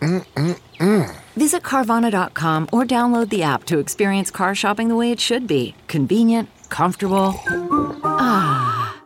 Mm-mm-mm. 0.00 1.14
Visit 1.36 1.62
Carvana.com 1.62 2.68
or 2.72 2.84
download 2.84 3.28
the 3.28 3.42
app 3.42 3.64
to 3.64 3.78
experience 3.78 4.30
car 4.30 4.54
shopping 4.54 4.88
the 4.88 4.96
way 4.96 5.10
it 5.12 5.20
should 5.20 5.46
be 5.46 5.74
convenient, 5.88 6.48
comfortable. 6.70 7.34
Ah. 8.02 9.02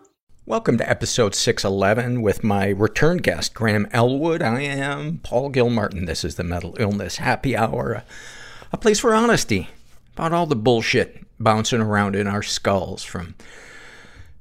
Welcome 0.46 0.78
to 0.78 0.88
episode 0.88 1.34
611 1.34 2.22
with 2.22 2.44
my 2.44 2.68
return 2.68 3.16
guest, 3.16 3.54
Graham 3.54 3.88
Elwood. 3.92 4.42
I 4.42 4.60
am 4.60 5.18
Paul 5.18 5.48
Gilmartin. 5.48 6.04
This 6.04 6.22
is 6.22 6.36
the 6.36 6.44
Mental 6.44 6.76
Illness 6.78 7.16
Happy 7.16 7.56
Hour, 7.56 8.04
a 8.70 8.76
place 8.76 9.00
for 9.00 9.14
honesty 9.14 9.70
about 10.12 10.32
all 10.32 10.46
the 10.46 10.54
bullshit 10.54 11.24
bouncing 11.40 11.80
around 11.80 12.14
in 12.14 12.26
our 12.26 12.42
skulls 12.42 13.02
from 13.02 13.34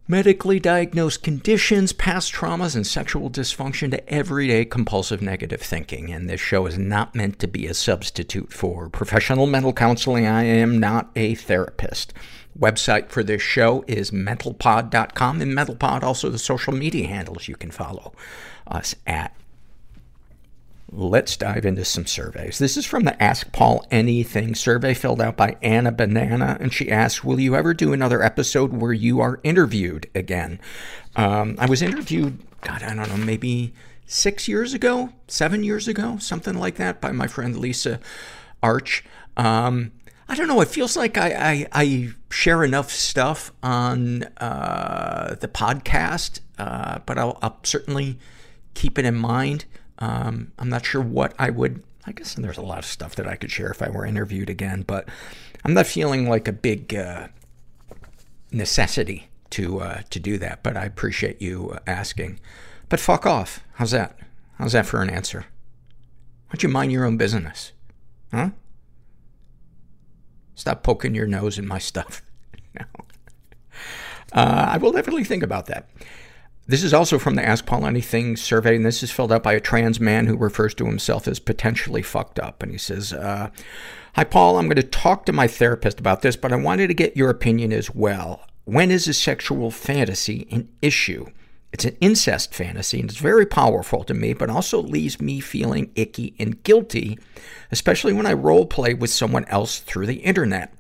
medically 0.08 0.60
diagnosed 0.60 1.24
conditions, 1.24 1.94
past 1.94 2.34
traumas, 2.34 2.76
and 2.76 2.86
sexual 2.86 3.30
dysfunction 3.30 3.92
to 3.92 4.10
everyday 4.10 4.66
compulsive 4.66 5.22
negative 5.22 5.62
thinking. 5.62 6.12
And 6.12 6.30
this 6.30 6.42
show 6.42 6.66
is 6.66 6.78
not 6.78 7.16
meant 7.16 7.40
to 7.40 7.48
be 7.48 7.68
a 7.68 7.74
substitute 7.74 8.52
for 8.52 8.90
professional 8.90 9.48
mental 9.48 9.74
counseling. 9.74 10.26
I 10.26 10.44
am 10.44 10.80
not 10.80 11.10
a 11.16 11.36
therapist. 11.36 12.14
Website 12.58 13.10
for 13.10 13.24
this 13.24 13.42
show 13.42 13.84
is 13.88 14.12
mentalpod.com 14.12 15.42
and 15.42 15.58
mentalpod 15.58 16.04
also 16.04 16.30
the 16.30 16.38
social 16.38 16.74
media 16.74 17.08
handles 17.08 17.48
you 17.48 17.56
can 17.56 17.72
follow 17.72 18.14
us 18.68 18.96
at. 19.08 19.36
Let's 20.96 21.36
dive 21.38 21.66
into 21.66 21.84
some 21.86 22.06
surveys. 22.06 22.60
This 22.60 22.78
is 22.78 22.86
from 22.86 23.04
the 23.04 23.22
Ask 23.22 23.52
Paul 23.52 23.84
Anything 23.90 24.54
survey 24.54 24.94
filled 24.94 25.22
out 25.22 25.36
by 25.36 25.58
Anna 25.64 25.92
Banana, 25.92 26.56
and 26.60 26.72
she 26.72 26.92
asks, 26.92 27.24
"Will 27.24 27.40
you 27.40 27.56
ever 27.56 27.74
do 27.74 27.94
another 27.94 28.22
episode 28.22 28.74
where 28.74 28.94
you 28.94 29.20
are 29.20 29.40
interviewed 29.42 30.08
again?" 30.14 30.60
Um, 31.16 31.56
I 31.58 31.66
was 31.66 31.82
interviewed, 31.82 32.38
God, 32.62 32.84
I 32.84 32.94
don't 32.94 33.10
know, 33.10 33.18
maybe 33.18 33.74
six 34.06 34.48
years 34.48 34.76
ago, 34.76 35.10
seven 35.28 35.64
years 35.64 35.88
ago, 35.88 36.18
something 36.20 36.54
like 36.60 36.76
that, 36.76 37.02
by 37.02 37.12
my 37.12 37.26
friend 37.26 37.58
Lisa 37.58 38.00
Arch. 38.62 39.04
Um, 39.36 39.94
I 40.30 40.36
don't 40.36 40.48
know. 40.48 40.62
It 40.62 40.68
feels 40.68 40.96
like 40.96 41.18
I, 41.18 41.32
I, 41.32 41.68
I 41.74 42.10
share 42.30 42.64
enough 42.64 42.92
stuff 42.92 43.52
on 43.64 44.26
uh, 44.38 45.38
the 45.40 45.48
podcast, 45.48 46.40
uh, 46.60 47.00
but 47.08 47.18
I'll, 47.18 47.40
I'll 47.42 47.58
certainly 47.64 48.20
keep 48.76 49.00
it 49.00 49.06
in 49.06 49.16
mind. 49.16 49.66
Um, 50.00 50.52
I'm 50.58 50.70
not 50.70 50.86
sure 50.86 51.02
what 51.02 51.34
I 51.38 51.50
would, 51.50 51.84
I 52.06 52.12
guess 52.12 52.36
there's 52.36 52.58
a 52.58 52.62
lot 52.64 52.80
of 52.80 52.86
stuff 52.86 53.16
that 53.16 53.28
I 53.28 53.36
could 53.36 53.52
share 53.52 53.72
if 53.72 53.82
I 53.82 53.90
were 53.90 54.06
interviewed 54.06 54.50
again, 54.50 54.84
but 54.86 55.08
I'm 55.64 55.74
not 55.74 55.88
feeling 55.88 56.28
like 56.28 56.48
a 56.48 56.54
big, 56.54 56.94
uh, 56.94 57.28
necessity 58.52 59.30
to, 59.52 59.80
uh, 59.80 60.02
to 60.10 60.20
do 60.20 60.38
that, 60.40 60.64
but 60.64 60.76
I 60.76 60.86
appreciate 60.86 61.42
you 61.42 61.78
asking. 61.88 62.40
But 62.90 63.00
fuck 63.00 63.26
off. 63.26 63.62
How's 63.74 63.92
that? 63.92 64.18
How's 64.58 64.74
that 64.74 64.86
for 64.86 65.02
an 65.02 65.10
answer? 65.10 65.46
Why 66.48 66.54
don't 66.54 66.64
you 66.64 66.70
mind 66.70 66.92
your 66.92 67.06
own 67.06 67.18
business? 67.18 67.72
Huh? 68.32 68.50
Stop 70.56 70.84
poking 70.84 71.16
your 71.16 71.28
nose 71.28 71.58
in 71.58 71.68
my 71.68 71.80
stuff. 71.80 72.22
no. 72.80 72.86
Uh, 74.32 74.68
I 74.70 74.78
will 74.78 74.92
definitely 74.92 75.24
think 75.24 75.44
about 75.44 75.68
that. 75.68 75.90
This 76.66 76.84
is 76.84 76.94
also 76.94 77.20
from 77.20 77.36
the 77.36 77.46
Ask 77.46 77.66
Paul 77.66 77.86
Anything 77.86 78.38
survey, 78.38 78.78
and 78.78 78.86
this 78.86 79.04
is 79.04 79.12
filled 79.12 79.34
out 79.34 79.44
by 79.44 79.54
a 79.54 79.60
trans 79.60 80.00
man 80.00 80.28
who 80.28 80.38
refers 80.38 80.74
to 80.76 80.86
himself 80.86 81.28
as 81.28 81.40
potentially 81.40 82.02
fucked 82.02 82.40
up. 82.40 82.64
And 82.64 82.72
he 82.72 82.78
says, 82.78 83.12
uh, 83.12 83.50
Hi, 84.16 84.24
Paul. 84.24 84.58
I'm 84.58 84.68
going 84.68 84.76
to 84.78 84.84
talk 84.84 85.26
to 85.26 85.34
my 85.34 85.48
therapist 85.48 86.00
about 86.00 86.22
this, 86.22 86.38
but 86.38 86.54
I 86.54 86.56
wanted 86.56 86.88
to 86.88 86.94
get 86.94 87.18
your 87.18 87.30
opinion 87.30 87.74
as 87.74 87.94
well. 87.94 88.48
When 88.64 88.92
is 88.92 89.08
a 89.08 89.14
sexual 89.14 89.72
fantasy 89.72 90.48
an 90.52 90.70
issue? 90.82 91.26
It's 91.74 91.86
an 91.86 91.98
incest 92.00 92.54
fantasy, 92.54 93.00
and 93.00 93.10
it's 93.10 93.20
very 93.20 93.48
powerful 93.48 94.04
to 94.04 94.14
me, 94.14 94.34
but 94.34 94.52
also 94.52 94.80
leaves 94.80 95.20
me 95.20 95.40
feeling 95.40 95.92
icky 95.96 96.36
and 96.38 96.62
guilty, 96.62 97.18
especially 97.72 98.14
when 98.14 98.28
I 98.28 98.34
role 98.34 98.68
play 98.68 98.94
with 98.94 99.10
someone 99.10 99.46
else 99.46 99.80
through 99.80 100.06
the 100.06 100.22
internet. 100.22 100.72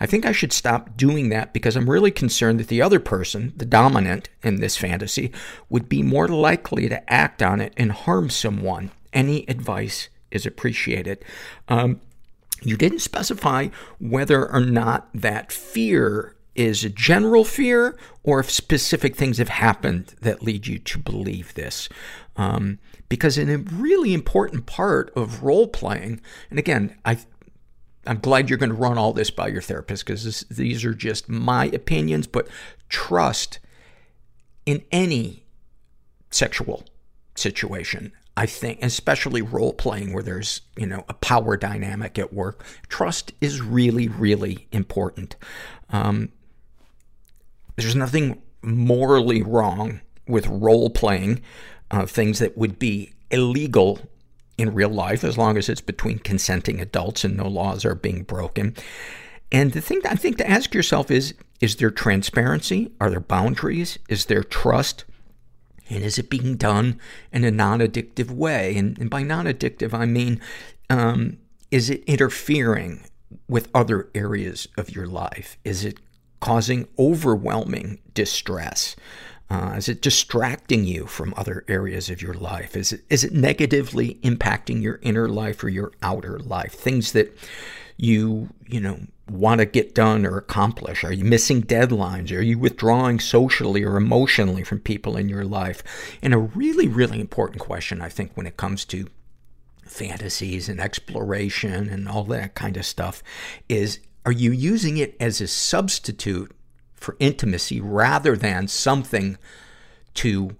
I 0.00 0.06
think 0.06 0.26
I 0.26 0.32
should 0.32 0.52
stop 0.52 0.96
doing 0.96 1.28
that 1.28 1.52
because 1.52 1.76
I'm 1.76 1.88
really 1.88 2.10
concerned 2.10 2.58
that 2.58 2.66
the 2.66 2.82
other 2.82 2.98
person, 2.98 3.52
the 3.56 3.64
dominant 3.64 4.28
in 4.42 4.56
this 4.56 4.76
fantasy, 4.76 5.30
would 5.68 5.88
be 5.88 6.02
more 6.02 6.26
likely 6.26 6.88
to 6.88 7.12
act 7.12 7.42
on 7.44 7.60
it 7.60 7.72
and 7.76 7.92
harm 7.92 8.28
someone. 8.28 8.90
Any 9.12 9.48
advice 9.48 10.08
is 10.32 10.46
appreciated. 10.46 11.24
Um, 11.68 12.00
you 12.62 12.76
didn't 12.76 12.98
specify 12.98 13.68
whether 14.00 14.50
or 14.50 14.60
not 14.60 15.08
that 15.14 15.52
fear 15.52 16.34
is 16.54 16.84
a 16.84 16.90
general 16.90 17.44
fear 17.44 17.96
or 18.22 18.40
if 18.40 18.50
specific 18.50 19.16
things 19.16 19.38
have 19.38 19.48
happened 19.48 20.14
that 20.20 20.42
lead 20.42 20.66
you 20.66 20.78
to 20.78 20.98
believe 20.98 21.54
this. 21.54 21.88
Um, 22.36 22.78
because 23.08 23.36
in 23.38 23.50
a 23.50 23.58
really 23.58 24.14
important 24.14 24.66
part 24.66 25.12
of 25.16 25.42
role 25.42 25.68
playing, 25.68 26.20
and 26.48 26.58
again, 26.58 26.96
I, 27.04 27.18
I'm 28.06 28.20
glad 28.20 28.48
you're 28.48 28.58
going 28.58 28.70
to 28.70 28.76
run 28.76 28.98
all 28.98 29.12
this 29.12 29.30
by 29.30 29.48
your 29.48 29.62
therapist 29.62 30.06
because 30.06 30.40
these 30.50 30.84
are 30.84 30.94
just 30.94 31.28
my 31.28 31.66
opinions, 31.66 32.26
but 32.26 32.48
trust 32.88 33.58
in 34.64 34.82
any 34.92 35.44
sexual 36.30 36.84
situation. 37.34 38.12
I 38.36 38.46
think, 38.46 38.78
especially 38.82 39.42
role 39.42 39.72
playing 39.74 40.14
where 40.14 40.22
there's, 40.22 40.62
you 40.76 40.86
know, 40.86 41.04
a 41.08 41.14
power 41.14 41.56
dynamic 41.56 42.18
at 42.18 42.32
work, 42.32 42.64
trust 42.88 43.32
is 43.40 43.60
really, 43.60 44.08
really 44.08 44.66
important. 44.72 45.36
Um, 45.90 46.30
there's 47.84 47.96
nothing 47.96 48.42
morally 48.62 49.42
wrong 49.42 50.00
with 50.26 50.46
role 50.46 50.90
playing 50.90 51.42
uh, 51.90 52.06
things 52.06 52.38
that 52.38 52.56
would 52.56 52.78
be 52.78 53.12
illegal 53.30 53.98
in 54.58 54.74
real 54.74 54.90
life 54.90 55.24
as 55.24 55.38
long 55.38 55.56
as 55.56 55.68
it's 55.68 55.80
between 55.80 56.18
consenting 56.18 56.80
adults 56.80 57.24
and 57.24 57.36
no 57.36 57.48
laws 57.48 57.84
are 57.84 57.94
being 57.94 58.22
broken. 58.22 58.76
And 59.50 59.72
the 59.72 59.80
thing 59.80 60.00
I 60.04 60.14
think 60.14 60.36
to 60.38 60.48
ask 60.48 60.74
yourself 60.74 61.10
is, 61.10 61.34
is 61.60 61.76
there 61.76 61.90
transparency? 61.90 62.92
Are 63.00 63.10
there 63.10 63.20
boundaries? 63.20 63.98
Is 64.08 64.26
there 64.26 64.44
trust? 64.44 65.04
And 65.88 66.04
is 66.04 66.18
it 66.18 66.30
being 66.30 66.56
done 66.56 67.00
in 67.32 67.42
a 67.44 67.50
non-addictive 67.50 68.30
way? 68.30 68.76
And, 68.76 68.96
and 68.98 69.10
by 69.10 69.22
non-addictive, 69.22 69.92
I 69.92 70.06
mean, 70.06 70.40
um, 70.88 71.38
is 71.70 71.90
it 71.90 72.04
interfering 72.04 73.04
with 73.48 73.68
other 73.74 74.08
areas 74.14 74.68
of 74.76 74.90
your 74.90 75.06
life? 75.06 75.56
Is 75.64 75.84
it 75.84 75.98
causing 76.40 76.88
overwhelming 76.98 78.00
distress? 78.14 78.96
Uh, 79.50 79.74
is 79.76 79.88
it 79.88 80.00
distracting 80.00 80.84
you 80.84 81.06
from 81.06 81.34
other 81.36 81.64
areas 81.66 82.08
of 82.08 82.22
your 82.22 82.34
life? 82.34 82.76
Is 82.76 82.92
it, 82.92 83.02
is 83.10 83.24
it 83.24 83.32
negatively 83.32 84.14
impacting 84.22 84.80
your 84.80 85.00
inner 85.02 85.28
life 85.28 85.64
or 85.64 85.68
your 85.68 85.92
outer 86.02 86.38
life? 86.38 86.72
Things 86.72 87.12
that 87.12 87.36
you, 87.96 88.48
you 88.68 88.80
know, 88.80 89.00
want 89.28 89.58
to 89.60 89.66
get 89.66 89.94
done 89.94 90.24
or 90.24 90.36
accomplish? 90.36 91.02
Are 91.04 91.12
you 91.12 91.24
missing 91.24 91.62
deadlines? 91.62 92.36
Are 92.36 92.42
you 92.42 92.58
withdrawing 92.58 93.18
socially 93.18 93.82
or 93.84 93.96
emotionally 93.96 94.64
from 94.64 94.80
people 94.80 95.16
in 95.16 95.28
your 95.28 95.44
life? 95.44 95.82
And 96.22 96.32
a 96.32 96.38
really, 96.38 96.88
really 96.88 97.20
important 97.20 97.60
question, 97.60 98.00
I 98.00 98.08
think, 98.08 98.32
when 98.34 98.46
it 98.46 98.56
comes 98.56 98.84
to 98.86 99.08
fantasies 99.84 100.68
and 100.68 100.80
exploration 100.80 101.88
and 101.88 102.08
all 102.08 102.24
that 102.24 102.54
kind 102.54 102.76
of 102.76 102.86
stuff 102.86 103.22
is, 103.68 103.98
are 104.24 104.32
you 104.32 104.52
using 104.52 104.98
it 104.98 105.16
as 105.18 105.40
a 105.40 105.48
substitute 105.48 106.54
for 106.94 107.16
intimacy 107.18 107.80
rather 107.80 108.36
than 108.36 108.68
something 108.68 109.38
to 110.14 110.56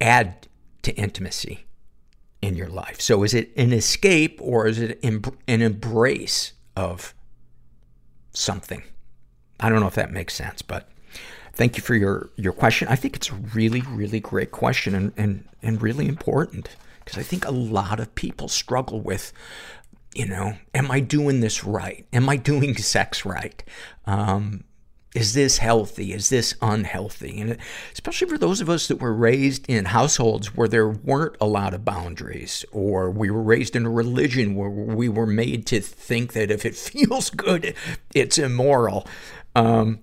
add 0.00 0.48
to 0.82 0.94
intimacy 0.96 1.66
in 2.42 2.56
your 2.56 2.68
life? 2.68 3.00
So 3.00 3.22
is 3.22 3.34
it 3.34 3.50
an 3.56 3.72
escape 3.72 4.38
or 4.42 4.66
is 4.66 4.80
it 4.80 4.98
an 5.02 5.62
embrace 5.62 6.52
of 6.76 7.14
something? 8.32 8.82
I 9.60 9.68
don't 9.68 9.80
know 9.80 9.86
if 9.86 9.94
that 9.94 10.12
makes 10.12 10.34
sense, 10.34 10.62
but 10.62 10.88
thank 11.52 11.76
you 11.76 11.82
for 11.82 11.94
your, 11.94 12.30
your 12.36 12.52
question. 12.52 12.88
I 12.88 12.96
think 12.96 13.16
it's 13.16 13.30
a 13.30 13.34
really, 13.34 13.82
really 13.82 14.20
great 14.20 14.50
question 14.50 14.94
and, 14.94 15.12
and, 15.16 15.48
and 15.62 15.82
really 15.82 16.08
important 16.08 16.76
because 17.04 17.18
I 17.18 17.22
think 17.22 17.46
a 17.46 17.50
lot 17.50 18.00
of 18.00 18.14
people 18.14 18.48
struggle 18.48 19.00
with, 19.00 19.32
you 20.14 20.26
know, 20.26 20.56
am 20.74 20.90
I 20.90 21.00
doing 21.00 21.40
this 21.40 21.64
right? 21.64 22.06
Am 22.12 22.28
I 22.28 22.36
doing 22.36 22.76
sex 22.78 23.24
right? 23.24 23.62
Um, 24.06 24.64
is 25.14 25.34
this 25.34 25.58
healthy? 25.58 26.12
Is 26.12 26.28
this 26.28 26.54
unhealthy? 26.60 27.40
And 27.40 27.56
especially 27.92 28.28
for 28.28 28.38
those 28.38 28.60
of 28.60 28.68
us 28.68 28.88
that 28.88 29.00
were 29.00 29.14
raised 29.14 29.68
in 29.68 29.86
households 29.86 30.54
where 30.54 30.68
there 30.68 30.88
weren't 30.88 31.36
a 31.40 31.46
lot 31.46 31.74
of 31.74 31.84
boundaries, 31.84 32.64
or 32.72 33.10
we 33.10 33.30
were 33.30 33.42
raised 33.42 33.74
in 33.74 33.86
a 33.86 33.90
religion 33.90 34.54
where 34.54 34.68
we 34.70 35.08
were 35.08 35.26
made 35.26 35.66
to 35.68 35.80
think 35.80 36.34
that 36.34 36.50
if 36.50 36.64
it 36.66 36.76
feels 36.76 37.30
good, 37.30 37.74
it's 38.14 38.38
immoral. 38.38 39.06
Um, 39.56 40.00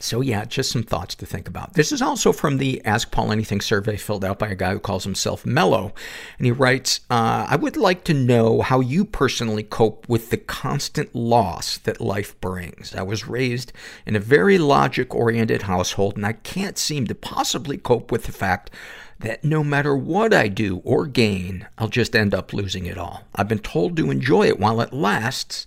so 0.00 0.20
yeah, 0.20 0.44
just 0.44 0.70
some 0.70 0.84
thoughts 0.84 1.14
to 1.16 1.26
think 1.26 1.48
about. 1.48 1.74
This 1.74 1.90
is 1.90 2.00
also 2.00 2.32
from 2.32 2.58
the 2.58 2.84
Ask 2.84 3.10
Paul 3.10 3.32
Anything 3.32 3.60
survey 3.60 3.96
filled 3.96 4.24
out 4.24 4.38
by 4.38 4.48
a 4.48 4.54
guy 4.54 4.72
who 4.72 4.78
calls 4.78 5.04
himself 5.04 5.44
Mellow. 5.44 5.92
And 6.38 6.46
he 6.46 6.52
writes, 6.52 7.00
uh, 7.10 7.46
I 7.48 7.56
would 7.56 7.76
like 7.76 8.04
to 8.04 8.14
know 8.14 8.62
how 8.62 8.80
you 8.80 9.04
personally 9.04 9.64
cope 9.64 10.08
with 10.08 10.30
the 10.30 10.36
constant 10.36 11.14
loss 11.14 11.78
that 11.78 12.00
life 12.00 12.40
brings. 12.40 12.94
I 12.94 13.02
was 13.02 13.26
raised 13.26 13.72
in 14.06 14.14
a 14.14 14.20
very 14.20 14.56
logic-oriented 14.56 15.62
household, 15.62 16.16
and 16.16 16.24
I 16.24 16.34
can't 16.34 16.78
seem 16.78 17.06
to 17.08 17.14
possibly 17.14 17.76
cope 17.76 18.12
with 18.12 18.24
the 18.24 18.32
fact 18.32 18.70
that 19.18 19.42
no 19.42 19.64
matter 19.64 19.96
what 19.96 20.32
I 20.32 20.46
do 20.46 20.80
or 20.84 21.06
gain, 21.06 21.66
I'll 21.76 21.88
just 21.88 22.14
end 22.14 22.34
up 22.34 22.52
losing 22.52 22.86
it 22.86 22.96
all. 22.96 23.24
I've 23.34 23.48
been 23.48 23.58
told 23.58 23.96
to 23.96 24.12
enjoy 24.12 24.46
it 24.46 24.60
while 24.60 24.80
it 24.80 24.92
lasts, 24.92 25.66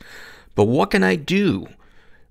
but 0.56 0.66
what 0.66 0.92
can 0.92 1.04
I 1.04 1.16
do? 1.16 1.68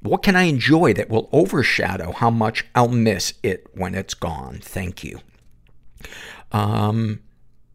What 0.03 0.23
can 0.23 0.35
I 0.35 0.45
enjoy 0.45 0.95
that 0.95 1.11
will 1.11 1.29
overshadow 1.33 2.13
how 2.13 2.31
much 2.31 2.65
I'll 2.75 2.89
miss 2.89 3.35
it 3.43 3.67
when 3.75 3.95
it's 3.95 4.15
gone? 4.15 4.59
Thank 4.63 5.05
you. 5.05 5.21
Um, 6.53 7.21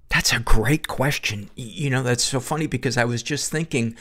that's 0.10 0.33
a 0.33 0.39
great 0.39 0.88
question. 0.88 1.50
You 1.56 1.89
know, 1.89 2.01
that's 2.01 2.24
so 2.24 2.39
funny 2.39 2.68
because 2.68 2.98
I 2.98 3.06
was 3.06 3.22
just 3.22 3.51
thinking 3.51 3.95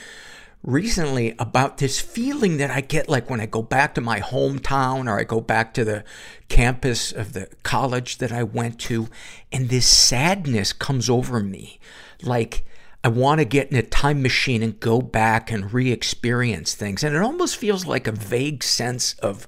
recently 0.62 1.34
about 1.38 1.76
this 1.76 2.00
feeling 2.00 2.56
that 2.56 2.70
I 2.70 2.80
get 2.80 3.08
like 3.08 3.28
when 3.28 3.40
I 3.40 3.46
go 3.46 3.60
back 3.60 3.94
to 3.94 4.00
my 4.00 4.20
hometown 4.20 5.06
or 5.06 5.18
I 5.18 5.24
go 5.24 5.42
back 5.42 5.74
to 5.74 5.84
the 5.84 6.04
campus 6.48 7.12
of 7.12 7.34
the 7.34 7.48
college 7.62 8.16
that 8.18 8.32
I 8.32 8.42
went 8.42 8.80
to 8.80 9.08
and 9.52 9.68
this 9.68 9.86
sadness 9.86 10.72
comes 10.72 11.10
over 11.10 11.40
me. 11.40 11.78
Like, 12.22 12.64
I 13.04 13.08
want 13.08 13.40
to 13.40 13.44
get 13.44 13.70
in 13.70 13.76
a 13.76 13.82
time 13.82 14.22
machine 14.22 14.62
and 14.62 14.80
go 14.80 15.02
back 15.02 15.52
and 15.52 15.70
re-experience 15.72 16.74
things. 16.74 17.04
And 17.04 17.14
it 17.14 17.20
almost 17.20 17.58
feels 17.58 17.84
like 17.84 18.06
a 18.06 18.12
vague 18.12 18.64
sense 18.64 19.12
of 19.18 19.46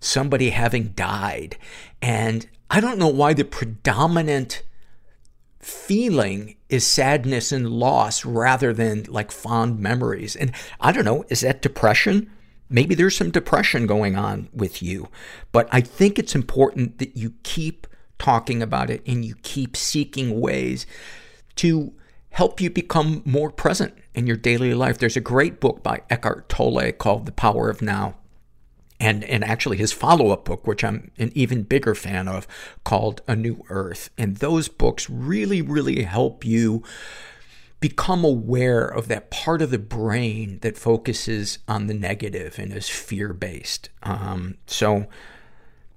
somebody 0.00 0.50
having 0.50 0.88
died. 0.88 1.56
And 2.02 2.48
I 2.68 2.80
don't 2.80 2.98
know 2.98 3.06
why 3.06 3.32
the 3.32 3.44
predominant 3.44 4.64
feeling 5.60 6.56
is 6.68 6.84
sadness 6.84 7.52
and 7.52 7.70
loss 7.70 8.24
rather 8.24 8.72
than 8.72 9.04
like 9.04 9.30
fond 9.30 9.78
memories. 9.78 10.34
And 10.34 10.50
I 10.80 10.90
don't 10.90 11.04
know, 11.04 11.24
is 11.28 11.42
that 11.42 11.62
depression? 11.62 12.28
Maybe 12.68 12.96
there's 12.96 13.16
some 13.16 13.30
depression 13.30 13.86
going 13.86 14.16
on 14.16 14.48
with 14.52 14.82
you. 14.82 15.08
But 15.52 15.68
I 15.70 15.80
think 15.80 16.18
it's 16.18 16.34
important 16.34 16.98
that 16.98 17.16
you 17.16 17.34
keep 17.44 17.86
talking 18.18 18.62
about 18.62 18.90
it 18.90 19.02
and 19.06 19.24
you 19.24 19.36
keep 19.42 19.76
seeking 19.76 20.40
ways 20.40 20.86
to 21.56 21.94
help 22.36 22.60
you 22.60 22.68
become 22.68 23.22
more 23.24 23.50
present 23.50 23.94
in 24.14 24.26
your 24.26 24.36
daily 24.36 24.74
life. 24.74 24.98
There's 24.98 25.16
a 25.16 25.22
great 25.22 25.58
book 25.58 25.82
by 25.82 26.02
Eckhart 26.10 26.50
Tolle 26.50 26.92
called 26.92 27.24
The 27.24 27.32
Power 27.32 27.70
of 27.70 27.80
Now. 27.80 28.16
And, 29.00 29.24
and 29.24 29.42
actually 29.42 29.78
his 29.78 29.90
follow-up 29.90 30.44
book, 30.44 30.66
which 30.66 30.84
I'm 30.84 31.10
an 31.16 31.32
even 31.34 31.62
bigger 31.62 31.94
fan 31.94 32.28
of, 32.28 32.46
called 32.84 33.22
A 33.26 33.34
New 33.34 33.64
Earth. 33.70 34.10
And 34.18 34.36
those 34.36 34.68
books 34.68 35.08
really, 35.08 35.62
really 35.62 36.02
help 36.02 36.44
you 36.44 36.82
become 37.80 38.22
aware 38.22 38.84
of 38.86 39.08
that 39.08 39.30
part 39.30 39.62
of 39.62 39.70
the 39.70 39.78
brain 39.78 40.58
that 40.60 40.76
focuses 40.76 41.60
on 41.66 41.86
the 41.86 41.94
negative 41.94 42.58
and 42.58 42.70
is 42.70 42.90
fear-based. 42.90 43.88
Um, 44.02 44.58
so 44.66 45.06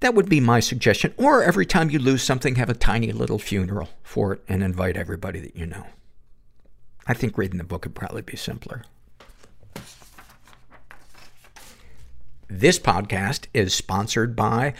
that 0.00 0.14
would 0.14 0.30
be 0.30 0.40
my 0.40 0.60
suggestion. 0.60 1.12
Or 1.18 1.42
every 1.42 1.66
time 1.66 1.90
you 1.90 1.98
lose 1.98 2.22
something, 2.22 2.54
have 2.54 2.70
a 2.70 2.74
tiny 2.74 3.12
little 3.12 3.38
funeral 3.38 3.90
for 4.02 4.32
it 4.32 4.42
and 4.48 4.62
invite 4.62 4.96
everybody 4.96 5.40
that 5.40 5.54
you 5.54 5.66
know. 5.66 5.84
I 7.06 7.14
think 7.14 7.36
reading 7.36 7.58
the 7.58 7.64
book 7.64 7.84
would 7.84 7.94
probably 7.94 8.22
be 8.22 8.36
simpler. 8.36 8.84
This 12.48 12.78
podcast 12.78 13.46
is 13.54 13.72
sponsored 13.72 14.34
by 14.34 14.74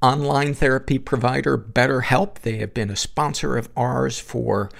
online 0.00 0.54
therapy 0.54 0.98
provider 0.98 1.58
BetterHelp. 1.58 2.36
They 2.40 2.56
have 2.58 2.72
been 2.72 2.90
a 2.90 2.96
sponsor 2.96 3.58
of 3.58 3.68
ours 3.76 4.18
for, 4.18 4.70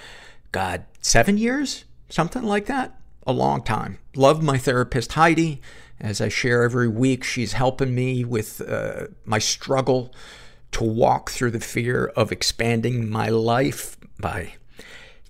God, 0.51 0.85
seven 1.01 1.37
years? 1.37 1.85
Something 2.09 2.43
like 2.43 2.65
that? 2.65 2.99
A 3.27 3.31
long 3.31 3.61
time. 3.63 3.99
Love 4.15 4.41
my 4.41 4.57
therapist, 4.57 5.13
Heidi. 5.13 5.61
As 5.99 6.19
I 6.19 6.29
share 6.29 6.63
every 6.63 6.87
week, 6.87 7.23
she's 7.23 7.53
helping 7.53 7.93
me 7.93 8.25
with 8.25 8.59
uh, 8.67 9.07
my 9.23 9.37
struggle 9.37 10.11
to 10.71 10.83
walk 10.83 11.29
through 11.29 11.51
the 11.51 11.59
fear 11.59 12.07
of 12.15 12.31
expanding 12.31 13.07
my 13.07 13.29
life 13.29 13.97
by 14.19 14.53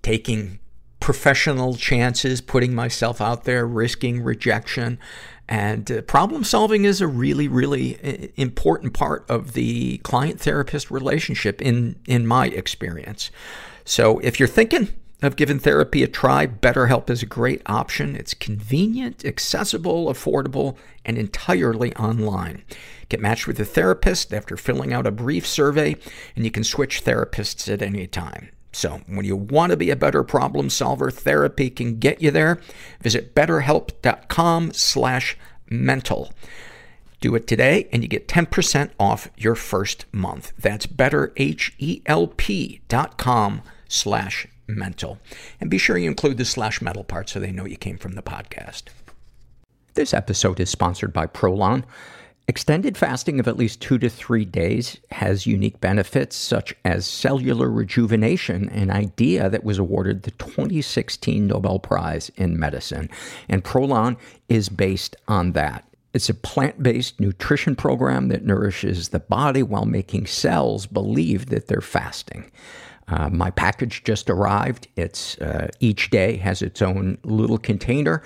taking 0.01 0.59
professional 1.01 1.75
chances, 1.75 2.39
putting 2.39 2.73
myself 2.73 3.19
out 3.19 3.43
there, 3.43 3.67
risking 3.67 4.23
rejection. 4.23 4.97
And 5.49 5.91
uh, 5.91 6.01
problem 6.03 6.45
solving 6.45 6.85
is 6.85 7.01
a 7.01 7.07
really, 7.07 7.49
really 7.49 7.99
uh, 8.01 8.27
important 8.37 8.93
part 8.93 9.29
of 9.29 9.51
the 9.51 9.97
client 9.97 10.39
therapist 10.39 10.89
relationship 10.89 11.61
in, 11.61 11.99
in 12.07 12.25
my 12.25 12.47
experience. 12.47 13.31
So 13.83 14.19
if 14.19 14.39
you're 14.39 14.47
thinking 14.47 14.89
of 15.21 15.35
giving 15.35 15.59
therapy 15.59 16.03
a 16.03 16.07
try, 16.07 16.47
BetterHelp 16.47 17.09
is 17.09 17.21
a 17.21 17.27
great 17.27 17.61
option. 17.65 18.15
It's 18.15 18.33
convenient, 18.33 19.25
accessible, 19.25 20.05
affordable, 20.05 20.77
and 21.03 21.17
entirely 21.17 21.95
online. 21.95 22.63
Get 23.09 23.19
matched 23.19 23.47
with 23.47 23.59
a 23.59 23.65
therapist 23.65 24.33
after 24.33 24.55
filling 24.55 24.93
out 24.93 25.05
a 25.05 25.11
brief 25.11 25.45
survey, 25.45 25.95
and 26.35 26.45
you 26.45 26.51
can 26.51 26.63
switch 26.63 27.03
therapists 27.03 27.71
at 27.71 27.81
any 27.81 28.07
time. 28.07 28.49
So, 28.71 29.01
when 29.07 29.25
you 29.25 29.35
want 29.35 29.71
to 29.71 29.77
be 29.77 29.89
a 29.89 29.95
better 29.95 30.23
problem 30.23 30.69
solver, 30.69 31.11
therapy 31.11 31.69
can 31.69 31.99
get 31.99 32.21
you 32.21 32.31
there. 32.31 32.59
Visit 33.01 33.35
betterhelp.com 33.35 34.71
slash 34.73 35.37
mental. 35.69 36.31
Do 37.19 37.35
it 37.35 37.47
today 37.47 37.87
and 37.91 38.01
you 38.01 38.09
get 38.09 38.27
10% 38.27 38.89
off 38.99 39.29
your 39.37 39.55
first 39.55 40.05
month. 40.11 40.53
That's 40.57 40.87
betterhelp.com 40.87 43.61
slash 43.87 44.47
mental. 44.67 45.19
And 45.59 45.69
be 45.69 45.77
sure 45.77 45.97
you 45.97 46.09
include 46.09 46.37
the 46.37 46.45
slash 46.45 46.81
metal 46.81 47.03
part 47.03 47.29
so 47.29 47.39
they 47.39 47.51
know 47.51 47.65
you 47.65 47.77
came 47.77 47.97
from 47.97 48.13
the 48.13 48.23
podcast. 48.23 48.83
This 49.93 50.13
episode 50.13 50.59
is 50.59 50.69
sponsored 50.69 51.13
by 51.13 51.27
Prolon. 51.27 51.83
Extended 52.51 52.97
fasting 52.97 53.39
of 53.39 53.47
at 53.47 53.55
least 53.55 53.79
two 53.79 53.97
to 53.97 54.09
three 54.09 54.43
days 54.43 54.99
has 55.11 55.47
unique 55.47 55.79
benefits 55.79 56.35
such 56.35 56.75
as 56.83 57.05
cellular 57.05 57.71
rejuvenation, 57.71 58.67
an 58.67 58.91
idea 58.91 59.49
that 59.49 59.63
was 59.63 59.79
awarded 59.79 60.23
the 60.23 60.31
2016 60.31 61.47
Nobel 61.47 61.79
Prize 61.79 62.29
in 62.35 62.59
Medicine. 62.59 63.09
And 63.47 63.63
Prolon 63.63 64.17
is 64.49 64.67
based 64.67 65.15
on 65.29 65.53
that. 65.53 65.85
It's 66.13 66.27
a 66.27 66.33
plant-based 66.33 67.21
nutrition 67.21 67.73
program 67.73 68.27
that 68.27 68.43
nourishes 68.43 69.09
the 69.09 69.21
body 69.21 69.63
while 69.63 69.85
making 69.85 70.27
cells 70.27 70.85
believe 70.85 71.45
that 71.45 71.67
they're 71.67 71.79
fasting. 71.79 72.51
Uh, 73.07 73.29
my 73.29 73.51
package 73.51 74.03
just 74.03 74.29
arrived. 74.29 74.89
It's 74.97 75.37
uh, 75.37 75.69
each 75.79 76.09
day 76.09 76.35
has 76.35 76.61
its 76.61 76.81
own 76.81 77.17
little 77.23 77.57
container 77.57 78.23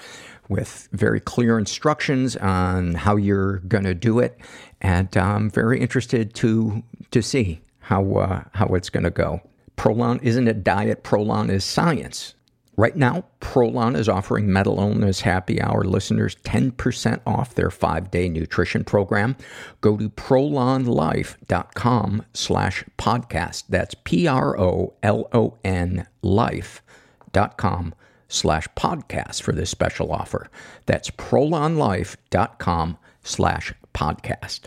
with 0.50 0.88
very 0.92 1.20
clear 1.20 1.58
instructions 1.58 2.36
on 2.38 2.96
how 2.96 3.16
you're 3.16 3.60
going 3.60 3.84
to 3.84 3.94
do 3.94 4.20
it. 4.20 4.38
And 4.82 5.16
I'm 5.18 5.50
very 5.50 5.80
interested 5.80 6.34
to, 6.36 6.84
to 7.12 7.22
see 7.22 7.62
how, 7.80 8.16
uh, 8.16 8.44
how 8.54 8.68
it's 8.76 8.90
going 8.90 9.04
to 9.04 9.12
go. 9.12 9.42
Prolon 9.78 10.22
isn't 10.24 10.48
a 10.48 10.54
diet, 10.54 11.04
Prolon 11.04 11.50
is 11.50 11.64
science. 11.64 12.36
Right 12.78 12.96
now, 12.96 13.26
Prolon 13.40 13.96
is 13.96 14.10
offering 14.10 14.52
Mental 14.52 14.78
Illness 14.78 15.22
Happy 15.22 15.62
Hour 15.62 15.86
listeners 15.86 16.36
10% 16.44 17.22
off 17.26 17.56
their 17.56 17.72
five-day 17.72 18.28
nutrition 18.28 18.84
program. 18.84 19.38
Go 19.80 19.96
to 19.96 20.10
prolonlife.com 20.10 22.26
slash 22.34 22.84
podcast. 22.98 23.64
That's 23.70 23.96
P-R-O-L-O-N 24.04 26.08
life.com 26.22 27.96
slash 28.28 28.68
podcast 28.76 29.42
for 29.42 29.52
this 29.52 29.70
special 29.70 30.12
offer. 30.12 30.50
That's 30.86 31.10
prolonlife.com 31.12 32.98
slash 33.24 33.74
podcast. 33.94 34.62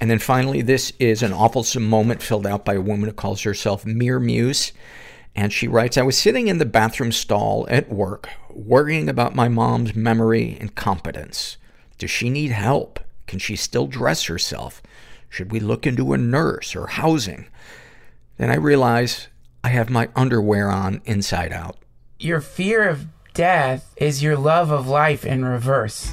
And 0.00 0.10
then 0.10 0.18
finally, 0.18 0.60
this 0.60 0.92
is 0.98 1.22
an 1.22 1.32
awful 1.32 1.64
moment 1.80 2.22
filled 2.22 2.46
out 2.46 2.64
by 2.64 2.74
a 2.74 2.80
woman 2.80 3.08
who 3.08 3.14
calls 3.14 3.42
herself 3.42 3.86
Mere 3.86 4.20
Muse. 4.20 4.72
And 5.36 5.52
she 5.52 5.66
writes, 5.66 5.96
I 5.96 6.02
was 6.02 6.18
sitting 6.18 6.48
in 6.48 6.58
the 6.58 6.64
bathroom 6.64 7.10
stall 7.10 7.66
at 7.70 7.88
work, 7.88 8.28
worrying 8.50 9.08
about 9.08 9.34
my 9.34 9.48
mom's 9.48 9.94
memory 9.94 10.56
and 10.60 10.74
competence. 10.74 11.56
Does 11.98 12.10
she 12.10 12.28
need 12.28 12.50
help? 12.50 13.00
Can 13.26 13.38
she 13.38 13.56
still 13.56 13.86
dress 13.86 14.24
herself? 14.24 14.82
Should 15.28 15.50
we 15.50 15.58
look 15.58 15.86
into 15.86 16.12
a 16.12 16.18
nurse 16.18 16.76
or 16.76 16.86
housing? 16.86 17.46
Then 18.36 18.50
I 18.50 18.56
realize 18.56 19.28
I 19.64 19.68
have 19.68 19.88
my 19.88 20.10
underwear 20.14 20.70
on 20.70 21.00
inside 21.06 21.50
out. 21.50 21.78
Your 22.18 22.42
fear 22.42 22.86
of 22.86 23.06
death 23.32 23.94
is 23.96 24.22
your 24.22 24.36
love 24.36 24.70
of 24.70 24.86
life 24.86 25.24
in 25.24 25.42
reverse. 25.42 26.12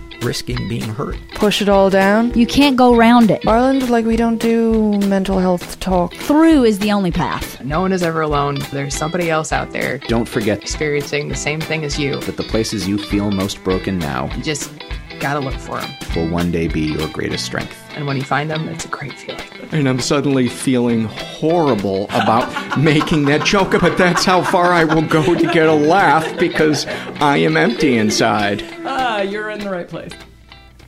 risking 0.23 0.67
being 0.67 0.81
hurt. 0.83 1.17
Push 1.35 1.61
it 1.61 1.69
all 1.69 1.89
down. 1.89 2.33
You 2.33 2.45
can't 2.47 2.77
go 2.77 2.95
around 2.95 3.31
it. 3.31 3.45
Ireland, 3.47 3.89
like 3.89 4.05
we 4.05 4.15
don't 4.15 4.37
do 4.37 4.97
mental 5.07 5.39
health 5.39 5.79
talk. 5.79 6.13
Through 6.15 6.63
is 6.65 6.79
the 6.79 6.91
only 6.91 7.11
path. 7.11 7.63
No 7.63 7.81
one 7.81 7.91
is 7.91 8.03
ever 8.03 8.21
alone. 8.21 8.59
There's 8.71 8.95
somebody 8.95 9.29
else 9.29 9.51
out 9.51 9.71
there 9.71 9.97
Don't 10.07 10.27
forget 10.27 10.61
experiencing 10.61 11.27
the 11.29 11.35
same 11.35 11.59
thing 11.61 11.83
as 11.83 11.97
you. 11.99 12.19
that 12.21 12.37
the 12.37 12.43
places 12.43 12.87
you 12.87 12.97
feel 12.97 13.31
most 13.31 13.63
broken 13.63 13.97
now 13.99 14.27
just 14.41 14.71
gotta 15.21 15.39
look 15.39 15.53
for 15.53 15.79
them. 15.79 15.91
will 16.15 16.27
one 16.29 16.51
day 16.51 16.67
be 16.67 16.81
your 16.81 17.07
greatest 17.09 17.45
strength. 17.45 17.77
And 17.95 18.05
when 18.07 18.17
you 18.17 18.23
find 18.23 18.49
them, 18.49 18.67
it's 18.67 18.85
a 18.85 18.87
great 18.87 19.13
feeling. 19.13 19.41
And 19.71 19.87
I'm 19.87 19.99
suddenly 19.99 20.49
feeling 20.49 21.05
horrible 21.05 22.05
about 22.05 22.79
making 22.79 23.25
that 23.25 23.45
joke, 23.45 23.71
but 23.79 23.97
that's 23.97 24.25
how 24.25 24.41
far 24.41 24.73
I 24.73 24.83
will 24.83 25.03
go 25.07 25.35
to 25.35 25.47
get 25.53 25.67
a 25.69 25.73
laugh 25.73 26.37
because 26.39 26.85
I 27.21 27.37
am 27.37 27.55
empty 27.55 27.97
inside. 27.97 28.63
Ah, 28.85 29.21
you're 29.21 29.49
in 29.51 29.59
the 29.59 29.69
right 29.69 29.87
place. 29.87 30.11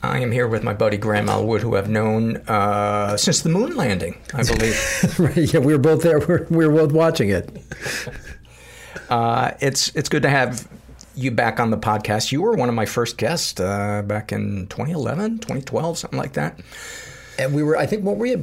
I 0.02 0.18
am 0.18 0.30
here 0.32 0.48
with 0.48 0.62
my 0.62 0.74
buddy 0.74 0.98
Graham 0.98 1.30
Elwood, 1.30 1.62
who 1.62 1.76
I've 1.76 1.88
known 1.88 2.36
uh, 2.48 3.16
since 3.16 3.40
the 3.40 3.48
moon 3.48 3.74
landing, 3.76 4.20
I 4.34 4.42
believe. 4.52 5.18
right, 5.18 5.36
yeah, 5.54 5.60
we 5.60 5.72
were 5.72 5.78
both 5.78 6.02
there. 6.02 6.18
We 6.18 6.26
were, 6.26 6.46
we 6.50 6.66
were 6.66 6.74
both 6.74 6.92
watching 6.92 7.30
it. 7.30 7.48
uh, 9.08 9.52
it's 9.60 9.94
it's 9.94 10.08
good 10.10 10.22
to 10.22 10.28
have 10.30 10.68
you 11.14 11.30
back 11.30 11.60
on 11.60 11.70
the 11.70 11.78
podcast. 11.78 12.32
You 12.32 12.42
were 12.42 12.52
one 12.54 12.68
of 12.68 12.74
my 12.74 12.86
first 12.86 13.16
guests 13.18 13.58
uh, 13.60 14.02
back 14.02 14.32
in 14.32 14.66
2011, 14.68 15.38
2012, 15.38 15.98
something 15.98 16.18
like 16.18 16.32
that. 16.34 16.60
And 17.38 17.54
we 17.54 17.62
were, 17.62 17.76
I 17.76 17.86
think, 17.86 18.04
what 18.04 18.16
were 18.16 18.22
we 18.22 18.32
at 18.32 18.40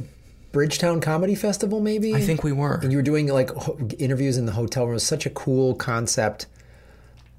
Bridgetown 0.52 1.00
Comedy 1.00 1.34
Festival? 1.34 1.80
Maybe 1.80 2.14
I 2.14 2.20
think 2.20 2.42
we 2.44 2.52
were. 2.52 2.74
And 2.82 2.90
you 2.92 2.98
were 2.98 3.02
doing 3.02 3.26
like 3.28 3.50
ho- 3.50 3.78
interviews 3.98 4.36
in 4.36 4.46
the 4.46 4.52
hotel 4.52 4.84
room. 4.84 4.92
It 4.92 4.94
was 4.94 5.06
such 5.06 5.26
a 5.26 5.30
cool 5.30 5.74
concept 5.74 6.46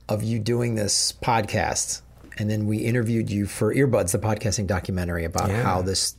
of 0.10 0.24
you 0.24 0.40
doing 0.40 0.76
this 0.76 1.14
podcast. 1.14 2.02
And 2.38 2.50
then 2.50 2.66
we 2.66 2.78
interviewed 2.80 3.30
you 3.30 3.46
for 3.46 3.74
Earbuds, 3.74 4.12
the 4.12 4.18
podcasting 4.20 4.66
documentary 4.68 5.24
about 5.26 5.50
Yeah. 5.50 5.62
how 5.64 5.82
this, 5.84 6.16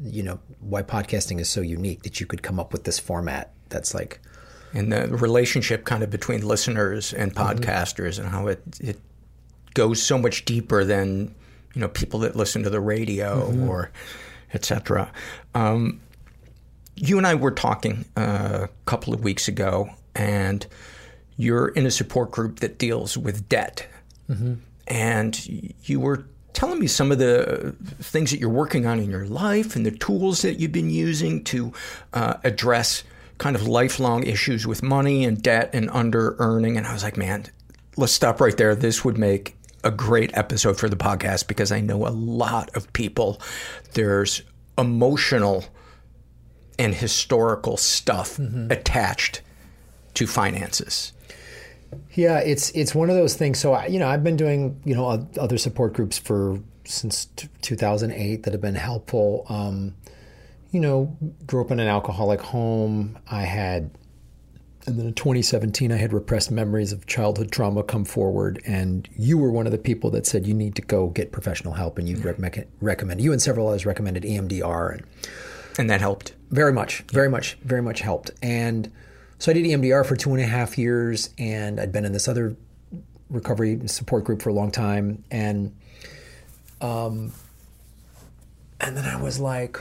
you 0.00 0.22
know, 0.24 0.40
why 0.60 0.82
podcasting 0.82 1.38
is 1.40 1.48
so 1.48 1.60
unique 1.60 2.02
that 2.02 2.18
you 2.20 2.26
could 2.26 2.42
come 2.42 2.58
up 2.58 2.72
with 2.72 2.84
this 2.84 2.98
format 2.98 3.52
that's 3.68 3.94
like 3.94 4.20
and 4.74 4.92
the 4.92 5.08
relationship 5.08 5.84
kind 5.84 6.02
of 6.02 6.10
between 6.10 6.46
listeners 6.46 7.12
and 7.12 7.34
podcasters 7.34 8.18
and 8.18 8.28
how 8.28 8.46
it 8.48 8.62
it 8.80 8.98
goes 9.74 10.02
so 10.02 10.18
much 10.18 10.44
deeper 10.44 10.84
than 10.84 11.34
you 11.74 11.80
know 11.80 11.88
people 11.88 12.20
that 12.20 12.36
listen 12.36 12.62
to 12.62 12.70
the 12.70 12.80
radio 12.80 13.50
or 13.68 13.90
etc. 14.54 15.10
Um, 15.54 16.00
you 16.94 17.16
and 17.18 17.26
I 17.26 17.34
were 17.34 17.50
talking 17.50 18.04
uh, 18.16 18.60
a 18.64 18.68
couple 18.84 19.14
of 19.14 19.24
weeks 19.24 19.48
ago, 19.48 19.90
and 20.14 20.66
you're 21.36 21.68
in 21.68 21.86
a 21.86 21.90
support 21.90 22.30
group 22.30 22.60
that 22.60 22.78
deals 22.78 23.16
with 23.16 23.48
debt, 23.48 23.86
and 24.88 25.74
you 25.84 26.00
were 26.00 26.26
telling 26.52 26.78
me 26.78 26.86
some 26.86 27.10
of 27.10 27.18
the 27.18 27.74
things 28.00 28.30
that 28.30 28.38
you're 28.38 28.50
working 28.50 28.84
on 28.86 29.00
in 29.00 29.10
your 29.10 29.24
life 29.24 29.74
and 29.74 29.86
the 29.86 29.90
tools 29.90 30.42
that 30.42 30.60
you've 30.60 30.72
been 30.72 30.90
using 30.90 31.42
to 31.44 31.72
uh, 32.12 32.34
address 32.44 33.04
kind 33.42 33.56
of 33.56 33.66
lifelong 33.66 34.22
issues 34.22 34.68
with 34.68 34.84
money 34.84 35.24
and 35.24 35.42
debt 35.42 35.68
and 35.72 35.90
under 35.90 36.36
earning. 36.38 36.76
And 36.76 36.86
I 36.86 36.92
was 36.92 37.02
like, 37.02 37.16
man, 37.16 37.46
let's 37.96 38.12
stop 38.12 38.40
right 38.40 38.56
there. 38.56 38.76
This 38.76 39.04
would 39.04 39.18
make 39.18 39.56
a 39.82 39.90
great 39.90 40.30
episode 40.38 40.78
for 40.78 40.88
the 40.88 40.94
podcast 40.94 41.48
because 41.48 41.72
I 41.72 41.80
know 41.80 42.06
a 42.06 42.14
lot 42.14 42.70
of 42.76 42.92
people. 42.92 43.40
There's 43.94 44.42
emotional 44.78 45.64
and 46.78 46.94
historical 46.94 47.76
stuff 47.76 48.38
attached 48.38 49.42
to 50.14 50.28
finances. 50.28 51.12
Yeah, 52.12 52.38
it's 52.38 52.70
it's 52.70 52.94
one 52.94 53.10
of 53.10 53.16
those 53.16 53.34
things. 53.34 53.58
So 53.58 53.72
I, 53.72 53.86
you 53.86 53.98
know, 53.98 54.06
I've 54.06 54.22
been 54.22 54.36
doing 54.36 54.80
you 54.84 54.94
know 54.94 55.26
other 55.36 55.58
support 55.58 55.94
groups 55.94 56.16
for 56.16 56.60
since 56.84 57.26
t- 57.34 57.48
2008 57.60 58.44
that 58.44 58.52
have 58.52 58.62
been 58.62 58.76
helpful. 58.76 59.44
Um, 59.48 59.94
you 60.72 60.80
know, 60.80 61.16
grew 61.46 61.60
up 61.60 61.70
in 61.70 61.78
an 61.78 61.86
alcoholic 61.86 62.40
home. 62.40 63.18
I 63.30 63.42
had, 63.42 63.90
and 64.86 64.98
then 64.98 65.06
in 65.06 65.14
2017, 65.14 65.92
I 65.92 65.96
had 65.96 66.12
repressed 66.12 66.50
memories 66.50 66.92
of 66.92 67.06
childhood 67.06 67.52
trauma 67.52 67.82
come 67.84 68.04
forward, 68.04 68.60
and 68.66 69.08
you 69.16 69.38
were 69.38 69.50
one 69.50 69.66
of 69.66 69.72
the 69.72 69.78
people 69.78 70.10
that 70.10 70.26
said 70.26 70.46
you 70.46 70.54
need 70.54 70.74
to 70.76 70.82
go 70.82 71.08
get 71.08 71.30
professional 71.30 71.74
help, 71.74 71.98
and 71.98 72.08
you 72.08 72.16
rec- 72.16 72.66
recommend 72.80 73.20
you 73.20 73.32
and 73.32 73.40
several 73.40 73.68
others 73.68 73.86
recommended 73.86 74.24
EMDR 74.24 74.94
and 74.94 75.06
And 75.78 75.90
that 75.90 76.00
helped. 76.00 76.34
very 76.50 76.72
much, 76.72 77.02
very 77.12 77.28
much, 77.28 77.54
very 77.62 77.82
much 77.82 78.00
helped. 78.00 78.30
And 78.42 78.90
so 79.38 79.50
I 79.50 79.54
did 79.54 79.64
EMDR 79.64 80.04
for 80.06 80.16
two 80.16 80.30
and 80.32 80.40
a 80.40 80.46
half 80.46 80.78
years, 80.78 81.30
and 81.38 81.78
I'd 81.78 81.92
been 81.92 82.04
in 82.04 82.12
this 82.12 82.28
other 82.28 82.56
recovery 83.28 83.80
support 83.88 84.24
group 84.24 84.40
for 84.42 84.48
a 84.50 84.54
long 84.54 84.70
time, 84.70 85.22
and 85.30 85.74
um, 86.80 87.32
and 88.80 88.96
then 88.96 89.04
I 89.04 89.20
was 89.20 89.38
like, 89.38 89.78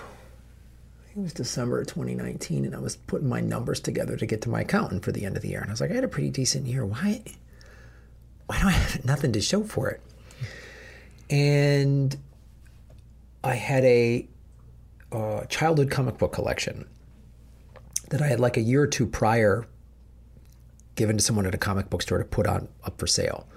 it 1.15 1.19
was 1.19 1.33
December 1.33 1.81
of 1.81 1.87
2019, 1.87 2.63
and 2.63 2.73
I 2.73 2.79
was 2.79 2.95
putting 2.95 3.27
my 3.27 3.41
numbers 3.41 3.81
together 3.81 4.15
to 4.15 4.25
get 4.25 4.41
to 4.43 4.49
my 4.49 4.61
accountant 4.61 5.03
for 5.03 5.11
the 5.11 5.25
end 5.25 5.35
of 5.35 5.41
the 5.41 5.49
year, 5.49 5.59
and 5.59 5.69
I 5.69 5.73
was 5.73 5.81
like, 5.81 5.91
I 5.91 5.95
had 5.95 6.05
a 6.05 6.09
pretty 6.09 6.29
decent 6.29 6.67
year. 6.67 6.85
Why? 6.85 7.21
Why 8.45 8.61
do 8.61 8.67
I 8.67 8.71
have 8.71 9.05
nothing 9.05 9.33
to 9.33 9.41
show 9.41 9.63
for 9.63 9.89
it? 9.89 10.01
And 11.29 12.15
I 13.43 13.55
had 13.55 13.83
a 13.83 14.27
uh, 15.11 15.45
childhood 15.45 15.91
comic 15.91 16.17
book 16.17 16.31
collection 16.31 16.85
that 18.09 18.21
I 18.21 18.27
had 18.27 18.39
like 18.39 18.55
a 18.57 18.61
year 18.61 18.83
or 18.83 18.87
two 18.87 19.05
prior 19.05 19.65
given 20.95 21.17
to 21.17 21.23
someone 21.23 21.45
at 21.45 21.55
a 21.55 21.57
comic 21.57 21.89
book 21.89 22.01
store 22.01 22.19
to 22.19 22.25
put 22.25 22.47
on 22.47 22.67
up 22.83 22.99
for 22.99 23.07
sale. 23.07 23.47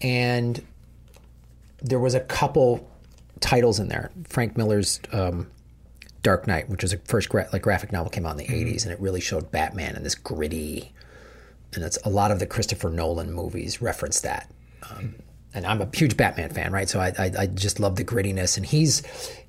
And 0.00 0.64
there 1.82 1.98
was 1.98 2.14
a 2.14 2.20
couple 2.20 2.88
titles 3.40 3.80
in 3.80 3.88
there. 3.88 4.10
Frank 4.28 4.56
Miller's 4.56 5.00
um, 5.12 5.48
Dark 6.22 6.46
Knight, 6.46 6.68
which 6.68 6.82
was 6.82 6.92
a 6.92 6.98
first 6.98 7.28
gra- 7.28 7.48
like 7.52 7.62
graphic 7.62 7.92
novel, 7.92 8.10
came 8.10 8.26
out 8.26 8.32
in 8.32 8.46
the 8.46 8.46
'80s, 8.46 8.84
and 8.84 8.92
it 8.92 9.00
really 9.00 9.20
showed 9.20 9.50
Batman 9.50 9.96
in 9.96 10.02
this 10.02 10.14
gritty. 10.14 10.92
And 11.72 11.84
it's 11.84 11.98
a 12.04 12.10
lot 12.10 12.30
of 12.30 12.38
the 12.40 12.46
Christopher 12.46 12.90
Nolan 12.90 13.32
movies 13.32 13.80
reference 13.80 14.20
that. 14.22 14.50
Um, 14.90 15.14
and 15.54 15.64
I'm 15.66 15.80
a 15.80 15.88
huge 15.94 16.16
Batman 16.16 16.50
fan, 16.50 16.72
right? 16.72 16.88
So 16.88 17.00
I, 17.00 17.12
I 17.18 17.30
I 17.40 17.46
just 17.46 17.80
love 17.80 17.96
the 17.96 18.04
grittiness, 18.04 18.56
and 18.56 18.66
he's, 18.66 19.02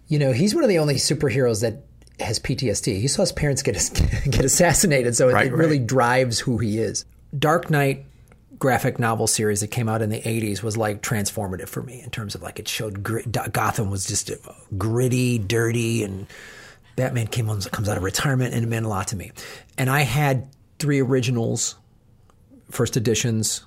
you 0.08 0.20
know, 0.20 0.32
he's 0.32 0.54
one 0.56 0.63
of 0.63 0.70
the 0.70 0.80
only 0.80 0.96
superheroes 0.96 1.62
that 1.62 1.84
has 2.24 2.40
PTSD. 2.40 3.00
He 3.01 3.08
saw 3.08 3.24
his 3.24 3.32
parents 3.32 3.63
get 3.63 3.74
get 4.30 4.46
assassinated, 4.46 5.16
so 5.16 5.30
it, 5.30 5.34
Right, 5.34 5.48
it 5.48 5.54
really 5.54 5.80
right. 5.80 5.88
drives 5.88 6.40
who 6.40 6.58
he 6.58 6.78
is. 6.80 7.06
Dark 7.38 7.70
Knight 7.70 8.06
graphic 8.60 9.00
novel 9.00 9.25
series 9.25 9.62
that 9.62 9.70
came 9.70 9.90
out 9.90 10.04
in 10.04 10.12
the 10.12 10.22
80s 10.22 10.62
was 10.62 10.78
like 10.78 11.01
transformative 11.01 11.68
for 11.68 11.82
me 11.82 12.00
in 12.00 12.12
terms 12.12 12.36
of 12.36 12.44
like 12.44 12.60
it 12.60 12.68
showed 12.68 13.01
Gotham 13.51 13.90
was 13.90 14.06
just 14.06 14.30
gritty, 14.78 15.40
dirty, 15.40 16.04
and 16.04 16.28
Batman 16.95 17.27
came 17.27 17.50
on, 17.50 17.62
comes 17.62 17.88
out 17.89 17.98
of 17.98 18.03
retirement 18.03 18.53
and 18.53 18.63
it 18.63 18.67
meant 18.67 18.86
a 18.86 18.89
lot 18.89 19.07
to 19.10 19.15
me. 19.15 19.31
And 19.77 19.89
I 19.89 20.01
had 20.01 20.48
three 20.79 21.00
originals, 21.01 21.75
first 22.69 22.98
editions 22.98 23.65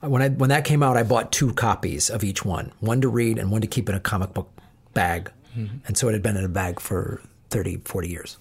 when 0.00 0.22
I 0.22 0.28
when 0.28 0.50
that 0.50 0.64
came 0.64 0.82
out, 0.82 0.96
I 0.96 1.02
bought 1.02 1.32
two 1.32 1.52
copies 1.54 2.10
of 2.10 2.24
each 2.24 2.44
one, 2.44 2.72
one 2.80 3.00
to 3.00 3.08
read 3.08 3.38
and 3.38 3.50
one 3.50 3.60
to 3.62 3.66
keep 3.66 3.88
in 3.88 3.94
a 3.94 4.00
comic 4.00 4.34
book 4.34 4.50
bag. 4.94 5.30
Mhm. 5.56 5.80
And 5.86 5.96
so 5.96 6.08
it 6.08 6.12
had 6.12 6.22
been 6.22 6.36
in 6.36 6.44
a 6.44 6.48
bag 6.48 6.80
for 6.80 7.20
30, 7.50 7.78
40 7.84 8.08
years. 8.08 8.36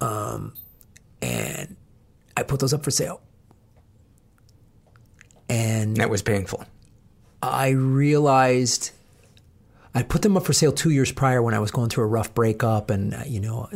Um, 0.00 0.54
and 1.22 1.76
I 2.36 2.42
put 2.42 2.60
those 2.60 2.72
up 2.72 2.84
for 2.84 2.90
sale. 2.90 3.20
And 5.48 5.96
that 5.96 6.10
was 6.10 6.22
painful. 6.22 6.64
I 7.42 7.68
realized 7.70 8.90
I 9.98 10.04
put 10.04 10.22
them 10.22 10.36
up 10.36 10.44
for 10.44 10.52
sale 10.52 10.70
two 10.70 10.90
years 10.90 11.10
prior 11.10 11.42
when 11.42 11.54
I 11.54 11.58
was 11.58 11.72
going 11.72 11.88
through 11.88 12.04
a 12.04 12.06
rough 12.06 12.32
breakup, 12.32 12.88
and 12.88 13.14
uh, 13.14 13.22
you 13.26 13.40
know, 13.40 13.68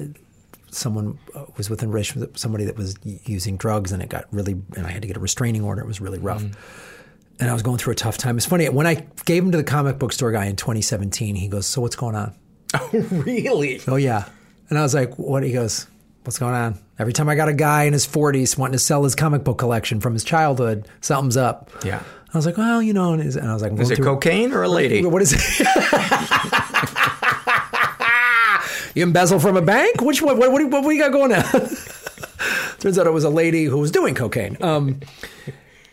someone 0.70 1.18
uh, 1.34 1.46
was 1.56 1.68
within 1.68 1.90
relationship 1.90 2.30
with 2.30 2.38
somebody 2.38 2.64
that 2.66 2.76
was 2.76 2.94
using 3.02 3.56
drugs, 3.56 3.90
and 3.90 4.00
it 4.00 4.08
got 4.08 4.26
really, 4.30 4.52
and 4.76 4.86
I 4.86 4.92
had 4.92 5.02
to 5.02 5.08
get 5.08 5.16
a 5.16 5.20
restraining 5.20 5.64
order. 5.64 5.82
It 5.82 5.88
was 5.88 6.00
really 6.00 6.20
rough, 6.20 6.44
and 7.40 7.50
I 7.50 7.52
was 7.52 7.62
going 7.62 7.78
through 7.78 7.94
a 7.94 7.96
tough 7.96 8.18
time. 8.18 8.36
It's 8.36 8.46
funny 8.46 8.68
when 8.68 8.86
I 8.86 9.04
gave 9.24 9.42
them 9.42 9.50
to 9.50 9.58
the 9.58 9.64
comic 9.64 9.98
book 9.98 10.12
store 10.12 10.30
guy 10.30 10.44
in 10.44 10.54
2017. 10.54 11.34
He 11.34 11.48
goes, 11.48 11.66
"So 11.66 11.80
what's 11.80 11.96
going 11.96 12.14
on?" 12.14 12.34
Oh, 12.74 12.88
really? 12.92 13.80
Oh 13.88 13.96
yeah, 13.96 14.28
and 14.70 14.78
I 14.78 14.82
was 14.82 14.94
like, 14.94 15.18
"What?" 15.18 15.42
He 15.42 15.50
goes, 15.50 15.88
"What's 16.22 16.38
going 16.38 16.54
on?" 16.54 16.78
Every 17.00 17.12
time 17.12 17.28
I 17.28 17.34
got 17.34 17.48
a 17.48 17.52
guy 17.52 17.82
in 17.82 17.94
his 17.94 18.06
40s 18.06 18.56
wanting 18.56 18.74
to 18.74 18.78
sell 18.78 19.02
his 19.02 19.16
comic 19.16 19.42
book 19.42 19.58
collection 19.58 20.00
from 20.00 20.12
his 20.12 20.22
childhood, 20.22 20.86
something's 21.00 21.36
up. 21.36 21.68
Yeah. 21.84 22.04
I 22.34 22.38
was 22.38 22.46
like, 22.46 22.56
well, 22.56 22.82
you 22.82 22.92
know, 22.94 23.12
and 23.12 23.22
and 23.22 23.48
I 23.48 23.52
was 23.52 23.62
like, 23.62 23.72
Is 23.78 23.90
it 23.90 24.00
cocaine 24.00 24.52
or 24.52 24.62
a 24.62 24.68
lady? 24.68 25.04
What 25.04 25.20
is 25.22 25.32
it? 25.34 25.40
you 28.94 29.02
embezzle 29.02 29.38
from 29.38 29.56
a 29.56 29.62
bank? 29.62 30.00
Which 30.00 30.22
one? 30.22 30.38
What, 30.38 30.50
what, 30.50 30.58
do 30.58 30.64
you- 30.64 30.70
what, 30.70 30.82
do 30.82 30.90
you 30.90 31.00
got 31.00 31.12
going 31.12 31.32
on? 31.32 31.42
Turns 32.80 32.98
out 32.98 33.06
it 33.06 33.12
was 33.12 33.24
a 33.24 33.30
lady 33.30 33.64
who 33.64 33.78
was 33.78 33.90
doing 33.90 34.14
cocaine. 34.14 34.56
Um, 34.60 35.00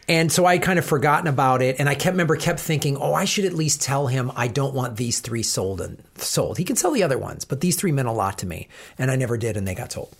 and 0.07 0.31
so 0.31 0.45
I 0.45 0.57
kind 0.57 0.79
of 0.79 0.85
forgotten 0.85 1.27
about 1.27 1.61
it, 1.61 1.75
and 1.77 1.87
I 1.87 1.93
kept 1.93 2.13
remember 2.13 2.35
kept 2.35 2.59
thinking, 2.59 2.97
oh, 2.97 3.13
I 3.13 3.25
should 3.25 3.45
at 3.45 3.53
least 3.53 3.81
tell 3.81 4.07
him 4.07 4.31
I 4.35 4.47
don't 4.47 4.73
want 4.73 4.97
these 4.97 5.19
three 5.19 5.43
sold 5.43 5.81
and 5.81 6.01
sold. 6.15 6.57
He 6.57 6.63
can 6.63 6.75
sell 6.75 6.91
the 6.91 7.03
other 7.03 7.17
ones, 7.19 7.45
but 7.45 7.61
these 7.61 7.75
three 7.75 7.91
meant 7.91 8.07
a 8.07 8.11
lot 8.11 8.39
to 8.39 8.47
me, 8.47 8.67
and 8.97 9.11
I 9.11 9.15
never 9.15 9.37
did, 9.37 9.55
and 9.55 9.67
they 9.67 9.75
got 9.75 9.91
sold. 9.91 10.15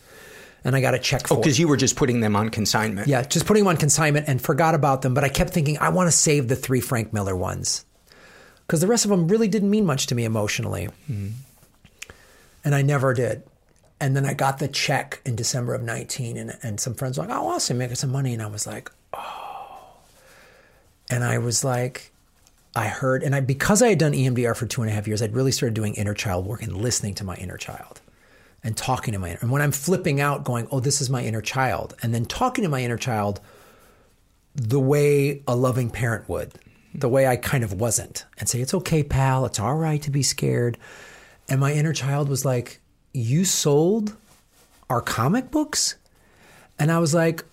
And 0.64 0.76
I 0.76 0.82
got 0.82 0.94
a 0.94 1.00
check 1.00 1.22
oh, 1.26 1.28
for 1.28 1.34
Oh, 1.36 1.38
because 1.38 1.60
you 1.60 1.68
were 1.68 1.78
just 1.78 1.96
putting 1.96 2.20
them 2.20 2.36
on 2.36 2.50
consignment. 2.50 3.08
yeah, 3.08 3.22
just 3.22 3.46
putting 3.46 3.64
them 3.64 3.70
on 3.70 3.78
consignment 3.78 4.28
and 4.28 4.42
forgot 4.42 4.76
about 4.76 5.02
them. 5.02 5.14
But 5.14 5.24
I 5.24 5.30
kept 5.30 5.52
thinking, 5.52 5.78
I 5.80 5.90
want 5.90 6.08
to 6.08 6.12
save 6.12 6.48
the 6.48 6.56
three 6.56 6.82
Frank 6.82 7.14
Miller 7.14 7.36
ones 7.36 7.86
because 8.68 8.82
the 8.82 8.88
rest 8.88 9.06
of 9.06 9.10
them 9.10 9.28
really 9.28 9.48
didn't 9.48 9.70
mean 9.70 9.86
much 9.86 10.08
to 10.08 10.16
me 10.16 10.26
emotionally. 10.26 10.90
Mm-hmm. 11.10 11.30
And 12.64 12.76
I 12.76 12.82
never 12.82 13.14
did. 13.14 13.44
And 14.02 14.16
then 14.16 14.26
I 14.26 14.34
got 14.34 14.60
the 14.60 14.68
check 14.68 15.22
in 15.26 15.36
December 15.36 15.74
of 15.74 15.82
19, 15.82 16.38
and, 16.38 16.58
and 16.62 16.80
some 16.80 16.94
friends 16.94 17.18
were 17.18 17.26
like, 17.26 17.36
oh, 17.36 17.50
awesome, 17.50 17.78
making 17.78 17.96
some 17.96 18.12
money. 18.12 18.34
And 18.34 18.42
I 18.42 18.48
was 18.48 18.66
like, 18.66 18.92
oh. 19.14 19.98
And 21.10 21.24
I 21.24 21.40
was 21.40 21.64
like, 21.64 22.12
I 22.76 22.88
heard, 22.88 23.24
and 23.24 23.36
I 23.36 23.42
because 23.42 23.82
I 23.82 23.90
had 23.90 23.98
done 23.98 24.14
EMDR 24.14 24.56
for 24.56 24.68
two 24.68 24.82
and 24.82 24.92
a 24.92 24.94
half 24.94 25.08
years, 25.08 25.22
I'd 25.22 25.34
really 25.34 25.52
started 25.52 25.74
doing 25.74 25.96
inner 25.96 26.14
child 26.14 26.46
work 26.46 26.62
and 26.62 26.78
listening 26.78 27.16
to 27.16 27.24
my 27.24 27.36
inner 27.36 27.58
child 27.58 28.02
and 28.64 28.76
talking 28.76 29.14
to 29.14 29.20
my 29.20 29.30
inner. 29.30 29.40
And 29.42 29.52
when 29.52 29.62
I'm 29.62 29.72
flipping 29.72 30.20
out, 30.20 30.44
going, 30.44 30.68
"Oh, 30.72 30.80
this 30.80 31.02
is 31.02 31.10
my 31.10 31.24
inner 31.24 31.42
child," 31.42 31.96
and 32.02 32.14
then 32.14 32.26
talking 32.26 32.64
to 32.64 32.70
my 32.70 32.82
inner 32.82 32.98
child 32.98 33.40
the 34.56 34.80
way 34.80 35.44
a 35.48 35.56
loving 35.56 35.90
parent 35.90 36.28
would, 36.28 36.54
the 36.94 37.10
way 37.10 37.28
I 37.28 37.36
kind 37.36 37.64
of 37.64 37.74
wasn't, 37.74 38.26
and 38.38 38.50
say, 38.50 38.60
"It's 38.62 38.74
okay, 38.74 39.04
pal. 39.04 39.46
It's 39.46 39.60
all 39.60 39.76
right 39.76 40.02
to 40.02 40.12
be 40.12 40.24
scared." 40.24 40.78
And 41.48 41.60
my 41.60 41.74
inner 41.74 41.94
child 41.94 42.30
was 42.30 42.46
like, 42.46 42.82
"You 43.14 43.46
sold 43.46 44.14
our 44.90 45.02
comic 45.02 45.52
books," 45.52 45.96
and 46.78 46.92
I 46.92 47.00
was 47.00 47.14
like, 47.14 47.46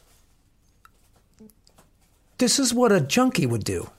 "This 2.38 2.58
is 2.58 2.74
what 2.74 2.92
a 2.92 3.00
junkie 3.00 3.46
would 3.46 3.64
do." 3.64 3.90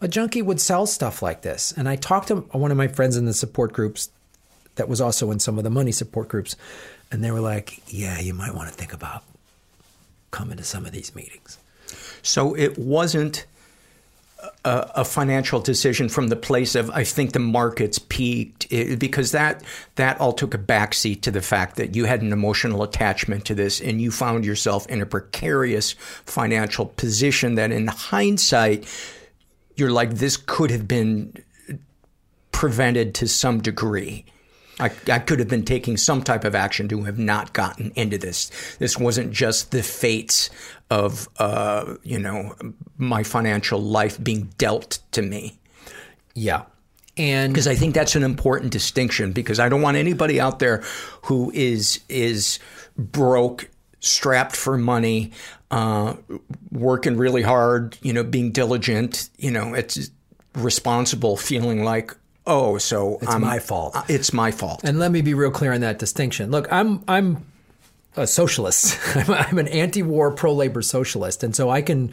A 0.00 0.08
junkie 0.08 0.42
would 0.42 0.60
sell 0.60 0.86
stuff 0.86 1.22
like 1.22 1.42
this. 1.42 1.72
And 1.76 1.88
I 1.88 1.96
talked 1.96 2.28
to 2.28 2.36
one 2.52 2.70
of 2.70 2.76
my 2.76 2.86
friends 2.86 3.16
in 3.16 3.24
the 3.24 3.34
support 3.34 3.72
groups 3.72 4.10
that 4.78 4.88
was 4.88 5.00
also 5.00 5.30
in 5.30 5.38
some 5.38 5.58
of 5.58 5.64
the 5.64 5.70
money 5.70 5.92
support 5.92 6.28
groups. 6.28 6.56
And 7.12 7.22
they 7.22 7.30
were 7.30 7.40
like, 7.40 7.82
yeah, 7.86 8.18
you 8.18 8.34
might 8.34 8.54
want 8.54 8.68
to 8.68 8.74
think 8.74 8.92
about 8.92 9.22
coming 10.30 10.56
to 10.56 10.64
some 10.64 10.86
of 10.86 10.92
these 10.92 11.14
meetings. 11.14 11.58
So 12.22 12.54
it 12.54 12.78
wasn't 12.78 13.46
a, 14.64 14.90
a 14.96 15.04
financial 15.04 15.60
decision 15.60 16.08
from 16.08 16.28
the 16.28 16.36
place 16.36 16.74
of 16.74 16.90
I 16.90 17.04
think 17.04 17.32
the 17.32 17.38
market's 17.38 17.98
peaked 17.98 18.66
it, 18.70 18.98
because 18.98 19.32
that 19.32 19.62
that 19.96 20.20
all 20.20 20.32
took 20.32 20.54
a 20.54 20.58
backseat 20.58 21.22
to 21.22 21.30
the 21.30 21.40
fact 21.40 21.76
that 21.76 21.96
you 21.96 22.04
had 22.04 22.22
an 22.22 22.32
emotional 22.32 22.82
attachment 22.82 23.44
to 23.46 23.54
this 23.54 23.80
and 23.80 24.00
you 24.00 24.10
found 24.10 24.44
yourself 24.44 24.86
in 24.88 25.00
a 25.00 25.06
precarious 25.06 25.92
financial 26.24 26.86
position 26.86 27.56
that 27.56 27.72
in 27.72 27.88
hindsight 27.88 28.86
you're 29.76 29.90
like 29.90 30.14
this 30.14 30.36
could 30.36 30.70
have 30.70 30.86
been 30.86 31.32
prevented 32.52 33.14
to 33.14 33.28
some 33.28 33.60
degree. 33.60 34.24
I, 34.80 34.90
I 35.10 35.18
could 35.18 35.38
have 35.38 35.48
been 35.48 35.64
taking 35.64 35.96
some 35.96 36.22
type 36.22 36.44
of 36.44 36.54
action 36.54 36.88
to 36.88 37.02
have 37.04 37.18
not 37.18 37.52
gotten 37.52 37.92
into 37.96 38.18
this. 38.18 38.50
This 38.78 38.96
wasn't 38.98 39.32
just 39.32 39.72
the 39.72 39.82
fates 39.82 40.50
of, 40.90 41.28
uh, 41.38 41.96
you 42.02 42.18
know, 42.18 42.54
my 42.96 43.22
financial 43.22 43.80
life 43.80 44.22
being 44.22 44.50
dealt 44.56 45.00
to 45.12 45.22
me. 45.22 45.58
Yeah. 46.34 46.62
And 47.16 47.52
because 47.52 47.66
I 47.66 47.74
think 47.74 47.94
that's 47.94 48.14
an 48.14 48.22
important 48.22 48.70
distinction 48.70 49.32
because 49.32 49.58
I 49.58 49.68
don't 49.68 49.82
want 49.82 49.96
anybody 49.96 50.40
out 50.40 50.60
there 50.60 50.84
who 51.22 51.50
is 51.52 52.00
is 52.08 52.60
broke, 52.96 53.68
strapped 53.98 54.54
for 54.54 54.78
money, 54.78 55.32
uh, 55.72 56.14
working 56.70 57.16
really 57.16 57.42
hard, 57.42 57.98
you 58.02 58.12
know, 58.12 58.22
being 58.22 58.52
diligent, 58.52 59.30
you 59.36 59.50
know, 59.50 59.74
it's 59.74 60.10
responsible, 60.54 61.36
feeling 61.36 61.84
like, 61.84 62.16
oh, 62.48 62.78
so 62.78 63.18
It's 63.22 63.38
my 63.38 63.58
fault. 63.60 63.94
uh, 63.94 64.02
It's 64.08 64.32
my 64.32 64.50
fault. 64.50 64.80
And 64.82 64.98
let 64.98 65.12
me 65.12 65.20
be 65.22 65.34
real 65.34 65.50
clear 65.52 65.72
on 65.72 65.82
that 65.82 65.98
distinction. 66.00 66.50
Look, 66.50 66.66
I'm 66.72 67.04
I'm 67.06 67.44
a 68.16 68.26
socialist. 68.26 68.98
I'm, 69.16 69.30
I'm 69.30 69.58
an 69.58 69.68
anti-war, 69.68 70.32
pro-labor 70.32 70.82
socialist, 70.82 71.44
and 71.44 71.54
so 71.54 71.70
I 71.70 71.82
can 71.82 72.12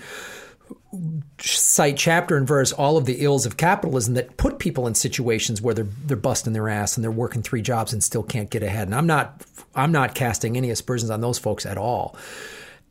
cite 1.40 1.98
chapter 1.98 2.38
and 2.38 2.48
verse 2.48 2.72
all 2.72 2.98
of 2.98 3.06
the 3.06 3.24
ills 3.24 3.46
of 3.46 3.58
capitalism 3.58 4.14
that 4.14 4.38
put 4.38 4.60
people 4.60 4.88
in 4.88 4.96
situations 4.96 5.62
where 5.62 5.74
they're 5.74 5.88
they're 6.06 6.18
busting 6.18 6.54
their 6.54 6.70
ass 6.70 6.96
and 6.98 7.04
they're 7.04 7.12
working 7.12 7.42
three 7.42 7.62
jobs 7.62 7.92
and 7.94 8.04
still 8.04 8.24
can't 8.24 8.50
get 8.50 8.64
ahead. 8.64 8.88
And 8.88 8.96
I'm 8.96 9.08
not 9.08 9.42
I'm 9.76 9.92
not 9.92 10.16
casting 10.16 10.56
any 10.58 10.70
aspersions 10.70 11.10
on 11.12 11.22
those 11.22 11.38
folks 11.38 11.66
at 11.66 11.78
all. 11.78 12.16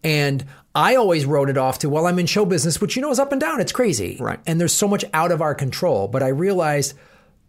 And 0.03 0.45
I 0.75 0.97
always 0.97 1.25
wrote 1.25 1.49
it 1.49 1.57
off 1.57 1.79
to, 1.79 1.89
well, 1.89 2.07
I'm 2.07 2.19
in 2.19 2.27
show 2.27 2.45
business, 2.45 2.79
which 2.81 2.95
you 2.95 3.01
know 3.01 3.11
is 3.11 3.19
up 3.19 3.33
and 3.33 3.41
down. 3.41 3.61
It's 3.61 3.73
crazy. 3.73 4.19
Right. 4.21 4.39
And 4.47 4.61
there's 4.61 4.73
so 4.75 4.87
much 4.87 5.05
out 5.15 5.33
of 5.33 5.41
our 5.41 5.55
control. 5.55 6.09
But 6.09 6.23
I 6.23 6.29
realized 6.29 6.95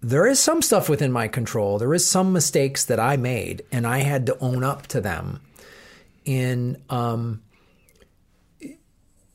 there 0.06 0.28
is 0.28 0.40
some 0.40 0.62
stuff 0.62 0.88
within 0.88 1.12
my 1.12 1.28
control. 1.28 1.80
There 1.80 1.92
is 1.92 2.08
some 2.08 2.32
mistakes 2.32 2.86
that 2.86 3.00
I 3.00 3.18
made, 3.18 3.64
and 3.72 3.88
I 3.88 4.00
had 4.00 4.28
to 4.28 4.38
own 4.38 4.64
up 4.64 4.86
to 4.88 5.02
them. 5.02 5.42
In 6.26 6.78
um, 6.92 7.42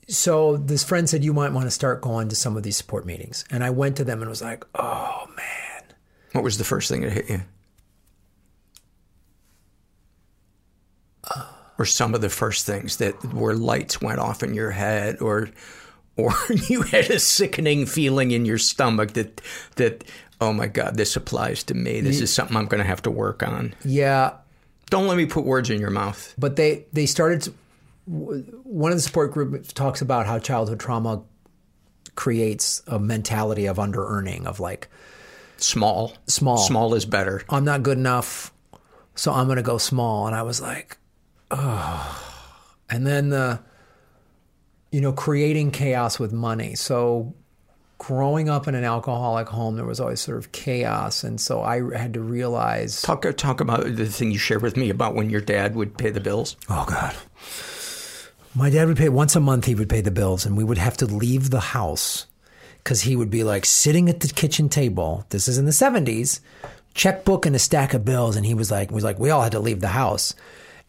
so 0.09 0.57
this 0.57 0.85
friend 0.85 1.11
said 1.11 1.25
you 1.25 1.33
might 1.33 1.53
want 1.53 1.67
to 1.67 1.73
start 1.73 2.01
going 2.01 2.29
to 2.29 2.37
some 2.37 2.57
of 2.57 2.63
these 2.63 2.77
support 2.77 3.05
meetings, 3.05 3.45
and 3.51 3.65
I 3.65 3.71
went 3.71 3.97
to 3.97 4.05
them 4.05 4.21
and 4.21 4.31
was 4.31 4.43
like, 4.43 4.65
oh 4.77 5.27
man, 5.37 5.83
What 6.33 6.45
was 6.45 6.57
the 6.57 6.65
first 6.65 6.89
thing 6.89 7.01
that 7.01 7.11
hit 7.11 7.29
you? 7.29 7.41
or 11.79 11.85
some 11.87 12.15
of 12.15 12.21
the 12.21 12.29
first 12.29 12.67
things 12.67 12.99
that 12.99 13.15
where 13.33 13.55
lights 13.55 14.01
went 14.01 14.19
off 14.21 14.43
in 14.43 14.55
your 14.55 14.71
head 14.71 15.21
or 15.21 15.49
or 16.17 16.33
you 16.69 16.83
had 16.83 17.11
a 17.11 17.19
sickening 17.19 17.87
feeling 17.87 18.31
in 18.31 18.45
your 18.45 18.59
stomach 18.59 19.15
that 19.15 19.41
that 19.77 20.05
oh 20.41 20.53
my 20.53 20.67
god 20.67 20.97
this 20.97 21.17
applies 21.17 21.63
to 21.63 21.75
me 21.75 22.01
this 22.01 22.21
is 22.21 22.33
something 22.33 22.57
i'm 22.57 22.67
going 22.67 22.79
to 22.81 22.87
have 22.87 23.03
to 23.03 23.11
work 23.11 23.43
on 23.43 23.75
yeah. 23.85 24.33
don't 24.89 25.07
let 25.07 25.17
me 25.17 25.27
put 25.27 25.45
words 25.45 25.71
in 25.71 25.81
your 25.81 25.91
mouth 25.91 26.35
But 26.39 26.57
they 26.57 26.87
they 26.93 27.07
started. 27.07 27.43
To, 27.43 27.55
one 28.07 28.91
of 28.91 28.99
the 28.99 29.03
support 29.03 29.33
groups 29.33 29.73
talks 29.73 30.03
about 30.03 30.27
how 30.27 30.39
childhood 30.39 30.81
trauma 30.81 31.23
creates 32.17 32.83
a 32.87 32.99
mentality 32.99 33.67
of 33.67 33.79
under 33.79 34.05
earning, 34.05 34.47
of 34.47 34.59
like 34.59 34.89
small, 35.59 36.15
small, 36.27 36.57
small 36.57 36.95
is 36.95 37.05
better. 37.05 37.43
I'm 37.49 37.65
not 37.65 37.83
good 37.83 37.99
enough, 37.99 38.53
so 39.15 39.33
I'm 39.33 39.47
going 39.47 39.57
to 39.57 39.63
go 39.63 39.79
small. 39.79 40.27
And 40.27 40.35
I 40.35 40.43
was 40.43 40.61
like, 40.61 40.99
oh. 41.51 42.27
And 42.89 43.07
then 43.07 43.29
the, 43.29 43.61
you 44.91 45.01
know, 45.01 45.13
creating 45.13 45.71
chaos 45.71 46.19
with 46.19 46.33
money. 46.33 46.75
So 46.75 47.35
growing 48.01 48.49
up 48.49 48.67
in 48.67 48.75
an 48.75 48.83
alcoholic 48.83 49.47
home, 49.47 49.77
there 49.77 49.85
was 49.85 50.01
always 50.01 50.21
sort 50.21 50.39
of 50.39 50.51
chaos, 50.53 51.23
and 51.23 51.39
so 51.39 51.63
I 51.63 51.83
had 51.97 52.15
to 52.15 52.21
realize. 52.21 53.03
talk 53.03 53.27
uh, 53.27 53.33
talk 53.33 53.61
about 53.61 53.85
the 53.95 54.07
thing 54.07 54.33
you 54.33 54.39
shared 54.39 54.63
with 54.63 54.75
me 54.75 54.89
about 54.89 55.15
when 55.15 55.29
your 55.29 55.43
dad 55.43 55.77
would 55.77 55.99
pay 55.99 56.09
the 56.09 56.19
bills 56.19 56.57
Oh 56.71 56.87
God. 56.89 57.15
My 58.55 58.71
dad 58.71 58.89
would 58.89 58.97
pay 58.97 59.11
once 59.11 59.37
a 59.37 59.41
month. 59.41 59.67
He 59.67 59.75
would 59.75 59.91
pay 59.91 60.01
the 60.01 60.11
bills, 60.11 60.47
and 60.47 60.57
we 60.57 60.65
would 60.65 60.79
have 60.79 60.97
to 60.97 61.07
leave 61.07 61.51
the 61.51 61.61
house 61.61 62.27
because 62.79 63.03
he 63.03 63.17
would 63.17 63.31
be 63.31 63.45
like 63.45 63.67
sitting 63.67 64.09
at 64.09 64.21
the 64.21 64.29
kitchen 64.29 64.71
table. 64.71 65.27
This 65.29 65.47
is 65.47 65.59
in 65.59 65.67
the 65.67 65.73
seventies, 65.73 66.41
checkbook 66.95 67.45
and 67.45 67.55
a 67.55 67.61
stack 67.61 67.93
of 67.93 68.07
bills, 68.07 68.35
and 68.35 68.47
he 68.47 68.55
was 68.55 68.71
like, 68.71 68.91
was 68.91 69.05
like, 69.05 69.19
we 69.19 69.29
all 69.29 69.43
had 69.43 69.53
to 69.53 69.61
leave 69.61 69.81
the 69.81 69.89
house, 69.89 70.35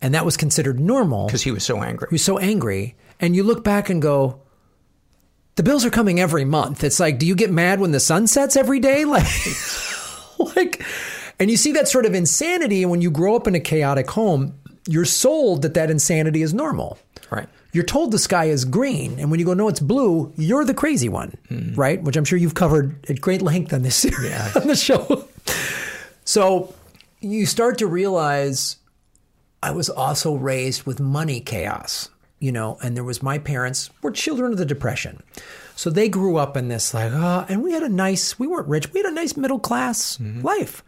and 0.01 0.13
that 0.13 0.23
was 0.23 0.37
considered 0.37 0.79
normal 0.79 1.25
because 1.27 1.43
he 1.43 1.51
was 1.51 1.65
so 1.65 1.83
angry. 1.83 2.07
He 2.09 2.15
was 2.15 2.23
so 2.23 2.37
angry, 2.37 2.95
and 3.19 3.35
you 3.35 3.43
look 3.43 3.65
back 3.65 3.89
and 3.89 4.01
go, 4.01 4.39
the 5.61 5.69
bills 5.69 5.85
are 5.85 5.91
coming 5.91 6.19
every 6.19 6.43
month. 6.43 6.83
It's 6.83 6.99
like, 6.99 7.19
do 7.19 7.27
you 7.27 7.35
get 7.35 7.51
mad 7.51 7.79
when 7.79 7.91
the 7.91 7.99
sun 7.99 8.25
sets 8.25 8.55
every 8.55 8.79
day? 8.79 9.05
Like, 10.39 10.55
like, 10.55 10.83
and 11.37 11.51
you 11.51 11.57
see 11.57 11.73
that 11.73 11.87
sort 11.87 12.07
of 12.07 12.15
insanity. 12.15 12.81
And 12.81 12.89
when 12.89 12.99
you 12.99 13.11
grow 13.11 13.35
up 13.35 13.45
in 13.45 13.53
a 13.53 13.59
chaotic 13.59 14.09
home, 14.09 14.55
you're 14.87 15.05
sold 15.05 15.61
that 15.61 15.75
that 15.75 15.91
insanity 15.91 16.41
is 16.41 16.51
normal. 16.51 16.97
Right. 17.29 17.47
You're 17.73 17.83
told 17.83 18.09
the 18.09 18.17
sky 18.17 18.45
is 18.45 18.65
green, 18.65 19.19
and 19.19 19.29
when 19.29 19.39
you 19.39 19.45
go, 19.45 19.53
no, 19.53 19.67
it's 19.67 19.79
blue. 19.79 20.33
You're 20.35 20.65
the 20.65 20.73
crazy 20.73 21.09
one, 21.09 21.35
right? 21.75 22.01
Which 22.01 22.17
I'm 22.17 22.25
sure 22.25 22.39
you've 22.39 22.55
covered 22.55 23.07
at 23.07 23.21
great 23.21 23.43
length 23.43 23.71
on 23.71 23.83
this 23.83 23.95
series 24.07 24.55
on 24.55 24.65
the 24.65 24.75
show. 24.75 25.27
so 26.25 26.73
you 27.19 27.45
start 27.45 27.77
to 27.77 27.85
realize 27.85 28.77
I 29.61 29.69
was 29.71 29.91
also 29.91 30.33
raised 30.33 30.87
with 30.87 30.99
money 30.99 31.39
chaos, 31.39 32.09
you 32.41 32.51
know, 32.51 32.77
and 32.81 32.97
there 32.97 33.03
was 33.03 33.23
my 33.23 33.37
parents 33.37 33.91
were 34.01 34.11
children 34.11 34.51
of 34.51 34.57
the 34.57 34.65
depression. 34.65 35.21
So 35.75 35.89
they 35.89 36.09
grew 36.09 36.37
up 36.37 36.57
in 36.57 36.67
this 36.67 36.93
like, 36.93 37.11
oh, 37.13 37.45
and 37.47 37.63
we 37.63 37.71
had 37.71 37.83
a 37.83 37.89
nice, 37.89 38.37
we 38.37 38.47
weren't 38.47 38.67
rich, 38.67 38.91
we 38.91 38.99
had 38.99 39.11
a 39.11 39.15
nice 39.15 39.37
middle 39.37 39.59
class 39.59 40.17
mm-hmm. 40.17 40.41
life. 40.41 40.83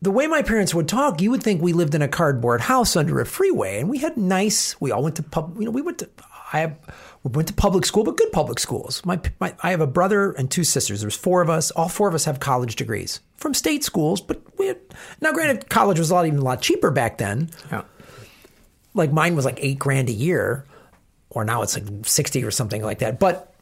The 0.00 0.10
way 0.10 0.26
my 0.26 0.42
parents 0.42 0.74
would 0.74 0.88
talk, 0.88 1.20
you 1.20 1.30
would 1.30 1.42
think 1.42 1.60
we 1.60 1.72
lived 1.72 1.94
in 1.94 2.02
a 2.02 2.08
cardboard 2.08 2.62
house 2.62 2.96
under 2.96 3.20
a 3.20 3.26
freeway, 3.26 3.80
and 3.80 3.88
we 3.88 3.98
had 3.98 4.16
nice. 4.16 4.80
We 4.80 4.90
all 4.90 5.02
went 5.04 5.14
to 5.16 5.22
pub. 5.22 5.56
You 5.58 5.66
know, 5.66 5.70
we 5.70 5.82
went 5.82 5.98
to. 5.98 6.08
I 6.52 6.58
have, 6.58 6.76
we 7.22 7.30
went 7.30 7.46
to 7.48 7.54
public 7.54 7.86
school, 7.86 8.02
but 8.02 8.16
good 8.16 8.32
public 8.32 8.58
schools. 8.58 9.00
My, 9.04 9.20
my 9.38 9.54
I 9.62 9.70
have 9.70 9.80
a 9.80 9.86
brother 9.86 10.32
and 10.32 10.50
two 10.50 10.64
sisters. 10.64 11.02
There's 11.02 11.14
four 11.14 11.40
of 11.40 11.48
us. 11.48 11.70
All 11.70 11.88
four 11.88 12.08
of 12.08 12.14
us 12.16 12.24
have 12.24 12.40
college 12.40 12.74
degrees 12.74 13.20
from 13.36 13.54
state 13.54 13.84
schools, 13.84 14.20
but 14.20 14.42
we 14.58 14.66
had 14.66 14.80
now. 15.20 15.32
Granted, 15.32 15.70
college 15.70 16.00
was 16.00 16.10
a 16.10 16.14
lot 16.14 16.26
even 16.26 16.40
a 16.40 16.44
lot 16.44 16.60
cheaper 16.60 16.90
back 16.90 17.18
then. 17.18 17.50
Yeah. 17.70 17.82
Like 18.94 19.12
mine 19.12 19.36
was 19.36 19.44
like 19.44 19.58
eight 19.60 19.78
grand 19.78 20.08
a 20.08 20.12
year, 20.12 20.66
or 21.30 21.44
now 21.44 21.62
it's 21.62 21.74
like 21.74 21.84
sixty 22.04 22.44
or 22.44 22.50
something 22.50 22.82
like 22.82 22.98
that. 22.98 23.18
But 23.18 23.54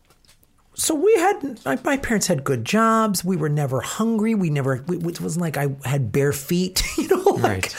so 0.74 0.94
we 0.94 1.14
had 1.16 1.64
my, 1.64 1.78
my 1.84 1.96
parents 1.96 2.26
had 2.26 2.44
good 2.44 2.64
jobs. 2.64 3.24
We 3.24 3.36
were 3.36 3.48
never 3.48 3.80
hungry. 3.80 4.34
We 4.34 4.50
never. 4.50 4.82
We, 4.86 4.96
it 4.96 5.20
wasn't 5.20 5.42
like 5.42 5.56
I 5.56 5.68
had 5.84 6.12
bare 6.12 6.32
feet, 6.32 6.82
you 6.98 7.08
know. 7.08 7.22
Like, 7.22 7.42
Right. 7.42 7.76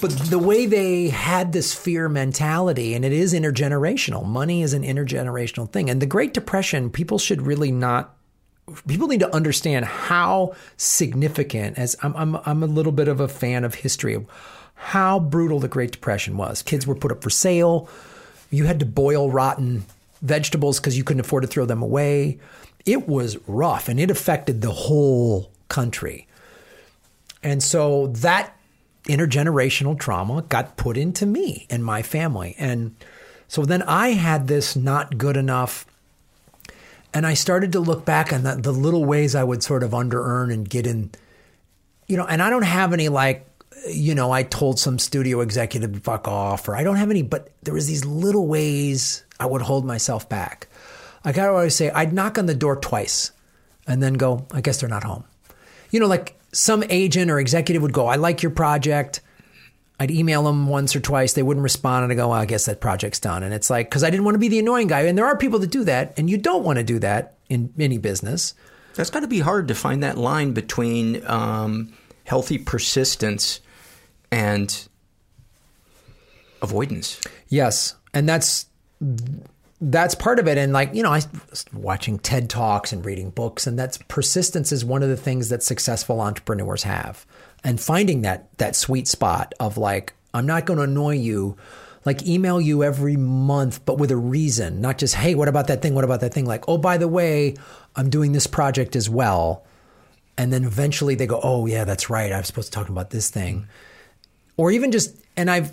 But 0.00 0.10
the 0.10 0.38
way 0.38 0.66
they 0.66 1.08
had 1.08 1.52
this 1.52 1.72
fear 1.72 2.08
mentality, 2.08 2.94
and 2.94 3.04
it 3.04 3.12
is 3.12 3.32
intergenerational. 3.32 4.26
Money 4.26 4.62
is 4.62 4.74
an 4.74 4.82
intergenerational 4.82 5.70
thing. 5.70 5.88
And 5.88 6.02
the 6.02 6.06
Great 6.06 6.34
Depression, 6.34 6.90
people 6.90 7.18
should 7.18 7.42
really 7.42 7.70
not. 7.70 8.16
People 8.88 9.08
need 9.08 9.20
to 9.20 9.34
understand 9.34 9.84
how 9.84 10.54
significant. 10.76 11.78
As 11.78 11.96
I'm, 12.02 12.16
I'm, 12.16 12.36
I'm 12.44 12.62
a 12.62 12.66
little 12.66 12.92
bit 12.92 13.08
of 13.08 13.20
a 13.20 13.28
fan 13.28 13.62
of 13.62 13.76
history 13.76 14.14
of 14.14 14.26
how 14.84 15.18
brutal 15.18 15.60
the 15.60 15.68
Great 15.68 15.92
Depression 15.92 16.36
was. 16.36 16.60
Kids 16.60 16.86
were 16.86 16.94
put 16.94 17.10
up 17.10 17.22
for 17.22 17.30
sale. 17.30 17.88
You 18.50 18.64
had 18.64 18.80
to 18.80 18.86
boil 18.86 19.30
rotten 19.30 19.86
vegetables 20.20 20.78
because 20.78 20.98
you 20.98 21.04
couldn't 21.04 21.20
afford 21.20 21.42
to 21.42 21.48
throw 21.48 21.64
them 21.64 21.82
away. 21.82 22.38
It 22.84 23.08
was 23.08 23.38
rough, 23.48 23.88
and 23.88 23.98
it 23.98 24.10
affected 24.10 24.60
the 24.60 24.70
whole 24.70 25.50
country. 25.68 26.26
And 27.42 27.62
so 27.62 28.08
that 28.08 28.54
intergenerational 29.04 29.98
trauma 29.98 30.42
got 30.42 30.76
put 30.76 30.98
into 30.98 31.24
me 31.24 31.66
and 31.70 31.82
my 31.82 32.02
family. 32.02 32.54
And 32.58 32.94
so 33.48 33.64
then 33.64 33.82
I 33.82 34.08
had 34.08 34.48
this 34.48 34.76
not 34.76 35.16
good 35.16 35.38
enough. 35.38 35.86
And 37.14 37.26
I 37.26 37.32
started 37.32 37.72
to 37.72 37.80
look 37.80 38.04
back 38.04 38.34
on 38.34 38.42
the, 38.42 38.56
the 38.56 38.72
little 38.72 39.06
ways 39.06 39.34
I 39.34 39.44
would 39.44 39.62
sort 39.62 39.82
of 39.82 39.94
under 39.94 40.22
earn 40.22 40.50
and 40.50 40.68
get 40.68 40.86
in, 40.86 41.10
you 42.06 42.18
know, 42.18 42.26
and 42.26 42.42
I 42.42 42.50
don't 42.50 42.62
have 42.62 42.92
any 42.92 43.08
like, 43.08 43.46
you 43.88 44.14
know, 44.14 44.30
I 44.30 44.42
told 44.42 44.78
some 44.78 44.98
studio 44.98 45.40
executive 45.40 45.92
to 45.92 46.00
fuck 46.00 46.28
off, 46.28 46.68
or 46.68 46.76
I 46.76 46.82
don't 46.84 46.96
have 46.96 47.10
any, 47.10 47.22
but 47.22 47.50
there 47.62 47.74
was 47.74 47.86
these 47.86 48.04
little 48.04 48.46
ways 48.46 49.24
I 49.38 49.46
would 49.46 49.62
hold 49.62 49.84
myself 49.84 50.28
back. 50.28 50.68
I 51.24 51.32
always 51.46 51.74
say, 51.74 51.90
I'd 51.90 52.12
knock 52.12 52.38
on 52.38 52.46
the 52.46 52.54
door 52.54 52.76
twice 52.76 53.32
and 53.86 54.02
then 54.02 54.14
go, 54.14 54.46
I 54.52 54.60
guess 54.60 54.80
they're 54.80 54.88
not 54.88 55.04
home. 55.04 55.24
You 55.90 56.00
know, 56.00 56.06
like 56.06 56.38
some 56.52 56.84
agent 56.90 57.30
or 57.30 57.38
executive 57.38 57.82
would 57.82 57.92
go, 57.92 58.06
I 58.06 58.16
like 58.16 58.42
your 58.42 58.50
project. 58.50 59.20
I'd 59.98 60.10
email 60.10 60.42
them 60.42 60.68
once 60.68 60.94
or 60.94 61.00
twice. 61.00 61.32
They 61.32 61.42
wouldn't 61.42 61.62
respond. 61.62 62.04
And 62.04 62.12
I 62.12 62.16
go, 62.16 62.28
well, 62.28 62.38
I 62.38 62.46
guess 62.46 62.66
that 62.66 62.80
project's 62.80 63.20
done. 63.20 63.42
And 63.42 63.54
it's 63.54 63.70
like, 63.70 63.88
because 63.88 64.04
I 64.04 64.10
didn't 64.10 64.24
want 64.24 64.34
to 64.34 64.40
be 64.40 64.48
the 64.48 64.58
annoying 64.58 64.88
guy. 64.88 65.02
And 65.02 65.16
there 65.16 65.26
are 65.26 65.38
people 65.38 65.58
that 65.60 65.70
do 65.70 65.84
that. 65.84 66.18
And 66.18 66.28
you 66.28 66.36
don't 66.36 66.64
want 66.64 66.78
to 66.78 66.84
do 66.84 66.98
that 66.98 67.34
in 67.48 67.72
any 67.78 67.98
business. 67.98 68.54
That's 68.94 69.10
got 69.10 69.20
to 69.20 69.28
be 69.28 69.40
hard 69.40 69.68
to 69.68 69.74
find 69.74 70.02
that 70.02 70.18
line 70.18 70.52
between 70.52 71.24
um, 71.26 71.92
healthy 72.24 72.58
persistence 72.58 73.60
and 74.34 74.88
avoidance. 76.60 77.20
Yes. 77.48 77.94
And 78.12 78.28
that's 78.28 78.66
that's 79.80 80.14
part 80.14 80.38
of 80.38 80.48
it. 80.48 80.58
And 80.58 80.72
like, 80.72 80.94
you 80.94 81.02
know, 81.02 81.12
I 81.12 81.22
watching 81.72 82.18
TED 82.18 82.50
Talks 82.50 82.92
and 82.92 83.04
reading 83.04 83.30
books, 83.30 83.66
and 83.66 83.78
that's 83.78 83.98
persistence 84.08 84.72
is 84.72 84.84
one 84.84 85.02
of 85.02 85.08
the 85.08 85.16
things 85.16 85.50
that 85.50 85.62
successful 85.62 86.20
entrepreneurs 86.20 86.82
have. 86.82 87.26
And 87.62 87.80
finding 87.80 88.22
that 88.22 88.56
that 88.58 88.76
sweet 88.76 89.06
spot 89.08 89.54
of 89.60 89.78
like, 89.78 90.14
I'm 90.32 90.46
not 90.46 90.66
going 90.66 90.78
to 90.78 90.84
annoy 90.84 91.14
you, 91.14 91.56
like 92.04 92.26
email 92.26 92.60
you 92.60 92.82
every 92.82 93.16
month, 93.16 93.84
but 93.84 93.98
with 93.98 94.10
a 94.10 94.16
reason, 94.16 94.80
not 94.80 94.98
just, 94.98 95.14
hey, 95.14 95.34
what 95.34 95.48
about 95.48 95.68
that 95.68 95.80
thing? 95.80 95.94
What 95.94 96.04
about 96.04 96.20
that 96.20 96.34
thing? 96.34 96.44
Like, 96.44 96.68
oh, 96.68 96.78
by 96.78 96.96
the 96.96 97.08
way, 97.08 97.54
I'm 97.94 98.10
doing 98.10 98.32
this 98.32 98.46
project 98.46 98.96
as 98.96 99.08
well. 99.08 99.64
And 100.36 100.52
then 100.52 100.64
eventually 100.64 101.14
they 101.14 101.26
go, 101.26 101.40
oh, 101.42 101.66
yeah, 101.66 101.84
that's 101.84 102.10
right. 102.10 102.32
I 102.32 102.38
was 102.38 102.48
supposed 102.48 102.72
to 102.72 102.78
talk 102.78 102.88
about 102.88 103.10
this 103.10 103.30
thing. 103.30 103.68
Or 104.56 104.70
even 104.70 104.92
just, 104.92 105.16
and 105.36 105.50
I've 105.50 105.72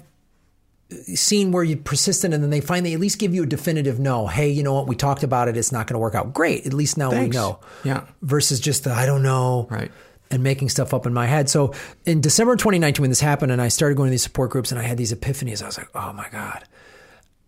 seen 1.15 1.51
where 1.51 1.63
you're 1.63 1.77
persistent 1.77 2.33
and 2.33 2.43
then 2.43 2.49
they 2.49 2.61
finally 2.61 2.93
at 2.93 2.99
least 2.99 3.19
give 3.19 3.33
you 3.33 3.43
a 3.43 3.45
definitive 3.45 3.99
no. 3.99 4.27
Hey, 4.27 4.49
you 4.49 4.63
know 4.63 4.73
what? 4.73 4.87
We 4.87 4.95
talked 4.95 5.23
about 5.23 5.47
it. 5.47 5.57
It's 5.57 5.71
not 5.71 5.87
going 5.87 5.95
to 5.95 5.99
work 5.99 6.15
out. 6.15 6.33
Great. 6.33 6.65
At 6.65 6.73
least 6.73 6.97
now 6.97 7.11
Thanks. 7.11 7.35
we 7.35 7.41
know. 7.41 7.59
Yeah. 7.83 8.05
Versus 8.21 8.59
just 8.59 8.83
the 8.83 8.91
I 8.91 9.05
don't 9.05 9.23
know. 9.23 9.67
Right. 9.69 9.91
And 10.29 10.43
making 10.43 10.69
stuff 10.69 10.93
up 10.93 11.05
in 11.05 11.13
my 11.13 11.27
head. 11.27 11.49
So 11.49 11.73
in 12.05 12.21
December 12.21 12.55
2019, 12.55 13.01
when 13.01 13.09
this 13.09 13.19
happened 13.19 13.51
and 13.51 13.61
I 13.61 13.67
started 13.67 13.95
going 13.95 14.07
to 14.07 14.11
these 14.11 14.23
support 14.23 14.49
groups 14.49 14.71
and 14.71 14.79
I 14.79 14.83
had 14.83 14.97
these 14.97 15.13
epiphanies, 15.13 15.61
I 15.61 15.65
was 15.65 15.77
like, 15.77 15.89
oh 15.93 16.13
my 16.13 16.27
God. 16.31 16.63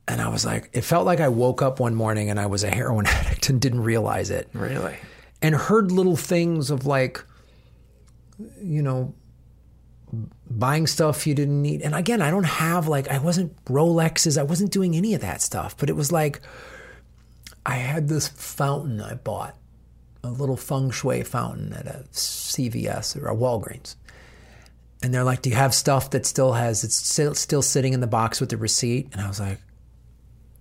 And 0.07 0.21
I 0.21 0.27
was 0.27 0.45
like, 0.45 0.69
it 0.73 0.81
felt 0.81 1.05
like 1.05 1.21
I 1.21 1.29
woke 1.29 1.61
up 1.61 1.79
one 1.79 1.95
morning 1.95 2.29
and 2.29 2.39
I 2.39 2.45
was 2.47 2.63
a 2.63 2.69
heroin 2.69 3.05
addict 3.07 3.49
and 3.49 3.61
didn't 3.61 3.81
realize 3.81 4.31
it. 4.31 4.49
Really? 4.53 4.97
And 5.41 5.55
heard 5.55 5.91
little 5.91 6.17
things 6.17 6.71
of 6.71 6.85
like, 6.85 7.23
you 8.61 8.81
know, 8.81 9.13
buying 10.49 10.87
stuff 10.87 11.25
you 11.25 11.33
didn't 11.33 11.61
need. 11.61 11.81
And 11.81 11.95
again, 11.95 12.21
I 12.21 12.29
don't 12.29 12.45
have 12.45 12.87
like, 12.87 13.09
I 13.09 13.19
wasn't 13.19 13.63
Rolexes, 13.65 14.37
I 14.37 14.43
wasn't 14.43 14.71
doing 14.71 14.95
any 14.95 15.13
of 15.13 15.21
that 15.21 15.41
stuff, 15.41 15.75
but 15.77 15.89
it 15.89 15.95
was 15.95 16.11
like, 16.11 16.41
I 17.65 17.75
had 17.75 18.07
this 18.07 18.27
fountain 18.27 19.01
I 19.01 19.15
bought, 19.15 19.55
a 20.23 20.29
little 20.29 20.57
feng 20.57 20.91
shui 20.91 21.23
fountain 21.23 21.73
at 21.73 21.87
a 21.87 22.05
CVS 22.11 23.21
or 23.21 23.27
a 23.27 23.35
Walgreens. 23.35 23.95
And 25.01 25.13
they're 25.13 25.23
like, 25.23 25.41
Do 25.41 25.49
you 25.49 25.55
have 25.55 25.73
stuff 25.73 26.11
that 26.11 26.25
still 26.25 26.53
has, 26.53 26.83
it's 26.83 26.95
still, 26.95 27.35
still 27.35 27.61
sitting 27.61 27.93
in 27.93 27.99
the 27.99 28.07
box 28.07 28.39
with 28.39 28.49
the 28.49 28.57
receipt? 28.57 29.09
And 29.11 29.21
I 29.21 29.27
was 29.27 29.39
like, 29.39 29.59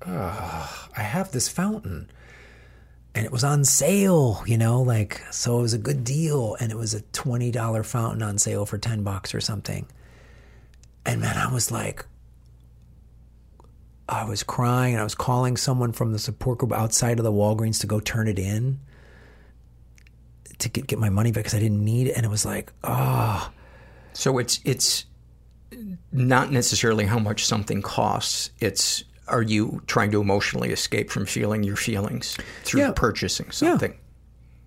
I 0.05 0.67
have 0.97 1.31
this 1.31 1.49
fountain 1.49 2.11
and 3.14 3.27
it 3.27 3.33
was 3.33 3.44
on 3.44 3.64
sale, 3.64 4.42
you 4.46 4.57
know, 4.57 4.81
like 4.83 5.22
so 5.31 5.59
it 5.59 5.62
was 5.62 5.75
a 5.75 5.79
good 5.79 6.05
deal 6.05 6.57
and 6.61 6.72
it 6.72 6.79
was 6.79 6.94
a 6.94 7.01
$20 7.01 7.85
fountain 7.85 8.22
on 8.22 8.38
sale 8.38 8.64
for 8.64 8.79
10 8.79 9.03
bucks 9.03 9.35
or 9.35 9.40
something. 9.40 9.87
And 11.05 11.20
man, 11.20 11.37
I 11.37 11.53
was 11.53 11.70
like 11.70 12.07
I 14.09 14.25
was 14.25 14.42
crying 14.42 14.94
and 14.94 15.01
I 15.01 15.05
was 15.05 15.14
calling 15.14 15.57
someone 15.57 15.92
from 15.92 16.12
the 16.12 16.18
support 16.18 16.59
group 16.59 16.72
outside 16.72 17.18
of 17.18 17.25
the 17.25 17.33
Walgreens 17.33 17.81
to 17.81 17.87
go 17.87 18.01
turn 18.01 18.29
it 18.29 18.38
in 18.38 18.81
to 20.59 20.68
get, 20.68 20.87
get 20.87 20.98
my 20.98 21.09
money 21.09 21.33
back 21.33 21.44
because 21.44 21.55
I 21.55 21.61
didn't 21.61 21.85
need 21.85 22.09
it 22.09 22.12
and 22.16 22.25
it 22.25 22.29
was 22.29 22.44
like, 22.44 22.72
oh, 22.85 23.51
So 24.12 24.38
it's 24.38 24.61
it's 24.64 25.07
not 26.12 26.51
necessarily 26.53 27.05
how 27.05 27.18
much 27.18 27.44
something 27.46 27.83
costs. 27.83 28.51
It's 28.61 29.05
are 29.33 29.42
you 29.42 29.83
trying 29.87 30.11
to 30.12 30.21
emotionally 30.21 30.71
escape 30.71 31.11
from 31.11 31.27
feeling 31.27 31.62
your 31.64 31.77
feelings 31.77 32.37
through 32.64 32.81
Yeah. 32.83 32.92
purchasing 32.95 33.51
something? 33.51 33.95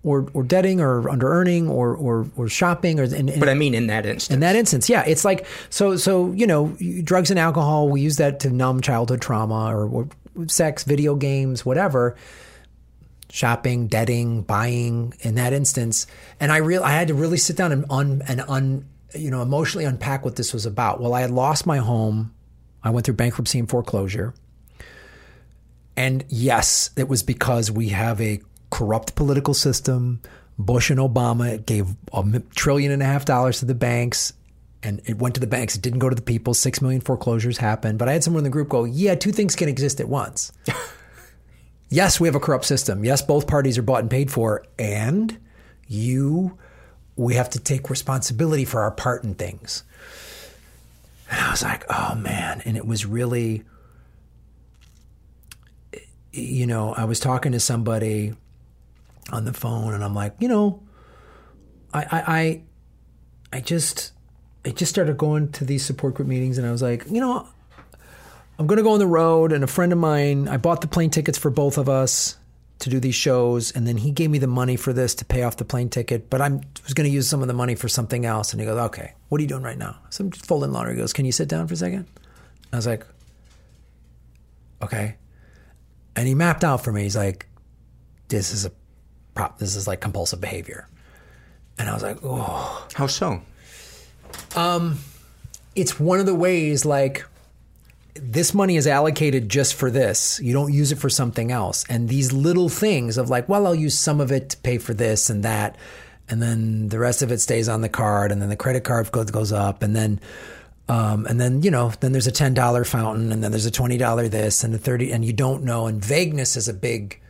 or 0.02 0.28
or 0.34 0.44
debting 0.44 0.80
or 0.80 1.08
under 1.08 1.28
earning 1.28 1.68
or 1.68 1.94
or, 1.96 2.26
or 2.36 2.48
shopping 2.48 3.00
or 3.00 3.04
and, 3.04 3.28
and 3.30 3.40
But 3.40 3.48
I 3.48 3.54
mean, 3.54 3.74
in 3.74 3.88
that 3.88 4.06
instance, 4.06 4.32
In 4.34 4.40
that 4.40 4.54
instance, 4.54 4.88
yeah, 4.88 5.02
it's 5.04 5.24
like 5.24 5.46
so. 5.70 5.96
So 5.96 6.30
you 6.32 6.46
know, 6.46 6.76
drugs 7.02 7.30
and 7.30 7.40
alcohol. 7.40 7.88
We 7.88 8.02
use 8.02 8.16
that 8.18 8.38
to 8.40 8.50
numb 8.50 8.82
childhood 8.82 9.20
trauma, 9.20 9.74
or, 9.74 9.86
or 9.88 10.08
sex, 10.46 10.84
video 10.84 11.16
games, 11.16 11.64
whatever. 11.66 12.14
Shopping, 13.30 13.88
debting, 13.88 14.42
buying. 14.42 15.12
In 15.22 15.34
that 15.34 15.52
instance, 15.52 16.06
and 16.38 16.52
I 16.52 16.58
real 16.58 16.84
I 16.84 16.92
had 16.92 17.08
to 17.08 17.14
really 17.14 17.38
sit 17.38 17.56
down 17.56 17.72
and 17.72 17.84
un 17.90 18.22
and 18.28 18.40
un 18.46 18.84
you 19.12 19.32
know 19.32 19.42
emotionally 19.42 19.84
unpack 19.84 20.24
what 20.24 20.36
this 20.36 20.52
was 20.52 20.66
about. 20.66 21.00
Well, 21.00 21.14
I 21.14 21.22
had 21.22 21.32
lost 21.32 21.66
my 21.66 21.78
home. 21.78 22.32
I 22.84 22.90
went 22.90 23.04
through 23.06 23.16
bankruptcy 23.16 23.58
and 23.58 23.68
foreclosure. 23.68 24.32
And 25.96 26.24
yes, 26.28 26.90
it 26.96 27.08
was 27.08 27.22
because 27.22 27.70
we 27.70 27.88
have 27.88 28.20
a 28.20 28.40
corrupt 28.70 29.14
political 29.14 29.54
system. 29.54 30.20
Bush 30.58 30.90
and 30.90 31.00
Obama 31.00 31.64
gave 31.64 31.88
a 32.12 32.42
trillion 32.54 32.92
and 32.92 33.02
a 33.02 33.06
half 33.06 33.24
dollars 33.24 33.60
to 33.60 33.64
the 33.64 33.74
banks, 33.74 34.32
and 34.82 35.00
it 35.04 35.18
went 35.18 35.34
to 35.34 35.40
the 35.40 35.46
banks. 35.46 35.74
It 35.76 35.82
didn't 35.82 35.98
go 35.98 36.08
to 36.08 36.14
the 36.14 36.22
people. 36.22 36.54
Six 36.54 36.80
million 36.80 37.00
foreclosures 37.00 37.58
happened. 37.58 37.98
But 37.98 38.08
I 38.08 38.12
had 38.12 38.24
someone 38.24 38.40
in 38.40 38.44
the 38.44 38.50
group 38.50 38.68
go, 38.68 38.84
"Yeah, 38.84 39.14
two 39.14 39.32
things 39.32 39.56
can 39.56 39.68
exist 39.68 40.00
at 40.00 40.08
once." 40.08 40.52
yes, 41.88 42.20
we 42.20 42.28
have 42.28 42.34
a 42.34 42.40
corrupt 42.40 42.64
system. 42.64 43.04
Yes, 43.04 43.22
both 43.22 43.46
parties 43.46 43.78
are 43.78 43.82
bought 43.82 44.00
and 44.00 44.10
paid 44.10 44.30
for. 44.30 44.64
And 44.78 45.38
you, 45.88 46.58
we 47.16 47.34
have 47.34 47.50
to 47.50 47.58
take 47.60 47.90
responsibility 47.90 48.64
for 48.64 48.82
our 48.82 48.90
part 48.90 49.24
in 49.24 49.34
things. 49.34 49.82
And 51.30 51.40
I 51.40 51.50
was 51.50 51.62
like, 51.62 51.84
oh 51.90 52.14
man. 52.14 52.62
And 52.64 52.76
it 52.76 52.86
was 52.86 53.06
really, 53.06 53.64
you 56.36 56.66
know, 56.66 56.92
I 56.92 57.04
was 57.04 57.20
talking 57.20 57.52
to 57.52 57.60
somebody 57.60 58.34
on 59.32 59.44
the 59.44 59.52
phone 59.52 59.94
and 59.94 60.04
I'm 60.04 60.14
like, 60.14 60.34
you 60.38 60.48
know, 60.48 60.82
I, 61.92 62.00
I, 62.00 62.22
I, 62.26 62.62
I 63.54 63.60
just, 63.60 64.12
I 64.64 64.70
just 64.70 64.90
started 64.90 65.16
going 65.16 65.52
to 65.52 65.64
these 65.64 65.84
support 65.84 66.14
group 66.14 66.28
meetings 66.28 66.58
and 66.58 66.66
I 66.66 66.70
was 66.70 66.82
like, 66.82 67.06
you 67.10 67.20
know, 67.20 67.48
I'm 68.58 68.66
going 68.66 68.78
to 68.78 68.82
go 68.82 68.92
on 68.92 68.98
the 68.98 69.06
road. 69.06 69.52
And 69.52 69.62
a 69.64 69.66
friend 69.66 69.92
of 69.92 69.98
mine, 69.98 70.48
I 70.48 70.56
bought 70.56 70.80
the 70.80 70.88
plane 70.88 71.10
tickets 71.10 71.38
for 71.38 71.50
both 71.50 71.78
of 71.78 71.88
us 71.88 72.36
to 72.78 72.90
do 72.90 73.00
these 73.00 73.14
shows. 73.14 73.70
And 73.72 73.86
then 73.86 73.96
he 73.96 74.10
gave 74.10 74.30
me 74.30 74.38
the 74.38 74.46
money 74.46 74.76
for 74.76 74.92
this 74.92 75.14
to 75.16 75.24
pay 75.24 75.42
off 75.42 75.56
the 75.56 75.64
plane 75.64 75.88
ticket. 75.88 76.30
But 76.30 76.40
I 76.40 76.48
was 76.84 76.94
going 76.94 77.08
to 77.08 77.14
use 77.14 77.28
some 77.28 77.42
of 77.42 77.48
the 77.48 77.54
money 77.54 77.74
for 77.74 77.88
something 77.88 78.24
else. 78.24 78.52
And 78.52 78.60
he 78.60 78.66
goes, 78.66 78.78
okay, 78.78 79.14
what 79.28 79.38
are 79.38 79.42
you 79.42 79.48
doing 79.48 79.62
right 79.62 79.78
now? 79.78 79.98
So 80.10 80.24
I'm 80.24 80.30
just 80.30 80.46
folding 80.46 80.72
laundry. 80.72 80.94
He 80.94 81.00
goes, 81.00 81.12
can 81.12 81.24
you 81.24 81.32
sit 81.32 81.48
down 81.48 81.66
for 81.68 81.74
a 81.74 81.76
second? 81.76 82.06
I 82.72 82.76
was 82.76 82.86
like, 82.86 83.06
okay. 84.82 85.16
And 86.16 86.26
he 86.26 86.34
mapped 86.34 86.64
out 86.64 86.82
for 86.82 86.90
me. 86.90 87.02
He's 87.02 87.16
like, 87.16 87.46
this 88.28 88.52
is 88.52 88.64
a 88.64 88.72
prop. 89.34 89.58
This 89.58 89.76
is 89.76 89.86
like 89.86 90.00
compulsive 90.00 90.40
behavior. 90.40 90.88
And 91.78 91.88
I 91.88 91.94
was 91.94 92.02
like, 92.02 92.18
oh. 92.24 92.86
How 92.94 93.06
so? 93.06 93.42
Um, 94.56 94.98
it's 95.74 96.00
one 96.00 96.18
of 96.18 96.26
the 96.26 96.34
ways 96.34 96.84
like 96.84 97.26
this 98.14 98.54
money 98.54 98.76
is 98.76 98.86
allocated 98.86 99.48
just 99.50 99.74
for 99.74 99.90
this. 99.90 100.40
You 100.42 100.54
don't 100.54 100.72
use 100.72 100.90
it 100.90 100.96
for 100.98 101.10
something 101.10 101.52
else. 101.52 101.84
And 101.88 102.08
these 102.08 102.32
little 102.32 102.70
things 102.70 103.18
of 103.18 103.28
like, 103.28 103.46
well, 103.48 103.66
I'll 103.66 103.74
use 103.74 103.96
some 103.96 104.20
of 104.20 104.32
it 104.32 104.50
to 104.50 104.56
pay 104.56 104.78
for 104.78 104.94
this 104.94 105.28
and 105.28 105.42
that. 105.42 105.76
And 106.28 106.42
then 106.42 106.88
the 106.88 106.98
rest 106.98 107.22
of 107.22 107.30
it 107.30 107.40
stays 107.40 107.68
on 107.68 107.82
the 107.82 107.88
card. 107.90 108.32
And 108.32 108.40
then 108.40 108.48
the 108.48 108.56
credit 108.56 108.84
card 108.84 109.12
goes, 109.12 109.30
goes 109.30 109.52
up. 109.52 109.82
And 109.82 109.94
then, 109.94 110.18
um, 110.88 111.26
and 111.26 111.40
then, 111.40 111.62
you 111.62 111.70
know, 111.70 111.90
then 112.00 112.12
there's 112.12 112.28
a 112.28 112.32
$10 112.32 112.86
fountain 112.86 113.32
and 113.32 113.42
then 113.42 113.50
there's 113.50 113.66
a 113.66 113.72
$20 113.72 114.30
this 114.30 114.62
and 114.62 114.74
a 114.74 114.78
30 114.78 115.12
and 115.12 115.24
you 115.24 115.32
don't 115.32 115.64
know. 115.64 115.86
And 115.86 116.04
vagueness 116.04 116.56
is 116.56 116.68
a 116.68 116.74
big, 116.74 117.20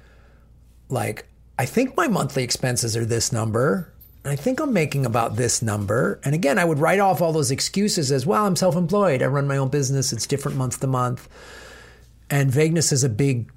like, 0.88 1.26
I 1.58 1.64
think 1.64 1.96
my 1.96 2.06
monthly 2.06 2.44
expenses 2.44 2.96
are 2.96 3.04
this 3.04 3.32
number. 3.32 3.92
And 4.24 4.32
I 4.32 4.36
think 4.36 4.60
I'm 4.60 4.72
making 4.72 5.06
about 5.06 5.36
this 5.36 5.62
number. 5.62 6.20
And 6.22 6.34
again, 6.34 6.58
I 6.58 6.64
would 6.64 6.78
write 6.78 6.98
off 6.98 7.22
all 7.22 7.32
those 7.32 7.50
excuses 7.50 8.12
as 8.12 8.26
well. 8.26 8.44
I'm 8.44 8.56
self 8.56 8.76
employed. 8.76 9.22
I 9.22 9.26
run 9.26 9.46
my 9.46 9.56
own 9.56 9.68
business. 9.68 10.12
It's 10.12 10.26
different 10.26 10.58
month 10.58 10.80
to 10.80 10.86
month. 10.86 11.28
And 12.28 12.50
vagueness 12.50 12.92
is 12.92 13.04
a 13.04 13.08
big 13.08 13.50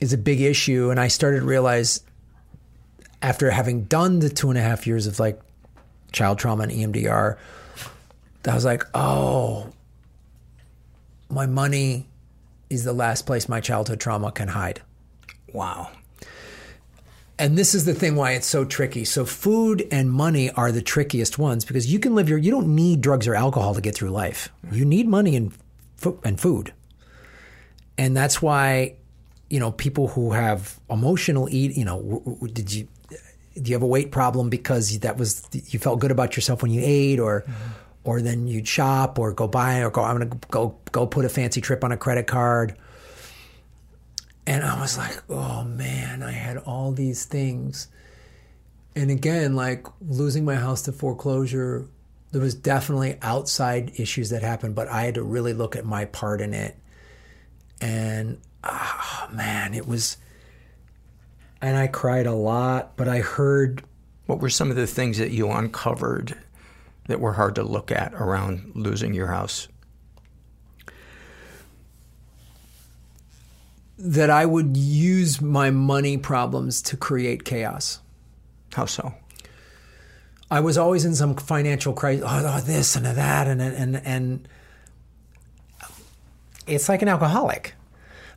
is 0.00 0.12
a 0.12 0.18
big 0.18 0.42
issue. 0.42 0.90
And 0.90 1.00
I 1.00 1.08
started 1.08 1.40
to 1.40 1.46
realize 1.46 2.02
after 3.22 3.50
having 3.50 3.84
done 3.84 4.18
the 4.18 4.28
two 4.28 4.50
and 4.50 4.58
a 4.58 4.62
half 4.62 4.86
years 4.86 5.06
of 5.06 5.18
like 5.18 5.40
child 6.12 6.38
trauma 6.38 6.64
and 6.64 6.72
EMDR, 6.72 7.38
I 8.46 8.54
was 8.54 8.64
like, 8.64 8.84
oh, 8.94 9.72
my 11.28 11.46
money 11.46 12.08
is 12.70 12.84
the 12.84 12.92
last 12.92 13.26
place 13.26 13.48
my 13.48 13.60
childhood 13.60 14.00
trauma 14.00 14.32
can 14.32 14.48
hide. 14.48 14.82
Wow. 15.52 15.90
And 17.38 17.58
this 17.58 17.74
is 17.74 17.84
the 17.84 17.94
thing 17.94 18.14
why 18.14 18.32
it's 18.32 18.46
so 18.46 18.64
tricky. 18.64 19.04
So 19.04 19.24
food 19.24 19.86
and 19.90 20.10
money 20.10 20.50
are 20.50 20.70
the 20.70 20.82
trickiest 20.82 21.38
ones 21.38 21.64
because 21.64 21.92
you 21.92 21.98
can 21.98 22.14
live 22.14 22.28
your 22.28 22.38
you 22.38 22.50
don't 22.50 22.74
need 22.74 23.00
drugs 23.00 23.26
or 23.26 23.34
alcohol 23.34 23.74
to 23.74 23.80
get 23.80 23.94
through 23.94 24.10
life. 24.10 24.50
You 24.70 24.84
need 24.84 25.08
money 25.08 25.34
and 25.34 25.52
and 26.22 26.40
food. 26.40 26.72
And 27.98 28.16
that's 28.16 28.40
why 28.40 28.96
you 29.50 29.58
know 29.58 29.72
people 29.72 30.08
who 30.08 30.32
have 30.32 30.78
emotional 30.88 31.48
eat, 31.50 31.76
you 31.76 31.84
know, 31.84 32.22
did 32.52 32.72
you 32.72 32.86
do 33.60 33.68
you 33.68 33.74
have 33.74 33.82
a 33.82 33.86
weight 33.86 34.12
problem 34.12 34.48
because 34.48 34.96
that 35.00 35.16
was 35.16 35.44
you 35.52 35.78
felt 35.80 35.98
good 36.00 36.12
about 36.12 36.36
yourself 36.36 36.62
when 36.62 36.70
you 36.70 36.82
ate 36.84 37.18
or 37.18 37.42
mm-hmm. 37.42 37.70
Or 38.04 38.20
then 38.20 38.46
you'd 38.46 38.68
shop 38.68 39.18
or 39.18 39.32
go 39.32 39.48
buy 39.48 39.80
or 39.80 39.90
go 39.90 40.02
I'm 40.02 40.20
to 40.20 40.38
go 40.50 40.76
go 40.92 41.06
put 41.06 41.24
a 41.24 41.28
fancy 41.28 41.60
trip 41.60 41.82
on 41.82 41.92
a 41.92 41.96
credit 41.96 42.26
card 42.26 42.76
and 44.46 44.62
I 44.62 44.80
was 44.80 44.98
like, 44.98 45.22
oh 45.30 45.64
man, 45.64 46.22
I 46.22 46.32
had 46.32 46.58
all 46.58 46.92
these 46.92 47.24
things. 47.24 47.88
And 48.94 49.10
again, 49.10 49.56
like 49.56 49.86
losing 50.06 50.44
my 50.44 50.56
house 50.56 50.82
to 50.82 50.92
foreclosure, 50.92 51.88
there 52.30 52.42
was 52.42 52.54
definitely 52.54 53.18
outside 53.22 53.92
issues 53.98 54.30
that 54.30 54.42
happened, 54.42 54.74
but 54.74 54.88
I 54.88 55.02
had 55.02 55.14
to 55.14 55.22
really 55.22 55.54
look 55.54 55.76
at 55.76 55.84
my 55.84 56.04
part 56.04 56.40
in 56.40 56.52
it. 56.52 56.76
And 57.80 58.38
oh 58.62 59.28
man, 59.32 59.72
it 59.72 59.86
was, 59.86 60.18
and 61.60 61.76
I 61.76 61.86
cried 61.86 62.26
a 62.26 62.34
lot, 62.34 62.96
but 62.96 63.08
I 63.08 63.20
heard. 63.20 63.82
What 64.26 64.40
were 64.40 64.50
some 64.50 64.70
of 64.70 64.76
the 64.76 64.86
things 64.86 65.18
that 65.18 65.30
you 65.30 65.50
uncovered 65.50 66.36
that 67.06 67.20
were 67.20 67.32
hard 67.32 67.54
to 67.56 67.62
look 67.62 67.92
at 67.92 68.14
around 68.14 68.72
losing 68.74 69.14
your 69.14 69.28
house? 69.28 69.68
that 73.98 74.30
I 74.30 74.44
would 74.44 74.76
use 74.76 75.40
my 75.40 75.70
money 75.70 76.18
problems 76.18 76.82
to 76.82 76.96
create 76.96 77.44
chaos. 77.44 78.00
How 78.74 78.86
so? 78.86 79.14
I 80.50 80.60
was 80.60 80.76
always 80.76 81.04
in 81.04 81.14
some 81.14 81.36
financial 81.36 81.92
crisis. 81.92 82.24
Oh, 82.26 82.42
oh 82.44 82.60
this 82.60 82.96
and 82.96 83.06
that, 83.06 83.46
and 83.46 83.62
and 83.62 83.96
and 83.96 84.48
it's 86.66 86.88
like 86.88 87.02
an 87.02 87.08
alcoholic. 87.08 87.74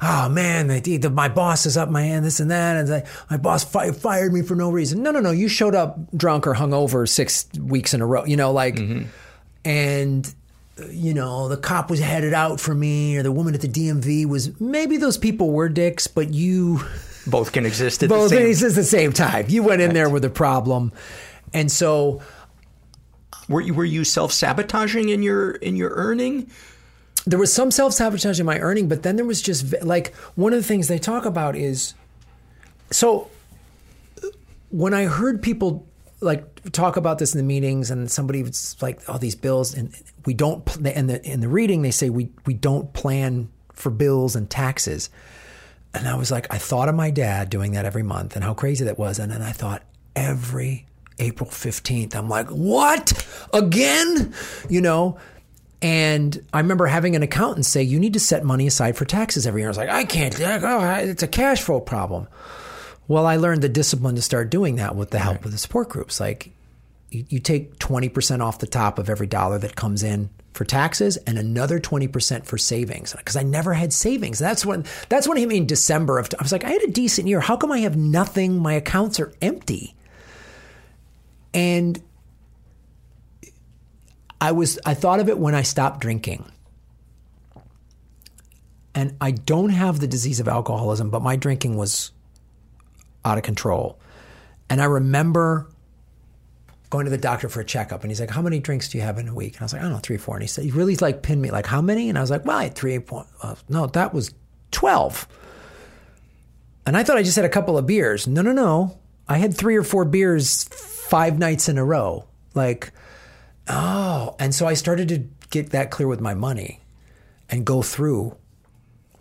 Oh 0.01 0.29
man, 0.29 0.67
they, 0.67 0.79
the, 0.79 1.09
my 1.09 1.27
boss 1.27 1.65
is 1.65 1.75
up 1.75 1.89
my 1.89 2.03
end, 2.03 2.25
this 2.25 2.39
and 2.39 2.51
that, 2.51 2.77
and 2.77 2.87
they, 2.87 3.03
my 3.29 3.37
boss 3.37 3.63
fi- 3.63 3.91
fired 3.91 4.31
me 4.31 4.41
for 4.41 4.55
no 4.55 4.69
reason. 4.69 5.01
No, 5.01 5.11
no, 5.11 5.19
no. 5.19 5.31
You 5.31 5.47
showed 5.47 5.75
up 5.75 5.97
drunk 6.15 6.45
or 6.45 6.53
hungover 6.53 7.07
six 7.09 7.47
weeks 7.59 7.93
in 7.93 8.01
a 8.01 8.05
row. 8.05 8.23
You 8.23 8.37
know, 8.37 8.51
like, 8.51 8.75
mm-hmm. 8.75 9.07
and 9.65 10.35
you 10.91 11.13
know, 11.13 11.47
the 11.47 11.57
cop 11.57 11.89
was 11.89 11.99
headed 11.99 12.33
out 12.33 12.59
for 12.59 12.75
me, 12.75 13.17
or 13.17 13.23
the 13.23 13.31
woman 13.31 13.55
at 13.55 13.61
the 13.61 13.67
DMV 13.67 14.27
was 14.27 14.59
maybe 14.59 14.97
those 14.97 15.17
people 15.17 15.51
were 15.51 15.69
dicks, 15.69 16.07
but 16.07 16.33
you 16.33 16.81
both 17.27 17.51
can 17.51 17.65
exist 17.65 18.03
at 18.03 18.09
both 18.09 18.29
the 18.29 18.37
same 18.37 18.47
exist 18.47 18.77
at 18.77 18.81
the 18.81 18.87
same 18.87 19.13
time. 19.13 19.45
You 19.49 19.63
went 19.63 19.81
in 19.81 19.87
right. 19.87 19.93
there 19.93 20.09
with 20.09 20.23
a 20.25 20.29
problem, 20.29 20.91
and 21.53 21.71
so 21.71 22.21
were 23.49 23.61
you 23.61 23.73
were 23.73 23.85
you 23.85 24.03
self 24.03 24.31
sabotaging 24.31 25.09
in 25.09 25.23
your 25.23 25.51
in 25.51 25.75
your 25.75 25.91
earning? 25.91 26.51
There 27.27 27.37
was 27.37 27.51
some 27.51 27.71
self 27.71 27.93
sabotage 27.93 28.39
in 28.39 28.45
my 28.45 28.57
earning, 28.59 28.87
but 28.87 29.03
then 29.03 29.17
there 29.17 29.25
was 29.25 29.41
just 29.41 29.83
like 29.83 30.15
one 30.35 30.53
of 30.53 30.59
the 30.59 30.67
things 30.67 30.87
they 30.87 30.97
talk 30.97 31.25
about 31.25 31.55
is 31.55 31.93
so 32.89 33.29
when 34.69 34.93
I 34.93 35.05
heard 35.05 35.41
people 35.41 35.85
like 36.21 36.71
talk 36.71 36.97
about 36.97 37.19
this 37.19 37.33
in 37.33 37.37
the 37.37 37.43
meetings 37.43 37.91
and 37.91 38.09
somebody 38.09 38.43
was 38.43 38.75
like 38.81 39.07
all 39.07 39.15
oh, 39.15 39.17
these 39.17 39.35
bills 39.35 39.75
and 39.75 39.93
we 40.25 40.33
don't 40.33 40.75
and 40.77 41.09
the 41.09 41.23
in 41.23 41.41
the 41.41 41.47
reading 41.47 41.83
they 41.83 41.91
say 41.91 42.09
we 42.09 42.29
we 42.45 42.53
don't 42.53 42.93
plan 42.93 43.49
for 43.73 43.89
bills 43.89 44.35
and 44.35 44.49
taxes. 44.49 45.09
And 45.93 46.07
i 46.07 46.15
was 46.15 46.31
like 46.31 46.51
i 46.51 46.57
thought 46.57 46.89
of 46.89 46.95
my 46.95 47.11
dad 47.11 47.49
doing 47.49 47.73
that 47.73 47.85
every 47.85 48.03
month 48.03 48.35
and 48.35 48.43
how 48.43 48.53
crazy 48.53 48.85
that 48.85 48.97
was. 48.97 49.19
And 49.19 49.31
then 49.31 49.41
i 49.41 49.51
thought 49.51 49.83
every 50.15 50.87
april 51.19 51.49
15th 51.49 52.15
i'm 52.15 52.29
like 52.29 52.47
what? 52.47 53.27
Again? 53.53 54.33
You 54.69 54.81
know 54.81 55.17
and 55.81 56.43
I 56.53 56.59
remember 56.59 56.87
having 56.87 57.15
an 57.15 57.23
accountant 57.23 57.65
say, 57.65 57.83
you 57.83 57.99
need 57.99 58.13
to 58.13 58.19
set 58.19 58.43
money 58.43 58.65
aside 58.65 58.97
for 58.97 59.05
taxes 59.05 59.45
every 59.45 59.61
year. 59.61 59.67
I 59.67 59.71
was 59.71 59.77
like, 59.77 59.89
I 59.89 60.05
can't, 60.05 60.39
Oh, 60.39 60.93
it's 60.99 61.23
a 61.23 61.27
cash 61.27 61.61
flow 61.61 61.79
problem. 61.79 62.27
Well, 63.07 63.25
I 63.25 63.37
learned 63.37 63.61
the 63.61 63.69
discipline 63.69 64.15
to 64.15 64.21
start 64.21 64.49
doing 64.49 64.77
that 64.77 64.95
with 64.95 65.11
the 65.11 65.19
help 65.19 65.37
right. 65.37 65.45
of 65.45 65.51
the 65.51 65.57
support 65.57 65.89
groups. 65.89 66.19
Like 66.19 66.51
you, 67.09 67.25
you 67.29 67.39
take 67.39 67.77
20% 67.77 68.41
off 68.41 68.59
the 68.59 68.67
top 68.67 68.99
of 68.99 69.09
every 69.09 69.27
dollar 69.27 69.59
that 69.59 69.75
comes 69.75 70.03
in 70.03 70.29
for 70.53 70.65
taxes 70.65 71.17
and 71.17 71.37
another 71.37 71.79
20% 71.79 72.45
for 72.45 72.57
savings 72.57 73.13
because 73.13 73.35
I 73.35 73.43
never 73.43 73.75
had 73.75 73.93
savings. 73.93 74.39
That's 74.39 74.65
when 74.65 74.83
that's 75.07 75.27
when 75.27 75.37
I 75.37 75.45
mean 75.45 75.67
December 75.67 76.17
of 76.17 76.29
I 76.37 76.41
was 76.41 76.51
like 76.51 76.63
I 76.63 76.71
had 76.71 76.81
a 76.81 76.91
decent 76.91 77.27
year. 77.27 77.39
How 77.39 77.55
come 77.55 77.71
I 77.71 77.79
have 77.79 77.95
nothing? 77.95 78.57
My 78.57 78.73
accounts 78.73 79.19
are 79.19 79.31
empty. 79.41 79.93
And 81.53 82.01
I 84.39 84.51
was 84.51 84.79
I 84.85 84.93
thought 84.93 85.19
of 85.19 85.29
it 85.29 85.37
when 85.37 85.55
I 85.55 85.63
stopped 85.63 85.99
drinking. 86.01 86.51
And 88.93 89.15
I 89.21 89.31
don't 89.31 89.69
have 89.69 89.99
the 89.99 90.07
disease 90.07 90.39
of 90.39 90.47
alcoholism, 90.47 91.11
but 91.11 91.21
my 91.21 91.35
drinking 91.35 91.77
was 91.77 92.11
out 93.23 93.37
of 93.37 93.43
control. 93.43 93.99
And 94.71 94.81
I 94.81 94.85
remember 94.85 95.69
going 96.89 97.05
to 97.05 97.11
the 97.11 97.17
doctor 97.17 97.49
for 97.49 97.59
a 97.59 97.65
checkup 97.65 98.01
and 98.01 98.09
he's 98.09 98.19
like, 98.19 98.29
How 98.29 98.41
many 98.41 98.59
drinks 98.59 98.89
do 98.89 98.97
you 98.97 99.03
have 99.03 99.17
in 99.19 99.27
a 99.27 99.33
week? 99.33 99.53
And 99.53 99.61
I 99.61 99.65
was 99.65 99.73
like, 99.73 99.81
I 99.81 99.85
don't 99.85 99.93
know, 99.93 99.99
three, 99.99 100.17
four. 100.17 100.35
And 100.35 100.43
he 100.43 100.47
said, 100.47 100.63
He 100.63 100.71
really 100.71 100.95
like 100.95 101.21
pinned 101.21 101.41
me, 101.41 101.51
like, 101.51 101.65
How 101.65 101.81
many? 101.81 102.09
And 102.09 102.17
I 102.17 102.21
was 102.21 102.31
like, 102.31 102.45
Well, 102.45 102.57
I 102.57 102.63
had 102.63 102.75
three, 102.75 102.97
point, 102.99 103.27
uh, 103.43 103.55
no, 103.69 103.87
that 103.87 104.13
was 104.13 104.33
12. 104.71 105.27
And 106.85 106.95
I 106.95 107.03
thought 107.03 107.17
I 107.17 107.23
just 107.23 107.35
had 107.35 107.45
a 107.45 107.49
couple 107.49 107.77
of 107.77 107.85
beers. 107.85 108.27
No, 108.27 108.41
no, 108.41 108.53
no. 108.53 108.97
I 109.27 109.37
had 109.37 109.55
three 109.55 109.75
or 109.75 109.83
four 109.83 110.05
beers 110.05 110.63
five 110.63 111.37
nights 111.37 111.67
in 111.67 111.77
a 111.77 111.83
row. 111.83 112.25
Like, 112.53 112.93
oh. 113.69 114.35
And 114.39 114.53
so 114.53 114.67
I 114.67 114.73
started 114.73 115.07
to 115.09 115.25
get 115.49 115.71
that 115.71 115.91
clear 115.91 116.07
with 116.07 116.21
my 116.21 116.33
money 116.33 116.81
and 117.49 117.65
go 117.65 117.81
through 117.81 118.35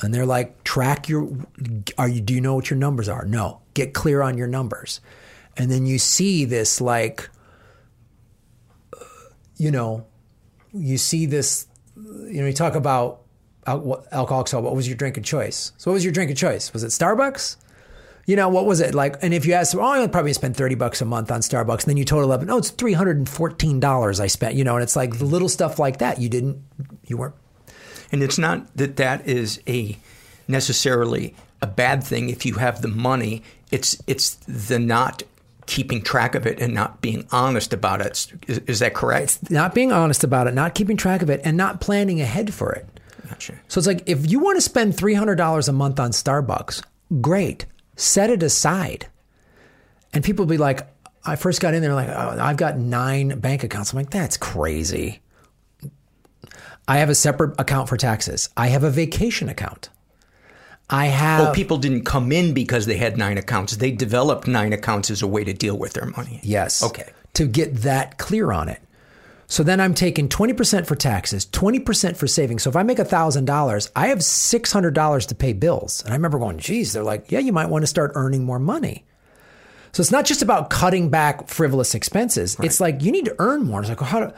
And 0.03 0.13
they're 0.13 0.27
like, 0.27 0.63
track 0.65 1.09
your, 1.09 1.29
are 1.97 2.09
you, 2.09 2.21
do 2.21 2.35
you 2.35 2.41
know 2.41 2.55
what 2.55 2.69
your 2.69 2.79
numbers 2.79 3.09
are? 3.09 3.25
No. 3.25 3.61
Get 3.75 3.95
clear 3.95 4.23
on 4.23 4.37
your 4.37 4.47
numbers. 4.47 5.01
And 5.57 5.71
then 5.71 5.87
you 5.87 5.99
see 5.99 6.45
this 6.45 6.81
like, 6.81 7.31
uh, 8.93 9.05
you 9.57 9.71
know, 9.71 10.07
you 10.75 10.99
see 10.99 11.25
this, 11.25 11.67
you 11.97 12.41
know, 12.43 12.47
you 12.47 12.53
talk 12.53 12.75
about 12.75 13.23
alcoholics, 13.67 14.53
what 14.53 14.77
was 14.77 14.87
your 14.87 14.97
drink 14.97 15.17
of 15.17 15.25
choice? 15.25 15.73
So 15.79 15.91
what 15.91 15.95
was 15.95 16.05
your 16.05 16.13
drink 16.13 16.31
of 16.31 16.37
choice? 16.37 16.73
Was 16.75 16.85
it 16.85 16.89
Starbucks? 16.89 17.57
You 18.27 18.37
know, 18.37 18.49
what 18.49 18.67
was 18.67 18.81
it 18.81 18.95
like? 18.95 19.23
And 19.23 19.33
if 19.33 19.47
you 19.47 19.55
ask, 19.55 19.77
oh, 19.77 19.83
I 19.83 20.05
probably 20.09 20.33
spend 20.33 20.57
30 20.57 20.75
bucks 20.75 21.01
a 21.01 21.05
month 21.05 21.31
on 21.31 21.41
Starbucks. 21.41 21.83
And 21.83 21.91
then 21.91 21.97
you 21.97 22.05
total 22.05 22.33
up, 22.33 22.43
no, 22.43 22.59
it's 22.59 22.73
$314 22.73 24.21
I 24.21 24.27
spent, 24.27 24.55
you 24.57 24.65
know, 24.65 24.75
and 24.75 24.83
it's 24.83 24.97
like 24.97 25.19
the 25.19 25.25
little 25.25 25.49
stuff 25.49 25.79
like 25.79 25.99
that. 25.99 26.21
You 26.21 26.29
didn't, 26.29 26.63
you 27.05 27.17
weren't 27.17 27.37
And 28.11 28.23
it's 28.23 28.37
not 28.37 28.77
that 28.77 28.97
that 28.97 29.29
is 29.29 29.61
a 29.69 29.97
necessarily 30.49 31.35
a 31.63 31.67
bad 31.67 32.03
thing 32.03 32.29
if 32.29 32.45
you 32.45 32.55
have 32.55 32.83
the 32.83 32.89
money. 32.89 33.43
It's 33.71 34.01
it's 34.07 34.35
the 34.47 34.79
not 34.79 35.23
keeping 35.67 36.03
track 36.03 36.35
of 36.35 36.47
it 36.47 36.61
and 36.61 36.73
not 36.75 37.01
being 37.01 37.27
honest 37.33 37.73
about 37.73 38.01
it. 38.01 38.33
Is, 38.47 38.59
is 38.59 38.79
that 38.81 38.95
correct? 38.95 39.51
not 39.51 39.75
being 39.75 39.93
honest 39.93 40.25
about 40.25 40.47
it, 40.47 40.55
not 40.55 40.75
keeping 40.75 40.97
track 40.97 41.23
of 41.23 41.31
it, 41.31 41.41
and 41.45 41.57
not 41.57 41.81
planning 41.81 42.21
ahead 42.21 42.55
for 42.55 42.73
it. 42.73 42.87
Gotcha. 43.29 43.55
So 43.69 43.79
it's 43.79 43.87
like 43.87 44.03
if 44.07 44.31
you 44.31 44.39
want 44.39 44.57
to 44.57 44.61
spend 44.61 44.97
three 44.97 45.15
hundred 45.15 45.37
dollars 45.37 45.69
a 45.69 45.73
month 45.73 45.99
on 45.99 46.11
Starbucks, 46.11 46.85
great, 47.21 47.67
set 47.97 48.31
it 48.31 48.43
aside. 48.43 49.07
And 50.13 50.23
people 50.23 50.45
will 50.45 50.51
be 50.51 50.59
like, 50.59 50.87
I 51.25 51.37
first 51.37 51.61
got 51.61 51.75
in 51.75 51.83
there 51.83 51.95
like, 51.95 52.09
oh, 52.09 52.39
I've 52.41 52.57
got 52.57 52.79
nine 52.79 53.41
bank 53.41 53.65
accounts. 53.65 53.93
I'm 53.93 53.97
like, 53.97 54.11
that's 54.11 54.37
crazy. 54.37 55.21
I 56.89 56.99
have 56.99 57.11
a 57.11 57.15
separate 57.15 57.59
account 57.61 57.89
for 57.89 57.97
taxes. 57.97 58.49
I 58.57 58.69
have 58.69 58.85
a 58.85 58.91
vacation 58.91 59.49
account. 59.49 59.89
I 60.89 61.07
have 61.07 61.49
Oh, 61.49 61.53
people 61.53 61.79
didn't 61.79 62.05
come 62.05 62.31
in 62.31 62.55
because 62.55 62.87
they 62.87 62.97
had 62.97 63.19
nine 63.19 63.39
accounts. 63.39 63.77
They 63.77 63.91
developed 63.91 64.47
nine 64.47 64.73
accounts 64.73 65.11
as 65.11 65.21
a 65.21 65.27
way 65.27 65.43
to 65.43 65.53
deal 65.53 65.77
with 65.77 65.95
their 65.95 66.07
money. 66.07 66.39
Yes. 66.45 66.83
Okay. 66.83 67.11
To 67.35 67.47
get 67.47 67.75
that 67.79 68.19
clear 68.19 68.53
on 68.53 68.69
it. 68.69 68.81
So 69.49 69.63
then 69.63 69.81
I'm 69.81 69.95
taking 69.95 70.29
20% 70.29 70.87
for 70.87 70.97
taxes, 70.97 71.47
20% 71.47 72.17
for 72.17 72.27
savings. 72.27 72.65
So 72.65 72.71
if 72.71 72.77
I 72.77 72.83
make 72.83 72.99
$1,000, 72.99 73.91
I 73.95 74.09
have 74.09 74.19
$600 74.19 75.29
to 75.29 75.35
pay 75.35 75.53
bills. 75.53 76.03
And 76.03 76.13
I 76.13 76.17
remember 76.17 76.39
going, 76.39 76.59
geez, 76.59 76.93
they're 76.93 77.05
like, 77.05 77.31
yeah, 77.31 77.39
you 77.39 77.53
might 77.53 77.69
want 77.69 77.83
to 77.83 77.87
start 77.87 78.13
earning 78.15 78.45
more 78.45 78.59
money. 78.59 79.05
So 79.93 80.01
it's 80.01 80.11
not 80.11 80.25
just 80.25 80.43
about 80.43 80.69
cutting 80.69 81.11
back 81.11 81.49
frivolous 81.49 81.95
expenses. 81.95 82.57
It's 82.61 82.81
like 82.81 83.03
you 83.03 83.13
need 83.13 83.25
to 83.27 83.37
earn 83.39 83.65
more. 83.65 83.81
It's 83.81 83.89
like, 83.89 84.01
well, 84.01 84.11
how 84.11 84.21
do, 84.27 84.33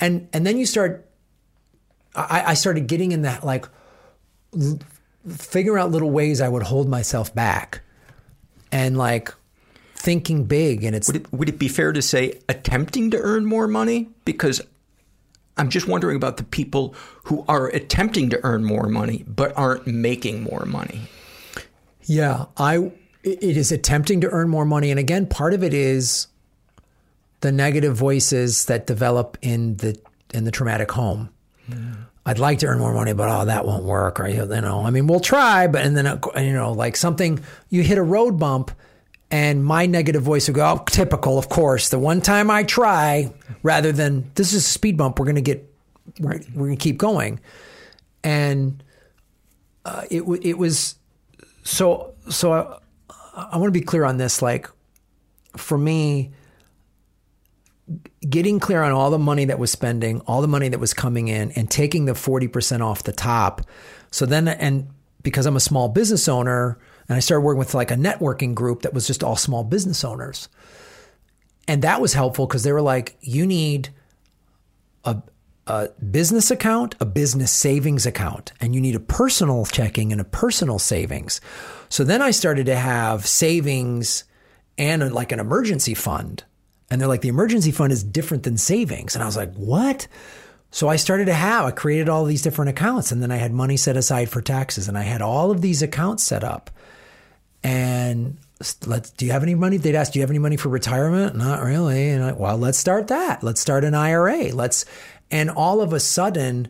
and, 0.00 0.28
and 0.32 0.46
then 0.46 0.56
you 0.56 0.64
start, 0.64 1.10
I, 2.14 2.44
I 2.48 2.54
started 2.54 2.86
getting 2.86 3.12
in 3.12 3.22
that, 3.22 3.44
like, 3.44 3.66
figuring 5.28 5.82
out 5.82 5.90
little 5.90 6.10
ways 6.10 6.40
I 6.40 6.48
would 6.48 6.62
hold 6.62 6.88
myself 6.88 7.34
back 7.34 7.80
and 8.70 8.96
like 8.96 9.32
thinking 10.02 10.44
big. 10.44 10.84
And 10.84 10.96
it's, 10.96 11.06
Would 11.06 11.16
it, 11.16 11.32
would 11.32 11.48
it 11.48 11.58
be 11.58 11.68
fair 11.68 11.92
to 11.92 12.02
say 12.02 12.40
attempting 12.48 13.10
to 13.12 13.18
earn 13.18 13.46
more 13.46 13.68
money? 13.68 14.10
Because 14.24 14.60
I'm 15.56 15.70
just 15.70 15.86
wondering 15.86 16.16
about 16.16 16.38
the 16.38 16.44
people 16.44 16.94
who 17.24 17.44
are 17.48 17.68
attempting 17.68 18.30
to 18.30 18.40
earn 18.42 18.64
more 18.64 18.88
money 18.88 19.24
but 19.26 19.56
aren't 19.56 19.86
making 19.86 20.42
more 20.42 20.64
money. 20.66 21.02
Yeah, 22.04 22.46
I 22.56 22.90
it 23.22 23.56
is 23.56 23.70
attempting 23.70 24.20
to 24.22 24.30
earn 24.30 24.48
more 24.48 24.64
money 24.64 24.90
and 24.90 24.98
again 24.98 25.26
part 25.26 25.54
of 25.54 25.62
it 25.62 25.72
is 25.72 26.26
the 27.40 27.52
negative 27.52 27.94
voices 27.94 28.64
that 28.64 28.86
develop 28.88 29.38
in 29.40 29.76
the 29.76 29.96
in 30.34 30.44
the 30.44 30.50
traumatic 30.50 30.90
home. 30.90 31.28
I'd 32.26 32.38
like 32.38 32.58
to 32.60 32.66
earn 32.66 32.78
more 32.78 32.92
money, 32.92 33.12
but 33.12 33.28
oh, 33.28 33.44
that 33.46 33.64
won't 33.64 33.84
work. 33.84 34.20
Or 34.20 34.28
you 34.28 34.44
know, 34.46 34.84
I 34.84 34.90
mean, 34.90 35.06
we'll 35.06 35.20
try, 35.20 35.66
but 35.66 35.84
and 35.84 35.96
then 35.96 36.20
you 36.36 36.52
know, 36.52 36.72
like 36.72 36.96
something 36.96 37.40
you 37.68 37.82
hit 37.82 37.98
a 37.98 38.02
road 38.02 38.38
bump, 38.38 38.70
and 39.32 39.64
my 39.64 39.86
negative 39.86 40.22
voice 40.22 40.46
would 40.46 40.56
go, 40.56 40.76
oh, 40.78 40.84
typical, 40.84 41.38
of 41.38 41.48
course. 41.48 41.88
The 41.88 41.98
one 41.98 42.20
time 42.20 42.50
I 42.50 42.64
try, 42.64 43.32
rather 43.62 43.90
than 43.90 44.30
this 44.34 44.52
is 44.52 44.66
a 44.66 44.68
speed 44.68 44.98
bump, 44.98 45.18
we're 45.18 45.24
going 45.24 45.36
to 45.36 45.40
get, 45.40 45.74
we're, 46.20 46.38
we're 46.54 46.66
going 46.66 46.76
to 46.76 46.82
keep 46.82 46.98
going, 46.98 47.40
and 48.22 48.84
uh, 49.86 50.02
it 50.10 50.22
it 50.42 50.58
was 50.58 50.96
so 51.64 52.14
so. 52.28 52.52
I, 52.52 52.78
I 53.34 53.56
want 53.56 53.72
to 53.72 53.78
be 53.78 53.84
clear 53.84 54.04
on 54.04 54.18
this. 54.18 54.42
Like, 54.42 54.68
for 55.56 55.78
me, 55.78 56.32
getting 58.28 58.60
clear 58.60 58.82
on 58.82 58.92
all 58.92 59.10
the 59.10 59.18
money 59.18 59.46
that 59.46 59.58
was 59.58 59.70
spending, 59.70 60.20
all 60.20 60.42
the 60.42 60.48
money 60.48 60.68
that 60.68 60.78
was 60.78 60.92
coming 60.92 61.28
in, 61.28 61.52
and 61.52 61.70
taking 61.70 62.04
the 62.04 62.12
40% 62.12 62.82
off 62.82 63.02
the 63.04 63.12
top. 63.12 63.62
So 64.10 64.26
then, 64.26 64.46
and 64.46 64.88
because 65.22 65.46
I'm 65.46 65.56
a 65.56 65.60
small 65.60 65.88
business 65.88 66.28
owner, 66.28 66.78
and 67.08 67.16
I 67.16 67.20
started 67.20 67.42
working 67.42 67.58
with 67.58 67.74
like 67.74 67.90
a 67.90 67.96
networking 67.96 68.54
group 68.54 68.82
that 68.82 68.94
was 68.94 69.06
just 69.06 69.22
all 69.24 69.36
small 69.36 69.64
business 69.64 70.04
owners. 70.04 70.48
And 71.68 71.82
that 71.82 72.00
was 72.00 72.14
helpful 72.14 72.46
because 72.46 72.64
they 72.64 72.72
were 72.72 72.82
like, 72.82 73.16
you 73.20 73.46
need 73.46 73.90
a, 75.04 75.22
a 75.66 75.88
business 76.10 76.50
account, 76.50 76.94
a 77.00 77.06
business 77.06 77.50
savings 77.50 78.06
account, 78.06 78.52
and 78.60 78.74
you 78.74 78.80
need 78.80 78.96
a 78.96 79.00
personal 79.00 79.64
checking 79.64 80.12
and 80.12 80.20
a 80.20 80.24
personal 80.24 80.78
savings. 80.78 81.40
So 81.88 82.04
then 82.04 82.22
I 82.22 82.30
started 82.30 82.66
to 82.66 82.76
have 82.76 83.26
savings 83.26 84.24
and 84.78 85.12
like 85.12 85.32
an 85.32 85.40
emergency 85.40 85.94
fund. 85.94 86.44
And 86.90 87.00
they're 87.00 87.08
like, 87.08 87.20
the 87.22 87.28
emergency 87.28 87.70
fund 87.70 87.92
is 87.92 88.02
different 88.02 88.42
than 88.42 88.58
savings. 88.58 89.14
And 89.14 89.22
I 89.22 89.26
was 89.26 89.36
like, 89.36 89.54
what? 89.54 90.08
So 90.70 90.88
I 90.88 90.96
started 90.96 91.26
to 91.26 91.34
have, 91.34 91.64
I 91.64 91.70
created 91.70 92.08
all 92.08 92.24
these 92.24 92.42
different 92.42 92.70
accounts 92.70 93.12
and 93.12 93.22
then 93.22 93.30
I 93.30 93.36
had 93.36 93.52
money 93.52 93.76
set 93.76 93.96
aside 93.96 94.30
for 94.30 94.40
taxes 94.40 94.88
and 94.88 94.98
I 94.98 95.02
had 95.02 95.22
all 95.22 95.50
of 95.50 95.60
these 95.60 95.82
accounts 95.82 96.22
set 96.22 96.42
up. 96.42 96.70
And 97.64 98.38
let's, 98.86 99.10
do 99.10 99.26
you 99.26 99.32
have 99.32 99.42
any 99.42 99.54
money? 99.54 99.76
They'd 99.76 99.94
ask, 99.94 100.12
do 100.12 100.18
you 100.18 100.22
have 100.22 100.30
any 100.30 100.38
money 100.38 100.56
for 100.56 100.68
retirement? 100.68 101.36
Not 101.36 101.62
really. 101.62 102.10
And 102.10 102.24
I, 102.24 102.32
well, 102.32 102.56
let's 102.56 102.78
start 102.78 103.08
that. 103.08 103.42
Let's 103.42 103.60
start 103.60 103.84
an 103.84 103.94
IRA. 103.94 104.52
Let's, 104.52 104.84
and 105.30 105.50
all 105.50 105.80
of 105.80 105.92
a 105.92 106.00
sudden 106.00 106.68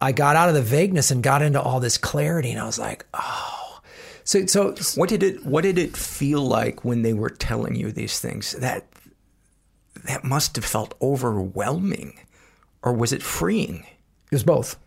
I 0.00 0.12
got 0.12 0.36
out 0.36 0.48
of 0.48 0.54
the 0.54 0.62
vagueness 0.62 1.10
and 1.10 1.22
got 1.22 1.42
into 1.42 1.60
all 1.60 1.80
this 1.80 1.98
clarity. 1.98 2.50
And 2.50 2.60
I 2.60 2.66
was 2.66 2.78
like, 2.78 3.06
oh, 3.14 3.80
so, 4.24 4.46
so 4.46 4.74
what 4.94 5.08
did 5.08 5.22
it, 5.22 5.44
what 5.44 5.62
did 5.62 5.78
it 5.78 5.96
feel 5.96 6.40
like 6.40 6.84
when 6.84 7.02
they 7.02 7.12
were 7.12 7.30
telling 7.30 7.74
you 7.74 7.90
these 7.90 8.20
things 8.20 8.52
that, 8.52 8.86
that 10.04 10.24
must 10.24 10.56
have 10.56 10.64
felt 10.64 10.94
overwhelming 11.00 12.18
or 12.82 12.92
was 12.92 13.12
it 13.12 13.22
freeing? 13.22 13.84
It 14.30 14.36
was 14.36 14.44
both. 14.44 14.78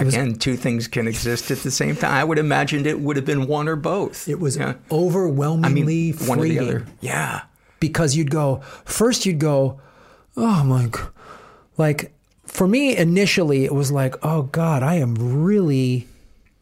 It 0.00 0.08
Again, 0.08 0.30
was, 0.30 0.38
two 0.38 0.56
things 0.56 0.88
can 0.88 1.06
exist 1.06 1.50
at 1.50 1.58
the 1.58 1.70
same 1.70 1.96
time. 1.96 2.12
I 2.12 2.24
would 2.24 2.38
imagine 2.38 2.86
it 2.86 3.00
would 3.00 3.16
have 3.16 3.24
been 3.24 3.46
one 3.46 3.68
or 3.68 3.76
both. 3.76 4.28
It 4.28 4.40
was 4.40 4.56
yeah. 4.56 4.74
overwhelmingly 4.90 6.10
I 6.10 6.16
mean, 6.16 6.28
one 6.28 6.38
or 6.40 6.44
the 6.44 6.58
other. 6.58 6.86
Yeah. 7.00 7.42
Because 7.80 8.16
you'd 8.16 8.30
go, 8.30 8.60
first 8.84 9.26
you'd 9.26 9.38
go, 9.38 9.80
oh 10.36 10.64
my 10.64 10.86
God. 10.86 11.10
Like, 11.76 12.12
for 12.44 12.66
me, 12.66 12.96
initially, 12.96 13.64
it 13.64 13.74
was 13.74 13.92
like, 13.92 14.14
oh 14.24 14.42
God, 14.42 14.82
I 14.82 14.96
am 14.96 15.14
really 15.14 16.08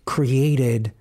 created. 0.05 0.93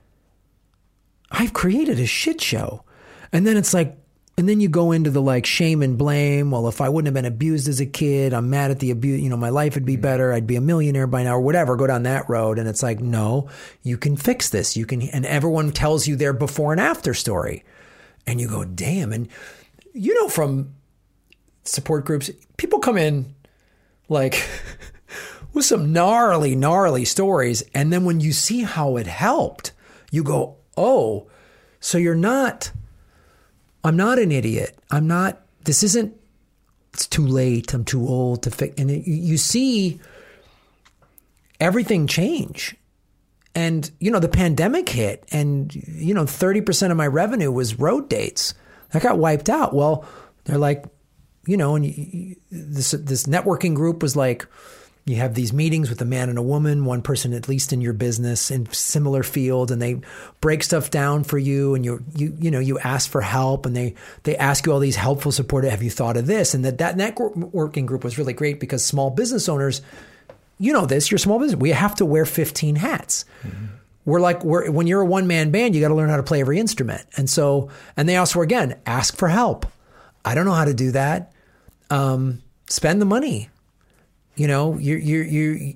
I've 1.29 1.53
created 1.53 1.99
a 1.99 2.05
shit 2.05 2.41
show. 2.41 2.83
And 3.31 3.45
then 3.45 3.57
it's 3.57 3.73
like, 3.73 3.97
and 4.37 4.47
then 4.47 4.59
you 4.59 4.69
go 4.69 4.91
into 4.91 5.09
the 5.09 5.21
like 5.21 5.47
shame 5.47 5.81
and 5.81 5.97
blame. 5.97 6.51
Well, 6.51 6.67
if 6.67 6.79
I 6.79 6.89
wouldn't 6.89 7.07
have 7.07 7.15
been 7.15 7.31
abused 7.31 7.67
as 7.67 7.79
a 7.79 7.87
kid, 7.87 8.33
I'm 8.33 8.51
mad 8.51 8.69
at 8.69 8.79
the 8.79 8.91
abuse. 8.91 9.19
You 9.19 9.29
know, 9.29 9.37
my 9.37 9.49
life 9.49 9.73
would 9.73 9.85
be 9.85 9.97
mm. 9.97 10.01
better. 10.01 10.31
I'd 10.31 10.45
be 10.45 10.55
a 10.55 10.61
millionaire 10.61 11.07
by 11.07 11.23
now 11.23 11.37
or 11.37 11.41
whatever. 11.41 11.75
Go 11.75 11.87
down 11.87 12.03
that 12.03 12.29
road. 12.29 12.59
And 12.59 12.69
it's 12.69 12.83
like, 12.83 12.99
no, 12.99 13.49
you 13.81 13.97
can 13.97 14.15
fix 14.15 14.49
this. 14.49 14.77
You 14.77 14.85
can, 14.85 15.01
and 15.01 15.25
everyone 15.25 15.71
tells 15.71 16.07
you 16.07 16.15
their 16.15 16.33
before 16.33 16.71
and 16.71 16.79
after 16.79 17.15
story. 17.15 17.63
And 18.27 18.39
you 18.39 18.47
go, 18.47 18.63
damn. 18.63 19.11
And 19.11 19.27
you 19.93 20.13
know, 20.13 20.29
from 20.29 20.75
support 21.63 22.05
groups, 22.05 22.29
people 22.57 22.77
come 22.77 22.97
in 22.97 23.33
like 24.07 24.47
with 25.53 25.65
some 25.65 25.91
gnarly, 25.91 26.55
gnarly 26.55 27.05
stories. 27.05 27.63
And 27.73 27.91
then 27.91 28.05
when 28.05 28.19
you 28.19 28.33
see 28.33 28.61
how 28.61 28.97
it 28.97 29.07
helped, 29.07 29.71
you 30.11 30.23
go, 30.23 30.57
oh, 30.77 31.27
so 31.79 31.97
you're 31.97 32.13
not 32.13 32.71
I'm 33.83 33.95
not 33.95 34.19
an 34.19 34.31
idiot. 34.31 34.77
I'm 34.91 35.07
not, 35.07 35.41
this 35.63 35.83
isn't, 35.83 36.15
it's 36.93 37.07
too 37.07 37.25
late. 37.25 37.73
I'm 37.73 37.85
too 37.85 38.07
old 38.07 38.43
to 38.43 38.51
fix. 38.51 38.79
And 38.79 38.89
it, 38.89 39.07
you 39.07 39.37
see 39.37 39.99
everything 41.59 42.07
change. 42.07 42.75
And, 43.53 43.89
you 43.99 44.11
know, 44.11 44.19
the 44.19 44.29
pandemic 44.29 44.89
hit 44.89 45.23
and, 45.31 45.73
you 45.73 46.13
know, 46.13 46.25
30% 46.25 46.91
of 46.91 46.97
my 46.97 47.07
revenue 47.07 47.51
was 47.51 47.79
road 47.79 48.09
dates. 48.09 48.53
That 48.91 49.01
got 49.01 49.17
wiped 49.17 49.49
out. 49.49 49.73
Well, 49.73 50.05
they're 50.45 50.57
like, 50.57 50.85
you 51.45 51.57
know, 51.57 51.75
and 51.75 51.85
you, 51.85 52.35
this, 52.51 52.91
this 52.91 53.25
networking 53.25 53.73
group 53.73 54.01
was 54.01 54.15
like, 54.15 54.45
you 55.07 55.15
have 55.17 55.33
these 55.33 55.53
meetings 55.53 55.89
with 55.89 56.01
a 56.01 56.05
man 56.05 56.29
and 56.29 56.37
a 56.37 56.43
woman, 56.43 56.85
one 56.85 57.01
person 57.01 57.33
at 57.33 57.47
least 57.47 57.73
in 57.73 57.81
your 57.81 57.93
business 57.93 58.51
in 58.51 58.71
similar 58.71 59.23
field, 59.23 59.71
and 59.71 59.81
they 59.81 60.01
break 60.41 60.63
stuff 60.63 60.91
down 60.91 61.23
for 61.23 61.37
you, 61.37 61.75
and 61.75 61.85
you 61.85 62.03
you 62.15 62.35
you 62.39 62.51
know 62.51 62.59
you 62.59 62.77
ask 62.79 63.09
for 63.09 63.21
help, 63.21 63.65
and 63.65 63.75
they 63.75 63.95
they 64.23 64.35
ask 64.35 64.65
you 64.65 64.73
all 64.73 64.79
these 64.79 64.95
helpful 64.95 65.31
support. 65.31 65.63
Have 65.63 65.81
you 65.83 65.89
thought 65.89 66.17
of 66.17 66.27
this? 66.27 66.53
And 66.53 66.65
that 66.65 66.77
that 66.79 66.97
networking 66.97 67.85
group 67.85 68.03
was 68.03 68.17
really 68.17 68.33
great 68.33 68.59
because 68.59 68.83
small 68.83 69.09
business 69.09 69.47
owners 69.49 69.81
you 70.59 70.73
know 70.73 70.85
this, 70.85 71.11
you're 71.11 71.17
a 71.17 71.19
small 71.19 71.39
business. 71.39 71.59
We 71.59 71.69
have 71.69 71.95
to 71.95 72.05
wear 72.05 72.25
15 72.25 72.77
hats. 72.77 73.25
We're 74.05 74.19
like, 74.19 74.43
we're, 74.43 74.71
when 74.71 74.87
you're 74.87 75.01
a 75.01 75.05
one 75.05 75.27
man 75.27 75.51
band, 75.51 75.75
you 75.75 75.81
got 75.81 75.89
to 75.89 75.95
learn 75.95 76.09
how 76.09 76.17
to 76.17 76.23
play 76.23 76.41
every 76.41 76.59
instrument. 76.59 77.05
And 77.17 77.29
so, 77.29 77.69
and 77.95 78.07
they 78.07 78.15
also, 78.15 78.41
again, 78.41 78.79
ask 78.85 79.15
for 79.17 79.27
help. 79.27 79.65
I 80.23 80.33
don't 80.33 80.45
know 80.45 80.53
how 80.53 80.65
to 80.65 80.73
do 80.73 80.91
that. 80.91 81.33
Um, 81.89 82.41
spend 82.67 83.01
the 83.01 83.05
money. 83.05 83.49
You 84.37 84.47
know, 84.47 84.77
you 84.77 84.95
you 84.95 85.21
you 85.23 85.75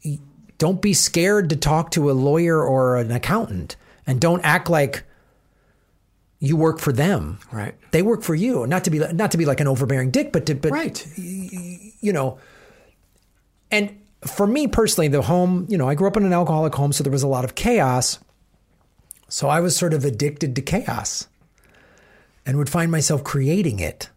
you 0.00 0.18
don't 0.58 0.80
be 0.80 0.94
scared 0.94 1.50
to 1.50 1.56
talk 1.56 1.90
to 1.90 2.10
a 2.10 2.12
lawyer 2.12 2.62
or 2.62 2.96
an 2.96 3.10
accountant, 3.10 3.76
and 4.06 4.20
don't 4.20 4.42
act 4.44 4.70
like 4.70 5.02
you 6.38 6.56
work 6.56 6.78
for 6.78 6.92
them. 6.92 7.38
Right. 7.50 7.74
They 7.90 8.02
work 8.02 8.22
for 8.22 8.34
you. 8.34 8.66
Not 8.66 8.84
to 8.84 8.90
be 8.90 9.00
not 9.00 9.32
to 9.32 9.38
be 9.38 9.44
like 9.44 9.60
an 9.60 9.66
overbearing 9.66 10.10
dick, 10.12 10.32
but 10.32 10.46
to 10.46 10.54
but 10.54 10.70
Right. 10.70 11.06
you 11.16 12.12
know. 12.12 12.38
And 13.70 13.98
for 14.24 14.46
me 14.46 14.68
personally, 14.68 15.08
the 15.08 15.22
home, 15.22 15.66
you 15.68 15.76
know, 15.76 15.88
I 15.88 15.94
grew 15.94 16.06
up 16.06 16.16
in 16.16 16.24
an 16.24 16.32
alcoholic 16.32 16.74
home, 16.74 16.92
so 16.92 17.02
there 17.02 17.12
was 17.12 17.24
a 17.24 17.28
lot 17.28 17.44
of 17.44 17.54
chaos. 17.54 18.18
So 19.28 19.48
I 19.48 19.58
was 19.60 19.76
sort 19.76 19.92
of 19.92 20.04
addicted 20.04 20.54
to 20.54 20.62
chaos 20.62 21.26
and 22.46 22.56
would 22.56 22.70
find 22.70 22.92
myself 22.92 23.24
creating 23.24 23.80
it, 23.80 24.08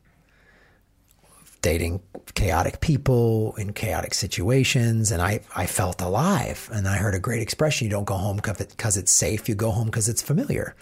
dating 1.62 2.02
chaotic 2.36 2.80
people 2.80 3.56
in 3.58 3.74
chaotic 3.74 4.14
situations. 4.14 5.12
And 5.12 5.22
I, 5.22 5.42
I 5.56 5.66
felt 5.66 6.02
alive. 6.02 6.70
And 6.72 6.88
I 6.88 6.98
heard 6.98 7.16
a 7.16 7.20
great 7.20 7.42
expression 7.42 7.86
you 7.86 7.92
don't 7.92 8.06
go 8.06 8.16
home 8.16 8.38
because 8.38 8.98
it's 8.98 9.12
safe, 9.12 9.50
you 9.50 9.56
go 9.56 9.72
home 9.72 9.88
because 9.88 10.10
it's 10.10 10.22
familiar. 10.22 10.76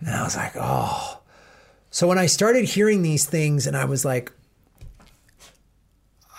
And 0.00 0.10
I 0.10 0.22
was 0.22 0.36
like, 0.36 0.52
oh. 0.56 1.20
So 1.90 2.06
when 2.06 2.18
I 2.18 2.26
started 2.26 2.64
hearing 2.64 3.02
these 3.02 3.26
things, 3.26 3.66
and 3.66 3.76
I 3.76 3.84
was 3.84 4.04
like, 4.04 4.32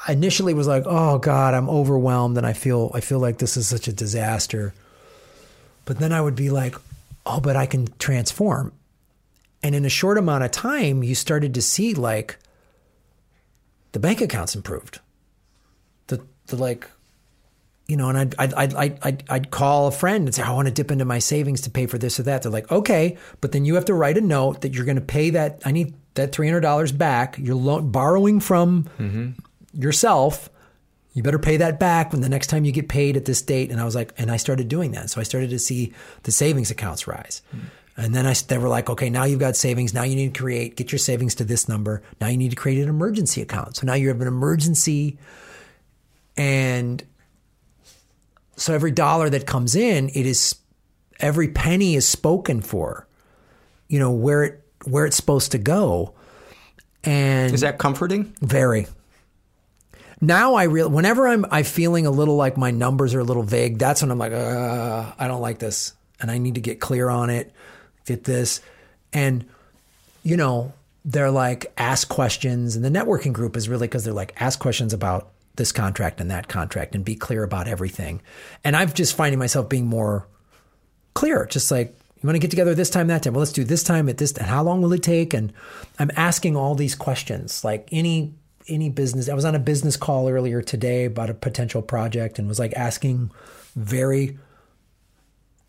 I 0.08 0.14
initially 0.14 0.54
was 0.54 0.68
like, 0.68 0.84
oh 0.88 1.20
God, 1.20 1.54
I'm 1.54 1.70
overwhelmed 1.70 2.38
and 2.38 2.46
I 2.46 2.54
feel 2.54 2.92
I 2.94 3.02
feel 3.02 3.20
like 3.20 3.38
this 3.38 3.56
is 3.56 3.68
such 3.68 3.88
a 3.88 3.94
disaster. 3.94 4.74
But 5.86 6.00
then 6.00 6.12
I 6.12 6.22
would 6.22 6.36
be 6.36 6.50
like, 6.50 6.76
oh, 7.26 7.40
but 7.40 7.56
I 7.56 7.66
can 7.66 7.88
transform. 8.00 8.74
And 9.62 9.76
in 9.76 9.86
a 9.86 9.90
short 9.90 10.18
amount 10.18 10.44
of 10.44 10.52
time, 10.52 11.04
you 11.04 11.14
started 11.14 11.54
to 11.54 11.62
see 11.62 11.94
like 11.94 12.38
the 13.92 14.00
bank 14.00 14.22
accounts 14.22 14.56
improved. 14.56 15.00
The 16.08 16.26
the 16.48 16.56
like, 16.56 16.90
you 17.88 17.98
know, 17.98 18.10
and 18.10 18.18
I'd 18.18 18.36
I'd 18.40 18.54
I'd 18.54 18.74
I'd, 18.74 19.00
I'd, 19.02 19.24
I'd 19.30 19.52
call 19.52 19.88
a 19.88 19.92
friend 19.92 20.28
and 20.28 20.36
say, 20.36 20.44
I 20.44 20.52
want 20.54 20.68
to 20.68 20.74
dip 20.74 20.92
into 20.92 21.06
my 21.06 21.20
savings 21.20 21.62
to 21.62 21.70
pay 21.70 21.86
for 21.88 21.98
this 21.98 22.20
or 22.20 22.24
that. 22.24 22.44
They're 22.44 22.52
like, 22.52 22.72
okay, 22.72 23.18
but 23.42 23.52
then 23.52 23.66
you 23.66 23.76
have 23.76 23.86
to 23.86 23.94
write 23.94 24.18
a 24.18 24.22
note 24.22 24.62
that 24.62 24.74
you're 24.74 24.86
going 24.86 24.96
to 24.96 25.02
pay 25.02 25.32
that. 25.32 25.62
I 25.66 25.72
need 25.72 25.94
that 26.14 26.32
three 26.32 26.48
hundred 26.48 26.62
dollars 26.62 26.92
back. 26.92 27.38
You're 27.38 27.56
lo- 27.56 27.82
borrowing 27.82 28.40
from 28.40 28.90
mm-hmm. 28.98 29.32
yourself. 29.74 30.50
You 31.14 31.24
better 31.24 31.40
pay 31.40 31.58
that 31.58 31.78
back 31.78 32.14
when 32.14 32.22
the 32.22 32.30
next 32.30 32.48
time 32.48 32.64
you 32.64 32.72
get 32.72 32.88
paid 32.88 33.18
at 33.18 33.26
this 33.26 33.42
date. 33.42 33.70
And 33.70 33.82
I 33.82 33.84
was 33.84 33.96
like, 33.96 34.14
and 34.18 34.32
I 34.32 34.38
started 34.38 34.70
doing 34.70 34.92
that. 34.92 35.10
So 35.10 35.20
I 35.20 35.24
started 35.26 35.50
to 35.50 35.60
see 35.60 35.92
the 36.24 36.32
savings 36.32 36.72
accounts 36.72 37.06
rise. 37.06 37.42
Hmm. 37.52 37.60
And 38.02 38.16
then 38.16 38.26
I, 38.26 38.34
they 38.34 38.58
were 38.58 38.68
like, 38.68 38.90
okay, 38.90 39.12
now 39.12 39.26
you've 39.26 39.40
got 39.40 39.56
savings. 39.56 39.94
Now 39.94 40.02
you 40.02 40.16
need 40.16 40.34
to 40.34 40.40
create, 40.42 40.76
get 40.76 40.92
your 40.92 40.98
savings 41.00 41.36
to 41.36 41.44
this 41.44 41.70
number. 41.70 42.02
Now 42.20 42.28
you 42.28 42.38
need 42.38 42.50
to 42.50 42.56
create 42.56 42.82
an 42.82 42.90
emergency 42.90 43.42
account. 43.42 43.78
So 43.78 43.86
now 43.86 43.94
you 43.94 44.08
have 44.08 44.20
an 44.22 44.28
emergency. 44.28 45.20
And 46.36 47.04
so 48.56 48.74
every 48.74 48.90
dollar 48.92 49.30
that 49.30 49.46
comes 49.46 49.76
in, 49.76 50.10
it 50.10 50.26
is, 50.26 50.56
every 51.20 51.50
penny 51.50 51.96
is 51.96 52.08
spoken 52.08 52.62
for, 52.62 53.08
you 53.88 54.00
know, 54.00 54.12
where 54.12 54.44
it, 54.44 54.64
where 54.86 55.06
it's 55.06 55.16
supposed 55.16 55.52
to 55.52 55.60
go. 55.60 56.16
And 57.04 57.54
Is 57.54 57.62
that 57.62 57.78
comforting? 57.78 58.36
very. 58.42 58.88
Now 60.24 60.54
I 60.54 60.64
real 60.64 60.88
whenever 60.88 61.28
I'm 61.28 61.46
I 61.50 61.64
feeling 61.64 62.06
a 62.06 62.12
little 62.12 62.36
like 62.36 62.56
my 62.56 62.70
numbers 62.70 63.16
are 63.16 63.20
a 63.20 63.24
little 63.24 63.42
vague, 63.42 63.80
that's 63.80 64.04
when 64.04 64.12
I'm 64.12 64.20
like, 64.20 64.34
uh, 64.34 65.12
I 65.18 65.28
don't 65.28 65.42
like 65.42 65.58
this, 65.58 65.94
and 66.20 66.30
I 66.30 66.38
need 66.38 66.56
to 66.56 66.62
get 66.62 66.80
clear 66.80 67.10
on 67.10 67.32
it, 67.32 67.52
get 68.06 68.24
this, 68.24 68.62
and 69.14 69.46
you 70.24 70.38
know 70.38 70.74
they're 71.04 71.32
like 71.32 71.72
ask 71.78 72.10
questions, 72.10 72.76
and 72.76 72.86
the 72.86 72.90
networking 72.90 73.34
group 73.34 73.56
is 73.56 73.68
really 73.68 73.88
because 73.88 74.04
they're 74.04 74.14
like 74.14 74.34
ask 74.42 74.60
questions 74.60 74.94
about 74.94 75.30
this 75.56 75.72
contract 75.72 76.22
and 76.22 76.32
that 76.32 76.48
contract, 76.48 76.96
and 76.96 77.04
be 77.04 77.16
clear 77.16 77.44
about 77.44 77.68
everything, 77.68 78.22
and 78.64 78.76
I'm 78.76 78.92
just 78.92 79.16
finding 79.16 79.40
myself 79.40 79.70
being 79.70 79.86
more 79.86 80.28
clear, 81.14 81.46
just 81.46 81.72
like 81.72 81.94
you 82.22 82.28
want 82.28 82.36
to 82.36 82.40
get 82.40 82.52
together 82.52 82.76
this 82.76 82.92
time, 82.92 83.08
that 83.08 83.24
time. 83.24 83.34
Well, 83.34 83.40
let's 83.40 83.52
do 83.52 83.64
this 83.64 83.84
time 83.84 84.08
at 84.08 84.18
this. 84.20 84.32
And 84.34 84.46
how 84.46 84.62
long 84.62 84.82
will 84.84 84.94
it 84.94 85.02
take? 85.02 85.34
And 85.34 85.52
I'm 85.98 86.12
asking 86.16 86.56
all 86.56 86.76
these 86.76 86.94
questions, 86.94 87.64
like 87.64 87.88
any 87.92 88.34
any 88.68 88.90
business. 88.90 89.28
I 89.28 89.34
was 89.34 89.44
on 89.44 89.56
a 89.56 89.60
business 89.60 89.98
call 89.98 90.30
earlier 90.30 90.62
today 90.62 91.06
about 91.06 91.32
a 91.32 91.34
potential 91.34 91.82
project, 91.82 92.38
and 92.38 92.48
was 92.48 92.60
like 92.60 92.74
asking 92.74 93.32
very 93.76 94.38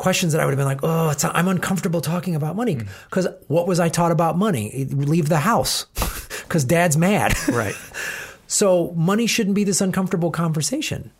questions 0.02 0.32
that 0.32 0.40
I 0.42 0.44
would 0.44 0.50
have 0.50 0.58
been 0.58 0.66
like, 0.66 0.80
oh, 0.82 1.10
it's, 1.10 1.24
I'm 1.24 1.46
uncomfortable 1.46 2.00
talking 2.00 2.34
about 2.34 2.56
money 2.56 2.74
mm. 2.74 2.88
because 3.08 3.28
what 3.46 3.68
was 3.68 3.78
I 3.78 3.88
taught 3.88 4.10
about 4.10 4.36
money? 4.36 4.84
Leave 4.90 5.28
the 5.28 5.38
house 5.38 5.84
because 6.42 6.64
dad's 6.64 6.96
mad. 6.96 7.34
Right. 7.48 7.74
So 8.46 8.92
money 8.96 9.26
shouldn't 9.26 9.54
be 9.54 9.64
this 9.64 9.80
uncomfortable 9.80 10.30
conversation. 10.30 11.10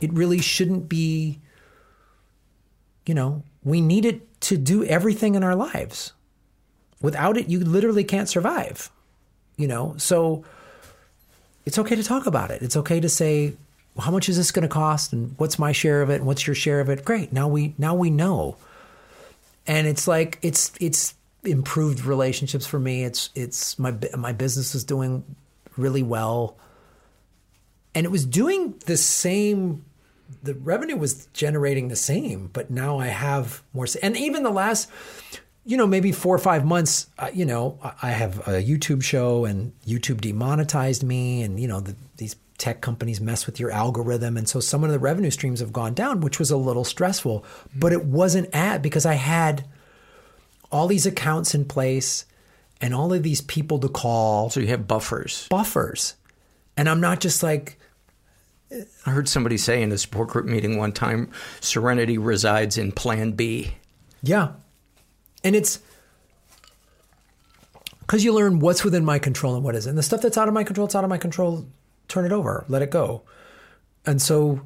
It 0.00 0.12
really 0.12 0.40
shouldn't 0.40 0.88
be, 0.88 1.40
you 3.06 3.14
know, 3.14 3.44
we 3.62 3.80
need 3.80 4.04
it 4.04 4.40
to 4.42 4.56
do 4.56 4.84
everything 4.84 5.34
in 5.34 5.44
our 5.44 5.54
lives. 5.54 6.12
Without 7.02 7.36
it, 7.36 7.48
you 7.48 7.60
literally 7.60 8.04
can't 8.04 8.28
survive, 8.28 8.90
you 9.56 9.68
know? 9.68 9.94
So 9.98 10.44
it's 11.66 11.78
okay 11.78 11.94
to 11.94 12.02
talk 12.02 12.26
about 12.26 12.50
it. 12.50 12.62
It's 12.62 12.76
okay 12.76 13.00
to 13.00 13.08
say, 13.08 13.54
how 14.00 14.10
much 14.10 14.28
is 14.28 14.36
this 14.36 14.50
going 14.50 14.62
to 14.62 14.68
cost 14.68 15.12
and 15.12 15.34
what's 15.38 15.58
my 15.58 15.72
share 15.72 16.02
of 16.02 16.10
it 16.10 16.16
and 16.16 16.26
what's 16.26 16.46
your 16.46 16.54
share 16.54 16.80
of 16.80 16.88
it? 16.88 17.04
Great. 17.04 17.32
Now 17.32 17.48
we, 17.48 17.74
now 17.78 17.94
we 17.94 18.10
know. 18.10 18.56
And 19.66 19.86
it's 19.86 20.08
like, 20.08 20.38
it's, 20.42 20.72
it's 20.80 21.14
improved 21.44 22.04
relationships 22.04 22.66
for 22.66 22.78
me. 22.78 23.04
It's, 23.04 23.30
it's 23.34 23.78
my, 23.78 23.94
my 24.16 24.32
business 24.32 24.74
is 24.74 24.84
doing 24.84 25.24
really 25.76 26.02
well 26.02 26.56
and 27.94 28.04
it 28.04 28.10
was 28.10 28.24
doing 28.24 28.74
the 28.86 28.96
same 28.96 29.84
the 30.42 30.54
revenue 30.54 30.96
was 30.96 31.26
generating 31.32 31.88
the 31.88 31.96
same 31.96 32.48
but 32.52 32.70
now 32.70 32.98
i 32.98 33.06
have 33.06 33.62
more 33.72 33.86
and 34.02 34.16
even 34.16 34.42
the 34.42 34.50
last 34.50 34.88
you 35.64 35.76
know 35.76 35.86
maybe 35.86 36.12
four 36.12 36.34
or 36.34 36.38
five 36.38 36.64
months 36.64 37.08
uh, 37.18 37.30
you 37.32 37.44
know 37.44 37.78
I- 37.82 37.94
i 38.02 38.10
have 38.10 38.38
a 38.46 38.62
youtube 38.62 39.02
show 39.02 39.44
and 39.44 39.72
youtube 39.86 40.20
demonetized 40.20 41.02
me 41.02 41.42
and 41.42 41.58
you 41.58 41.66
know 41.66 41.80
the, 41.80 41.96
these 42.16 42.36
tech 42.60 42.80
companies 42.80 43.20
mess 43.20 43.46
with 43.46 43.58
your 43.58 43.70
algorithm 43.70 44.36
and 44.36 44.48
so 44.48 44.60
some 44.60 44.84
of 44.84 44.90
the 44.90 44.98
revenue 44.98 45.30
streams 45.30 45.58
have 45.60 45.72
gone 45.72 45.94
down 45.94 46.20
which 46.20 46.38
was 46.38 46.50
a 46.50 46.56
little 46.56 46.84
stressful 46.84 47.44
but 47.74 47.92
it 47.92 48.04
wasn't 48.04 48.48
at 48.54 48.82
because 48.82 49.04
i 49.06 49.14
had 49.14 49.64
all 50.70 50.86
these 50.86 51.06
accounts 51.06 51.54
in 51.54 51.64
place 51.64 52.26
and 52.80 52.94
all 52.94 53.12
of 53.12 53.22
these 53.22 53.40
people 53.40 53.78
to 53.78 53.88
call 53.88 54.50
So 54.50 54.60
you 54.60 54.68
have 54.68 54.86
buffers. 54.86 55.48
buffers 55.48 56.14
and 56.76 56.88
i'm 56.88 57.00
not 57.00 57.18
just 57.20 57.42
like 57.42 57.76
I 59.04 59.10
heard 59.10 59.28
somebody 59.28 59.56
say 59.56 59.82
in 59.82 59.90
a 59.90 59.98
support 59.98 60.28
group 60.28 60.46
meeting 60.46 60.78
one 60.78 60.92
time, 60.92 61.32
serenity 61.60 62.18
resides 62.18 62.78
in 62.78 62.92
plan 62.92 63.32
B. 63.32 63.72
Yeah. 64.22 64.52
And 65.42 65.56
it's 65.56 65.80
because 68.02 68.22
you 68.22 68.32
learn 68.32 68.60
what's 68.60 68.84
within 68.84 69.04
my 69.04 69.18
control 69.18 69.56
and 69.56 69.64
what 69.64 69.74
isn't. 69.74 69.96
The 69.96 70.04
stuff 70.04 70.20
that's 70.22 70.38
out 70.38 70.46
of 70.46 70.54
my 70.54 70.62
control, 70.62 70.84
it's 70.84 70.94
out 70.94 71.02
of 71.02 71.10
my 71.10 71.18
control. 71.18 71.66
Turn 72.10 72.26
it 72.26 72.32
over, 72.32 72.64
let 72.68 72.82
it 72.82 72.90
go. 72.90 73.22
And 74.04 74.20
so 74.20 74.62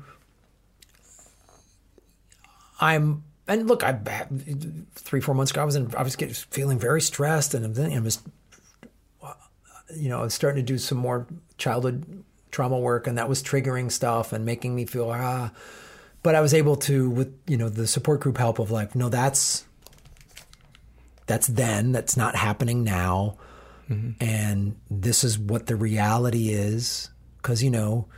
I'm, 2.80 3.22
and 3.46 3.68
look, 3.68 3.84
I 3.84 3.98
three, 4.94 5.20
four 5.20 5.34
months 5.34 5.52
ago, 5.52 5.60
I 5.60 5.64
was 5.64 5.76
in, 5.76 5.94
I 5.94 6.02
was 6.02 6.16
getting, 6.16 6.34
feeling 6.34 6.78
very 6.78 7.02
stressed 7.02 7.52
and 7.52 7.74
then 7.74 7.92
I 7.92 8.00
was, 8.00 8.20
you 9.94 10.08
know, 10.08 10.20
I 10.20 10.22
was 10.22 10.32
starting 10.32 10.64
to 10.64 10.72
do 10.72 10.78
some 10.78 10.96
more 10.96 11.26
childhood 11.58 12.24
trauma 12.50 12.78
work 12.78 13.06
and 13.06 13.18
that 13.18 13.28
was 13.28 13.42
triggering 13.42 13.92
stuff 13.92 14.32
and 14.32 14.46
making 14.46 14.74
me 14.74 14.86
feel, 14.86 15.10
ah, 15.10 15.52
but 16.22 16.34
I 16.34 16.40
was 16.40 16.54
able 16.54 16.76
to, 16.76 17.10
with, 17.10 17.38
you 17.46 17.58
know, 17.58 17.68
the 17.68 17.86
support 17.86 18.20
group 18.20 18.38
help 18.38 18.58
of 18.58 18.70
like, 18.70 18.94
no, 18.94 19.10
that's, 19.10 19.66
that's 21.26 21.46
then, 21.46 21.92
that's 21.92 22.16
not 22.16 22.36
happening 22.36 22.84
now. 22.84 23.36
And 24.18 24.76
this 24.90 25.24
is 25.24 25.38
what 25.38 25.66
the 25.66 25.76
reality 25.76 26.48
is. 26.48 27.10
Cause, 27.44 27.62
you 27.62 27.70
know, 27.70 28.08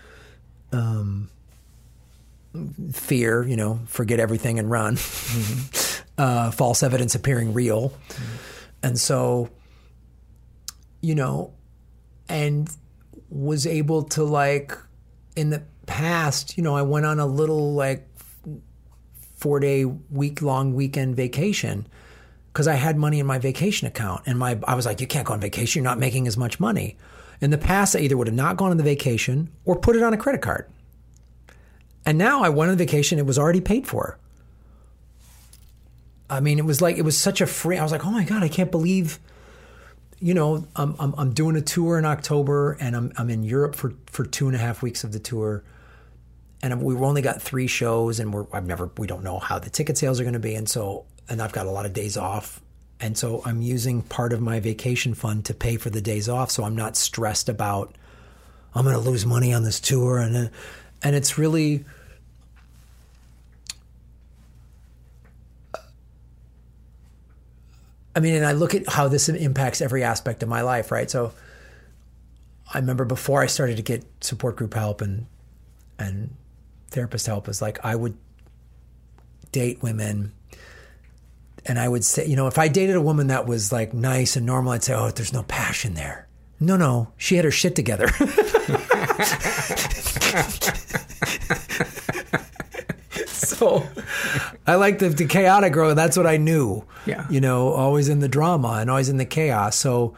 um, 0.71 1.29
fear, 2.93 3.45
you 3.45 3.57
know, 3.57 3.81
forget 3.87 4.21
everything 4.21 4.61
and 4.61 4.71
run, 4.71 4.95
uh, 6.19 6.53
false 6.53 6.85
evidence 6.85 7.17
appearing 7.17 7.53
real. 7.53 7.93
And 8.85 8.99
so, 8.99 9.51
you 11.01 11.17
know, 11.17 11.53
and 12.29 12.71
was 13.29 13.67
able 13.67 14.05
to 14.05 14.23
like 14.23 14.79
in 15.35 15.51
the 15.51 15.65
past, 15.87 16.57
you 16.57 16.63
know, 16.63 16.77
I 16.77 16.83
went 16.83 17.05
on 17.05 17.19
a 17.19 17.27
little 17.27 17.75
like 17.75 18.09
four 19.35 19.59
day 19.59 19.85
week 19.85 20.41
long 20.41 20.73
weekend 20.73 21.17
vacation 21.17 21.87
because 22.53 22.69
I 22.69 22.75
had 22.75 22.97
money 22.97 23.19
in 23.19 23.27
my 23.27 23.39
vacation 23.39 23.89
account 23.89 24.23
and 24.27 24.39
my 24.39 24.57
I 24.69 24.77
was 24.77 24.87
like, 24.87 25.01
you 25.01 25.09
can't 25.09 25.27
go 25.27 25.35
on 25.35 25.41
vacation, 25.41 25.83
you're 25.83 25.91
not 25.91 25.99
making 25.99 26.29
as 26.29 26.37
much 26.37 26.61
money. 26.61 26.97
In 27.41 27.51
the 27.51 27.59
past, 27.59 27.95
I 27.95 28.01
either 28.01 28.17
would 28.17 28.27
have 28.27 28.37
not 28.37 28.57
gone 28.57 28.71
on 28.71 28.77
the 28.77 28.83
vacation 28.83 29.51
or 29.65 29.77
put 29.77 29.97
it 29.97 30.03
on 30.03 30.15
a 30.15 30.17
credit 30.17 30.43
card. 30.43 30.71
And 32.05 32.17
now 32.17 32.43
I 32.43 32.49
went 32.49 32.71
on 32.71 32.77
vacation, 32.77 33.19
it 33.19 33.27
was 33.27 33.39
already 33.39 33.61
paid 33.61 33.87
for. 33.87 34.19
I 36.31 36.41
mean, 36.41 36.59
it 36.59 36.65
was 36.65 36.81
like, 36.81 36.97
it 36.97 37.03
was 37.03 37.19
such 37.19 37.41
a 37.41 37.47
free, 37.47 37.77
I 37.77 37.83
was 37.83 37.93
like, 37.93 38.07
oh 38.07 38.11
my 38.11 38.25
God, 38.25 38.43
I 38.43 38.49
can't 38.49 38.71
believe, 38.71 39.19
you 40.19 40.35
know, 40.35 40.67
I'm, 40.77 40.97
I'm, 40.99 41.15
I'm 41.19 41.33
doing 41.33 41.57
a 41.57 41.61
tour 41.61 41.99
in 41.99 42.05
October 42.05 42.73
and 42.81 42.97
I'm, 42.97 43.13
I'm 43.17 43.31
in 43.31 43.43
Europe 43.43 43.75
for, 43.75 43.93
for 44.07 44.25
two 44.25 44.47
and 44.47 44.57
a 44.57 44.59
half 44.59 44.83
weeks 44.83 45.05
of 45.05 45.13
the 45.13 45.19
tour. 45.19 45.63
And 46.63 46.83
we've 46.83 47.03
only 47.03 47.23
got 47.23 47.43
three 47.43 47.67
shows 47.67 48.19
and 48.19 48.33
we're, 48.33 48.47
I've 48.53 48.67
never, 48.67 48.91
we 48.97 49.07
don't 49.07 49.23
know 49.23 49.39
how 49.39 49.59
the 49.59 49.71
ticket 49.71 49.99
sales 49.99 50.19
are 50.21 50.25
going 50.25 50.33
to 50.33 50.41
be. 50.41 50.55
And 50.55 50.69
so, 50.69 51.05
and 51.29 51.43
I've 51.43 51.53
got 51.53 51.67
a 51.67 51.71
lot 51.71 51.87
of 51.87 51.93
days 51.93 52.17
off. 52.17 52.61
And 53.01 53.17
so 53.17 53.43
I'm 53.45 53.61
using 53.61 54.03
part 54.03 54.33
of 54.33 54.41
my 54.41 54.61
vacation 54.61 55.15
fund 55.15 55.45
to 55.47 55.55
pay 55.55 55.77
for 55.77 55.91
the 55.91 56.01
days 56.01 56.29
off. 56.29 56.51
So 56.51 56.65
I'm 56.65 56.77
not 56.77 56.97
stressed 56.97 57.49
about, 57.49 57.95
I'm 58.75 58.85
going 58.85 58.97
to 58.97 59.11
lose 59.11 59.27
money 59.27 59.53
on 59.53 59.65
this 59.65 59.81
tour. 59.81 60.19
And, 60.19 60.37
uh, 60.37 60.49
and 61.03 61.15
it's 61.15 61.37
really, 61.37 61.85
I 68.15 68.21
mean, 68.21 68.35
and 68.35 68.47
I 68.47 68.53
look 68.53 68.75
at 68.75 68.89
how 68.89 69.09
this 69.09 69.29
impacts 69.29 69.83
every 69.83 70.03
aspect 70.03 70.43
of 70.43 70.49
my 70.49 70.63
life, 70.63 70.91
right? 70.91 71.11
So 71.11 71.33
I 72.73 72.79
remember 72.79 73.05
before 73.05 73.43
I 73.43 73.47
started 73.47 73.77
to 73.77 73.83
get 73.83 74.05
support 74.23 74.57
group 74.57 74.75
help 74.75 75.01
and 75.01 75.27
and 75.99 76.35
therapist 76.91 77.27
help 77.27 77.49
is 77.49 77.63
like 77.63 77.85
I 77.85 77.95
would 77.95 78.17
date 79.53 79.83
women 79.83 80.33
and 81.67 81.79
I 81.79 81.89
would 81.89 82.05
say, 82.05 82.27
you 82.27 82.37
know, 82.37 82.47
if 82.47 82.59
I 82.59 82.69
dated 82.69 82.97
a 82.97 83.01
woman 83.01 83.27
that 83.29 83.47
was 83.47 83.73
like 83.73 83.93
nice 83.93 84.37
and 84.37 84.47
normal, 84.47 84.73
I'd 84.73 84.85
say, 84.85 84.95
"Oh, 84.95 85.11
there's 85.11 85.33
no 85.33 85.43
passion 85.43 85.95
there." 85.95 86.29
No, 86.59 86.77
no, 86.77 87.13
she 87.17 87.37
had 87.37 87.45
her 87.45 87.51
shit 87.51 87.77
together. 87.77 88.09
so 93.27 93.87
I 94.67 94.77
like 94.77 94.99
the, 94.99 95.11
the 95.11 95.27
chaotic 95.27 95.73
girl. 95.73 95.95
That's 95.95 96.17
what 96.17 96.27
I 96.27 96.39
knew. 96.39 96.85
Yeah. 97.05 97.27
You 97.29 97.41
know, 97.41 97.69
always 97.69 98.09
in 98.09 98.21
the 98.21 98.29
drama 98.29 98.79
and 98.81 98.89
always 98.91 99.09
in 99.09 99.19
the 99.19 99.27
chaos. 99.27 99.77
So 99.77 100.15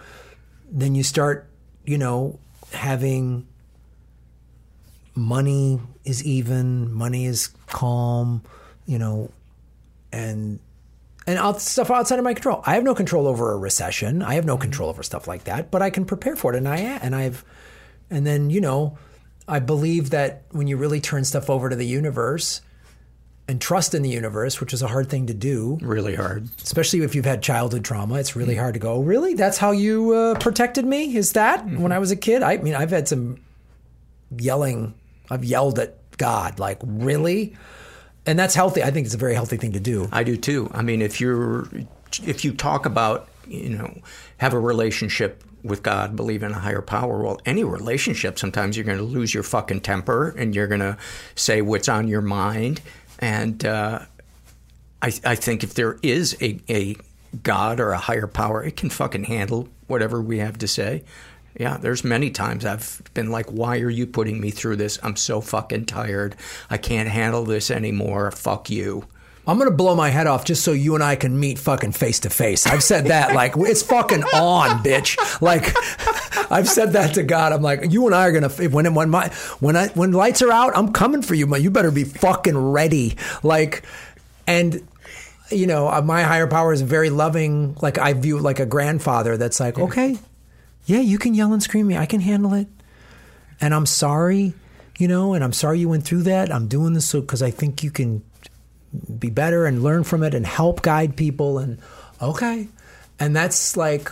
then 0.71 0.95
you 0.95 1.03
start, 1.03 1.49
you 1.85 1.99
know, 1.99 2.39
having 2.73 3.47
money 5.15 5.81
is 6.05 6.25
even, 6.25 6.93
money 6.93 7.27
is 7.27 7.49
calm, 7.67 8.43
you 8.87 8.99
know, 8.99 9.33
and 10.13 10.61
and 11.29 11.39
out, 11.39 11.61
stuff 11.61 11.91
outside 11.91 12.19
of 12.19 12.25
my 12.25 12.33
control. 12.33 12.63
I 12.65 12.75
have 12.75 12.85
no 12.85 12.95
control 12.95 13.27
over 13.27 13.53
a 13.53 13.57
recession. 13.59 14.23
I 14.23 14.35
have 14.35 14.47
no 14.47 14.55
mm-hmm. 14.55 14.63
control 14.63 14.89
over 14.89 15.03
stuff 15.03 15.29
like 15.29 15.45
that, 15.45 15.71
but 15.71 15.83
I 15.83 15.91
can 15.91 16.07
prepare 16.07 16.37
for 16.37 16.55
it, 16.55 16.57
and 16.57 16.67
I 16.67 16.79
and 16.79 17.15
I've, 17.15 17.45
and 18.09 18.27
then 18.27 18.49
you 18.49 18.63
know, 18.63 18.97
I 19.47 19.59
believe 19.59 20.11
that 20.11 20.45
when 20.53 20.67
you 20.69 20.79
really 20.79 21.03
turn 21.03 21.25
stuff 21.25 21.51
over 21.51 21.69
to 21.69 21.77
the 21.77 21.87
universe 21.87 22.63
and 23.47 23.61
trust 23.61 23.95
in 23.95 24.01
the 24.01 24.09
universe, 24.09 24.59
which 24.59 24.73
is 24.73 24.81
a 24.81 24.89
hard 24.89 25.11
thing 25.11 25.27
to 25.27 25.35
do, 25.35 25.79
Really 25.83 26.15
hard. 26.15 26.49
especially 26.63 27.01
if 27.01 27.15
you've 27.15 27.27
had 27.27 27.43
childhood 27.43 27.85
trauma, 27.85 28.15
it's 28.15 28.35
really 28.35 28.55
mm-hmm. 28.55 28.63
hard 28.63 28.75
to 28.75 28.81
go. 28.81 28.95
Oh, 28.95 29.03
really, 29.03 29.35
that's 29.35 29.59
how 29.59 29.73
you 29.73 30.13
uh, 30.13 30.39
protected 30.39 30.87
me? 30.87 31.15
Is 31.15 31.33
that 31.33 31.61
mm-hmm. 31.61 31.83
when 31.83 31.93
I 31.93 31.99
was 31.99 32.11
a 32.11 32.17
kid? 32.17 32.43
I 32.43 32.57
mean, 32.57 32.75
I've 32.75 32.91
had 32.91 33.07
some 33.07 33.37
yelling. 34.35 34.95
I've 35.31 35.45
yelled 35.45 35.79
at 35.79 35.99
God, 36.17 36.59
like 36.59 36.79
really, 36.83 37.55
and 38.29 38.39
that's 38.39 38.55
healthy. 38.55 38.83
I 38.83 38.91
think 38.91 39.07
it's 39.07 39.15
a 39.15 39.19
very 39.19 39.33
healthy 39.33 39.57
thing 39.57 39.73
to 39.73 39.81
do. 39.81 40.07
I 40.13 40.23
do 40.23 40.37
too. 40.37 40.71
I 40.75 40.83
mean, 40.83 41.01
if 41.01 41.19
you're, 41.19 41.67
if 42.23 42.45
you 42.45 42.53
talk 42.53 42.85
about, 42.85 43.29
you 43.47 43.71
know, 43.71 44.03
have 44.37 44.53
a 44.53 44.61
relationship 44.61 45.43
with 45.63 45.83
God, 45.83 46.15
believe 46.15 46.43
in 46.43 46.53
a 46.53 46.59
higher 46.59 46.83
power, 46.83 47.23
well, 47.23 47.41
any 47.47 47.65
relationship, 47.65 48.39
sometimes 48.39 48.77
you're 48.77 48.85
going 48.85 48.99
to 48.99 49.05
lose 49.05 49.33
your 49.33 49.43
fucking 49.43 49.81
temper 49.81 50.35
and 50.37 50.55
you're 50.55 50.67
going 50.67 50.81
to 50.81 50.99
say 51.37 51.63
what's 51.63 51.89
on 51.89 52.07
your 52.07 52.21
mind. 52.21 52.83
And 53.19 53.65
uh, 53.65 54.01
I, 55.01 55.13
I 55.25 55.35
think 55.35 55.65
if 55.65 55.73
there 55.73 55.99
is 56.03 56.37
a, 56.43 56.61
a 56.69 56.97
God 57.43 57.81
or 57.81 57.93
a 57.93 57.99
higher 57.99 58.27
power, 58.27 58.63
it 58.63 58.77
can 58.77 58.91
fucking 58.91 59.25
handle 59.25 59.71
whatever 59.87 60.21
we 60.21 60.39
have 60.39 60.59
to 60.59 60.69
say. 60.69 61.03
Yeah, 61.57 61.77
there's 61.77 62.05
many 62.05 62.31
times 62.31 62.65
I've 62.65 63.03
been 63.15 63.31
like, 63.31 63.47
why 63.47 63.81
are 63.81 63.91
you 63.91 64.07
putting 64.07 64.41
me 64.41 64.51
through 64.51 64.77
this? 64.77 64.99
I'm 65.03 65.17
so 65.17 65.41
fucking 65.41 65.87
tired. 65.87 66.37
I 66.71 66.77
can't 66.77 67.09
handle 67.09 67.45
this 67.45 67.71
anymore. 67.71 68.31
Fuck 68.31 68.71
you. 68.71 69.07
I'm 69.49 69.57
gonna 69.57 69.71
blow 69.71 69.95
my 69.95 70.11
head 70.11 70.27
off 70.27 70.45
just 70.45 70.63
so 70.63 70.73
you 70.73 70.95
and 70.95 71.03
I 71.03 71.17
can 71.17 71.41
meet 71.41 71.59
fucking 71.59 71.93
face 71.93 72.21
to 72.21 72.31
face. 72.31 72.67
I've 72.67 72.83
said 72.83 73.07
that 73.07 73.35
like 73.35 73.55
it's 73.57 73.83
fucking 73.83 74.23
on, 74.23 74.83
bitch. 74.85 75.17
Like 75.41 75.75
I've 76.53 76.69
said 76.69 76.93
that 76.93 77.15
to 77.15 77.23
God. 77.23 77.55
I'm 77.55 77.63
like, 77.63 77.91
you 77.91 78.05
and 78.05 78.15
I 78.15 78.29
are 78.29 78.33
gonna 78.33 78.51
when 78.69 78.93
when 78.93 79.09
my 79.09 79.29
when 79.59 79.75
I 79.75 79.89
when 79.89 80.13
lights 80.13 80.43
are 80.43 80.53
out, 80.53 80.77
I'm 80.77 80.93
coming 80.93 81.23
for 81.23 81.35
you, 81.35 81.47
but 81.47 81.63
you 81.63 81.71
better 81.71 81.91
be 81.91 82.05
fucking 82.05 82.59
ready. 82.59 83.17
Like, 83.43 83.85
and 84.47 84.87
you 85.51 85.67
know, 85.67 85.89
uh, 85.89 86.03
my 86.03 86.25
higher 86.25 86.47
power 86.47 86.75
is 86.75 86.83
very 86.83 87.09
loving. 87.09 87.75
Like 87.81 87.97
I 87.97 88.13
view 88.13 88.39
like 88.39 88.61
a 88.61 88.67
grandfather 88.67 89.39
that's 89.39 89.61
like, 89.61 89.79
okay, 89.79 90.19
yeah, 90.89 91.01
you 91.01 91.19
can 91.19 91.35
yell 91.35 91.53
and 91.53 91.63
scream. 91.63 91.87
Me, 91.87 91.99
I 91.99 92.07
can 92.07 92.21
handle 92.21 92.55
it, 92.55 92.67
and 93.61 93.75
I'm 93.75 93.85
sorry, 93.85 94.55
you 94.97 95.07
know, 95.07 95.35
and 95.35 95.45
I'm 95.45 95.53
sorry 95.53 95.81
you 95.81 95.89
went 95.89 96.05
through 96.05 96.23
that. 96.23 96.51
I'm 96.51 96.67
doing 96.67 96.95
this 96.95 97.07
so 97.07 97.21
because 97.21 97.43
I 97.43 97.51
think 97.51 97.83
you 97.83 97.91
can 97.91 98.25
be 99.19 99.29
better 99.29 99.67
and 99.67 99.83
learn 99.83 100.03
from 100.03 100.23
it 100.23 100.33
and 100.33 100.47
help 100.47 100.81
guide 100.81 101.15
people 101.15 101.59
and 101.59 101.79
okay. 102.23 102.69
And 103.21 103.37
that's 103.37 103.77
like 103.77 104.11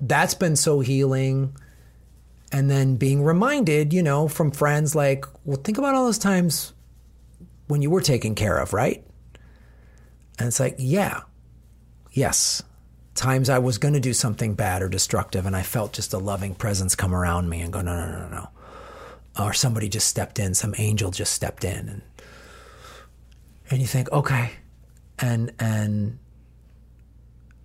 that's 0.00 0.34
been 0.34 0.56
so 0.56 0.80
healing. 0.80 1.54
And 2.50 2.68
then 2.68 2.96
being 2.96 3.22
reminded 3.22 3.92
you 3.92 4.02
know 4.02 4.26
from 4.26 4.50
friends 4.50 4.96
like 4.96 5.24
well 5.44 5.60
think 5.62 5.78
about 5.78 5.94
all 5.94 6.06
those 6.06 6.18
times 6.18 6.72
when 7.68 7.82
you 7.82 7.90
were 7.90 8.00
taken 8.00 8.34
care 8.34 8.58
of 8.58 8.72
right? 8.72 9.04
And 10.40 10.48
it's 10.48 10.58
like 10.58 10.74
yeah 10.76 11.20
yes 12.10 12.64
times 13.20 13.48
i 13.48 13.58
was 13.58 13.78
going 13.78 13.94
to 13.94 14.00
do 14.00 14.12
something 14.12 14.54
bad 14.54 14.82
or 14.82 14.88
destructive 14.88 15.46
and 15.46 15.54
i 15.54 15.62
felt 15.62 15.92
just 15.92 16.12
a 16.12 16.18
loving 16.18 16.54
presence 16.54 16.94
come 16.94 17.14
around 17.14 17.48
me 17.48 17.60
and 17.60 17.72
go 17.72 17.80
no 17.80 17.94
no 17.94 18.18
no 18.18 18.28
no 18.28 18.48
or 19.38 19.52
somebody 19.52 19.88
just 19.88 20.08
stepped 20.08 20.38
in 20.38 20.54
some 20.54 20.74
angel 20.78 21.10
just 21.10 21.32
stepped 21.32 21.64
in 21.64 21.88
and 21.88 22.02
and 23.70 23.80
you 23.80 23.86
think 23.86 24.10
okay. 24.12 24.50
And 25.18 25.52
and 25.58 26.18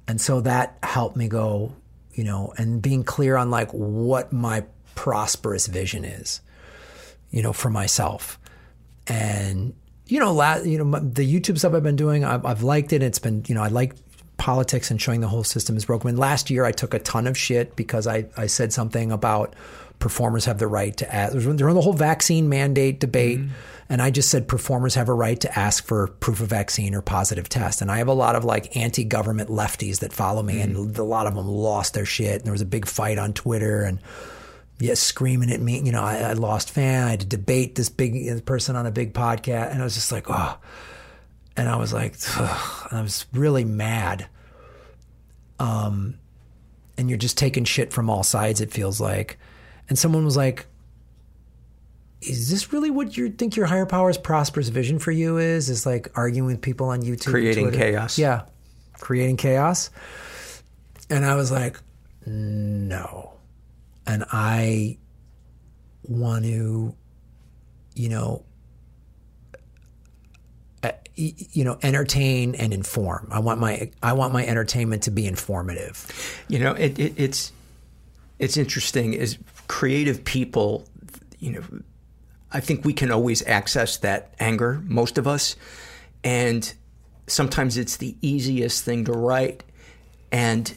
and 0.08 0.22
so 0.22 0.42
that 0.42 0.78
helped 0.84 1.16
me 1.16 1.28
go 1.28 1.74
you 2.14 2.24
know 2.24 2.54
and 2.58 2.82
being 2.82 3.04
clear 3.04 3.36
on 3.36 3.50
like 3.50 3.72
what 3.72 4.32
my 4.32 4.64
prosperous 4.94 5.68
vision 5.68 6.06
is 6.06 6.42
you 7.32 7.42
know 7.42 7.54
for 7.54 7.70
myself. 7.70 8.40
And 9.08 9.74
you 10.08 10.20
know 10.20 10.34
la- 10.34 10.58
you 10.58 10.84
know 10.84 11.00
the 11.00 11.26
youtube 11.26 11.58
stuff 11.58 11.74
i've 11.74 11.82
been 11.82 11.96
doing 11.96 12.24
I've, 12.24 12.46
I've 12.46 12.62
liked 12.62 12.94
it. 12.94 13.02
It's 13.02 13.20
been 13.20 13.44
you 13.48 13.56
know 13.56 13.64
i 13.64 13.70
like 13.70 13.96
politics 14.38 14.92
and 14.92 15.02
showing 15.02 15.22
the 15.22 15.28
whole 15.28 15.44
system 15.44 15.78
is 15.78 15.86
broken 15.86 16.10
and 16.10 16.20
last 16.20 16.50
year 16.50 16.66
i 16.66 16.72
took 16.72 16.94
a 16.94 17.00
ton 17.00 17.28
of 17.28 17.38
shit 17.38 17.76
because 17.76 18.08
i 18.08 18.26
i 18.38 18.48
said 18.48 18.74
something 18.74 19.12
about 19.12 19.56
performers 20.00 20.46
have 20.46 20.58
the 20.58 20.68
right 20.68 20.98
to 20.98 21.16
ask 21.16 21.34
There 21.34 21.68
was 21.68 21.76
the 21.76 21.82
whole 21.82 21.94
vaccine 21.94 22.50
mandate 22.50 23.00
debate 23.00 23.40
mm-hmm. 23.40 23.54
And 23.88 24.02
I 24.02 24.10
just 24.10 24.32
said 24.32 24.48
performers 24.48 24.96
have 24.96 25.10
a 25.10 25.14
right 25.14 25.40
to 25.42 25.60
ask 25.60 25.86
for 25.86 26.08
proof 26.08 26.42
of 26.42 26.48
vaccine 26.48 26.96
or 26.96 27.02
positive 27.02 27.48
test. 27.48 27.82
And 27.82 27.92
I 27.92 28.00
have 28.00 28.08
a 28.08 28.14
lot 28.14 28.36
of 28.36 28.44
like 28.44 28.76
anti 28.76 29.04
government 29.04 29.50
lefties 29.50 30.00
that 30.00 30.12
follow 30.12 30.42
me, 30.42 30.56
mm-hmm. 30.56 30.76
and 30.78 30.98
a 30.98 31.04
lot 31.04 31.28
of 31.28 31.36
them 31.36 31.48
lost 31.48 31.94
their 31.94 32.06
shit. 32.06 32.38
And 32.38 32.46
there 32.46 32.52
was 32.52 32.62
a 32.62 32.66
big 32.66 32.88
fight 32.88 33.20
on 33.20 33.34
Twitter 33.34 33.84
and 33.84 34.00
yeah, 34.80 34.96
screaming 34.96 35.52
at 35.52 35.62
me. 35.62 35.82
You 35.82 35.92
know, 35.92 36.02
I, 36.02 36.18
I 36.18 36.34
lost 36.34 36.72
fan. 36.72 37.08
I 37.08 37.12
had 37.12 37.20
to 37.22 37.26
debate 37.28 37.76
this 37.76 37.90
big 37.90 38.44
person 38.46 38.76
on 38.76 38.88
a 38.88 38.92
big 38.92 39.14
podcast. 39.14 39.72
And 39.72 39.82
I 39.82 39.84
was 39.84 39.96
just 39.96 40.12
like, 40.12 40.26
oh. 40.30 40.58
And 41.58 41.70
I 41.70 41.78
was 41.78 41.94
like, 41.94 42.16
I 42.38 43.02
was 43.02 43.26
really 43.34 43.64
mad. 43.64 44.28
Um, 45.60 46.20
and 46.98 47.10
you're 47.10 47.18
just 47.18 47.38
taking 47.38 47.64
shit 47.64 47.94
from 47.94 48.10
all 48.10 48.24
sides, 48.24 48.62
it 48.62 48.72
feels 48.72 49.00
like. 49.00 49.38
And 49.88 49.98
someone 49.98 50.26
was 50.26 50.36
like, 50.36 50.66
is 52.22 52.50
this 52.50 52.74
really 52.74 52.90
what 52.90 53.16
you 53.16 53.30
think 53.30 53.56
your 53.56 53.68
higher 53.68 53.86
power's 53.86 54.18
prosperous 54.18 54.70
vision 54.70 55.00
for 55.00 55.12
you 55.12 55.38
is? 55.38 55.70
Is 55.70 55.86
like 55.86 56.10
arguing 56.16 56.48
with 56.48 56.62
people 56.62 56.90
on 56.90 57.02
YouTube, 57.02 57.32
creating 57.32 57.72
chaos. 57.72 58.18
Yeah, 58.18 58.46
creating 59.00 59.38
chaos. 59.38 59.92
And 61.10 61.24
I 61.24 61.36
was 61.36 61.52
like, 61.52 61.80
no. 62.26 63.34
And 64.08 64.24
I 64.32 64.98
want 66.04 66.46
to, 66.46 66.96
you 67.96 68.10
know, 68.10 68.44
uh, 70.86 70.92
you 71.16 71.64
know, 71.64 71.78
entertain 71.82 72.56
and 72.56 72.74
inform. 72.74 73.28
I 73.32 73.40
want 73.40 73.60
my 73.60 73.92
I 74.04 74.14
want 74.14 74.34
my 74.34 74.46
entertainment 74.46 75.04
to 75.04 75.12
be 75.12 75.26
informative. 75.28 76.44
You 76.48 76.60
know, 76.60 76.74
it, 76.74 77.00
it, 77.00 77.14
it's 77.18 77.52
it's 78.40 78.58
interesting. 78.58 79.14
Is 79.14 79.38
creative 79.68 80.24
people, 80.24 80.86
you 81.40 81.54
know 81.54 81.64
I 82.56 82.62
think 82.62 82.86
we 82.86 82.94
can 82.94 83.12
always 83.12 83.46
access 83.46 83.98
that 83.98 84.34
anger, 84.40 84.82
most 84.86 85.18
of 85.18 85.28
us. 85.28 85.58
And 86.24 86.74
sometimes 87.28 87.78
it's 87.78 87.98
the 87.98 88.16
easiest 88.22 88.86
thing 88.86 89.04
to 89.06 89.12
write. 89.12 89.66
And 90.32 90.74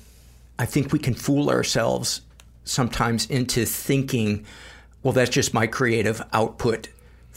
I 0.59 0.67
think 0.67 0.93
we 0.93 0.99
can 0.99 1.15
fool 1.15 1.51
ourselves 1.51 2.23
sometimes 2.65 3.31
into 3.31 3.65
thinking, 3.65 4.45
well, 5.05 5.13
that's 5.13 5.31
just 5.31 5.55
my 5.55 5.69
creative 5.69 6.21
output 6.33 6.89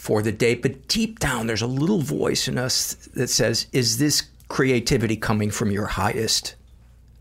for 0.01 0.23
the 0.23 0.31
day. 0.31 0.55
But 0.55 0.87
deep 0.87 1.19
down, 1.19 1.45
there's 1.45 1.61
a 1.61 1.67
little 1.67 2.01
voice 2.01 2.47
in 2.47 2.57
us 2.57 2.95
that 3.13 3.27
says, 3.27 3.67
is 3.71 3.99
this 3.99 4.23
creativity 4.47 5.15
coming 5.15 5.51
from 5.51 5.69
your 5.69 5.85
highest 5.85 6.55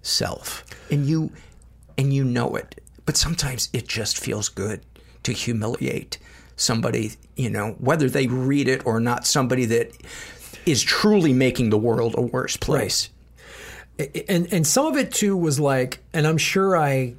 self? 0.00 0.64
And 0.90 1.04
you, 1.04 1.30
and 1.98 2.14
you 2.14 2.24
know 2.24 2.56
it. 2.56 2.80
But 3.04 3.18
sometimes 3.18 3.68
it 3.74 3.86
just 3.86 4.18
feels 4.18 4.48
good 4.48 4.80
to 5.24 5.32
humiliate 5.32 6.16
somebody, 6.56 7.12
you 7.36 7.50
know, 7.50 7.72
whether 7.80 8.08
they 8.08 8.26
read 8.28 8.66
it 8.66 8.86
or 8.86 8.98
not, 8.98 9.26
somebody 9.26 9.66
that 9.66 9.92
is 10.64 10.82
truly 10.82 11.34
making 11.34 11.68
the 11.68 11.78
world 11.78 12.14
a 12.16 12.22
worse 12.22 12.56
place. 12.56 13.10
Right. 13.98 14.24
And 14.26 14.50
and 14.50 14.66
some 14.66 14.86
of 14.86 14.96
it 14.96 15.12
too 15.12 15.36
was 15.36 15.60
like, 15.60 15.98
and 16.14 16.26
I'm 16.26 16.38
sure 16.38 16.78
I, 16.78 17.12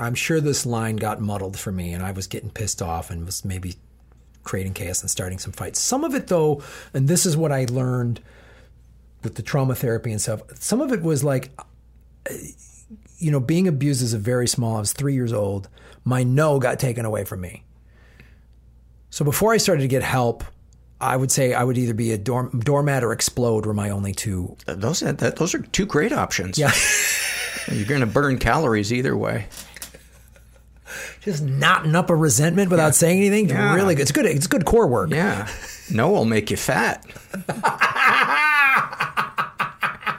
I'm 0.00 0.16
sure 0.16 0.40
this 0.40 0.66
line 0.66 0.96
got 0.96 1.20
muddled 1.20 1.56
for 1.56 1.70
me, 1.70 1.92
and 1.92 2.02
I 2.02 2.10
was 2.10 2.26
getting 2.26 2.50
pissed 2.50 2.82
off 2.82 3.10
and 3.10 3.24
was 3.24 3.44
maybe 3.44 3.76
creating 4.44 4.74
chaos 4.74 5.00
and 5.00 5.10
starting 5.10 5.38
some 5.38 5.52
fights. 5.52 5.80
Some 5.80 6.04
of 6.04 6.14
it 6.14 6.28
though, 6.28 6.62
and 6.92 7.08
this 7.08 7.26
is 7.26 7.36
what 7.36 7.52
I 7.52 7.66
learned 7.68 8.20
with 9.22 9.34
the 9.34 9.42
trauma 9.42 9.74
therapy 9.74 10.12
and 10.12 10.20
stuff. 10.20 10.42
Some 10.54 10.80
of 10.80 10.92
it 10.92 11.02
was 11.02 11.24
like, 11.24 11.50
you 13.18 13.30
know, 13.30 13.40
being 13.40 13.66
abused 13.66 14.02
as 14.02 14.12
a 14.12 14.18
very 14.18 14.46
small. 14.46 14.76
I 14.76 14.80
was 14.80 14.92
three 14.92 15.14
years 15.14 15.32
old. 15.32 15.68
My 16.04 16.22
no 16.22 16.58
got 16.58 16.78
taken 16.78 17.04
away 17.04 17.24
from 17.24 17.40
me. 17.40 17.64
So 19.10 19.24
before 19.24 19.52
I 19.52 19.56
started 19.56 19.82
to 19.82 19.88
get 19.88 20.02
help, 20.02 20.44
I 21.00 21.16
would 21.16 21.30
say 21.30 21.54
I 21.54 21.64
would 21.64 21.78
either 21.78 21.94
be 21.94 22.12
a 22.12 22.18
dorm, 22.18 22.60
doormat 22.60 23.04
or 23.04 23.12
explode 23.12 23.66
were 23.66 23.74
my 23.74 23.90
only 23.90 24.12
two. 24.12 24.56
Those 24.66 25.00
that, 25.00 25.36
those 25.36 25.54
are 25.54 25.60
two 25.60 25.86
great 25.86 26.12
options. 26.12 26.58
Yeah, 26.58 26.72
you're 27.72 27.86
going 27.86 28.00
to 28.00 28.06
burn 28.06 28.38
calories 28.38 28.92
either 28.92 29.16
way. 29.16 29.46
Just 31.24 31.42
knotting 31.42 31.94
up 31.94 32.10
a 32.10 32.16
resentment 32.16 32.70
without 32.70 32.86
yeah. 32.86 32.92
saying 32.92 33.22
anything, 33.22 33.48
yeah. 33.48 33.74
really 33.74 33.94
good. 33.94 34.02
It's 34.02 34.12
good. 34.12 34.26
It's 34.26 34.46
good 34.46 34.66
core 34.66 34.86
work. 34.86 35.10
Yeah, 35.10 35.48
no 35.90 36.10
will 36.10 36.26
make 36.26 36.50
you 36.50 36.56
fat. 36.56 37.04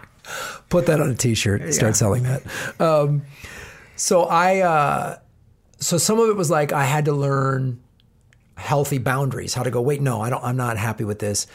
Put 0.69 0.87
that 0.87 0.99
on 0.99 1.11
a 1.11 1.15
T-shirt. 1.15 1.61
Yeah. 1.61 1.71
Start 1.71 1.95
selling 1.95 2.23
that. 2.23 2.81
Um, 2.81 3.21
so 3.95 4.23
I, 4.23 4.61
uh, 4.61 5.17
so 5.79 5.97
some 5.97 6.19
of 6.19 6.29
it 6.29 6.35
was 6.35 6.49
like 6.49 6.73
I 6.73 6.85
had 6.85 7.05
to 7.05 7.13
learn 7.13 7.81
healthy 8.57 8.97
boundaries, 8.97 9.53
how 9.53 9.63
to 9.63 9.71
go, 9.71 9.81
wait, 9.81 10.01
no, 10.01 10.21
I 10.21 10.29
don't, 10.29 10.43
I'm 10.43 10.57
not 10.57 10.77
happy 10.77 11.03
with 11.03 11.19
this. 11.19 11.47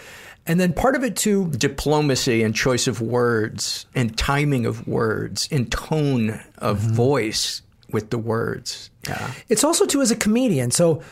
And 0.46 0.58
then 0.58 0.72
part 0.72 0.96
of 0.96 1.04
it 1.04 1.16
too 1.16 1.50
diplomacy 1.50 2.42
and 2.42 2.54
choice 2.54 2.86
of 2.86 3.00
words 3.00 3.86
and 3.94 4.16
timing 4.16 4.64
of 4.64 4.86
words 4.86 5.48
and 5.50 5.70
tone 5.70 6.40
of 6.58 6.78
mm-hmm. 6.78 6.94
voice 6.94 7.62
with 7.92 8.10
the 8.10 8.18
words. 8.18 8.90
Yeah. 9.06 9.32
It's 9.48 9.64
also 9.64 9.86
too 9.86 10.00
as 10.00 10.10
a 10.10 10.16
comedian. 10.16 10.70
So, 10.70 11.02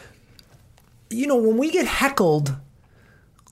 you 1.10 1.26
know, 1.26 1.36
when 1.36 1.56
we 1.56 1.70
get 1.70 1.86
heckled, 1.86 2.54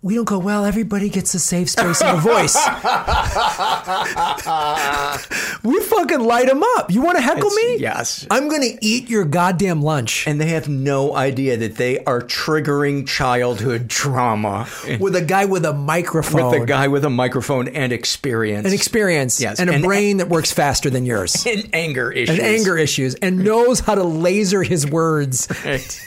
we 0.06 0.14
don't 0.14 0.24
go, 0.24 0.38
well, 0.38 0.64
everybody 0.64 1.08
gets 1.08 1.34
a 1.34 1.40
safe 1.40 1.68
space 1.68 2.00
and 2.00 2.16
a 2.16 2.20
voice. 2.20 2.54
we 5.64 5.80
fucking 5.80 6.20
light 6.20 6.46
them 6.46 6.62
up. 6.76 6.92
You 6.92 7.02
want 7.02 7.18
to 7.18 7.22
heckle 7.22 7.48
it's, 7.48 7.56
me? 7.56 7.78
Yes. 7.78 8.24
I'm 8.30 8.48
to 8.48 8.78
eat 8.80 9.10
your 9.10 9.24
goddamn 9.24 9.82
lunch. 9.82 10.28
And 10.28 10.40
they 10.40 10.50
have 10.50 10.68
no 10.68 11.16
idea 11.16 11.56
that 11.56 11.74
they 11.74 12.04
are 12.04 12.20
triggering 12.20 13.08
childhood 13.08 13.90
trauma. 13.90 14.68
with 15.00 15.16
a 15.16 15.22
guy 15.22 15.46
with 15.46 15.64
a 15.64 15.72
microphone. 15.72 16.52
With 16.52 16.62
a 16.62 16.66
guy 16.66 16.86
with 16.86 17.04
a 17.04 17.10
microphone 17.10 17.66
and 17.66 17.92
experience. 17.92 18.64
And 18.64 18.72
experience. 18.72 19.40
Yes. 19.40 19.58
And 19.58 19.68
a 19.68 19.72
and, 19.72 19.82
brain 19.82 20.18
that 20.18 20.28
works 20.28 20.52
faster 20.52 20.88
than 20.88 21.04
yours. 21.04 21.44
And 21.56 21.68
anger 21.72 22.12
issues. 22.12 22.38
And 22.38 22.46
anger 22.46 22.78
issues. 22.78 23.16
And 23.16 23.42
knows 23.42 23.80
how 23.80 23.96
to 23.96 24.04
laser 24.04 24.62
his 24.62 24.88
words. 24.88 25.48
Right. 25.64 26.00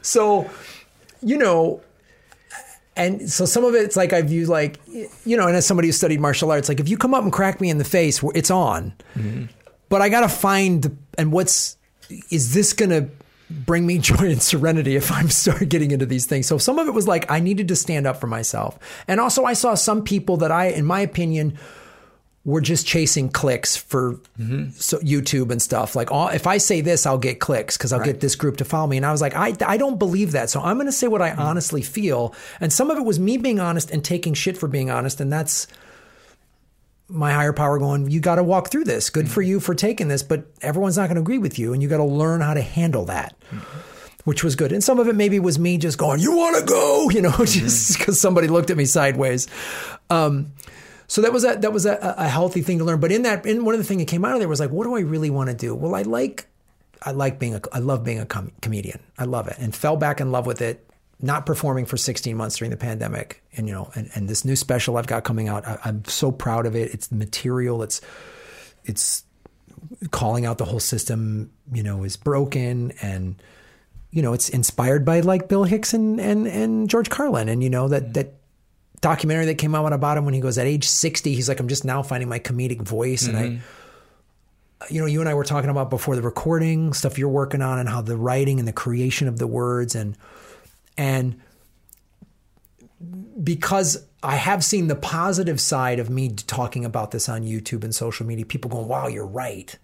so, 0.00 0.48
you 1.20 1.36
know, 1.36 1.82
and 2.96 3.30
so 3.30 3.44
some 3.44 3.64
of 3.64 3.74
it's 3.74 3.96
like 3.96 4.12
I 4.12 4.22
view 4.22 4.46
like 4.46 4.80
you 5.24 5.36
know, 5.36 5.46
and 5.46 5.56
as 5.56 5.66
somebody 5.66 5.88
who 5.88 5.92
studied 5.92 6.20
martial 6.20 6.50
arts, 6.50 6.68
like 6.68 6.80
if 6.80 6.88
you 6.88 6.96
come 6.96 7.14
up 7.14 7.22
and 7.22 7.32
crack 7.32 7.60
me 7.60 7.70
in 7.70 7.78
the 7.78 7.84
face, 7.84 8.22
it's 8.34 8.50
on. 8.50 8.94
Mm-hmm. 9.16 9.46
But 9.88 10.02
I 10.02 10.08
gotta 10.08 10.28
find 10.28 10.96
and 11.18 11.32
what's 11.32 11.76
is 12.30 12.54
this 12.54 12.72
gonna 12.72 13.08
bring 13.50 13.86
me 13.86 13.98
joy 14.10 14.30
and 14.30 14.42
serenity 14.42 14.96
if 14.96 15.10
I'm 15.10 15.28
start 15.28 15.68
getting 15.68 15.90
into 15.90 16.06
these 16.06 16.26
things. 16.26 16.46
So 16.46 16.58
some 16.58 16.78
of 16.78 16.86
it 16.86 16.92
was 16.92 17.08
like 17.08 17.30
I 17.30 17.40
needed 17.40 17.68
to 17.68 17.76
stand 17.76 18.06
up 18.06 18.20
for 18.20 18.26
myself, 18.26 18.78
and 19.08 19.20
also 19.20 19.44
I 19.44 19.54
saw 19.54 19.74
some 19.74 20.04
people 20.04 20.36
that 20.38 20.52
I, 20.52 20.66
in 20.66 20.84
my 20.84 21.00
opinion, 21.00 21.58
we're 22.44 22.60
just 22.60 22.86
chasing 22.86 23.30
clicks 23.30 23.74
for 23.74 24.14
mm-hmm. 24.38 24.68
so 24.70 24.98
YouTube 24.98 25.50
and 25.50 25.62
stuff. 25.62 25.96
Like, 25.96 26.10
all, 26.10 26.28
if 26.28 26.46
I 26.46 26.58
say 26.58 26.82
this, 26.82 27.06
I'll 27.06 27.18
get 27.18 27.40
clicks 27.40 27.78
because 27.78 27.92
I'll 27.92 28.00
right. 28.00 28.06
get 28.06 28.20
this 28.20 28.36
group 28.36 28.58
to 28.58 28.66
follow 28.66 28.86
me. 28.86 28.98
And 28.98 29.06
I 29.06 29.12
was 29.12 29.22
like, 29.22 29.34
I, 29.34 29.54
I 29.66 29.78
don't 29.78 29.98
believe 29.98 30.32
that. 30.32 30.50
So 30.50 30.60
I'm 30.60 30.76
going 30.76 30.86
to 30.86 30.92
say 30.92 31.08
what 31.08 31.22
I 31.22 31.30
mm-hmm. 31.30 31.40
honestly 31.40 31.80
feel. 31.80 32.34
And 32.60 32.70
some 32.70 32.90
of 32.90 32.98
it 32.98 33.04
was 33.04 33.18
me 33.18 33.38
being 33.38 33.60
honest 33.60 33.90
and 33.90 34.04
taking 34.04 34.34
shit 34.34 34.58
for 34.58 34.68
being 34.68 34.90
honest. 34.90 35.22
And 35.22 35.32
that's 35.32 35.66
my 37.08 37.32
higher 37.32 37.54
power 37.54 37.78
going, 37.78 38.10
you 38.10 38.20
got 38.20 38.36
to 38.36 38.42
walk 38.42 38.70
through 38.70 38.84
this. 38.84 39.08
Good 39.08 39.24
mm-hmm. 39.24 39.34
for 39.34 39.42
you 39.42 39.58
for 39.58 39.74
taking 39.74 40.08
this, 40.08 40.22
but 40.22 40.44
everyone's 40.60 40.98
not 40.98 41.06
going 41.06 41.16
to 41.16 41.22
agree 41.22 41.38
with 41.38 41.58
you. 41.58 41.72
And 41.72 41.82
you 41.82 41.88
got 41.88 41.98
to 41.98 42.04
learn 42.04 42.42
how 42.42 42.52
to 42.52 42.62
handle 42.62 43.06
that. 43.06 43.34
Mm-hmm. 43.50 43.78
Which 44.24 44.42
was 44.42 44.56
good. 44.56 44.72
And 44.72 44.82
some 44.82 44.98
of 44.98 45.06
it 45.06 45.14
maybe 45.14 45.38
was 45.38 45.58
me 45.58 45.76
just 45.76 45.98
going, 45.98 46.18
You 46.18 46.34
want 46.34 46.56
to 46.56 46.64
go? 46.64 47.10
You 47.12 47.20
know, 47.20 47.44
just 47.44 47.98
because 47.98 48.18
somebody 48.18 48.48
looked 48.48 48.70
at 48.70 48.76
me 48.78 48.86
sideways. 48.86 49.48
Um, 50.08 50.52
so 51.06 51.22
that 51.22 51.32
was 51.32 51.44
a 51.44 51.56
that 51.56 51.72
was 51.72 51.86
a, 51.86 52.14
a 52.18 52.28
healthy 52.28 52.62
thing 52.62 52.78
to 52.78 52.84
learn. 52.84 53.00
But 53.00 53.12
in 53.12 53.22
that, 53.22 53.46
in 53.46 53.64
one 53.64 53.74
of 53.74 53.78
the 53.78 53.84
things 53.84 54.00
that 54.02 54.08
came 54.08 54.24
out 54.24 54.32
of 54.32 54.38
there 54.38 54.48
was 54.48 54.60
like, 54.60 54.70
what 54.70 54.84
do 54.84 54.94
I 54.94 55.00
really 55.00 55.30
want 55.30 55.50
to 55.50 55.56
do? 55.56 55.74
Well, 55.74 55.94
I 55.94 56.02
like 56.02 56.46
I 57.02 57.12
like 57.12 57.38
being 57.38 57.54
a 57.54 57.60
I 57.72 57.78
love 57.78 58.04
being 58.04 58.20
a 58.20 58.26
com- 58.26 58.52
comedian. 58.62 59.00
I 59.18 59.24
love 59.24 59.48
it, 59.48 59.56
and 59.58 59.74
fell 59.74 59.96
back 59.96 60.20
in 60.20 60.32
love 60.32 60.46
with 60.46 60.60
it. 60.60 60.88
Not 61.20 61.46
performing 61.46 61.86
for 61.86 61.96
16 61.96 62.36
months 62.36 62.56
during 62.58 62.70
the 62.70 62.76
pandemic, 62.76 63.42
and 63.56 63.68
you 63.68 63.74
know, 63.74 63.90
and, 63.94 64.10
and 64.14 64.28
this 64.28 64.44
new 64.44 64.56
special 64.56 64.96
I've 64.96 65.06
got 65.06 65.24
coming 65.24 65.48
out, 65.48 65.66
I, 65.66 65.78
I'm 65.84 66.04
so 66.06 66.32
proud 66.32 66.66
of 66.66 66.74
it. 66.74 66.92
It's 66.92 67.10
material. 67.12 67.82
It's 67.82 68.00
it's 68.84 69.24
calling 70.10 70.44
out 70.44 70.58
the 70.58 70.64
whole 70.64 70.80
system. 70.80 71.50
You 71.72 71.82
know, 71.82 72.04
is 72.04 72.16
broken 72.16 72.92
and 73.00 73.40
you 74.14 74.22
know, 74.22 74.32
it's 74.32 74.48
inspired 74.48 75.04
by 75.04 75.20
like 75.20 75.48
Bill 75.48 75.64
Hicks 75.64 75.92
and, 75.92 76.20
and, 76.20 76.46
and 76.46 76.88
George 76.88 77.10
Carlin. 77.10 77.48
And, 77.48 77.64
you 77.64 77.68
know, 77.68 77.88
that, 77.88 78.14
that 78.14 78.34
documentary 79.00 79.46
that 79.46 79.58
came 79.58 79.74
out 79.74 79.92
about 79.92 80.16
him 80.16 80.24
when 80.24 80.34
he 80.34 80.40
goes 80.40 80.58
at 80.58 80.66
age 80.66 80.88
60 80.88 81.34
he's 81.34 81.48
like 81.48 81.60
i'm 81.60 81.68
just 81.68 81.84
now 81.84 82.02
finding 82.02 82.28
my 82.28 82.38
comedic 82.38 82.80
voice 82.80 83.26
mm-hmm. 83.26 83.36
and 83.36 83.44
i 83.44 83.48
mm-hmm. 83.48 84.94
you 84.94 85.00
know 85.00 85.06
you 85.06 85.20
and 85.20 85.28
i 85.28 85.34
were 85.34 85.44
talking 85.44 85.70
about 85.70 85.90
before 85.90 86.16
the 86.16 86.22
recording 86.22 86.92
stuff 86.92 87.18
you're 87.18 87.28
working 87.28 87.62
on 87.62 87.78
and 87.78 87.88
how 87.88 88.00
the 88.00 88.16
writing 88.16 88.58
and 88.58 88.66
the 88.66 88.72
creation 88.72 89.28
of 89.28 89.38
the 89.38 89.46
words 89.46 89.94
and 89.94 90.16
and 90.96 91.40
because 93.42 94.06
i 94.22 94.36
have 94.36 94.64
seen 94.64 94.88
the 94.88 94.96
positive 94.96 95.60
side 95.60 95.98
of 95.98 96.08
me 96.08 96.30
talking 96.30 96.84
about 96.84 97.10
this 97.10 97.28
on 97.28 97.42
youtube 97.42 97.84
and 97.84 97.94
social 97.94 98.24
media 98.24 98.46
people 98.46 98.70
going 98.70 98.88
wow 98.88 99.06
you're 99.06 99.26
right 99.26 99.76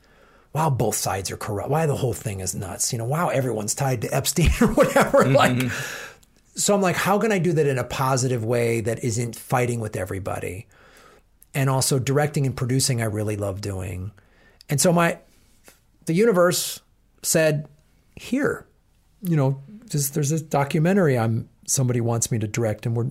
wow 0.55 0.71
both 0.71 0.95
sides 0.95 1.31
are 1.31 1.37
corrupt 1.37 1.69
why 1.69 1.85
the 1.85 1.97
whole 1.97 2.15
thing 2.15 2.41
is 2.41 2.55
nuts 2.55 2.93
you 2.93 2.99
know 2.99 3.05
wow 3.05 3.29
everyone's 3.29 3.75
tied 3.75 4.01
to 4.01 4.15
epstein 4.15 4.51
or 4.63 4.69
whatever 4.69 5.25
mm-hmm. 5.25 5.35
like 5.35 5.71
so 6.55 6.75
I'm 6.75 6.83
like, 6.83 6.97
how 6.97 7.19
can 7.19 7.33
I 7.33 7.39
do 7.39 7.53
that 7.53 7.67
in 7.67 7.79
a 7.79 7.85
positive 7.85 8.45
way 8.45 8.81
that 8.81 9.03
isn't 9.05 9.37
fighting 9.37 9.81
with 9.81 9.97
everybody? 9.97 10.67
And 11.55 11.69
also 11.69 11.99
directing 11.99 12.47
and 12.47 12.57
producing, 12.57 13.03
I 13.03 13.07
really 13.07 13.37
love 13.37 13.61
doing. 13.61 14.13
And 14.69 14.81
so 14.81 14.93
my, 14.93 15.19
the 16.07 16.15
universe 16.15 16.81
said, 17.23 17.69
here, 18.17 18.67
you 19.23 19.37
know, 19.37 19.61
just, 19.89 20.15
there's 20.15 20.31
this 20.31 20.43
documentary 20.43 21.19
I'm 21.19 21.49
somebody 21.67 22.01
wants 22.01 22.31
me 22.31 22.39
to 22.39 22.49
direct, 22.49 22.87
and 22.87 22.97
we're 22.97 23.11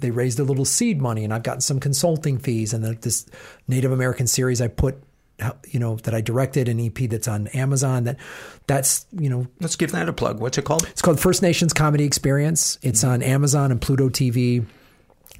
they 0.00 0.10
raised 0.10 0.38
a 0.38 0.44
little 0.44 0.64
seed 0.64 1.00
money, 1.00 1.24
and 1.24 1.32
I've 1.32 1.42
gotten 1.42 1.60
some 1.60 1.80
consulting 1.80 2.38
fees, 2.38 2.74
and 2.74 2.84
this 2.84 3.26
Native 3.68 3.92
American 3.92 4.26
series 4.26 4.60
I 4.60 4.68
put 4.68 5.02
you 5.68 5.78
know 5.78 5.96
that 5.96 6.14
I 6.14 6.20
directed 6.20 6.68
an 6.68 6.80
EP 6.80 7.10
that's 7.10 7.28
on 7.28 7.48
Amazon 7.48 8.04
that 8.04 8.16
that's 8.66 9.06
you 9.12 9.28
know 9.28 9.46
let's 9.60 9.76
give 9.76 9.92
that 9.92 10.08
a 10.08 10.12
plug. 10.12 10.40
What's 10.40 10.58
it 10.58 10.64
called? 10.64 10.84
It's 10.88 11.02
called 11.02 11.20
First 11.20 11.42
Nations 11.42 11.72
Comedy 11.72 12.04
Experience. 12.04 12.78
It's 12.82 13.04
on 13.04 13.22
Amazon 13.22 13.70
and 13.70 13.80
Pluto 13.80 14.08
TV 14.08 14.64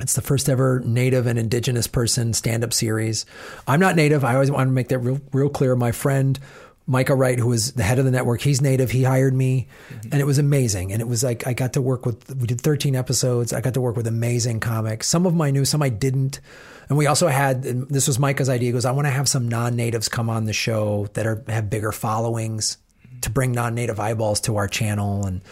it's 0.01 0.12
the 0.12 0.20
first 0.20 0.49
ever 0.49 0.80
native 0.80 1.26
and 1.26 1.38
indigenous 1.38 1.86
person 1.86 2.34
stand-up 2.34 2.72
series. 2.72 3.24
I'm 3.66 3.80
not 3.80 3.97
native. 3.97 4.24
I 4.24 4.34
always 4.34 4.51
want 4.51 4.68
to 4.68 4.72
make 4.72 4.88
that 4.88 4.99
real 4.99 5.20
real 5.32 5.49
clear. 5.49 5.74
My 5.74 5.92
friend 5.92 6.38
Micah 6.87 7.14
Wright, 7.14 7.39
who 7.39 7.49
was 7.49 7.72
the 7.72 7.82
head 7.82 7.99
of 7.99 8.05
the 8.05 8.11
network, 8.12 8.41
he's 8.41 8.61
native. 8.61 8.93
He 8.93 9.03
hired 9.03 9.34
me, 9.34 9.66
mm-hmm. 9.89 10.09
and 10.12 10.20
it 10.20 10.24
was 10.24 10.39
amazing. 10.39 10.93
And 10.93 11.03
it 11.03 11.09
was 11.09 11.24
like 11.24 11.47
I 11.47 11.53
got 11.53 11.72
to 11.72 11.82
work 11.82 12.07
with. 12.07 12.37
We 12.37 12.47
did 12.47 12.61
13 12.61 12.95
episodes. 12.95 13.53
I 13.53 13.61
got 13.61 13.74
to 13.74 13.80
work 13.80 13.97
with 13.97 14.07
amazing 14.07 14.61
comics. 14.61 15.09
Some 15.09 15.26
of 15.26 15.39
I 15.41 15.51
knew, 15.51 15.64
some 15.64 15.82
I 15.82 15.89
didn't. 15.89 16.41
And 16.89 16.97
we 16.97 17.07
also 17.07 17.26
had 17.26 17.62
this 17.62 18.07
was 18.07 18.18
Micah's 18.18 18.49
idea. 18.49 18.68
He 18.68 18.72
goes, 18.72 18.84
I 18.84 18.93
want 18.93 19.07
to 19.07 19.12
have 19.12 19.28
some 19.28 19.49
non-natives 19.49 20.09
come 20.09 20.30
on 20.30 20.45
the 20.45 20.53
show 20.53 21.09
that 21.14 21.26
are 21.26 21.43
have 21.49 21.68
bigger 21.68 21.91
followings 21.91 22.78
to 23.22 23.30
bring 23.30 23.51
non-native 23.51 23.99
eyeballs 23.99 24.41
to 24.43 24.57
our 24.57 24.68
channel 24.68 25.26
and 25.26 25.43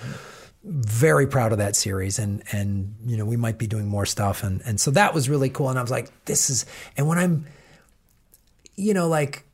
very 0.64 1.26
proud 1.26 1.52
of 1.52 1.58
that 1.58 1.76
series 1.76 2.18
and 2.18 2.42
and 2.52 2.94
you 3.04 3.18
know 3.18 3.24
we 3.26 3.36
might 3.36 3.58
be 3.58 3.66
doing 3.66 3.86
more 3.86 4.06
stuff 4.06 4.42
and 4.42 4.62
and 4.64 4.80
so 4.80 4.90
that 4.90 5.12
was 5.12 5.28
really 5.28 5.50
cool 5.50 5.68
and 5.68 5.78
I 5.78 5.82
was 5.82 5.90
like 5.90 6.10
this 6.24 6.48
is 6.48 6.64
and 6.96 7.06
when 7.06 7.18
I'm 7.18 7.46
you 8.74 8.94
know 8.94 9.08
like 9.08 9.44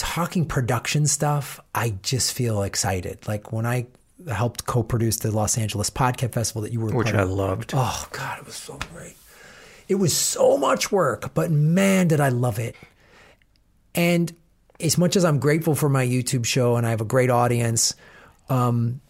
talking 0.00 0.46
production 0.46 1.06
stuff 1.06 1.60
I 1.74 1.90
just 2.02 2.32
feel 2.32 2.62
excited 2.62 3.28
like 3.28 3.52
when 3.52 3.66
I 3.66 3.86
helped 4.30 4.64
co-produce 4.66 5.18
the 5.18 5.30
Los 5.30 5.58
Angeles 5.58 5.90
Podcast 5.90 6.32
Festival 6.32 6.62
that 6.62 6.72
you 6.72 6.80
were, 6.80 6.90
Which 6.90 7.12
I 7.12 7.22
of. 7.22 7.30
loved. 7.30 7.72
Oh 7.74 8.08
God, 8.10 8.38
it 8.38 8.46
was 8.46 8.54
so 8.54 8.78
great. 8.92 9.14
It 9.88 9.96
was 9.96 10.16
so 10.16 10.56
much 10.56 10.90
work, 10.90 11.34
but 11.34 11.50
man, 11.50 12.08
did 12.08 12.20
I 12.20 12.30
love 12.30 12.58
it. 12.58 12.74
And 13.94 14.32
as 14.78 14.96
much 14.96 15.16
as 15.16 15.24
I'm 15.24 15.38
grateful 15.38 15.74
for 15.74 15.88
my 15.88 16.06
YouTube 16.06 16.46
show 16.46 16.76
and 16.76 16.86
I 16.86 16.90
have 16.90 17.00
a 17.00 17.04
great 17.06 17.28
audience, 17.28 17.94
um, 18.48 19.00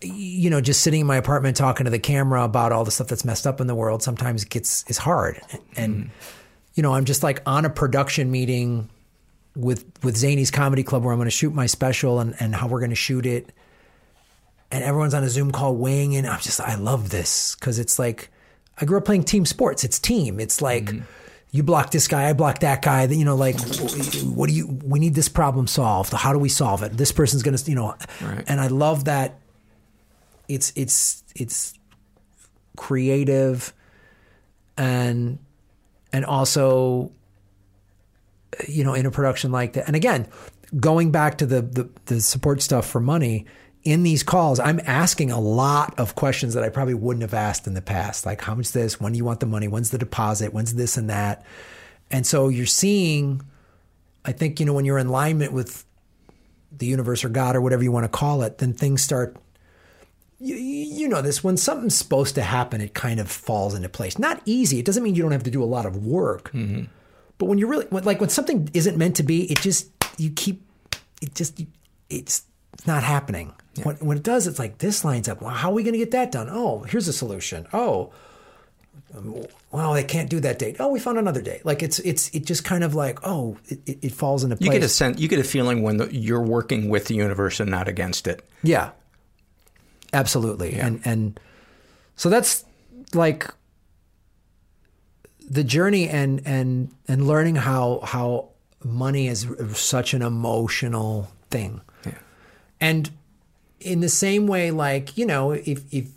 you 0.00 0.48
know, 0.48 0.60
just 0.60 0.80
sitting 0.80 1.00
in 1.02 1.06
my 1.06 1.16
apartment 1.16 1.56
talking 1.56 1.84
to 1.84 1.90
the 1.90 1.98
camera 1.98 2.44
about 2.44 2.72
all 2.72 2.84
the 2.84 2.90
stuff 2.90 3.08
that's 3.08 3.24
messed 3.24 3.46
up 3.46 3.60
in 3.60 3.66
the 3.66 3.74
world 3.74 4.02
sometimes 4.02 4.44
gets 4.44 4.84
is 4.88 4.96
hard. 4.98 5.40
And 5.76 6.10
you 6.74 6.82
know, 6.82 6.94
I'm 6.94 7.04
just 7.04 7.22
like 7.22 7.42
on 7.46 7.64
a 7.64 7.70
production 7.70 8.30
meeting 8.30 8.88
with 9.56 9.84
with 10.02 10.16
Zanies 10.16 10.52
Comedy 10.52 10.82
Club 10.82 11.04
where 11.04 11.12
I'm 11.12 11.18
going 11.18 11.26
to 11.26 11.30
shoot 11.30 11.54
my 11.54 11.66
special 11.66 12.20
and 12.20 12.34
and 12.40 12.54
how 12.54 12.66
we're 12.66 12.80
going 12.80 12.90
to 12.90 12.96
shoot 12.96 13.26
it. 13.26 13.52
And 14.70 14.82
everyone's 14.82 15.14
on 15.14 15.22
a 15.22 15.28
Zoom 15.28 15.52
call 15.52 15.76
weighing 15.76 16.12
in. 16.12 16.26
I'm 16.26 16.40
just 16.40 16.60
I 16.60 16.74
love 16.74 17.10
this 17.10 17.54
because 17.54 17.78
it's 17.78 17.98
like 17.98 18.30
I 18.78 18.84
grew 18.84 18.98
up 18.98 19.04
playing 19.04 19.24
team 19.24 19.46
sports. 19.46 19.84
It's 19.84 19.98
team. 19.98 20.40
It's 20.40 20.60
like 20.60 20.86
mm-hmm. 20.86 21.04
you 21.52 21.62
block 21.62 21.90
this 21.90 22.08
guy, 22.08 22.28
I 22.28 22.32
block 22.32 22.60
that 22.60 22.82
guy. 22.82 23.04
You 23.04 23.24
know, 23.24 23.36
like 23.36 23.58
what 24.24 24.48
do 24.48 24.54
you? 24.54 24.78
We 24.82 24.98
need 24.98 25.14
this 25.14 25.28
problem 25.28 25.66
solved. 25.66 26.12
How 26.12 26.32
do 26.32 26.38
we 26.38 26.48
solve 26.48 26.82
it? 26.82 26.96
This 26.96 27.12
person's 27.12 27.42
going 27.42 27.56
to, 27.56 27.70
you 27.70 27.76
know. 27.76 27.94
Right. 28.20 28.44
And 28.48 28.60
I 28.60 28.66
love 28.66 29.04
that. 29.04 29.38
It's 30.48 30.72
it's 30.76 31.22
it's 31.36 31.74
creative, 32.76 33.72
and 34.76 35.38
and 36.12 36.24
also, 36.24 37.10
you 38.68 38.84
know, 38.84 38.94
in 38.94 39.06
a 39.06 39.10
production 39.10 39.52
like 39.52 39.74
that. 39.74 39.86
And 39.86 39.96
again, 39.96 40.26
going 40.78 41.10
back 41.10 41.38
to 41.38 41.46
the 41.46 41.62
the, 41.62 41.88
the 42.06 42.20
support 42.20 42.62
stuff 42.62 42.86
for 42.86 43.00
money 43.00 43.46
in 43.82 44.02
these 44.02 44.22
calls, 44.22 44.58
I'm 44.58 44.80
asking 44.86 45.30
a 45.30 45.40
lot 45.40 45.98
of 45.98 46.14
questions 46.14 46.54
that 46.54 46.64
I 46.64 46.70
probably 46.70 46.94
wouldn't 46.94 47.22
have 47.22 47.34
asked 47.34 47.66
in 47.66 47.74
the 47.74 47.82
past. 47.82 48.24
Like, 48.24 48.40
how 48.40 48.54
much 48.54 48.72
this? 48.72 48.98
When 48.98 49.12
do 49.12 49.18
you 49.18 49.24
want 49.24 49.40
the 49.40 49.46
money? 49.46 49.68
When's 49.68 49.90
the 49.90 49.98
deposit? 49.98 50.54
When's 50.54 50.74
this 50.74 50.96
and 50.96 51.10
that? 51.10 51.44
And 52.10 52.26
so 52.26 52.48
you're 52.48 52.64
seeing, 52.64 53.42
I 54.24 54.32
think, 54.32 54.58
you 54.58 54.66
know, 54.66 54.72
when 54.72 54.84
you're 54.84 54.98
in 54.98 55.08
alignment 55.08 55.52
with 55.52 55.84
the 56.72 56.86
universe 56.86 57.24
or 57.24 57.28
God 57.28 57.56
or 57.56 57.60
whatever 57.60 57.82
you 57.82 57.92
want 57.92 58.04
to 58.04 58.08
call 58.08 58.42
it, 58.42 58.58
then 58.58 58.72
things 58.72 59.02
start. 59.02 59.36
You, 60.40 60.56
you 60.56 61.08
know 61.08 61.22
this 61.22 61.44
when 61.44 61.56
something's 61.56 61.94
supposed 61.94 62.34
to 62.34 62.42
happen, 62.42 62.80
it 62.80 62.94
kind 62.94 63.20
of 63.20 63.30
falls 63.30 63.74
into 63.74 63.88
place. 63.88 64.18
Not 64.18 64.40
easy. 64.44 64.78
It 64.78 64.84
doesn't 64.84 65.02
mean 65.02 65.14
you 65.14 65.22
don't 65.22 65.32
have 65.32 65.44
to 65.44 65.50
do 65.50 65.62
a 65.62 65.66
lot 65.66 65.86
of 65.86 66.04
work, 66.04 66.50
mm-hmm. 66.52 66.84
But 67.38 67.46
when 67.46 67.58
you 67.58 67.66
really 67.66 67.86
when, 67.86 68.04
like 68.04 68.20
when 68.20 68.30
something 68.30 68.68
isn't 68.74 68.96
meant 68.96 69.16
to 69.16 69.22
be, 69.22 69.50
it 69.50 69.60
just 69.60 69.88
you 70.18 70.30
keep 70.30 70.62
it 71.20 71.34
just 71.34 71.60
it's 72.10 72.44
it's 72.72 72.86
not 72.86 73.02
happening. 73.02 73.54
When, 73.82 73.96
when 73.96 74.16
it 74.16 74.22
does, 74.22 74.46
it's 74.46 74.58
like 74.58 74.78
this 74.78 75.04
lines 75.04 75.28
up. 75.28 75.40
Well, 75.40 75.50
how 75.50 75.70
are 75.70 75.74
we 75.74 75.82
going 75.82 75.94
to 75.94 75.98
get 75.98 76.12
that 76.12 76.30
done? 76.30 76.48
Oh, 76.48 76.82
here's 76.82 77.08
a 77.08 77.12
solution. 77.12 77.66
Oh, 77.72 78.12
well, 79.70 79.94
they 79.94 80.04
can't 80.04 80.30
do 80.30 80.40
that 80.40 80.58
date. 80.58 80.76
Oh, 80.78 80.88
we 80.88 80.98
found 80.98 81.18
another 81.18 81.40
date. 81.40 81.64
Like 81.64 81.82
it's 81.82 81.98
it's 82.00 82.28
it 82.34 82.46
just 82.46 82.64
kind 82.64 82.82
of 82.82 82.94
like 82.94 83.20
oh, 83.22 83.56
it, 83.66 83.98
it, 84.02 84.12
falls 84.12 84.44
into 84.44 84.56
place. 84.56 84.66
You 84.66 84.72
get 84.72 84.82
a 84.82 84.88
sense. 84.88 85.20
You 85.20 85.28
get 85.28 85.38
a 85.38 85.44
feeling 85.44 85.82
when 85.82 85.98
the, 85.98 86.14
you're 86.14 86.42
working 86.42 86.88
with 86.88 87.06
the 87.06 87.14
universe 87.14 87.60
and 87.60 87.70
not 87.70 87.88
against 87.88 88.26
it. 88.26 88.48
Yeah, 88.62 88.90
absolutely. 90.12 90.74
And 90.74 91.00
and 91.04 91.38
so 92.16 92.28
that's 92.28 92.64
like 93.12 93.48
the 95.48 95.64
journey 95.64 96.08
and 96.08 96.42
and 96.44 96.92
and 97.08 97.26
learning 97.26 97.56
how 97.56 98.00
how 98.02 98.50
money 98.82 99.28
is 99.28 99.46
such 99.74 100.14
an 100.14 100.22
emotional 100.22 101.30
thing. 101.50 101.80
Yeah. 102.04 102.18
And 102.80 103.10
in 103.80 104.00
the 104.00 104.08
same 104.08 104.46
way, 104.46 104.70
like 104.70 105.16
you 105.16 105.26
know, 105.26 105.52
if 105.52 105.82
if 105.92 106.08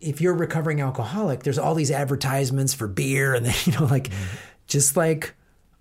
if 0.00 0.20
you're 0.20 0.34
a 0.34 0.36
recovering 0.36 0.80
alcoholic, 0.80 1.42
there's 1.42 1.58
all 1.58 1.74
these 1.74 1.90
advertisements 1.90 2.74
for 2.74 2.86
beer, 2.86 3.34
and 3.34 3.46
then 3.46 3.54
you 3.64 3.72
know, 3.72 3.84
like 3.86 4.08
mm-hmm. 4.08 4.36
just 4.66 4.96
like 4.96 5.34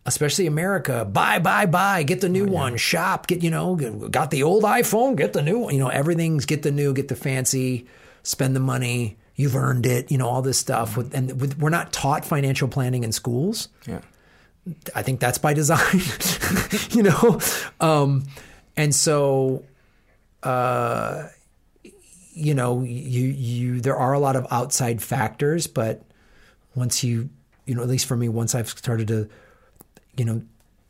especially 0.06 0.48
America, 0.48 1.06
buy, 1.06 1.40
buy, 1.40 1.66
buy, 1.66 2.04
get 2.04 2.20
the 2.20 2.28
new 2.28 2.46
oh, 2.46 2.52
one, 2.52 2.78
shop, 2.78 3.28
get 3.28 3.42
you 3.42 3.50
know, 3.50 3.76
got 3.76 4.32
the 4.32 4.44
old 4.44 4.64
iPhone, 4.64 5.16
get 5.16 5.34
the 5.34 5.42
new 5.42 5.60
one. 5.60 5.74
You 5.74 5.80
know, 5.80 5.90
everything's 5.90 6.46
get 6.46 6.64
the 6.64 6.72
new, 6.72 6.94
get 6.94 7.08
the 7.08 7.16
fancy, 7.16 7.88
spend 8.24 8.56
the 8.56 8.60
money. 8.60 9.18
You've 9.36 9.56
earned 9.56 9.86
it. 9.86 10.12
You 10.12 10.18
know, 10.18 10.28
all 10.28 10.42
this 10.42 10.58
stuff. 10.58 10.96
With, 10.98 11.14
and 11.14 11.40
with, 11.40 11.58
we're 11.60 11.70
not 11.70 11.92
taught 11.92 12.26
financial 12.26 12.68
planning 12.68 13.04
in 13.04 13.12
schools. 13.12 13.70
Yeah. 13.88 14.02
I 14.96 15.02
think 15.02 15.20
that's 15.20 15.38
by 15.38 15.54
design, 15.54 16.02
you 16.92 17.04
know? 17.04 17.40
Um, 17.82 18.24
and 18.78 18.96
so, 18.96 19.66
uh, 20.42 21.28
you 22.34 22.54
know, 22.54 22.82
you, 22.82 23.28
you, 23.28 23.82
there 23.82 23.98
are 23.98 24.14
a 24.14 24.20
lot 24.20 24.36
of 24.36 24.48
outside 24.52 25.02
factors, 25.02 25.68
but 25.68 26.04
once 26.76 27.04
you, 27.04 27.30
you 27.66 27.76
know, 27.76 27.82
at 27.82 27.90
least 27.90 28.06
for 28.06 28.16
me, 28.16 28.30
once 28.30 28.56
I've 28.56 28.70
started 28.70 29.08
to, 29.10 29.30
you 30.18 30.26
know, 30.26 30.42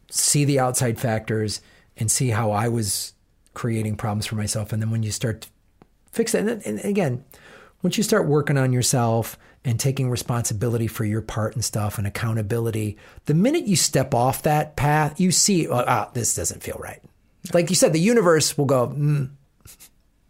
see 0.10 0.46
the 0.46 0.60
outside 0.60 1.00
factors 1.00 1.62
and 1.98 2.10
see 2.10 2.30
how 2.30 2.52
I 2.52 2.68
was 2.68 3.14
creating 3.54 3.96
problems 3.96 4.26
for 4.26 4.36
myself. 4.36 4.72
And 4.72 4.82
then 4.82 4.92
when 4.92 5.04
you 5.04 5.12
start 5.12 5.42
to 5.42 5.48
fix 6.12 6.32
that, 6.32 6.48
and, 6.48 6.66
and 6.66 6.80
again, 6.86 7.24
once 7.84 7.98
you 7.98 8.04
start 8.04 8.26
working 8.26 8.58
on 8.58 8.74
yourself 8.74 9.38
and 9.66 9.80
taking 9.80 10.10
responsibility 10.10 10.88
for 10.88 11.04
your 11.04 11.22
part 11.22 11.54
and 11.54 11.64
stuff 11.64 11.98
and 11.98 12.08
accountability, 12.08 12.98
the 13.26 13.34
minute 13.34 13.66
you 13.66 13.76
step 13.76 14.14
off 14.16 14.42
that 14.42 14.76
path, 14.76 15.20
you 15.20 15.32
see, 15.32 15.68
oh, 15.68 15.84
ah, 15.86 16.10
this 16.14 16.34
doesn't 16.34 16.64
feel 16.64 16.78
right. 16.80 17.02
Like 17.54 17.70
you 17.70 17.76
said, 17.76 17.94
the 17.94 18.00
universe 18.00 18.58
will 18.58 18.66
go, 18.66 18.88
mm, 18.88 19.30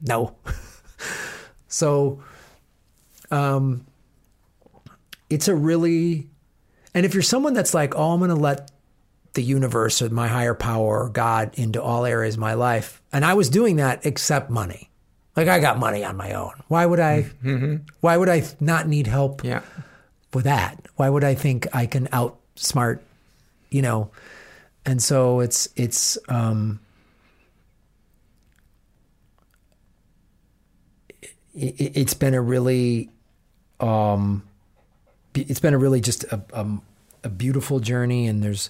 no. 0.02 0.36
so, 1.68 2.24
um, 3.30 3.86
it's 5.30 5.48
a 5.48 5.56
really, 5.56 6.28
and 6.94 7.06
if 7.06 7.14
you're 7.14 7.24
someone 7.24 7.54
that's 7.54 7.74
like, 7.74 7.96
oh, 7.96 8.12
I'm 8.12 8.20
going 8.20 8.30
to 8.30 8.36
let 8.36 8.72
the 9.34 9.44
universe 9.44 10.02
or 10.02 10.10
my 10.10 10.28
higher 10.28 10.54
power 10.54 11.04
or 11.04 11.10
God 11.10 11.52
into 11.56 11.82
all 11.82 12.06
areas 12.06 12.36
of 12.36 12.40
my 12.40 12.56
life, 12.56 13.02
and 13.12 13.24
I 13.24 13.36
was 13.36 13.50
doing 13.50 13.76
that 13.76 14.06
except 14.06 14.50
money. 14.50 14.90
Like 15.36 15.48
I 15.48 15.60
got 15.60 15.80
money 15.80 16.04
on 16.04 16.16
my 16.16 16.34
own. 16.34 16.54
Why 16.68 16.86
would 16.86 17.00
I? 17.00 17.24
Mm-hmm. 17.44 17.76
Why 18.02 18.18
would 18.18 18.30
I 18.30 18.44
not 18.60 18.88
need 18.88 19.08
help 19.08 19.44
Yeah. 19.44 19.62
with 20.34 20.44
that? 20.46 20.86
Why 20.96 21.10
would 21.10 21.24
I 21.24 21.34
think 21.34 21.68
I 21.74 21.86
can 21.88 22.08
outsmart, 22.08 23.00
you 23.70 23.82
know? 23.82 24.12
And 24.86 25.02
so 25.02 25.40
it's 25.40 25.70
it's 25.76 26.18
um, 26.30 26.80
it, 31.54 31.92
it's 31.98 32.14
been 32.14 32.34
a 32.34 32.42
really 32.42 33.10
um, 33.80 34.44
it's 35.34 35.60
been 35.60 35.74
a 35.74 35.78
really 35.78 36.02
just 36.02 36.24
a, 36.26 36.42
a, 36.54 36.68
a 37.24 37.30
beautiful 37.30 37.80
journey, 37.80 38.28
and 38.28 38.44
there's 38.44 38.70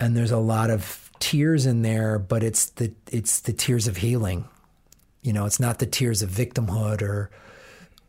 and 0.00 0.16
there's 0.16 0.30
a 0.32 0.38
lot 0.38 0.70
of 0.70 1.10
tears 1.18 1.66
in 1.66 1.82
there, 1.82 2.18
but 2.18 2.42
it's 2.42 2.66
the 2.66 2.92
it's 3.10 3.40
the 3.40 3.52
tears 3.52 3.88
of 3.88 3.98
healing. 3.98 4.46
You 5.26 5.32
know, 5.32 5.44
it's 5.44 5.58
not 5.58 5.80
the 5.80 5.86
tears 5.86 6.22
of 6.22 6.30
victimhood 6.30 7.02
or 7.02 7.30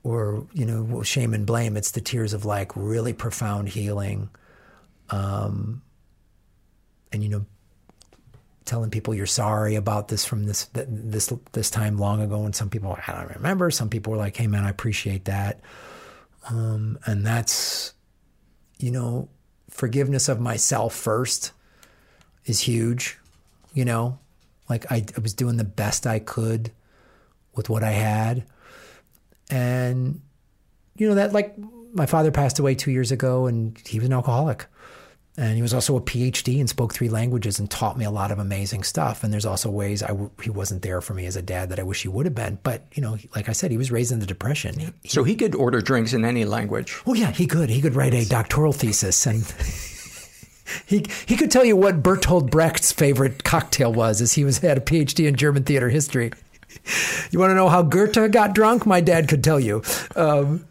or 0.03 0.47
you 0.53 0.65
know 0.65 1.01
shame 1.01 1.33
and 1.33 1.47
blame. 1.47 1.75
It's 1.75 1.91
the 1.91 1.99
tears 1.99 2.33
of 2.33 2.45
like 2.45 2.71
really 2.75 3.11
profound 3.11 3.69
healing, 3.69 4.29
um, 5.09 5.81
and 7.11 7.23
you 7.23 7.29
know, 7.29 7.45
telling 8.65 8.91
people 8.91 9.15
you're 9.15 9.25
sorry 9.25 9.73
about 9.73 10.09
this 10.09 10.25
from 10.25 10.45
this 10.45 10.69
this 10.75 11.33
this 11.53 11.71
time 11.71 11.97
long 11.97 12.21
ago. 12.21 12.45
And 12.45 12.55
some 12.55 12.69
people 12.69 12.95
I 13.07 13.11
don't 13.11 13.35
remember. 13.35 13.71
Some 13.71 13.89
people 13.89 14.11
were 14.11 14.19
like, 14.19 14.37
"Hey 14.37 14.45
man, 14.45 14.63
I 14.63 14.69
appreciate 14.69 15.25
that," 15.25 15.59
um, 16.49 16.99
and 17.07 17.25
that's 17.25 17.95
you 18.77 18.91
know 18.91 19.27
forgiveness 19.71 20.29
of 20.29 20.39
myself 20.39 20.93
first 20.93 21.51
is 22.45 22.59
huge. 22.59 23.17
You 23.73 23.85
know, 23.85 24.19
like 24.69 24.91
I, 24.91 24.97
I 25.17 25.19
was 25.19 25.33
doing 25.33 25.57
the 25.57 25.63
best 25.63 26.05
I 26.05 26.19
could 26.19 26.71
with 27.57 27.69
what 27.69 27.83
I 27.83 27.91
had. 27.91 28.45
And, 29.49 30.21
you 30.95 31.07
know, 31.09 31.15
that 31.15 31.33
like 31.33 31.55
my 31.93 32.05
father 32.05 32.31
passed 32.31 32.59
away 32.59 32.75
two 32.75 32.91
years 32.91 33.11
ago 33.11 33.47
and 33.47 33.77
he 33.85 33.99
was 33.99 34.07
an 34.07 34.13
alcoholic. 34.13 34.67
And 35.39 35.55
he 35.55 35.61
was 35.61 35.71
also 35.71 35.95
a 35.95 36.01
PhD 36.01 36.59
and 36.59 36.67
spoke 36.67 36.95
three 36.95 37.09
languages 37.09 37.59
and 37.59 37.69
taught 37.69 37.95
me 37.95 38.05
a 38.05 38.09
lot 38.09 38.31
of 38.31 38.39
amazing 38.39 38.81
stuff. 38.81 39.23
And 39.23 39.31
there's 39.31 39.45
also 39.45 39.69
ways 39.69 40.01
I 40.01 40.07
w- 40.07 40.31
he 40.41 40.49
wasn't 40.49 40.81
there 40.81 40.99
for 40.99 41.13
me 41.13 41.27
as 41.27 41.35
a 41.35 41.43
dad 41.43 41.69
that 41.69 41.79
I 41.79 41.83
wish 41.83 42.01
he 42.01 42.07
would 42.07 42.25
have 42.25 42.33
been. 42.33 42.57
But, 42.63 42.87
you 42.93 43.03
know, 43.03 43.19
like 43.35 43.47
I 43.47 43.51
said, 43.51 43.69
he 43.69 43.77
was 43.77 43.91
raised 43.91 44.11
in 44.11 44.17
the 44.17 44.25
Depression. 44.25 44.79
He, 44.79 45.09
So 45.09 45.23
he 45.23 45.35
could 45.35 45.53
order 45.53 45.79
drinks 45.79 46.13
in 46.13 46.25
any 46.25 46.43
language. 46.43 46.97
Oh 47.05 47.13
yeah, 47.13 47.31
he 47.31 47.45
could. 47.45 47.69
He 47.69 47.81
could 47.81 47.93
write 47.93 48.15
a 48.15 48.27
doctoral 48.27 48.73
thesis 48.73 49.27
and 49.27 49.43
he 50.87 51.05
he 51.27 51.35
could 51.37 51.51
tell 51.51 51.63
you 51.63 51.75
what 51.75 52.01
Bertolt 52.01 52.49
Brecht's 52.49 52.91
favorite 52.91 53.43
cocktail 53.43 53.93
was 53.93 54.21
as 54.21 54.33
he 54.33 54.43
was 54.43 54.57
had 54.57 54.79
a 54.79 54.81
PhD 54.81 55.27
in 55.27 55.35
German 55.35 55.63
theater 55.63 55.89
history. 55.89 56.31
You 57.29 57.39
want 57.39 57.51
to 57.51 57.55
know 57.55 57.67
how 57.67 57.83
Goethe 57.83 58.31
got 58.31 58.55
drunk? 58.55 58.85
My 58.85 59.01
dad 59.01 59.27
could 59.27 59.43
tell 59.43 59.59
you. 59.59 59.83
Um, 60.15 60.65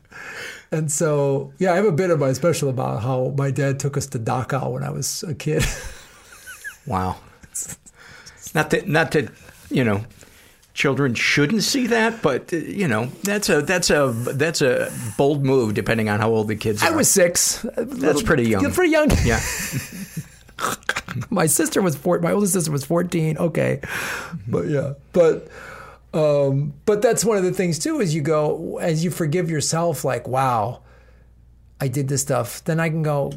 and 0.73 0.91
so, 0.91 1.53
yeah, 1.59 1.73
I 1.75 1.77
have 1.77 1.85
a 1.85 1.93
bit 1.93 2.09
of 2.09 2.19
my 2.19 2.33
special 2.33 2.71
about 2.71 3.03
how 3.03 3.35
my 3.37 3.51
dad 3.51 3.79
took 3.79 3.99
us 3.99 4.07
to 4.09 4.19
Dachau 4.19 4.73
when 4.73 4.83
I 4.83 4.89
was 4.89 5.23
a 5.23 5.35
kid. 5.35 5.65
Wow. 6.87 7.17
not 8.55 8.71
that, 8.71 8.87
not 8.87 9.11
to 9.13 9.29
you 9.71 9.83
know 9.83 10.05
children 10.73 11.15
shouldn't 11.15 11.63
see 11.63 11.89
that, 11.89 12.23
but 12.23 12.53
uh, 12.53 12.57
you 12.59 12.87
know 12.87 13.07
that's 13.25 13.49
a 13.49 13.63
that's 13.63 13.91
a 13.91 14.13
that's 14.35 14.63
a 14.63 14.93
bold 15.19 15.45
move 15.45 15.75
depending 15.75 16.09
on 16.09 16.21
how 16.21 16.31
old 16.31 16.49
the 16.49 16.57
kids 16.57 16.83
are. 16.83 16.93
I 16.93 16.97
was 16.97 17.11
six. 17.11 17.67
That's 17.77 18.23
pretty 18.23 18.45
young. 18.49 18.71
Pretty 18.73 18.93
young. 18.93 19.11
Yeah. 19.25 19.41
my 21.31 21.47
sister 21.47 21.83
was 21.83 21.97
four. 21.97 22.21
My 22.21 22.33
oldest 22.33 22.53
sister 22.53 22.71
was 22.71 22.85
fourteen. 22.85 23.37
Okay, 23.39 23.81
but 24.47 24.69
yeah, 24.69 24.93
but 25.13 25.49
um, 26.17 26.73
but 26.87 27.03
that's 27.03 27.25
one 27.25 27.37
of 27.37 27.45
the 27.45 27.53
things 27.53 27.79
too. 27.79 28.01
Is 28.01 28.15
you 28.15 28.23
go 28.23 28.79
as 28.79 29.05
you 29.05 29.11
forgive 29.11 29.51
yourself, 29.51 30.05
like 30.05 30.27
wow, 30.27 30.83
I 31.81 31.89
did 31.89 32.09
this 32.09 32.23
stuff. 32.23 32.65
Then 32.65 32.81
I 32.81 32.89
can 32.89 33.03
go, 33.03 33.33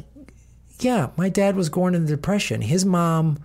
yeah, 0.78 1.10
my 1.16 1.28
dad 1.28 1.56
was 1.56 1.68
born 1.68 1.94
in 1.94 2.06
the 2.06 2.16
depression. 2.16 2.62
His 2.62 2.86
mom 2.86 3.38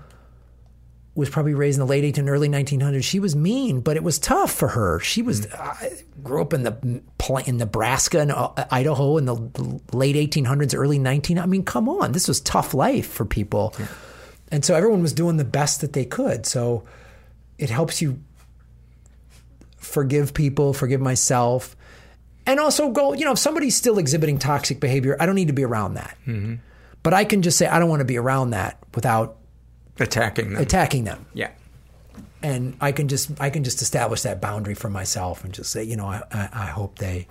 was 1.16 1.30
probably 1.30 1.54
raised 1.54 1.78
in 1.78 1.86
the 1.86 1.90
late 1.90 2.16
1800s, 2.16 2.28
early 2.30 2.50
1900s. 2.50 3.04
She 3.04 3.20
was 3.20 3.36
mean, 3.36 3.82
but 3.82 3.98
it 3.98 4.04
was 4.04 4.20
tough 4.20 4.52
for 4.54 4.70
her. 4.70 5.00
She 5.00 5.22
was 5.22 5.46
uh, 5.48 5.76
grew 6.24 6.42
up 6.42 6.54
in 6.54 6.64
the 6.64 7.02
in 7.46 7.58
Nebraska 7.58 8.20
and 8.20 8.32
uh, 8.32 8.52
Idaho 8.72 9.18
in 9.18 9.26
the, 9.26 9.36
late 9.92 10.16
1800s, 10.16 10.74
early 10.78 11.00
19. 11.00 11.40
I 11.40 11.46
mean, 11.46 11.64
come 11.64 11.90
on, 11.90 12.14
this 12.14 12.28
was 12.28 12.40
tough 12.40 12.74
life 12.74 13.08
for 13.08 13.26
people, 13.26 13.74
and 14.50 14.64
so 14.64 14.76
everyone 14.76 15.02
was 15.02 15.14
doing 15.14 15.38
the 15.38 15.46
best 15.46 15.82
that 15.82 15.94
they 15.94 16.06
could. 16.06 16.46
So 16.46 16.84
it 17.58 17.70
helps 17.70 18.02
you 18.02 18.20
forgive 19.86 20.34
people, 20.34 20.74
forgive 20.74 21.02
myself, 21.02 21.76
and 22.46 22.60
also 22.60 22.92
go. 22.92 23.14
You 23.14 23.26
know, 23.26 23.32
if 23.32 23.40
somebody's 23.40 23.76
still 23.76 23.98
exhibiting 23.98 24.40
toxic 24.40 24.80
behavior, 24.80 25.16
I 25.20 25.26
don't 25.26 25.36
need 25.36 25.48
to 25.48 25.54
be 25.54 25.64
around 25.64 25.96
that. 25.96 26.18
Mm-hmm. 26.28 26.56
But 27.04 27.14
I 27.14 27.24
can 27.24 27.42
just 27.42 27.58
say 27.58 27.68
I 27.68 27.80
don't 27.80 27.90
want 27.90 28.00
to 28.02 28.06
be 28.06 28.18
around 28.18 28.52
that 28.52 28.80
without 28.94 29.38
attacking 30.00 30.54
them. 30.54 30.62
attacking 30.62 31.04
them. 31.04 31.26
Yeah. 31.34 31.52
And 32.42 32.78
I 32.82 32.92
can 32.92 33.08
just 33.08 33.32
I 33.40 33.50
can 33.50 33.64
just 33.64 33.82
establish 33.82 34.24
that 34.24 34.42
boundary 34.42 34.76
for 34.76 34.90
myself 34.90 35.44
and 35.44 35.54
just 35.54 35.72
say, 35.72 35.84
you 35.84 35.96
know, 35.96 36.08
I, 36.08 36.22
I, 36.32 36.50
I 36.52 36.66
hope 36.68 37.00
they, 37.00 37.28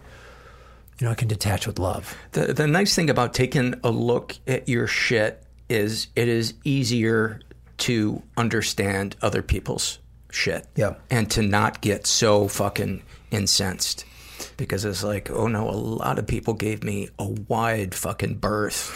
you 0.98 1.04
know, 1.04 1.10
I 1.10 1.14
can 1.14 1.28
detach 1.28 1.66
with 1.66 1.78
love. 1.78 2.16
The 2.32 2.52
the 2.52 2.66
nice 2.66 2.94
thing 2.94 3.10
about 3.10 3.34
taking 3.34 3.74
a 3.84 3.90
look 3.90 4.36
at 4.46 4.68
your 4.68 4.86
shit 4.86 5.44
is 5.68 6.08
it 6.16 6.28
is 6.28 6.54
easier 6.64 7.40
to 7.76 8.22
understand 8.36 9.16
other 9.22 9.42
people's 9.42 9.98
shit. 10.34 10.66
Yeah. 10.76 10.94
And 11.10 11.30
to 11.32 11.42
not 11.42 11.80
get 11.80 12.06
so 12.06 12.48
fucking 12.48 13.02
incensed. 13.30 14.04
Because 14.56 14.84
it's 14.84 15.02
like, 15.02 15.30
oh 15.30 15.46
no, 15.48 15.68
a 15.68 15.72
lot 15.72 16.18
of 16.18 16.26
people 16.26 16.54
gave 16.54 16.84
me 16.84 17.08
a 17.18 17.26
wide 17.28 17.94
fucking 17.94 18.36
berth 18.36 18.88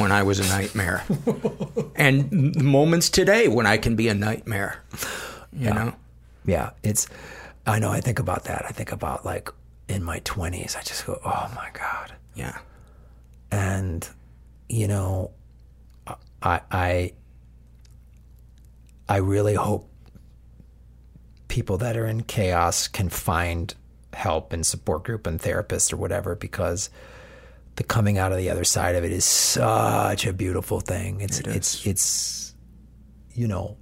when 0.00 0.12
I 0.12 0.22
was 0.22 0.38
a 0.38 0.44
nightmare. 0.48 1.02
and 1.96 2.54
moments 2.62 3.10
today 3.10 3.48
when 3.48 3.66
I 3.66 3.76
can 3.78 3.96
be 3.96 4.08
a 4.08 4.14
nightmare. 4.14 4.82
You 5.52 5.66
Yeah. 5.66 5.72
know? 5.72 5.92
Yeah, 6.46 6.70
it's. 6.82 7.08
I 7.66 7.78
know. 7.78 7.90
I 7.90 8.00
think 8.00 8.18
about 8.18 8.44
that. 8.44 8.64
I 8.66 8.70
think 8.70 8.92
about 8.92 9.24
like 9.26 9.50
in 9.88 10.02
my 10.02 10.20
twenties. 10.20 10.76
I 10.76 10.82
just 10.82 11.04
go, 11.06 11.20
oh 11.24 11.50
my 11.54 11.68
god. 11.74 12.12
Yeah. 12.34 12.58
And 13.50 14.08
you 14.68 14.88
know, 14.88 15.32
I 16.42 16.60
I 16.70 17.12
I 19.08 19.16
really 19.18 19.54
hope 19.54 19.89
people 21.50 21.76
that 21.78 21.96
are 21.96 22.06
in 22.06 22.22
chaos 22.22 22.88
can 22.88 23.10
find 23.10 23.74
help 24.14 24.52
and 24.52 24.64
support 24.64 25.04
group 25.04 25.26
and 25.26 25.40
therapist 25.40 25.92
or 25.92 25.96
whatever 25.96 26.34
because 26.34 26.88
the 27.76 27.84
coming 27.84 28.18
out 28.18 28.32
of 28.32 28.38
the 28.38 28.48
other 28.48 28.64
side 28.64 28.94
of 28.94 29.04
it 29.04 29.12
is 29.12 29.24
such 29.24 30.26
a 30.26 30.32
beautiful 30.32 30.80
thing. 30.80 31.20
It's 31.20 31.40
it's 31.40 31.86
it's 31.86 32.54
you 33.32 33.48
know 33.48 33.76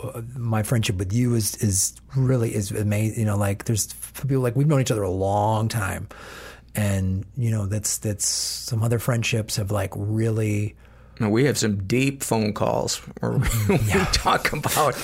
uh, 0.00 0.22
my 0.36 0.62
friendship 0.62 0.96
with 0.96 1.12
you 1.12 1.34
is 1.34 1.56
is 1.56 1.94
really 2.16 2.54
is 2.54 2.70
amazing. 2.70 3.18
You 3.18 3.26
know, 3.26 3.36
like 3.36 3.64
there's 3.64 3.92
people 4.26 4.40
like 4.40 4.56
we've 4.56 4.66
known 4.66 4.80
each 4.80 4.90
other 4.90 5.02
a 5.02 5.10
long 5.10 5.68
time, 5.68 6.08
and 6.74 7.24
you 7.36 7.50
know 7.50 7.66
that's 7.66 7.98
that's 7.98 8.26
some 8.26 8.82
other 8.82 8.98
friendships 8.98 9.56
have 9.56 9.70
like 9.70 9.92
really. 9.96 10.76
No, 11.20 11.28
we 11.28 11.44
have 11.46 11.58
some 11.58 11.84
deep 11.86 12.22
phone 12.22 12.52
calls 12.52 12.96
where 13.20 13.32
we, 13.32 13.48
we 13.68 13.76
talk 14.12 14.52
about 14.52 14.94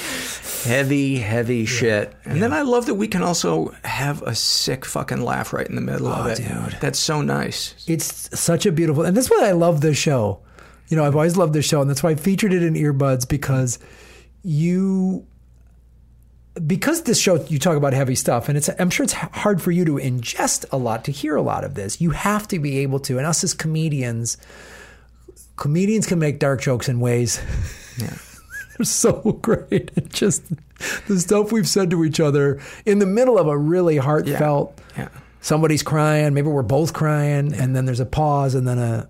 heavy, 0.64 1.16
heavy 1.16 1.66
shit. 1.66 2.14
And 2.24 2.40
then 2.40 2.52
I 2.52 2.62
love 2.62 2.86
that 2.86 2.94
we 2.94 3.08
can 3.08 3.22
also 3.22 3.74
have 3.84 4.22
a 4.22 4.34
sick 4.34 4.84
fucking 4.84 5.22
laugh 5.22 5.52
right 5.52 5.66
in 5.66 5.74
the 5.74 5.80
middle 5.80 6.06
of 6.08 6.26
Oh, 6.26 6.28
it. 6.30 6.36
dude. 6.36 6.80
That's 6.80 6.98
so 6.98 7.20
nice. 7.20 7.74
It's 7.88 8.38
such 8.38 8.64
a 8.66 8.72
beautiful, 8.72 9.04
and 9.04 9.16
that's 9.16 9.30
why 9.30 9.42
I 9.48 9.52
love 9.52 9.80
this 9.80 9.98
show. 9.98 10.40
You 10.88 10.96
know, 10.96 11.04
I've 11.04 11.16
always 11.16 11.36
loved 11.36 11.52
this 11.54 11.64
show, 11.66 11.80
and 11.80 11.88
that's 11.90 12.02
why 12.02 12.10
I 12.10 12.14
featured 12.14 12.52
it 12.52 12.62
in 12.62 12.74
Earbuds 12.74 13.28
because 13.28 13.78
you, 14.42 15.26
because 16.66 17.02
this 17.02 17.18
show 17.18 17.42
you 17.46 17.58
talk 17.58 17.76
about 17.76 17.92
heavy 17.92 18.14
stuff, 18.14 18.48
and 18.48 18.56
it's 18.56 18.68
I'm 18.78 18.90
sure 18.90 19.04
it's 19.04 19.14
hard 19.14 19.60
for 19.60 19.70
you 19.72 19.84
to 19.86 19.92
ingest 19.94 20.64
a 20.70 20.76
lot 20.76 21.04
to 21.06 21.10
hear 21.10 21.34
a 21.36 21.42
lot 21.42 21.64
of 21.64 21.74
this. 21.74 22.00
You 22.00 22.10
have 22.10 22.46
to 22.48 22.58
be 22.58 22.78
able 22.78 23.00
to, 23.00 23.18
and 23.18 23.26
us 23.26 23.42
as 23.42 23.54
comedians, 23.54 24.36
comedians 25.56 26.06
can 26.06 26.18
make 26.18 26.38
dark 26.38 26.60
jokes 26.60 26.88
in 26.88 27.00
ways. 27.00 27.40
Yeah. 27.98 28.16
They're 28.76 28.84
so 28.84 29.38
great. 29.40 29.92
It 29.94 30.10
just 30.10 30.42
the 31.06 31.18
stuff 31.20 31.52
we've 31.52 31.68
said 31.68 31.90
to 31.90 32.04
each 32.04 32.18
other 32.18 32.60
in 32.84 32.98
the 32.98 33.06
middle 33.06 33.38
of 33.38 33.46
a 33.46 33.56
really 33.56 33.96
heartfelt. 33.98 34.80
Yeah. 34.96 35.08
Somebody's 35.40 35.82
crying. 35.82 36.34
Maybe 36.34 36.48
we're 36.48 36.62
both 36.62 36.92
crying, 36.92 37.52
and 37.54 37.76
then 37.76 37.84
there's 37.84 38.00
a 38.00 38.06
pause, 38.06 38.54
and 38.54 38.66
then 38.66 38.78
a 38.78 39.08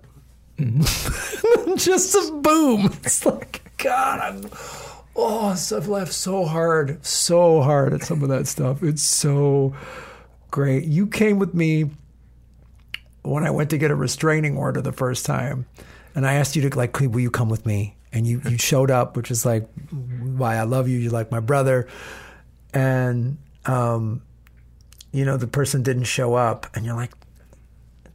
just 1.75 2.15
a 2.15 2.31
boom. 2.41 2.93
It's 3.03 3.25
like 3.25 3.61
God. 3.77 4.19
I'm, 4.19 4.49
oh, 5.15 5.49
I've 5.49 5.87
laughed 5.87 6.13
so 6.13 6.45
hard, 6.45 7.03
so 7.05 7.61
hard 7.61 7.93
at 7.93 8.03
some 8.03 8.21
of 8.21 8.29
that 8.29 8.47
stuff. 8.47 8.83
It's 8.83 9.01
so 9.01 9.75
great. 10.51 10.85
You 10.85 11.07
came 11.07 11.39
with 11.39 11.53
me 11.53 11.89
when 13.23 13.45
I 13.45 13.51
went 13.51 13.69
to 13.71 13.77
get 13.77 13.91
a 13.91 13.95
restraining 13.95 14.55
order 14.55 14.81
the 14.81 14.91
first 14.91 15.25
time, 15.25 15.65
and 16.15 16.25
I 16.25 16.35
asked 16.35 16.55
you 16.55 16.67
to 16.67 16.77
like, 16.77 16.99
"Will 16.99 17.19
you 17.19 17.31
come 17.31 17.49
with 17.49 17.65
me?" 17.65 17.95
And 18.11 18.25
you 18.25 18.41
you 18.49 18.57
showed 18.57 18.89
up, 18.89 19.17
which 19.17 19.29
is 19.29 19.45
like 19.45 19.67
why 19.91 20.55
I 20.55 20.63
love 20.63 20.87
you. 20.87 20.97
You're 20.97 21.11
like 21.11 21.31
my 21.31 21.41
brother, 21.41 21.87
and 22.73 23.37
um, 23.65 24.21
you 25.11 25.25
know 25.25 25.37
the 25.37 25.47
person 25.47 25.83
didn't 25.83 26.05
show 26.05 26.33
up, 26.33 26.67
and 26.73 26.85
you're 26.85 26.95
like, 26.95 27.11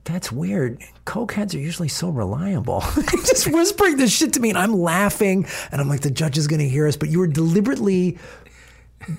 that's 0.04 0.32
weird. 0.32 0.82
Cokeheads 1.04 1.54
are 1.54 1.58
usually 1.58 1.88
so 1.88 2.08
reliable. 2.08 2.80
Just 3.10 3.52
whispering 3.52 3.96
this 3.96 4.12
shit 4.12 4.32
to 4.34 4.40
me, 4.40 4.48
and 4.50 4.58
I'm 4.58 4.72
laughing, 4.72 5.46
and 5.70 5.80
I'm 5.80 5.88
like, 5.88 6.00
the 6.00 6.10
judge 6.10 6.38
is 6.38 6.46
going 6.46 6.60
to 6.60 6.68
hear 6.68 6.86
us. 6.86 6.96
But 6.96 7.10
you 7.10 7.18
were 7.18 7.26
deliberately 7.26 8.18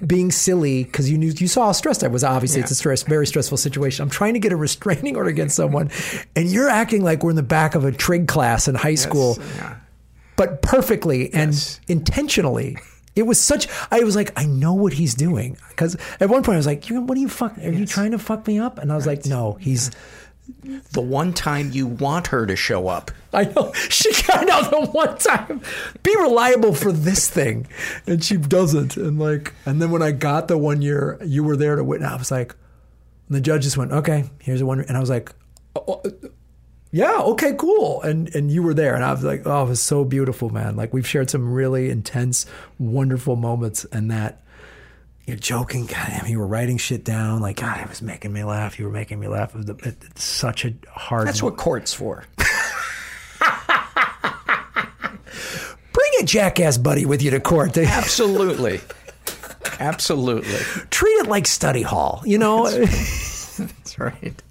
being 0.05 0.31
silly 0.31 0.83
because 0.83 1.09
you 1.09 1.17
knew 1.17 1.31
you 1.35 1.47
saw 1.47 1.65
how 1.65 1.71
stressed 1.71 2.03
I 2.03 2.07
was. 2.07 2.23
Obviously, 2.23 2.61
it's 2.61 2.71
a 2.71 2.75
stress, 2.75 3.03
very 3.03 3.25
stressful 3.25 3.57
situation. 3.57 4.03
I'm 4.03 4.09
trying 4.09 4.33
to 4.33 4.39
get 4.39 4.51
a 4.51 4.55
restraining 4.55 5.15
order 5.15 5.29
against 5.29 5.55
someone, 5.55 5.89
and 6.35 6.49
you're 6.49 6.69
acting 6.69 7.03
like 7.03 7.23
we're 7.23 7.31
in 7.31 7.35
the 7.35 7.43
back 7.43 7.75
of 7.75 7.83
a 7.85 7.91
trig 7.91 8.27
class 8.27 8.67
in 8.67 8.75
high 8.75 8.95
school, 8.95 9.37
yeah. 9.57 9.77
but 10.35 10.61
perfectly 10.61 11.33
and 11.33 11.79
intentionally. 11.87 12.77
It 13.13 13.23
was 13.23 13.39
such. 13.39 13.67
I 13.91 14.03
was 14.03 14.15
like, 14.15 14.31
I 14.39 14.45
know 14.45 14.73
what 14.73 14.93
he's 14.93 15.15
doing 15.15 15.57
because 15.69 15.97
at 16.21 16.29
one 16.29 16.43
point 16.43 16.55
I 16.55 16.57
was 16.57 16.65
like, 16.65 16.89
"You- 16.89 17.01
"What 17.01 17.17
are 17.17 17.21
you 17.21 17.27
fuck? 17.27 17.57
Are 17.57 17.69
you 17.69 17.85
trying 17.85 18.11
to 18.11 18.19
fuck 18.19 18.47
me 18.47 18.57
up?" 18.57 18.77
And 18.77 18.89
I 18.89 18.95
was 18.95 19.05
like, 19.05 19.25
"No, 19.25 19.57
he's." 19.59 19.91
The 20.93 21.01
one 21.01 21.33
time 21.33 21.71
you 21.71 21.87
want 21.87 22.27
her 22.27 22.45
to 22.45 22.55
show 22.55 22.87
up. 22.87 23.11
I 23.33 23.45
know 23.45 23.71
she 23.89 24.11
got 24.23 24.49
out 24.49 24.71
the 24.71 24.87
one 24.91 25.17
time. 25.17 25.61
Be 26.03 26.15
reliable 26.17 26.73
for 26.73 26.91
this 26.91 27.29
thing, 27.29 27.67
and 28.05 28.23
she 28.23 28.37
doesn't. 28.37 28.97
And 28.97 29.19
like, 29.19 29.53
and 29.65 29.81
then 29.81 29.91
when 29.91 30.01
I 30.01 30.11
got 30.11 30.47
the 30.47 30.57
one 30.57 30.81
year, 30.81 31.17
you 31.23 31.43
were 31.43 31.55
there 31.55 31.75
to 31.75 31.83
witness. 31.83 32.11
I 32.11 32.15
was 32.17 32.31
like, 32.31 32.55
and 33.27 33.35
the 33.37 33.41
judge 33.41 33.63
just 33.63 33.77
went, 33.77 33.91
"Okay, 33.93 34.29
here's 34.39 34.59
a 34.61 34.65
one," 34.65 34.81
and 34.81 34.97
I 34.97 34.99
was 34.99 35.09
like, 35.09 35.31
oh, 35.77 36.01
oh, 36.05 36.11
"Yeah, 36.91 37.19
okay, 37.21 37.53
cool." 37.57 38.01
And 38.01 38.33
and 38.35 38.51
you 38.51 38.63
were 38.63 38.73
there, 38.73 38.95
and 38.95 39.03
I 39.05 39.11
was 39.13 39.23
like, 39.23 39.43
"Oh, 39.45 39.65
it 39.65 39.69
was 39.69 39.81
so 39.81 40.03
beautiful, 40.03 40.49
man." 40.49 40.75
Like 40.75 40.93
we've 40.93 41.07
shared 41.07 41.29
some 41.29 41.53
really 41.53 41.89
intense, 41.89 42.45
wonderful 42.79 43.35
moments, 43.37 43.85
and 43.91 44.11
that. 44.11 44.39
You're 45.27 45.37
joking, 45.37 45.85
God 45.85 46.07
damn, 46.09 46.25
you 46.25 46.39
were 46.39 46.47
writing 46.47 46.77
shit 46.77 47.05
down. 47.05 47.41
Like, 47.41 47.57
God, 47.57 47.79
it 47.79 47.87
was 47.87 48.01
making 48.01 48.33
me 48.33 48.43
laugh. 48.43 48.79
You 48.79 48.85
were 48.85 48.91
making 48.91 49.19
me 49.19 49.27
laugh. 49.27 49.53
It 49.53 49.57
was 49.57 49.65
the- 49.67 49.75
it- 49.87 50.03
it's 50.09 50.23
such 50.23 50.65
a 50.65 50.73
hard. 50.89 51.27
That's 51.27 51.43
what 51.43 51.57
court's 51.57 51.93
for. 51.93 52.25
Bring 55.93 56.10
a 56.21 56.25
jackass 56.25 56.77
buddy 56.77 57.05
with 57.05 57.21
you 57.21 57.31
to 57.31 57.39
court. 57.39 57.77
Absolutely. 57.77 58.79
Absolutely. 59.79 60.59
Treat 60.89 61.11
it 61.13 61.27
like 61.27 61.47
study 61.47 61.81
hall, 61.81 62.21
you 62.25 62.37
know? 62.37 62.69
That's 62.69 63.99
right. 63.99 64.41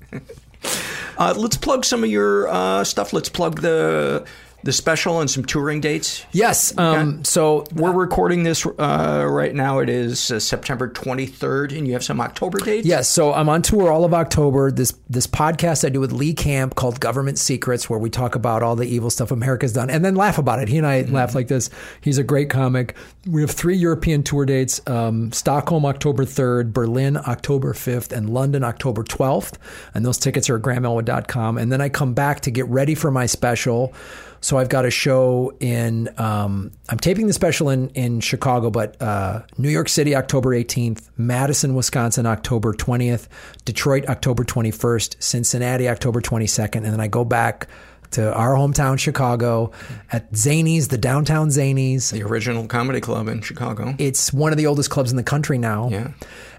Uh, 1.17 1.35
let's 1.37 1.57
plug 1.57 1.85
some 1.85 2.03
of 2.03 2.11
your 2.11 2.49
uh, 2.49 2.85
stuff. 2.85 3.13
Let's 3.13 3.29
plug 3.29 3.61
the 3.61 4.27
the 4.63 4.73
special 4.73 5.21
and 5.21 5.31
some 5.31 5.45
touring 5.45 5.81
dates. 5.81 6.25
Yes. 6.33 6.77
Um, 6.77 7.25
so 7.25 7.65
we're 7.75 7.93
recording 7.93 8.43
this 8.43 8.67
uh, 8.67 9.27
right 9.29 9.55
now. 9.55 9.79
It 9.79 9.89
is 9.89 10.31
uh, 10.31 10.41
September 10.41 10.89
23rd, 10.89 11.77
and 11.77 11.87
you 11.87 11.95
have 11.95 12.05
some 12.05 12.21
October 12.21 12.59
dates. 12.59 12.87
Yes. 12.87 13.09
So 13.09 13.33
I'm 13.33 13.49
on 13.49 13.63
tour 13.63 13.91
all 13.91 14.05
of 14.05 14.13
October. 14.13 14.71
This 14.71 14.95
this 15.09 15.27
podcast 15.27 15.85
I 15.85 15.89
do 15.89 16.01
with 16.01 16.13
Lee 16.13 16.35
Camp 16.35 16.75
called 16.75 17.01
Government 17.01 17.39
Secrets, 17.39 17.89
where 17.89 17.99
we 17.99 18.11
talk 18.11 18.35
about 18.35 18.63
all 18.63 18.77
the 18.77 18.87
evil 18.87 19.11
stuff 19.11 19.31
America's 19.31 19.73
done, 19.73 19.91
and 19.91 20.05
then 20.05 20.15
laugh 20.15 20.39
about 20.39 20.61
it. 20.61 20.69
He 20.69 20.79
and 20.79 20.87
I 20.87 21.03
mm-hmm. 21.03 21.15
laugh 21.15 21.35
like 21.35 21.49
this. 21.49 21.71
He's 22.01 22.19
a 22.19 22.25
great 22.25 22.51
comic. 22.51 22.97
We 23.27 23.41
have 23.43 23.51
three 23.51 23.77
European 23.77 24.23
tour 24.23 24.45
dates: 24.45 24.81
um, 24.87 25.33
Stockholm 25.33 25.87
October 25.87 26.25
3rd, 26.25 26.73
Berlin 26.73 27.17
October 27.17 27.73
5th, 27.73 28.13
and 28.13 28.31
London 28.31 28.65
October 28.65 29.03
12th. 29.03 29.55
And 29.95 30.05
those 30.05 30.19
tickets 30.19 30.51
are 30.51 30.57
at 30.57 30.63
grahamelwood.com. 30.63 31.59
And 31.59 31.73
then 31.73 31.81
I 31.81 31.89
come 31.89 32.15
back 32.15 32.41
to 32.41 32.51
get 32.51 32.67
ready 32.67 32.95
for 32.95 33.11
my 33.11 33.27
special. 33.27 33.95
So 34.41 34.57
I've 34.59 34.69
got 34.69 34.85
a 34.85 34.91
show 34.91 35.53
in. 35.61 36.09
Um, 36.19 36.73
I'm 36.89 36.99
taping 36.99 37.27
the 37.27 37.33
special 37.33 37.69
in 37.69 37.91
in 37.91 38.21
Chicago, 38.21 38.71
but 38.71 39.01
uh, 39.01 39.43
New 39.59 39.69
York 39.69 39.89
City 39.89 40.17
October 40.17 40.51
18th, 40.51 41.11
Madison, 41.17 41.75
Wisconsin 41.75 42.27
October 42.27 42.73
20th, 42.73 43.29
Detroit 43.65 44.07
October 44.09 44.45
21st, 44.45 45.23
Cincinnati 45.23 45.89
October 45.89 46.21
22nd, 46.21 46.77
and 46.77 46.87
then 46.87 47.01
I 47.01 47.09
go 47.09 47.25
back 47.25 47.69
to 48.13 48.33
our 48.35 48.55
hometown 48.55 48.99
Chicago 48.99 49.71
at 50.11 50.33
Zanies, 50.33 50.89
the 50.89 50.99
downtown 50.99 51.49
Zanies, 51.49 52.11
the 52.11 52.23
original 52.23 52.67
comedy 52.67 53.01
club 53.01 53.29
in 53.29 53.41
Chicago. 53.41 53.95
It's 53.99 54.33
one 54.33 54.53
of 54.53 54.59
the 54.59 54.67
oldest 54.67 54.91
clubs 54.91 55.11
in 55.11 55.17
the 55.17 55.23
country 55.23 55.59
now. 55.59 55.89
Yeah. 55.91 56.11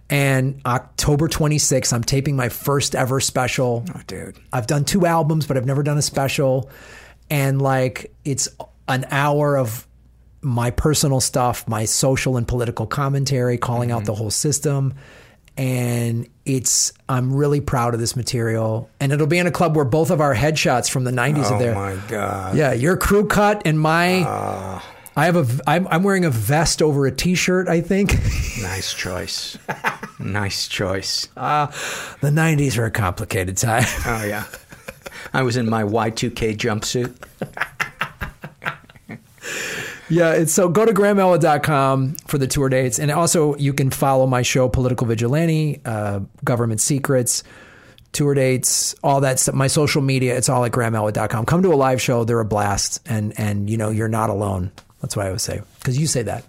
And 0.10 0.62
October 0.66 1.30
26th, 1.30 1.94
I'm 1.94 2.04
taping 2.04 2.36
my 2.36 2.50
first 2.50 2.96
ever 2.96 3.20
special. 3.22 3.86
Oh, 3.96 4.02
dude. 4.08 4.38
I've 4.52 4.68
done 4.68 4.84
two 4.84 5.06
albums, 5.06 5.46
but 5.46 5.56
I've 5.56 5.66
never 5.66 5.84
done 5.84 5.98
a 5.98 6.02
special 6.02 6.70
and 7.32 7.62
like 7.62 8.14
it's 8.26 8.50
an 8.88 9.08
hour 9.10 9.58
of 9.58 9.88
my 10.42 10.70
personal 10.70 11.22
stuff, 11.22 11.68
my 11.68 11.86
social 11.86 12.38
and 12.38 12.48
political 12.48 12.86
commentary, 12.86 13.58
calling 13.58 13.90
mm-hmm. 13.90 14.00
out 14.00 14.06
the 14.06 14.14
whole 14.14 14.30
system. 14.30 14.94
And 15.58 16.28
it's, 16.46 16.94
I'm 17.08 17.34
really 17.34 17.62
proud 17.62 17.94
of 17.94 18.00
this 18.00 18.16
material. 18.16 18.90
And 19.00 19.12
it'll 19.12 19.28
be 19.28 19.38
in 19.38 19.48
a 19.48 19.52
club 19.52 19.76
where 19.76 19.86
both 19.86 20.10
of 20.10 20.20
our 20.20 20.36
headshots 20.36 20.90
from 20.90 21.04
the 21.04 21.12
90s 21.12 21.52
oh 21.52 21.54
are 21.54 21.60
there. 21.60 21.76
Oh 21.76 21.96
my 21.96 22.08
God. 22.08 22.56
Yeah, 22.56 22.74
your 22.74 22.98
crew 22.98 23.28
cut 23.28 23.62
and 23.66 23.80
my. 23.80 24.22
Uh, 24.22 24.82
I 25.16 25.26
have 25.26 25.36
a. 25.36 25.70
I'm, 25.70 25.88
I'm 25.90 26.04
wearing 26.04 26.24
a 26.24 26.30
vest 26.30 26.82
over 26.82 27.06
a 27.06 27.12
t-shirt. 27.12 27.68
I 27.68 27.82
think. 27.82 28.16
Nice 28.62 28.94
choice. 28.94 29.58
nice 30.20 30.68
choice. 30.68 31.28
Uh, 31.36 31.66
the 32.22 32.30
'90s 32.30 32.78
were 32.78 32.86
a 32.86 32.92
complicated 32.92 33.58
time. 33.58 33.86
Oh 34.06 34.24
yeah. 34.24 34.46
I 35.34 35.44
was 35.44 35.58
in 35.58 35.70
my 35.70 35.84
Y2K 35.84 36.58
jumpsuit. 36.58 37.16
yeah, 40.10 40.34
it's 40.34 40.54
so 40.54 40.70
go 40.70 40.86
to 40.86 40.94
grahamelwood.com 40.94 42.16
for 42.28 42.38
the 42.38 42.48
tour 42.48 42.70
dates. 42.70 43.00
And 43.00 43.12
also, 43.12 43.56
you 43.56 43.74
can 43.74 43.90
follow 43.92 44.28
my 44.28 44.42
show, 44.42 44.68
Political 44.68 45.08
Vigilante, 45.08 45.82
uh, 45.86 46.20
Government 46.44 46.82
Secrets, 46.82 47.44
tour 48.12 48.34
dates, 48.34 48.94
all 49.04 49.22
that 49.22 49.40
stuff. 49.40 49.56
My 49.56 49.68
social 49.68 50.02
media, 50.02 50.38
it's 50.38 50.50
all 50.50 50.66
at 50.66 50.72
grahamelwood.com. 50.72 51.46
Come 51.46 51.64
to 51.64 51.74
a 51.74 51.76
live 51.76 52.02
show, 52.02 52.24
they're 52.24 52.40
a 52.40 52.46
blast. 52.46 53.02
And, 53.06 53.34
and 53.40 53.70
you 53.70 53.78
know, 53.78 53.90
you're 53.90 54.10
not 54.10 54.30
alone. 54.30 54.72
That's 55.02 55.16
what 55.16 55.26
I 55.26 55.32
would 55.32 55.42
say. 55.42 55.62
Because 55.80 55.98
you 55.98 56.08
say 56.08 56.24
that. 56.24 56.44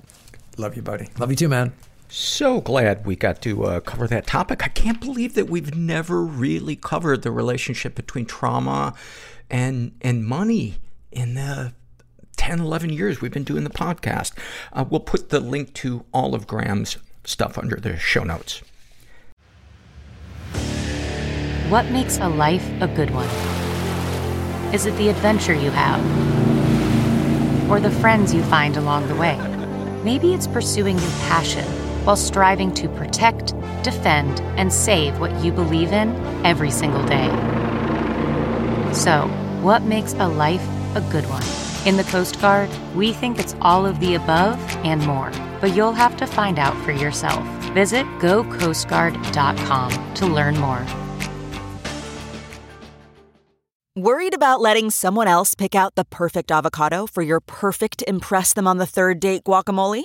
Love 0.58 0.76
you, 0.76 0.82
buddy. 0.82 1.08
Love 1.18 1.30
you 1.30 1.36
too, 1.36 1.48
man. 1.48 1.72
So 2.14 2.60
glad 2.60 3.06
we 3.06 3.16
got 3.16 3.40
to 3.40 3.64
uh, 3.64 3.80
cover 3.80 4.06
that 4.06 4.26
topic. 4.26 4.62
I 4.62 4.68
can't 4.68 5.00
believe 5.00 5.32
that 5.32 5.48
we've 5.48 5.74
never 5.74 6.22
really 6.22 6.76
covered 6.76 7.22
the 7.22 7.30
relationship 7.30 7.94
between 7.94 8.26
trauma 8.26 8.92
and 9.48 9.92
and 10.02 10.22
money 10.22 10.74
in 11.10 11.32
the 11.32 11.72
10, 12.36 12.60
11 12.60 12.90
years 12.90 13.22
we've 13.22 13.32
been 13.32 13.44
doing 13.44 13.64
the 13.64 13.70
podcast. 13.70 14.32
Uh, 14.74 14.84
we'll 14.86 15.00
put 15.00 15.30
the 15.30 15.40
link 15.40 15.72
to 15.72 16.04
all 16.12 16.34
of 16.34 16.46
Graham's 16.46 16.98
stuff 17.24 17.56
under 17.56 17.76
the 17.76 17.96
show 17.96 18.24
notes. 18.24 18.60
What 21.70 21.86
makes 21.86 22.18
a 22.18 22.28
life 22.28 22.68
a 22.82 22.88
good 22.88 23.08
one? 23.10 23.30
Is 24.74 24.84
it 24.84 24.94
the 24.98 25.08
adventure 25.08 25.54
you 25.54 25.70
have? 25.70 26.00
Or 27.70 27.80
the 27.80 27.90
friends 27.90 28.34
you 28.34 28.42
find 28.42 28.76
along 28.76 29.08
the 29.08 29.16
way? 29.16 29.38
Maybe 30.04 30.34
it's 30.34 30.46
pursuing 30.46 30.98
your 30.98 31.10
passion 31.30 31.81
while 32.04 32.16
striving 32.16 32.72
to 32.74 32.88
protect, 32.88 33.54
defend, 33.82 34.40
and 34.58 34.72
save 34.72 35.18
what 35.20 35.32
you 35.44 35.52
believe 35.52 35.92
in 35.92 36.14
every 36.44 36.70
single 36.70 37.04
day. 37.06 37.28
So, 38.92 39.26
what 39.62 39.82
makes 39.82 40.12
a 40.14 40.28
life 40.28 40.66
a 40.94 41.00
good 41.10 41.24
one? 41.28 41.44
In 41.86 41.96
the 41.96 42.04
Coast 42.04 42.40
Guard, 42.40 42.70
we 42.94 43.12
think 43.12 43.38
it's 43.38 43.56
all 43.60 43.86
of 43.86 43.98
the 44.00 44.14
above 44.14 44.58
and 44.84 45.04
more, 45.06 45.32
but 45.60 45.74
you'll 45.74 45.92
have 45.92 46.16
to 46.18 46.26
find 46.26 46.58
out 46.58 46.76
for 46.84 46.92
yourself. 46.92 47.44
Visit 47.72 48.06
gocoastguard.com 48.18 50.14
to 50.14 50.26
learn 50.26 50.58
more. 50.58 50.84
Worried 53.96 54.34
about 54.34 54.60
letting 54.60 54.90
someone 54.90 55.28
else 55.28 55.54
pick 55.54 55.74
out 55.74 55.96
the 55.96 56.04
perfect 56.04 56.50
avocado 56.50 57.06
for 57.06 57.22
your 57.22 57.40
perfect 57.40 58.02
Impress 58.08 58.54
Them 58.54 58.66
on 58.66 58.78
the 58.78 58.86
Third 58.86 59.20
Date 59.20 59.44
guacamole? 59.44 60.04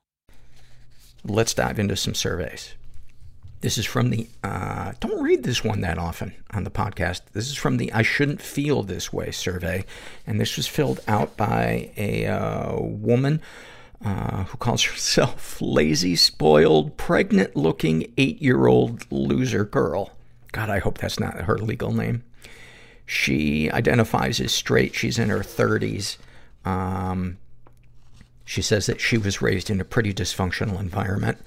Let's 1.23 1.53
dive 1.53 1.79
into 1.79 1.95
some 1.95 2.15
surveys. 2.15 2.73
This 3.61 3.77
is 3.77 3.85
from 3.85 4.09
the, 4.09 4.27
uh, 4.43 4.93
don't 4.99 5.21
read 5.21 5.43
this 5.43 5.63
one 5.63 5.81
that 5.81 5.99
often 5.99 6.33
on 6.49 6.63
the 6.63 6.71
podcast. 6.71 7.21
This 7.33 7.47
is 7.47 7.55
from 7.55 7.77
the 7.77 7.93
I 7.93 8.01
Shouldn't 8.01 8.41
Feel 8.41 8.81
This 8.81 9.13
Way 9.13 9.29
survey. 9.29 9.85
And 10.25 10.39
this 10.39 10.57
was 10.57 10.65
filled 10.65 10.99
out 11.07 11.37
by 11.37 11.91
a 11.95 12.25
uh, 12.25 12.79
woman 12.79 13.39
uh, 14.03 14.45
who 14.45 14.57
calls 14.57 14.83
herself 14.85 15.61
lazy, 15.61 16.15
spoiled, 16.15 16.97
pregnant 16.97 17.55
looking 17.55 18.11
eight 18.17 18.41
year 18.41 18.65
old 18.65 19.05
loser 19.11 19.63
girl. 19.63 20.11
God, 20.51 20.71
I 20.71 20.79
hope 20.79 20.97
that's 20.97 21.19
not 21.19 21.41
her 21.41 21.59
legal 21.59 21.93
name. 21.93 22.23
She 23.05 23.69
identifies 23.69 24.39
as 24.39 24.51
straight. 24.51 24.95
She's 24.95 25.19
in 25.19 25.29
her 25.29 25.39
30s. 25.39 26.17
Um, 26.65 27.37
she 28.45 28.61
says 28.61 28.85
that 28.85 29.01
she 29.01 29.17
was 29.17 29.41
raised 29.41 29.69
in 29.69 29.79
a 29.79 29.85
pretty 29.85 30.13
dysfunctional 30.13 30.79
environment. 30.79 31.37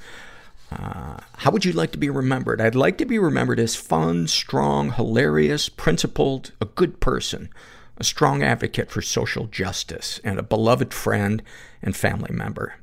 Uh, 0.70 1.18
how 1.36 1.50
would 1.50 1.64
you 1.64 1.72
like 1.72 1.92
to 1.92 1.98
be 1.98 2.10
remembered? 2.10 2.60
I'd 2.60 2.74
like 2.74 2.98
to 2.98 3.04
be 3.04 3.18
remembered 3.18 3.60
as 3.60 3.76
fun, 3.76 4.26
strong, 4.26 4.92
hilarious, 4.92 5.68
principled, 5.68 6.52
a 6.60 6.66
good 6.66 7.00
person, 7.00 7.50
a 7.98 8.04
strong 8.04 8.42
advocate 8.42 8.90
for 8.90 9.02
social 9.02 9.46
justice, 9.46 10.20
and 10.24 10.38
a 10.38 10.42
beloved 10.42 10.92
friend 10.92 11.42
and 11.82 11.96
family 11.96 12.32
member. 12.32 12.74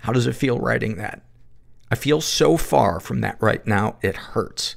How 0.00 0.12
does 0.12 0.26
it 0.26 0.36
feel 0.36 0.58
writing 0.58 0.96
that? 0.96 1.22
I 1.90 1.96
feel 1.96 2.20
so 2.20 2.56
far 2.56 3.00
from 3.00 3.20
that 3.20 3.36
right 3.40 3.66
now, 3.66 3.96
it 4.02 4.16
hurts. 4.16 4.76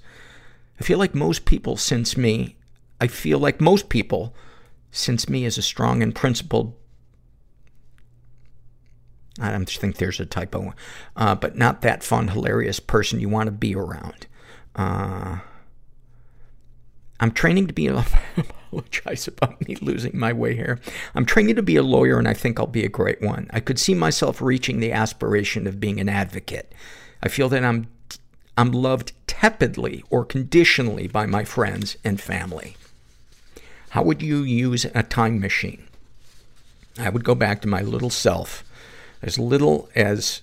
I 0.80 0.84
feel 0.84 0.98
like 0.98 1.16
most 1.16 1.46
people 1.46 1.78
since 1.78 2.18
me, 2.18 2.58
I 3.00 3.08
feel 3.08 3.40
like 3.40 3.62
most 3.62 3.90
people 3.90 4.36
since 4.92 5.30
me 5.30 5.46
as 5.46 5.58
a 5.58 5.62
strong 5.62 6.02
and 6.02 6.14
principled 6.14 6.74
I 9.40 9.52
don't 9.52 9.70
think 9.70 9.98
there's 9.98 10.20
a 10.20 10.26
typo. 10.26 10.74
Uh, 11.16 11.36
but 11.36 11.56
not 11.56 11.82
that 11.82 12.04
fun, 12.04 12.30
hilarious 12.30 12.80
person 12.80 13.20
you 13.20 13.30
want 13.30 13.48
to 13.48 13.52
be 13.52 13.76
around. 13.76 14.28
Uh, 14.76 15.40
I'm 17.20 17.32
training 17.32 17.68
to 17.68 17.74
be, 17.74 17.88
a, 17.88 18.06
apologize 18.38 19.28
about 19.28 19.66
me 19.68 19.76
losing 19.82 20.18
my 20.18 20.34
way 20.34 20.56
here. 20.56 20.80
I'm 21.16 21.26
training 21.26 21.56
to 21.56 21.64
be 21.64 21.76
a 21.76 21.84
lawyer 21.84 22.18
and 22.18 22.28
I 22.28 22.34
think 22.34 22.60
I'll 22.60 22.68
be 22.68 22.86
a 22.86 22.90
great 22.90 23.22
one. 23.22 23.48
I 23.52 23.60
could 23.60 23.80
see 23.80 23.94
myself 23.94 24.42
reaching 24.42 24.80
the 24.80 24.92
aspiration 24.92 25.68
of 25.68 25.80
being 25.80 26.00
an 26.00 26.10
advocate. 26.10 26.74
I 27.22 27.30
feel 27.30 27.50
that 27.50 27.64
I'm, 27.64 27.88
I'm 28.58 28.72
loved 28.72 29.14
tepidly 29.26 30.04
or 30.10 30.26
conditionally 30.26 31.08
by 31.08 31.26
my 31.26 31.44
friends 31.44 31.98
and 32.04 32.22
family. 32.22 32.76
How 33.90 34.04
would 34.04 34.22
you 34.22 34.40
use 34.40 34.86
a 34.86 35.04
time 35.04 35.40
machine? 35.40 35.88
I 37.00 37.10
would 37.10 37.24
go 37.24 37.36
back 37.36 37.62
to 37.62 37.68
my 37.68 37.82
little 37.82 38.10
self 38.10 38.64
as 39.22 39.40
little 39.40 39.90
as 39.96 40.42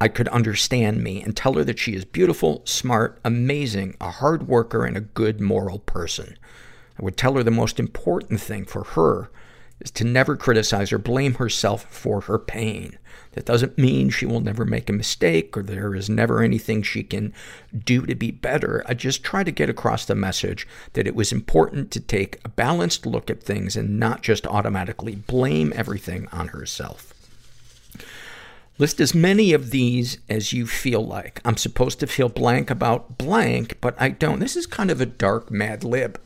I 0.00 0.08
could 0.08 0.28
understand 0.28 1.02
me 1.02 1.22
and 1.22 1.36
tell 1.36 1.54
her 1.54 1.64
that 1.64 1.78
she 1.78 1.94
is 1.94 2.04
beautiful, 2.04 2.62
smart, 2.64 3.18
amazing, 3.24 3.96
a 4.00 4.10
hard 4.10 4.46
worker, 4.46 4.84
and 4.84 4.96
a 4.96 5.00
good 5.00 5.40
moral 5.40 5.80
person. 5.80 6.38
I 6.98 7.02
would 7.02 7.16
tell 7.16 7.34
her 7.34 7.42
the 7.42 7.50
most 7.50 7.80
important 7.80 8.40
thing 8.40 8.64
for 8.64 8.84
her 8.84 9.30
is 9.80 9.90
to 9.92 10.04
never 10.04 10.36
criticize 10.36 10.92
or 10.92 10.98
blame 10.98 11.34
herself 11.34 11.84
for 11.84 12.22
her 12.22 12.38
pain. 12.38 12.98
That 13.32 13.44
doesn't 13.44 13.78
mean 13.78 14.10
she 14.10 14.26
will 14.26 14.40
never 14.40 14.64
make 14.64 14.90
a 14.90 14.92
mistake 14.92 15.56
or 15.56 15.62
there 15.62 15.94
is 15.94 16.10
never 16.10 16.42
anything 16.42 16.82
she 16.82 17.04
can 17.04 17.32
do 17.84 18.04
to 18.06 18.14
be 18.14 18.30
better. 18.30 18.82
I 18.86 18.94
just 18.94 19.22
try 19.22 19.44
to 19.44 19.52
get 19.52 19.70
across 19.70 20.04
the 20.04 20.14
message 20.14 20.66
that 20.94 21.06
it 21.06 21.14
was 21.14 21.30
important 21.30 21.90
to 21.92 22.00
take 22.00 22.40
a 22.44 22.48
balanced 22.48 23.06
look 23.06 23.30
at 23.30 23.42
things 23.42 23.76
and 23.76 24.00
not 24.00 24.22
just 24.22 24.46
automatically 24.46 25.14
blame 25.14 25.72
everything 25.76 26.26
on 26.32 26.48
herself. 26.48 27.14
List 28.78 29.00
as 29.00 29.14
many 29.14 29.52
of 29.52 29.70
these 29.70 30.18
as 30.28 30.52
you 30.52 30.66
feel 30.66 31.04
like. 31.04 31.40
I'm 31.44 31.56
supposed 31.56 32.00
to 32.00 32.06
feel 32.06 32.28
blank 32.28 32.70
about 32.70 33.18
blank, 33.18 33.78
but 33.80 34.00
I 34.00 34.10
don't. 34.10 34.38
This 34.38 34.56
is 34.56 34.66
kind 34.66 34.90
of 34.90 35.00
a 35.00 35.06
dark 35.06 35.50
mad 35.50 35.82
lib. 35.82 36.20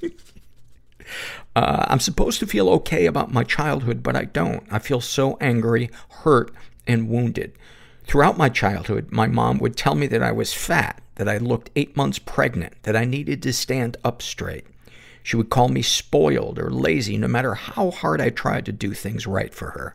Uh, 1.56 1.86
I'm 1.88 2.00
supposed 2.00 2.40
to 2.40 2.46
feel 2.46 2.68
okay 2.70 3.06
about 3.06 3.32
my 3.32 3.44
childhood, 3.44 4.02
but 4.02 4.14
I 4.14 4.24
don't. 4.24 4.64
I 4.70 4.78
feel 4.78 5.00
so 5.00 5.36
angry, 5.40 5.90
hurt, 6.08 6.52
and 6.86 7.08
wounded. 7.08 7.52
Throughout 8.04 8.38
my 8.38 8.48
childhood, 8.48 9.08
my 9.10 9.26
mom 9.26 9.58
would 9.58 9.76
tell 9.76 9.94
me 9.94 10.06
that 10.06 10.22
I 10.22 10.32
was 10.32 10.54
fat, 10.54 11.02
that 11.16 11.28
I 11.28 11.36
looked 11.38 11.70
eight 11.76 11.96
months 11.96 12.18
pregnant, 12.18 12.74
that 12.84 12.96
I 12.96 13.04
needed 13.04 13.42
to 13.42 13.52
stand 13.52 13.96
up 14.02 14.22
straight. 14.22 14.64
She 15.22 15.36
would 15.36 15.50
call 15.50 15.68
me 15.68 15.82
spoiled 15.82 16.58
or 16.58 16.70
lazy 16.70 17.18
no 17.18 17.28
matter 17.28 17.54
how 17.54 17.90
hard 17.90 18.20
I 18.20 18.30
tried 18.30 18.64
to 18.64 18.72
do 18.72 18.94
things 18.94 19.26
right 19.26 19.52
for 19.52 19.72
her. 19.72 19.94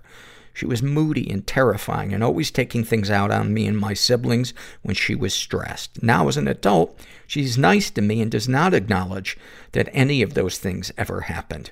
She 0.54 0.66
was 0.66 0.84
moody 0.84 1.30
and 1.30 1.46
terrifying 1.46 2.14
and 2.14 2.24
always 2.24 2.52
taking 2.52 2.84
things 2.84 3.10
out 3.10 3.32
on 3.32 3.54
me 3.54 3.66
and 3.66 3.78
my 3.78 3.94
siblings 3.94 4.54
when 4.84 4.96
she 4.96 5.16
was 5.16 5.34
stressed. 5.34 6.04
Now, 6.04 6.28
as 6.28 6.38
an 6.38 6.48
adult, 6.48 6.98
she's 7.26 7.58
nice 7.58 7.90
to 7.92 8.02
me 8.02 8.22
and 8.22 8.32
does 8.32 8.48
not 8.48 8.74
acknowledge 8.74 9.38
that 9.72 9.90
any 9.92 10.22
of 10.22 10.36
those 10.36 10.60
things 10.60 10.92
ever 10.98 11.22
happened. 11.22 11.72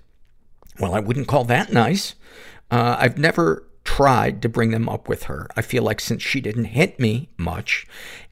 Well, 0.79 0.95
I 0.95 0.99
wouldn't 0.99 1.27
call 1.27 1.43
that 1.45 1.71
nice. 1.71 2.15
Uh, 2.71 2.95
I've 2.97 3.17
never 3.17 3.67
tried 3.83 4.41
to 4.41 4.49
bring 4.49 4.71
them 4.71 4.87
up 4.87 5.07
with 5.07 5.23
her. 5.23 5.47
I 5.55 5.61
feel 5.61 5.83
like 5.83 5.99
since 5.99 6.21
she 6.21 6.41
didn't 6.41 6.65
hit 6.65 6.99
me 6.99 7.29
much 7.37 7.85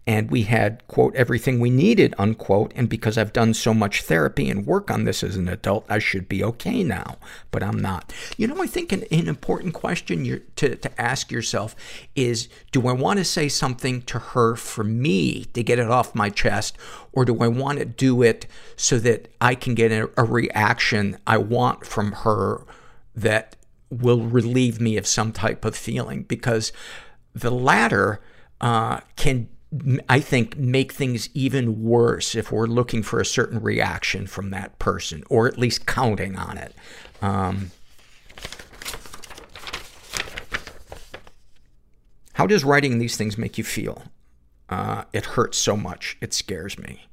and 0.07 0.31
we 0.31 0.43
had, 0.43 0.85
quote, 0.87 1.15
everything 1.15 1.59
we 1.59 1.69
needed, 1.69 2.15
unquote, 2.17 2.71
and 2.75 2.89
because 2.89 3.15
I've 3.17 3.33
done 3.33 3.53
so 3.53 3.75
much 3.75 4.01
therapy 4.01 4.49
and 4.49 4.65
work 4.65 4.89
on 4.89 5.03
this 5.03 5.23
as 5.23 5.35
an 5.35 5.47
adult, 5.47 5.85
I 5.87 5.99
should 5.99 6.27
be 6.27 6.43
okay 6.43 6.83
now, 6.83 7.17
but 7.51 7.61
I'm 7.61 7.79
not. 7.79 8.11
You 8.35 8.47
know, 8.47 8.61
I 8.61 8.65
think 8.65 8.91
an, 8.91 9.03
an 9.11 9.27
important 9.27 9.75
question 9.75 10.41
to, 10.55 10.75
to 10.75 11.01
ask 11.01 11.31
yourself 11.31 11.75
is, 12.15 12.49
do 12.71 12.87
I 12.87 12.93
want 12.93 13.19
to 13.19 13.25
say 13.25 13.49
something 13.49 14.01
to 14.03 14.17
her 14.17 14.55
for 14.55 14.83
me 14.83 15.45
to 15.45 15.61
get 15.61 15.77
it 15.77 15.91
off 15.91 16.15
my 16.15 16.31
chest, 16.31 16.75
or 17.11 17.23
do 17.23 17.37
I 17.41 17.47
want 17.47 17.77
to 17.77 17.85
do 17.85 18.23
it 18.23 18.47
so 18.75 18.97
that 18.99 19.31
I 19.39 19.53
can 19.53 19.75
get 19.75 19.91
a, 19.91 20.09
a 20.17 20.23
reaction 20.23 21.19
I 21.27 21.37
want 21.37 21.85
from 21.85 22.13
her 22.13 22.65
that 23.15 23.55
will 23.91 24.21
relieve 24.21 24.81
me 24.81 24.97
of 24.97 25.05
some 25.05 25.33
type 25.33 25.65
of 25.65 25.75
feeling? 25.75 26.23
Because 26.23 26.71
the 27.35 27.51
latter 27.51 28.21
uh, 28.59 29.01
can 29.15 29.49
I 30.07 30.19
think, 30.19 30.57
make 30.57 30.91
things 30.91 31.29
even 31.35 31.83
worse 31.83 32.33
if 32.33 32.51
we're 32.51 32.65
looking 32.65 33.03
for 33.03 33.19
a 33.19 33.25
certain 33.25 33.61
reaction 33.61 34.25
from 34.25 34.49
that 34.49 34.79
person, 34.79 35.23
or 35.29 35.47
at 35.47 35.59
least 35.59 35.85
counting 35.85 36.37
on 36.37 36.57
it. 36.57 36.73
Um, 37.21 37.71
how 42.33 42.47
does 42.47 42.63
writing 42.63 42.97
these 42.97 43.15
things 43.15 43.37
make 43.37 43.57
you 43.57 43.63
feel? 43.63 44.05
Uh, 44.69 45.03
it 45.13 45.25
hurts 45.25 45.57
so 45.57 45.75
much. 45.75 46.17
It 46.21 46.33
scares 46.33 46.79
me. 46.79 47.08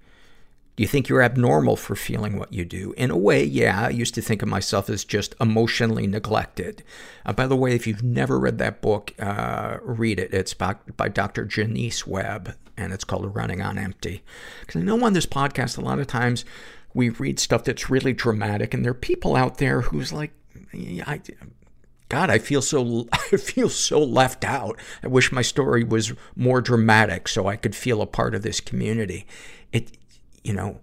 Do 0.76 0.82
you 0.82 0.88
think 0.88 1.08
you're 1.08 1.22
abnormal 1.22 1.76
for 1.76 1.96
feeling 1.96 2.38
what 2.38 2.52
you 2.52 2.66
do? 2.66 2.92
In 2.98 3.10
a 3.10 3.16
way, 3.16 3.42
yeah. 3.42 3.86
I 3.86 3.88
used 3.88 4.14
to 4.14 4.22
think 4.22 4.42
of 4.42 4.48
myself 4.48 4.90
as 4.90 5.06
just 5.06 5.34
emotionally 5.40 6.06
neglected. 6.06 6.84
Uh, 7.24 7.32
by 7.32 7.46
the 7.46 7.56
way, 7.56 7.74
if 7.74 7.86
you've 7.86 8.02
never 8.02 8.38
read 8.38 8.58
that 8.58 8.82
book, 8.82 9.14
uh, 9.18 9.78
read 9.82 10.20
it. 10.20 10.34
It's 10.34 10.52
by, 10.52 10.76
by 10.98 11.08
Dr. 11.08 11.46
Jonice 11.46 12.06
Webb, 12.06 12.54
and 12.76 12.92
it's 12.92 13.04
called 13.04 13.34
Running 13.34 13.62
on 13.62 13.78
Empty. 13.78 14.22
Because 14.60 14.82
I 14.82 14.84
know 14.84 15.02
on 15.02 15.14
this 15.14 15.24
podcast, 15.24 15.78
a 15.78 15.80
lot 15.80 15.98
of 15.98 16.06
times 16.06 16.44
we 16.92 17.08
read 17.08 17.38
stuff 17.38 17.64
that's 17.64 17.88
really 17.88 18.12
dramatic, 18.12 18.74
and 18.74 18.84
there 18.84 18.92
are 18.92 18.94
people 18.94 19.34
out 19.34 19.56
there 19.56 19.80
who's 19.80 20.12
like, 20.12 20.32
I, 20.74 21.22
God, 22.10 22.28
I 22.28 22.38
feel 22.38 22.60
so, 22.60 23.08
I 23.12 23.38
feel 23.38 23.70
so 23.70 24.02
left 24.02 24.44
out. 24.44 24.78
I 25.02 25.06
wish 25.06 25.32
my 25.32 25.42
story 25.42 25.84
was 25.84 26.12
more 26.34 26.60
dramatic 26.60 27.28
so 27.28 27.46
I 27.46 27.56
could 27.56 27.74
feel 27.74 28.02
a 28.02 28.06
part 28.06 28.34
of 28.34 28.42
this 28.42 28.60
community. 28.60 29.26
It, 29.72 29.96
you 30.46 30.52
know, 30.52 30.78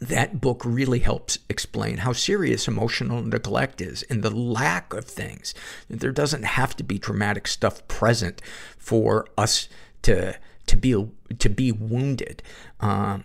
that 0.00 0.40
book 0.40 0.62
really 0.64 1.00
helps 1.00 1.40
explain 1.50 1.98
how 1.98 2.12
serious 2.12 2.66
emotional 2.66 3.20
neglect 3.20 3.82
is 3.82 4.02
and 4.04 4.22
the 4.22 4.30
lack 4.30 4.94
of 4.94 5.04
things. 5.04 5.54
There 5.90 6.12
doesn't 6.12 6.44
have 6.44 6.74
to 6.76 6.84
be 6.84 6.98
dramatic 6.98 7.46
stuff 7.46 7.86
present 7.86 8.40
for 8.78 9.26
us 9.36 9.68
to, 10.02 10.38
to 10.66 10.76
be, 10.76 11.06
to 11.38 11.48
be 11.50 11.70
wounded. 11.70 12.42
Um, 12.80 13.24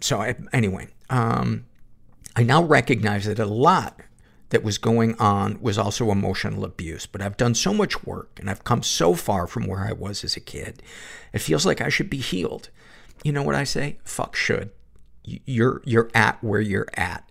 so 0.00 0.20
I, 0.20 0.36
anyway, 0.52 0.88
um, 1.08 1.66
I 2.36 2.44
now 2.44 2.62
recognize 2.62 3.24
that 3.24 3.40
a 3.40 3.46
lot 3.46 4.00
that 4.50 4.62
was 4.62 4.78
going 4.78 5.18
on 5.18 5.60
was 5.60 5.78
also 5.78 6.12
emotional 6.12 6.64
abuse. 6.64 7.06
But 7.06 7.22
I've 7.22 7.36
done 7.36 7.54
so 7.54 7.74
much 7.74 8.04
work 8.04 8.38
and 8.38 8.48
I've 8.48 8.64
come 8.64 8.84
so 8.84 9.14
far 9.14 9.48
from 9.48 9.66
where 9.66 9.80
I 9.80 9.92
was 9.92 10.22
as 10.22 10.36
a 10.36 10.40
kid. 10.40 10.82
It 11.32 11.40
feels 11.40 11.66
like 11.66 11.80
I 11.80 11.88
should 11.88 12.10
be 12.10 12.18
healed 12.18 12.68
you 13.24 13.32
know 13.32 13.42
what 13.42 13.54
I 13.54 13.64
say? 13.64 13.98
Fuck 14.04 14.36
should. 14.36 14.70
You're, 15.24 15.82
you're 15.84 16.10
at 16.14 16.42
where 16.42 16.60
you're 16.60 16.88
at. 16.94 17.30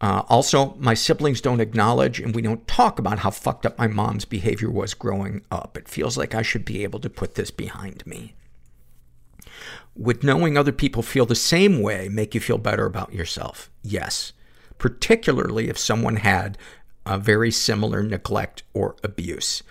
Uh, 0.00 0.22
also, 0.28 0.74
my 0.74 0.94
siblings 0.94 1.40
don't 1.40 1.60
acknowledge 1.60 2.20
and 2.20 2.34
we 2.34 2.42
don't 2.42 2.68
talk 2.68 2.98
about 2.98 3.20
how 3.20 3.30
fucked 3.30 3.64
up 3.64 3.78
my 3.78 3.86
mom's 3.86 4.26
behavior 4.26 4.70
was 4.70 4.92
growing 4.92 5.42
up. 5.50 5.76
It 5.78 5.88
feels 5.88 6.18
like 6.18 6.34
I 6.34 6.42
should 6.42 6.64
be 6.64 6.82
able 6.82 7.00
to 7.00 7.08
put 7.08 7.34
this 7.34 7.50
behind 7.50 8.06
me. 8.06 8.34
Would 9.96 10.22
knowing 10.22 10.58
other 10.58 10.72
people 10.72 11.02
feel 11.02 11.24
the 11.24 11.34
same 11.34 11.80
way 11.80 12.10
make 12.10 12.34
you 12.34 12.40
feel 12.40 12.58
better 12.58 12.84
about 12.84 13.14
yourself? 13.14 13.70
Yes. 13.82 14.34
Particularly 14.76 15.70
if 15.70 15.78
someone 15.78 16.16
had 16.16 16.58
a 17.06 17.16
very 17.16 17.50
similar 17.50 18.02
neglect 18.02 18.64
or 18.74 18.96
abuse. 19.02 19.62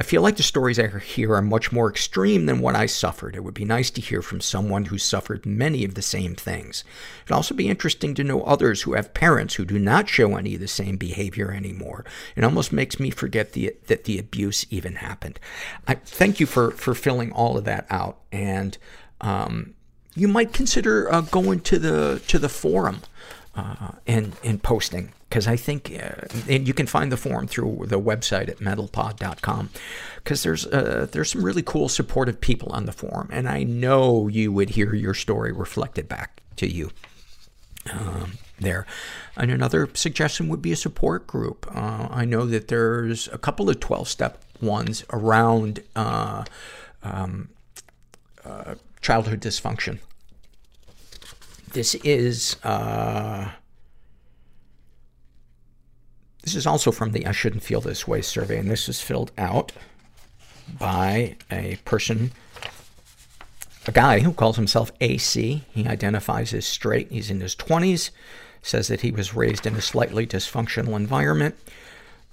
I 0.00 0.04
feel 0.04 0.22
like 0.22 0.36
the 0.36 0.44
stories 0.44 0.78
I 0.78 0.86
hear 0.98 1.34
are 1.34 1.42
much 1.42 1.72
more 1.72 1.90
extreme 1.90 2.46
than 2.46 2.60
what 2.60 2.76
I 2.76 2.86
suffered. 2.86 3.34
It 3.34 3.42
would 3.42 3.54
be 3.54 3.64
nice 3.64 3.90
to 3.90 4.00
hear 4.00 4.22
from 4.22 4.40
someone 4.40 4.84
who 4.86 4.96
suffered 4.96 5.44
many 5.44 5.84
of 5.84 5.94
the 5.94 6.02
same 6.02 6.36
things. 6.36 6.84
It'd 7.24 7.32
also 7.32 7.52
be 7.52 7.68
interesting 7.68 8.14
to 8.14 8.22
know 8.22 8.42
others 8.42 8.82
who 8.82 8.92
have 8.92 9.12
parents 9.12 9.54
who 9.54 9.64
do 9.64 9.76
not 9.76 10.08
show 10.08 10.36
any 10.36 10.54
of 10.54 10.60
the 10.60 10.68
same 10.68 10.98
behavior 10.98 11.50
anymore. 11.50 12.04
It 12.36 12.44
almost 12.44 12.72
makes 12.72 13.00
me 13.00 13.10
forget 13.10 13.54
the, 13.54 13.74
that 13.88 14.04
the 14.04 14.20
abuse 14.20 14.64
even 14.70 14.94
happened. 14.94 15.40
I 15.88 15.94
thank 15.94 16.38
you 16.38 16.46
for, 16.46 16.70
for 16.70 16.94
filling 16.94 17.32
all 17.32 17.58
of 17.58 17.64
that 17.64 17.86
out. 17.90 18.18
And, 18.30 18.78
um, 19.20 19.74
you 20.14 20.28
might 20.28 20.52
consider 20.52 21.12
uh, 21.12 21.22
going 21.22 21.60
to 21.60 21.78
the, 21.78 22.22
to 22.28 22.38
the 22.38 22.48
forum, 22.48 23.02
uh, 23.54 23.92
and, 24.06 24.36
and 24.44 24.62
posting 24.62 25.12
because 25.28 25.46
I 25.46 25.56
think, 25.56 25.92
uh, 25.92 26.26
and 26.48 26.66
you 26.66 26.72
can 26.72 26.86
find 26.86 27.12
the 27.12 27.16
forum 27.16 27.46
through 27.46 27.84
the 27.86 28.00
website 28.00 28.48
at 28.48 28.58
mentalpod.com. 28.58 29.70
Because 30.16 30.42
there's 30.42 30.66
uh, 30.66 31.06
there's 31.10 31.32
some 31.32 31.44
really 31.44 31.62
cool, 31.62 31.88
supportive 31.88 32.40
people 32.40 32.70
on 32.72 32.86
the 32.86 32.92
forum, 32.92 33.28
and 33.32 33.48
I 33.48 33.62
know 33.62 34.28
you 34.28 34.52
would 34.52 34.70
hear 34.70 34.94
your 34.94 35.14
story 35.14 35.52
reflected 35.52 36.08
back 36.08 36.40
to 36.56 36.68
you 36.68 36.90
um, 37.92 38.38
there. 38.58 38.86
And 39.36 39.50
another 39.50 39.88
suggestion 39.94 40.48
would 40.48 40.62
be 40.62 40.72
a 40.72 40.76
support 40.76 41.26
group. 41.26 41.66
Uh, 41.74 42.08
I 42.10 42.24
know 42.24 42.46
that 42.46 42.68
there's 42.68 43.28
a 43.28 43.38
couple 43.38 43.70
of 43.70 43.80
12 43.80 44.08
step 44.08 44.42
ones 44.60 45.04
around 45.12 45.82
uh, 45.94 46.44
um, 47.02 47.50
uh, 48.44 48.74
childhood 49.00 49.40
dysfunction. 49.40 49.98
This 51.72 51.94
is. 51.96 52.56
Uh, 52.64 53.52
this 56.48 56.54
is 56.54 56.66
also 56.66 56.90
from 56.90 57.12
the 57.12 57.26
I 57.26 57.32
Shouldn't 57.32 57.62
Feel 57.62 57.82
This 57.82 58.08
Way 58.08 58.22
survey, 58.22 58.56
and 58.56 58.70
this 58.70 58.88
is 58.88 59.02
filled 59.02 59.32
out 59.36 59.70
by 60.78 61.36
a 61.50 61.76
person, 61.84 62.32
a 63.86 63.92
guy 63.92 64.20
who 64.20 64.32
calls 64.32 64.56
himself 64.56 64.90
AC. 65.02 65.62
He 65.70 65.86
identifies 65.86 66.54
as 66.54 66.64
straight. 66.64 67.12
He's 67.12 67.30
in 67.30 67.42
his 67.42 67.54
20s, 67.54 68.08
says 68.62 68.88
that 68.88 69.02
he 69.02 69.10
was 69.10 69.34
raised 69.34 69.66
in 69.66 69.74
a 69.74 69.82
slightly 69.82 70.26
dysfunctional 70.26 70.96
environment. 70.96 71.54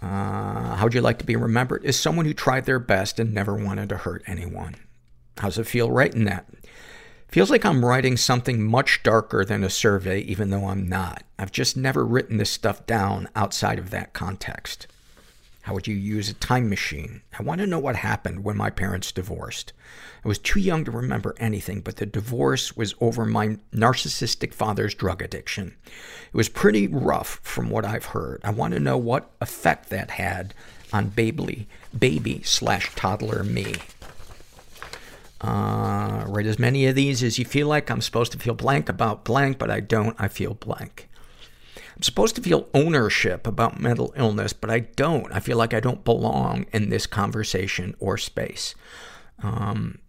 Uh, 0.01 0.77
how'd 0.77 0.93
you 0.93 1.01
like 1.01 1.19
to 1.19 1.25
be 1.25 1.35
remembered? 1.35 1.83
As 1.83 1.99
someone 1.99 2.25
who 2.25 2.33
tried 2.33 2.63
their 2.63 2.79
best 2.79 3.19
and 3.19 3.33
never 3.33 3.53
wanted 3.53 3.89
to 3.89 3.97
hurt 3.97 4.23
anyone. 4.27 4.75
How's 5.39 5.57
it 5.57 5.67
feel 5.67 5.91
writing 5.91 6.23
that? 6.23 6.45
Feels 7.35 7.51
like 7.51 7.65
I'm 7.65 7.83
writing 7.83 8.15
something 8.15 8.63
much 8.63 9.03
darker 9.03 9.43
than 9.43 9.61
a 9.61 9.69
survey, 9.69 10.21
even 10.21 10.51
though 10.51 10.69
I'm 10.69 10.87
not. 10.87 11.23
I've 11.37 11.51
just 11.51 11.75
never 11.75 12.05
written 12.05 12.37
this 12.37 12.49
stuff 12.49 12.87
down 12.87 13.27
outside 13.35 13.77
of 13.77 13.89
that 13.89 14.13
context. 14.13 14.87
How 15.63 15.73
would 15.73 15.85
you 15.85 15.95
use 15.95 16.29
a 16.29 16.33
time 16.33 16.69
machine? 16.69 17.23
I 17.37 17.43
want 17.43 17.59
to 17.59 17.67
know 17.67 17.77
what 17.77 17.97
happened 17.97 18.45
when 18.45 18.55
my 18.55 18.69
parents 18.69 19.11
divorced. 19.11 19.73
I 20.23 20.29
was 20.29 20.39
too 20.39 20.61
young 20.61 20.85
to 20.85 20.91
remember 20.91 21.35
anything, 21.37 21.81
but 21.81 21.97
the 21.97 22.05
divorce 22.05 22.77
was 22.77 22.95
over 23.01 23.25
my 23.25 23.57
narcissistic 23.73 24.53
father's 24.53 24.95
drug 24.95 25.21
addiction. 25.21 25.75
It 26.27 26.37
was 26.37 26.47
pretty 26.47 26.87
rough 26.87 27.41
from 27.43 27.69
what 27.69 27.83
I've 27.83 28.05
heard. 28.05 28.39
I 28.45 28.51
want 28.51 28.75
to 28.75 28.79
know 28.79 28.97
what 28.97 29.29
effect 29.41 29.89
that 29.89 30.11
had 30.11 30.53
on 30.93 31.09
baby, 31.09 31.67
baby 31.99 32.43
slash 32.43 32.95
toddler 32.95 33.43
me. 33.43 33.73
Uh, 35.41 36.23
write 36.27 36.45
as 36.45 36.57
many 36.57 36.85
of 36.85 36.95
these 36.95 37.21
as 37.21 37.37
you 37.37 37.45
feel 37.45 37.67
like. 37.67 37.89
I'm 37.89 38.01
supposed 38.01 38.31
to 38.31 38.39
feel 38.39 38.53
blank 38.53 38.89
about 38.89 39.25
blank, 39.25 39.57
but 39.57 39.69
I 39.69 39.79
don't. 39.79 40.15
I 40.19 40.27
feel 40.27 40.53
blank. 40.53 41.09
I'm 41.95 42.01
supposed 42.01 42.35
to 42.35 42.41
feel 42.41 42.67
ownership 42.73 43.47
about 43.47 43.79
mental 43.79 44.13
illness, 44.17 44.53
but 44.53 44.69
I 44.69 44.79
don't. 44.79 45.31
I 45.31 45.39
feel 45.39 45.57
like 45.57 45.73
I 45.73 45.79
don't 45.79 46.03
belong 46.03 46.65
in 46.73 46.89
this 46.89 47.07
conversation 47.07 47.95
or 47.99 48.17
space. 48.17 48.75
Um, 49.41 49.99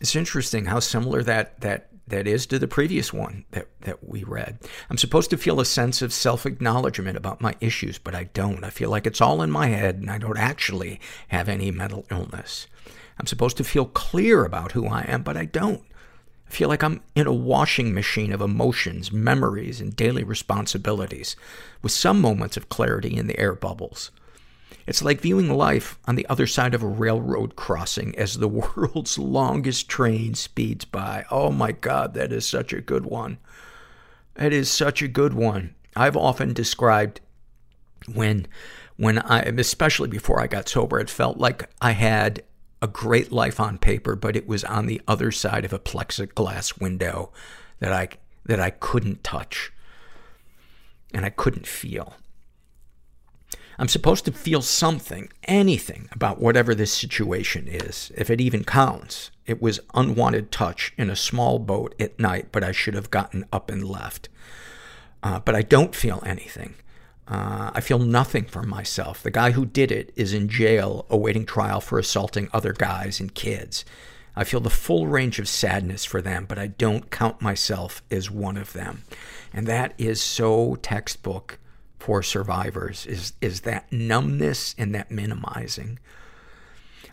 it's 0.00 0.14
interesting 0.14 0.66
how 0.66 0.78
similar 0.80 1.22
that, 1.24 1.60
that, 1.60 1.88
that 2.06 2.26
is 2.28 2.46
to 2.46 2.58
the 2.58 2.68
previous 2.68 3.12
one 3.12 3.44
that, 3.50 3.68
that 3.80 4.08
we 4.08 4.22
read. 4.22 4.58
I'm 4.90 4.98
supposed 4.98 5.30
to 5.30 5.36
feel 5.36 5.60
a 5.60 5.64
sense 5.64 6.02
of 6.02 6.12
self-acknowledgement 6.12 7.16
about 7.16 7.40
my 7.40 7.54
issues, 7.60 7.98
but 7.98 8.14
I 8.14 8.24
don't. 8.24 8.64
I 8.64 8.70
feel 8.70 8.90
like 8.90 9.06
it's 9.06 9.20
all 9.20 9.42
in 9.42 9.50
my 9.50 9.68
head 9.68 9.96
and 9.96 10.10
I 10.10 10.18
don't 10.18 10.38
actually 10.38 11.00
have 11.28 11.48
any 11.48 11.70
mental 11.70 12.06
illness. 12.10 12.66
I'm 13.18 13.26
supposed 13.26 13.56
to 13.58 13.64
feel 13.64 13.86
clear 13.86 14.44
about 14.44 14.72
who 14.72 14.86
I 14.86 15.02
am, 15.02 15.22
but 15.22 15.36
I 15.36 15.44
don't. 15.44 15.82
I 16.46 16.50
feel 16.50 16.68
like 16.68 16.82
I'm 16.82 17.00
in 17.14 17.26
a 17.26 17.32
washing 17.32 17.94
machine 17.94 18.32
of 18.32 18.40
emotions, 18.40 19.12
memories, 19.12 19.80
and 19.80 19.94
daily 19.96 20.24
responsibilities, 20.24 21.36
with 21.82 21.92
some 21.92 22.20
moments 22.20 22.56
of 22.56 22.68
clarity 22.68 23.16
in 23.16 23.26
the 23.26 23.38
air 23.38 23.54
bubbles. 23.54 24.10
It's 24.86 25.02
like 25.02 25.20
viewing 25.20 25.50
life 25.50 25.98
on 26.06 26.16
the 26.16 26.26
other 26.28 26.46
side 26.46 26.74
of 26.74 26.82
a 26.82 26.88
railroad 26.88 27.56
crossing 27.56 28.16
as 28.18 28.38
the 28.38 28.48
world's 28.76 29.18
longest 29.18 29.88
train 29.88 30.34
speeds 30.34 30.84
by. 30.84 31.24
Oh 31.30 31.50
my 31.50 31.72
God, 31.72 32.14
that 32.14 32.32
is 32.32 32.46
such 32.46 32.72
a 32.72 32.80
good 32.80 33.06
one. 33.06 33.38
That 34.34 34.52
is 34.52 34.70
such 34.70 35.02
a 35.02 35.08
good 35.08 35.34
one. 35.34 35.74
I've 35.94 36.16
often 36.16 36.52
described 36.52 37.20
when, 38.12 38.46
when 38.96 39.18
I, 39.18 39.40
especially 39.40 40.08
before 40.08 40.40
I 40.40 40.46
got 40.46 40.68
sober, 40.68 40.98
it 40.98 41.10
felt 41.10 41.38
like 41.38 41.68
I 41.80 41.92
had 41.92 42.42
a 42.82 42.88
great 42.88 43.30
life 43.30 43.60
on 43.60 43.78
paper, 43.78 44.16
but 44.16 44.36
it 44.36 44.46
was 44.46 44.64
on 44.64 44.86
the 44.86 45.00
other 45.06 45.30
side 45.30 45.64
of 45.64 45.72
a 45.72 45.78
plexiglass 45.78 46.80
window 46.80 47.32
that 47.78 47.92
I, 47.92 48.08
that 48.44 48.60
I 48.60 48.70
couldn't 48.70 49.22
touch 49.22 49.72
and 51.14 51.24
I 51.24 51.30
couldn't 51.30 51.66
feel. 51.66 52.16
I'm 53.78 53.88
supposed 53.88 54.24
to 54.26 54.32
feel 54.32 54.62
something, 54.62 55.30
anything 55.44 56.08
about 56.12 56.40
whatever 56.40 56.74
this 56.74 56.92
situation 56.92 57.68
is, 57.68 58.12
if 58.16 58.28
it 58.28 58.40
even 58.40 58.64
counts. 58.64 59.30
It 59.46 59.62
was 59.62 59.80
unwanted 59.94 60.50
touch 60.50 60.92
in 60.98 61.08
a 61.08 61.16
small 61.16 61.58
boat 61.58 61.94
at 61.98 62.18
night, 62.18 62.48
but 62.52 62.62
I 62.62 62.72
should 62.72 62.94
have 62.94 63.10
gotten 63.10 63.46
up 63.52 63.70
and 63.70 63.88
left. 63.88 64.28
Uh, 65.22 65.40
but 65.40 65.54
I 65.54 65.62
don't 65.62 65.94
feel 65.94 66.22
anything. 66.26 66.74
Uh, 67.28 67.70
I 67.72 67.80
feel 67.80 67.98
nothing 67.98 68.44
for 68.44 68.62
myself. 68.62 69.22
The 69.22 69.30
guy 69.30 69.52
who 69.52 69.64
did 69.64 69.92
it 69.92 70.12
is 70.16 70.32
in 70.32 70.48
jail 70.48 71.06
awaiting 71.08 71.46
trial 71.46 71.80
for 71.80 71.98
assaulting 71.98 72.48
other 72.52 72.72
guys 72.72 73.20
and 73.20 73.34
kids. 73.34 73.84
I 74.34 74.44
feel 74.44 74.60
the 74.60 74.70
full 74.70 75.06
range 75.06 75.38
of 75.38 75.48
sadness 75.48 76.04
for 76.04 76.22
them, 76.22 76.46
but 76.46 76.58
I 76.58 76.68
don't 76.68 77.10
count 77.10 77.42
myself 77.42 78.02
as 78.10 78.30
one 78.30 78.56
of 78.56 78.72
them. 78.72 79.02
And 79.52 79.66
that 79.66 79.94
is 79.98 80.20
so 80.20 80.76
textbook 80.76 81.58
for 81.98 82.22
survivors, 82.22 83.06
is, 83.06 83.34
is 83.40 83.60
that 83.60 83.92
numbness 83.92 84.74
and 84.76 84.94
that 84.94 85.10
minimizing. 85.10 85.98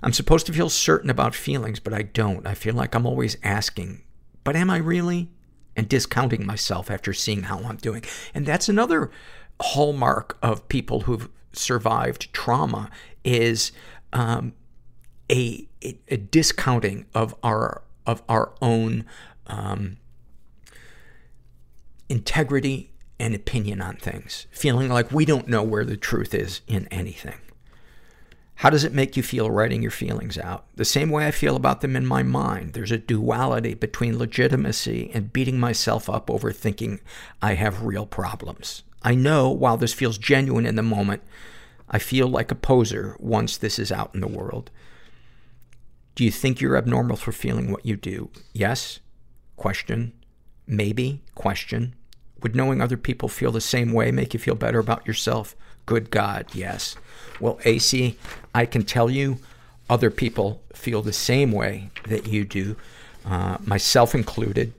I'm 0.02 0.14
supposed 0.14 0.46
to 0.48 0.54
feel 0.54 0.70
certain 0.70 1.10
about 1.10 1.36
feelings, 1.36 1.80
but 1.80 1.94
I 1.94 2.04
don't. 2.04 2.48
I 2.48 2.54
feel 2.54 2.74
like 2.74 2.96
I'm 2.96 3.06
always 3.06 3.38
asking, 3.44 4.02
but 4.44 4.56
am 4.56 4.70
I 4.70 4.78
really? 4.78 5.30
And 5.76 5.88
discounting 5.88 6.46
myself 6.46 6.90
after 6.90 7.14
seeing 7.14 7.44
how 7.44 7.60
I'm 7.60 7.78
doing. 7.78 8.04
And 8.34 8.46
that's 8.46 8.68
another 8.70 9.12
hallmark 9.62 10.38
of 10.42 10.68
people 10.70 11.02
who've 11.02 11.30
survived 11.54 12.32
trauma 12.34 12.90
is 13.24 13.72
um, 14.14 14.54
a, 15.32 15.68
a, 15.84 16.18
discounting 16.18 17.06
of 17.14 17.36
our 17.44 17.84
of 18.06 18.24
our 18.28 18.54
own 18.62 19.06
um, 19.48 19.98
integrity 22.08 22.92
and 23.20 23.36
opinion 23.36 23.82
on 23.82 23.98
things, 23.98 24.48
feeling 24.50 24.90
like 24.90 25.12
we 25.12 25.26
don't 25.26 25.48
know 25.48 25.62
where 25.62 25.86
the 25.86 25.98
truth 25.98 26.34
is 26.34 26.62
in 26.68 26.88
anything. 26.88 27.38
How 28.56 28.70
does 28.70 28.84
it 28.84 28.94
make 28.94 29.16
you 29.16 29.24
feel 29.24 29.52
writing 29.52 29.82
your 29.82 29.92
feelings 29.92 30.38
out? 30.38 30.66
The 30.76 30.84
same 30.84 31.10
way 31.10 31.28
I 31.28 31.32
feel 31.32 31.56
about 31.56 31.82
them 31.82 31.96
in 31.96 32.06
my 32.06 32.24
mind. 32.24 32.74
There's 32.74 32.92
a 32.92 32.98
duality 32.98 33.74
between 33.74 34.18
legitimacy 34.18 35.12
and 35.14 35.32
beating 35.32 35.60
myself 35.60 36.10
up 36.10 36.30
over 36.30 36.52
thinking 36.52 37.00
I 37.42 37.54
have 37.54 37.84
real 37.84 38.06
problems. 38.06 38.84
I 39.02 39.16
know 39.16 39.50
while 39.50 39.78
this 39.78 39.94
feels 39.94 40.18
genuine 40.18 40.66
in 40.66 40.76
the 40.76 40.84
moment, 40.84 41.22
I 41.90 42.00
feel 42.00 42.28
like 42.28 42.52
a 42.52 42.56
poser 42.56 43.16
once 43.20 43.58
this 43.58 43.80
is 43.80 43.92
out 43.92 44.14
in 44.14 44.22
the 44.22 44.28
world. 44.28 44.70
Do 46.16 46.24
you 46.24 46.32
think 46.32 46.60
you're 46.60 46.78
abnormal 46.78 47.16
for 47.18 47.32
feeling 47.32 47.72
what 47.72 47.86
you 47.86 47.96
do? 47.96 48.30
Yes? 48.54 49.00
Question. 49.56 50.14
Maybe? 50.68 51.22
Question. 51.34 51.96
Would 52.42 52.56
knowing 52.56 52.82
other 52.82 52.98
people 52.98 53.30
feel 53.30 53.52
the 53.52 53.62
same 53.62 53.92
way 53.94 54.12
make 54.12 54.34
you 54.34 54.40
feel 54.40 54.56
better 54.56 54.80
about 54.80 55.08
yourself? 55.08 55.56
Good 55.86 56.12
God, 56.12 56.48
yes. 56.54 56.96
Well, 57.40 57.60
AC, 57.66 58.18
I 58.54 58.66
can 58.66 58.84
tell 58.84 59.10
you 59.10 59.40
other 59.90 60.12
people 60.12 60.62
feel 60.74 61.02
the 61.02 61.14
same 61.14 61.52
way 61.52 61.90
that 62.08 62.28
you 62.28 62.46
do, 62.46 62.76
uh, 63.26 63.58
myself 63.66 64.14
included. 64.14 64.74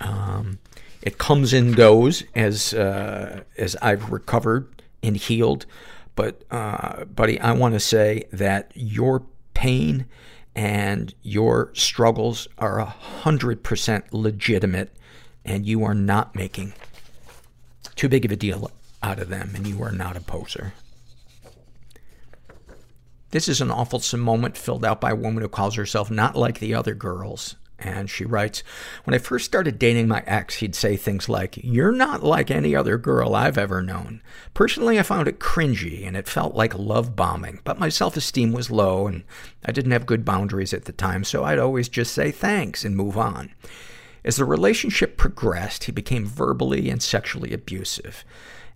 Um, 0.00 0.58
it 1.02 1.18
comes 1.18 1.52
and 1.52 1.74
goes 1.74 2.22
as, 2.34 2.74
uh, 2.74 3.42
as 3.56 3.76
I've 3.82 4.10
recovered 4.10 4.82
and 5.02 5.16
healed. 5.16 5.66
But, 6.14 6.42
uh, 6.50 7.04
buddy, 7.06 7.40
I 7.40 7.52
want 7.52 7.74
to 7.74 7.80
say 7.80 8.24
that 8.32 8.70
your 8.74 9.24
pain 9.54 10.06
and 10.54 11.14
your 11.22 11.70
struggles 11.74 12.46
are 12.58 12.78
a 12.78 12.84
hundred 12.84 13.62
percent 13.62 14.12
legitimate 14.12 14.94
and 15.44 15.66
you 15.66 15.82
are 15.84 15.94
not 15.94 16.34
making 16.34 16.74
too 17.94 18.08
big 18.08 18.24
of 18.24 18.32
a 18.32 18.36
deal 18.36 18.70
out 19.02 19.18
of 19.18 19.28
them 19.28 19.52
and 19.54 19.66
you 19.66 19.82
are 19.82 19.92
not 19.92 20.16
a 20.16 20.20
poser. 20.20 20.74
This 23.30 23.48
is 23.48 23.62
an 23.62 23.70
awful 23.70 24.02
moment 24.18 24.58
filled 24.58 24.84
out 24.84 25.00
by 25.00 25.12
a 25.12 25.16
woman 25.16 25.42
who 25.42 25.48
calls 25.48 25.74
herself 25.74 26.10
not 26.10 26.36
like 26.36 26.58
the 26.58 26.74
other 26.74 26.94
girls. 26.94 27.56
And 27.84 28.08
she 28.08 28.24
writes, 28.24 28.62
When 29.04 29.14
I 29.14 29.18
first 29.18 29.44
started 29.44 29.78
dating 29.78 30.08
my 30.08 30.22
ex, 30.26 30.56
he'd 30.56 30.74
say 30.74 30.96
things 30.96 31.28
like, 31.28 31.58
You're 31.62 31.92
not 31.92 32.22
like 32.22 32.50
any 32.50 32.76
other 32.76 32.96
girl 32.96 33.34
I've 33.34 33.58
ever 33.58 33.82
known. 33.82 34.22
Personally, 34.54 34.98
I 34.98 35.02
found 35.02 35.26
it 35.26 35.40
cringy 35.40 36.06
and 36.06 36.16
it 36.16 36.28
felt 36.28 36.54
like 36.54 36.78
love 36.78 37.16
bombing, 37.16 37.60
but 37.64 37.78
my 37.78 37.88
self-esteem 37.88 38.52
was 38.52 38.70
low 38.70 39.06
and 39.06 39.24
I 39.64 39.72
didn't 39.72 39.92
have 39.92 40.06
good 40.06 40.24
boundaries 40.24 40.72
at 40.72 40.84
the 40.84 40.92
time, 40.92 41.24
so 41.24 41.44
I'd 41.44 41.58
always 41.58 41.88
just 41.88 42.12
say 42.12 42.30
thanks 42.30 42.84
and 42.84 42.96
move 42.96 43.18
on. 43.18 43.50
As 44.24 44.36
the 44.36 44.44
relationship 44.44 45.16
progressed, 45.16 45.84
he 45.84 45.92
became 45.92 46.24
verbally 46.24 46.88
and 46.88 47.02
sexually 47.02 47.52
abusive. 47.52 48.24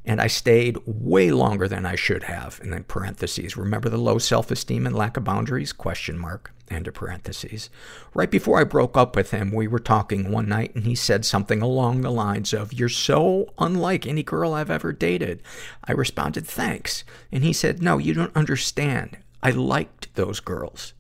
And 0.07 0.21
I 0.21 0.29
stayed 0.29 0.79
way 0.87 1.33
longer 1.33 1.67
than 1.67 1.85
I 1.85 1.97
should 1.97 2.23
have. 2.23 2.61
And 2.61 2.73
then 2.73 2.85
parentheses. 2.85 3.57
Remember 3.57 3.89
the 3.89 3.99
low 3.99 4.19
self-esteem 4.19 4.87
and 4.87 4.95
lack 4.95 5.17
of 5.17 5.25
boundaries? 5.25 5.73
Question 5.73 6.17
mark. 6.17 6.53
End 6.71 6.87
of 6.89 6.95
parentheses. 6.95 7.71
Right 8.15 8.31
before 8.31 8.61
I 8.61 8.65
broke 8.65 8.97
up 8.97 9.15
with 9.15 9.33
him, 9.33 9.53
we 9.53 9.69
were 9.69 9.79
talking 9.79 10.31
one 10.31 10.49
night 10.49 10.75
and 10.75 10.85
he 10.85 10.95
said 10.95 11.25
something 11.25 11.61
along 11.61 12.01
the 12.01 12.11
lines 12.11 12.53
of, 12.53 12.73
You're 12.73 12.89
so 12.89 13.53
unlike 13.59 14.07
any 14.07 14.23
girl 14.23 14.55
I've 14.55 14.71
ever 14.71 14.93
dated. 14.93 15.43
I 15.85 15.93
responded, 15.93 16.47
Thanks. 16.47 17.05
And 17.31 17.45
he 17.45 17.53
said, 17.53 17.83
No, 17.83 17.99
you 17.99 18.15
don't 18.15 18.35
understand. 18.37 19.19
I 19.43 19.51
liked 19.51 20.15
those 20.15 20.41
girls. 20.41 20.93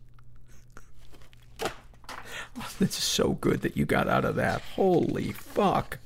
Is 2.80 2.94
so 2.94 3.32
good 3.34 3.62
that 3.62 3.76
you 3.76 3.84
got 3.84 4.08
out 4.08 4.24
of 4.24 4.36
that. 4.36 4.62
Holy 4.74 5.32
fuck. 5.32 5.98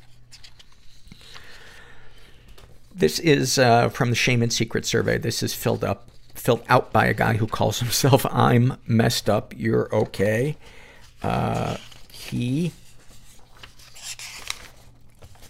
This 3.00 3.18
is 3.18 3.58
uh, 3.58 3.88
from 3.88 4.10
the 4.10 4.14
Shame 4.14 4.42
and 4.42 4.52
Secret 4.52 4.84
survey. 4.84 5.16
This 5.16 5.42
is 5.42 5.54
filled 5.54 5.82
up, 5.82 6.10
filled 6.34 6.62
out 6.68 6.92
by 6.92 7.06
a 7.06 7.14
guy 7.14 7.32
who 7.34 7.46
calls 7.46 7.80
himself 7.80 8.26
"I'm 8.30 8.76
messed 8.86 9.30
up, 9.30 9.54
you're 9.56 9.92
okay." 9.94 10.56
Uh, 11.22 11.78
he 12.12 12.72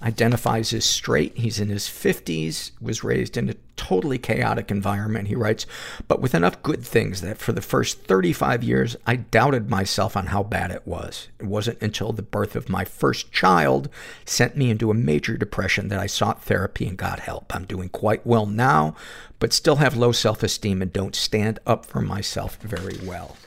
identifies 0.02 0.72
as 0.72 0.84
straight. 0.84 1.36
He's 1.36 1.60
in 1.60 1.68
his 1.68 1.88
fifties. 1.88 2.72
Was 2.80 3.04
raised 3.04 3.36
in 3.36 3.50
a 3.50 3.54
totally 3.80 4.18
chaotic 4.18 4.70
environment, 4.70 5.28
he 5.28 5.34
writes, 5.34 5.66
but 6.06 6.20
with 6.20 6.34
enough 6.34 6.62
good 6.62 6.84
things 6.84 7.22
that 7.22 7.38
for 7.38 7.52
the 7.52 7.62
first 7.62 8.02
35 8.02 8.62
years, 8.62 8.94
I 9.06 9.16
doubted 9.16 9.70
myself 9.70 10.18
on 10.18 10.26
how 10.26 10.42
bad 10.42 10.70
it 10.70 10.86
was. 10.86 11.28
It 11.38 11.46
wasn't 11.46 11.80
until 11.80 12.12
the 12.12 12.20
birth 12.20 12.54
of 12.54 12.68
my 12.68 12.84
first 12.84 13.32
child 13.32 13.88
sent 14.26 14.54
me 14.54 14.70
into 14.70 14.90
a 14.90 14.94
major 14.94 15.38
depression 15.38 15.88
that 15.88 15.98
I 15.98 16.06
sought 16.06 16.44
therapy 16.44 16.86
and 16.86 16.98
got 16.98 17.20
help. 17.20 17.54
I'm 17.54 17.64
doing 17.64 17.88
quite 17.88 18.26
well 18.26 18.44
now, 18.44 18.94
but 19.38 19.54
still 19.54 19.76
have 19.76 19.96
low 19.96 20.12
self-esteem 20.12 20.82
and 20.82 20.92
don't 20.92 21.16
stand 21.16 21.58
up 21.66 21.86
for 21.86 22.02
myself 22.02 22.56
very 22.56 22.98
well. 23.02 23.38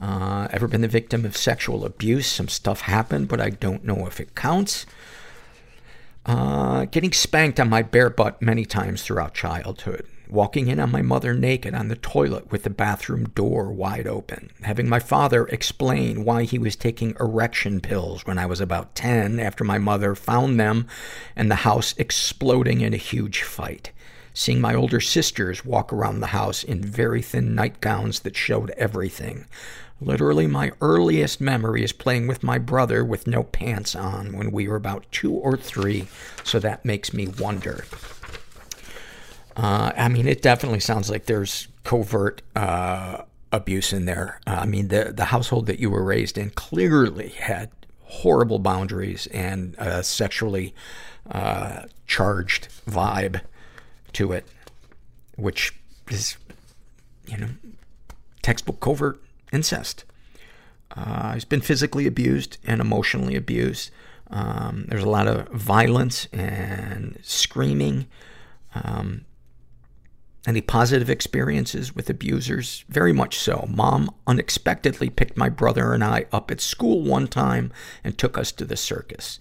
Uh, 0.00 0.48
ever 0.50 0.68
been 0.68 0.82
the 0.82 0.88
victim 0.88 1.24
of 1.24 1.36
sexual 1.36 1.84
abuse? 1.84 2.26
Some 2.26 2.48
stuff 2.48 2.82
happened, 2.82 3.26
but 3.26 3.40
I 3.40 3.50
don't 3.50 3.84
know 3.84 4.06
if 4.06 4.20
it 4.20 4.34
counts. 4.34 4.86
Uh, 6.26 6.86
getting 6.86 7.12
spanked 7.12 7.60
on 7.60 7.68
my 7.68 7.82
bare 7.82 8.08
butt 8.08 8.40
many 8.40 8.64
times 8.64 9.02
throughout 9.02 9.34
childhood. 9.34 10.06
Walking 10.26 10.68
in 10.68 10.80
on 10.80 10.90
my 10.90 11.02
mother 11.02 11.34
naked 11.34 11.74
on 11.74 11.88
the 11.88 11.96
toilet 11.96 12.50
with 12.50 12.62
the 12.62 12.70
bathroom 12.70 13.28
door 13.30 13.70
wide 13.70 14.06
open. 14.06 14.50
Having 14.62 14.88
my 14.88 14.98
father 14.98 15.46
explain 15.48 16.24
why 16.24 16.44
he 16.44 16.58
was 16.58 16.76
taking 16.76 17.14
erection 17.20 17.80
pills 17.80 18.26
when 18.26 18.38
I 18.38 18.46
was 18.46 18.60
about 18.60 18.94
10 18.94 19.38
after 19.38 19.64
my 19.64 19.78
mother 19.78 20.14
found 20.14 20.58
them 20.58 20.86
and 21.36 21.50
the 21.50 21.56
house 21.56 21.94
exploding 21.98 22.80
in 22.80 22.94
a 22.94 22.98
huge 22.98 23.42
fight. 23.42 23.92
Seeing 24.32 24.60
my 24.60 24.74
older 24.74 25.00
sisters 25.00 25.64
walk 25.64 25.92
around 25.92 26.18
the 26.18 26.28
house 26.28 26.64
in 26.64 26.82
very 26.82 27.22
thin 27.22 27.54
nightgowns 27.54 28.20
that 28.20 28.36
showed 28.36 28.70
everything. 28.70 29.46
Literally, 30.04 30.46
my 30.46 30.70
earliest 30.82 31.40
memory 31.40 31.82
is 31.82 31.92
playing 31.92 32.26
with 32.26 32.42
my 32.42 32.58
brother 32.58 33.02
with 33.02 33.26
no 33.26 33.42
pants 33.42 33.96
on 33.96 34.36
when 34.36 34.52
we 34.52 34.68
were 34.68 34.76
about 34.76 35.06
two 35.10 35.32
or 35.32 35.56
three, 35.56 36.08
so 36.42 36.58
that 36.58 36.84
makes 36.84 37.14
me 37.14 37.26
wonder. 37.26 37.86
Uh, 39.56 39.92
I 39.96 40.08
mean, 40.08 40.28
it 40.28 40.42
definitely 40.42 40.80
sounds 40.80 41.08
like 41.08 41.24
there's 41.24 41.68
covert 41.84 42.42
uh, 42.54 43.22
abuse 43.50 43.94
in 43.94 44.04
there. 44.04 44.40
Uh, 44.46 44.58
I 44.62 44.66
mean, 44.66 44.88
the 44.88 45.12
the 45.16 45.26
household 45.26 45.66
that 45.66 45.78
you 45.78 45.88
were 45.88 46.04
raised 46.04 46.36
in 46.36 46.50
clearly 46.50 47.30
had 47.30 47.70
horrible 48.02 48.58
boundaries 48.58 49.26
and 49.28 49.74
a 49.78 50.04
sexually 50.04 50.74
uh, 51.30 51.84
charged 52.06 52.68
vibe 52.86 53.40
to 54.12 54.32
it, 54.32 54.46
which 55.36 55.72
is, 56.10 56.36
you 57.26 57.38
know, 57.38 57.48
textbook 58.42 58.80
covert 58.80 59.23
incest. 59.54 60.04
Uh, 60.96 61.34
he's 61.34 61.44
been 61.44 61.60
physically 61.60 62.06
abused 62.06 62.58
and 62.64 62.80
emotionally 62.80 63.36
abused. 63.36 63.90
Um, 64.30 64.86
there's 64.88 65.02
a 65.02 65.08
lot 65.08 65.26
of 65.26 65.48
violence 65.48 66.26
and 66.32 67.18
screaming. 67.22 68.06
Um, 68.74 69.24
any 70.46 70.60
positive 70.60 71.08
experiences 71.08 71.94
with 71.94 72.10
abusers? 72.10 72.84
Very 72.88 73.12
much 73.12 73.38
so. 73.38 73.66
Mom 73.68 74.10
unexpectedly 74.26 75.08
picked 75.08 75.36
my 75.36 75.48
brother 75.48 75.94
and 75.94 76.04
I 76.04 76.26
up 76.32 76.50
at 76.50 76.60
school 76.60 77.02
one 77.02 77.28
time 77.28 77.72
and 78.02 78.18
took 78.18 78.36
us 78.36 78.52
to 78.52 78.64
the 78.64 78.76
circus. 78.76 79.38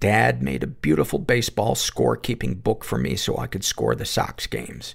Dad 0.00 0.42
made 0.42 0.62
a 0.62 0.68
beautiful 0.68 1.18
baseball 1.18 1.74
score-keeping 1.74 2.56
book 2.56 2.84
for 2.84 2.98
me 2.98 3.16
so 3.16 3.36
I 3.38 3.46
could 3.46 3.64
score 3.64 3.94
the 3.94 4.04
Sox 4.04 4.46
games. 4.46 4.94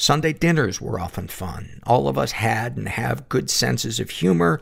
Sunday 0.00 0.32
dinners 0.32 0.80
were 0.80 1.00
often 1.00 1.26
fun. 1.26 1.80
All 1.84 2.06
of 2.06 2.16
us 2.16 2.30
had 2.30 2.76
and 2.76 2.88
have 2.88 3.28
good 3.28 3.50
senses 3.50 3.98
of 3.98 4.10
humor, 4.10 4.60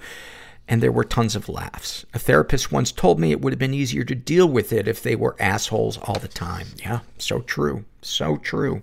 and 0.67 0.83
there 0.83 0.91
were 0.91 1.05
tons 1.05 1.37
of 1.37 1.51
laughs. 1.51 2.07
A 2.15 2.19
therapist 2.19 2.73
once 2.73 2.91
told 2.91 3.21
me 3.21 3.31
it 3.31 3.43
would 3.43 3.53
have 3.53 3.59
been 3.59 3.75
easier 3.75 4.03
to 4.05 4.15
deal 4.15 4.49
with 4.49 4.73
it 4.73 4.89
if 4.89 5.03
they 5.03 5.15
were 5.15 5.37
assholes 5.39 5.99
all 5.99 6.19
the 6.19 6.27
time. 6.27 6.69
Yeah, 6.79 7.01
so 7.19 7.41
true. 7.43 7.85
So 8.01 8.39
true. 8.39 8.81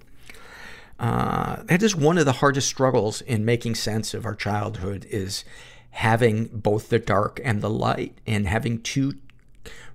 Uh, 1.00 1.64
that 1.64 1.82
is 1.82 1.96
one 1.96 2.20
of 2.20 2.26
the 2.26 2.34
hardest 2.34 2.68
struggles 2.68 3.22
in 3.22 3.44
making 3.44 3.74
sense 3.74 4.14
of 4.14 4.24
our 4.24 4.36
childhood 4.36 5.08
is 5.10 5.44
having 5.90 6.46
both 6.54 6.90
the 6.90 7.00
dark 7.00 7.42
and 7.44 7.62
the 7.62 7.70
light 7.70 8.16
and 8.28 8.48
having 8.48 8.80
two 8.80 9.16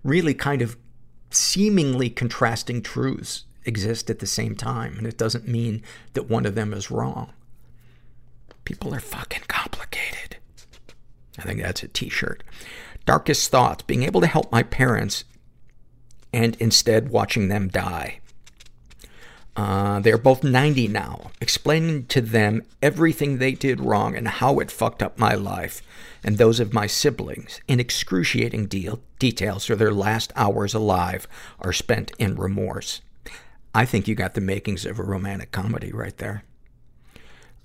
really 0.02 0.34
kind 0.34 0.60
of 0.60 0.76
seemingly 1.30 2.10
contrasting 2.10 2.82
truths 2.82 3.44
exist 3.68 4.10
at 4.10 4.18
the 4.18 4.26
same 4.26 4.56
time. 4.56 4.96
And 4.98 5.06
it 5.06 5.18
doesn't 5.18 5.46
mean 5.46 5.82
that 6.14 6.28
one 6.28 6.46
of 6.46 6.56
them 6.56 6.72
is 6.72 6.90
wrong. 6.90 7.32
People 8.64 8.94
are 8.94 9.00
fucking 9.00 9.44
complicated. 9.46 10.38
I 11.38 11.42
think 11.42 11.62
that's 11.62 11.84
a 11.84 11.88
t-shirt. 11.88 12.42
Darkest 13.06 13.50
thoughts. 13.50 13.84
Being 13.84 14.02
able 14.02 14.20
to 14.20 14.26
help 14.26 14.50
my 14.50 14.62
parents 14.62 15.24
and 16.32 16.56
instead 16.56 17.10
watching 17.10 17.48
them 17.48 17.68
die. 17.68 18.20
Uh, 19.56 19.98
they're 20.00 20.18
both 20.18 20.44
90 20.44 20.88
now. 20.88 21.30
Explaining 21.40 22.06
to 22.06 22.20
them 22.20 22.62
everything 22.82 23.38
they 23.38 23.52
did 23.52 23.80
wrong 23.80 24.16
and 24.16 24.28
how 24.28 24.60
it 24.60 24.70
fucked 24.70 25.02
up 25.02 25.18
my 25.18 25.34
life 25.34 25.82
and 26.22 26.38
those 26.38 26.60
of 26.60 26.72
my 26.72 26.86
siblings 26.86 27.60
in 27.66 27.80
excruciating 27.80 28.66
deal, 28.66 29.00
detail 29.18 29.58
so 29.58 29.74
their 29.74 29.92
last 29.92 30.32
hours 30.36 30.74
alive 30.74 31.26
are 31.60 31.72
spent 31.72 32.12
in 32.18 32.36
remorse. 32.36 33.00
I 33.74 33.84
think 33.84 34.08
you 34.08 34.14
got 34.14 34.34
the 34.34 34.40
makings 34.40 34.84
of 34.84 34.98
a 34.98 35.02
romantic 35.02 35.52
comedy 35.52 35.92
right 35.92 36.16
there. 36.16 36.44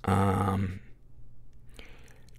Um, 0.04 0.80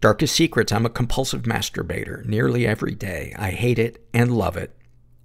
darkest 0.02 0.36
secrets. 0.36 0.72
I'm 0.72 0.86
a 0.86 0.90
compulsive 0.90 1.44
masturbator 1.44 2.26
nearly 2.26 2.68
every 2.68 2.94
day. 2.94 3.34
I 3.38 3.52
hate 3.52 3.80
it 3.80 4.06
and 4.14 4.36
love 4.38 4.56
it. 4.56 4.76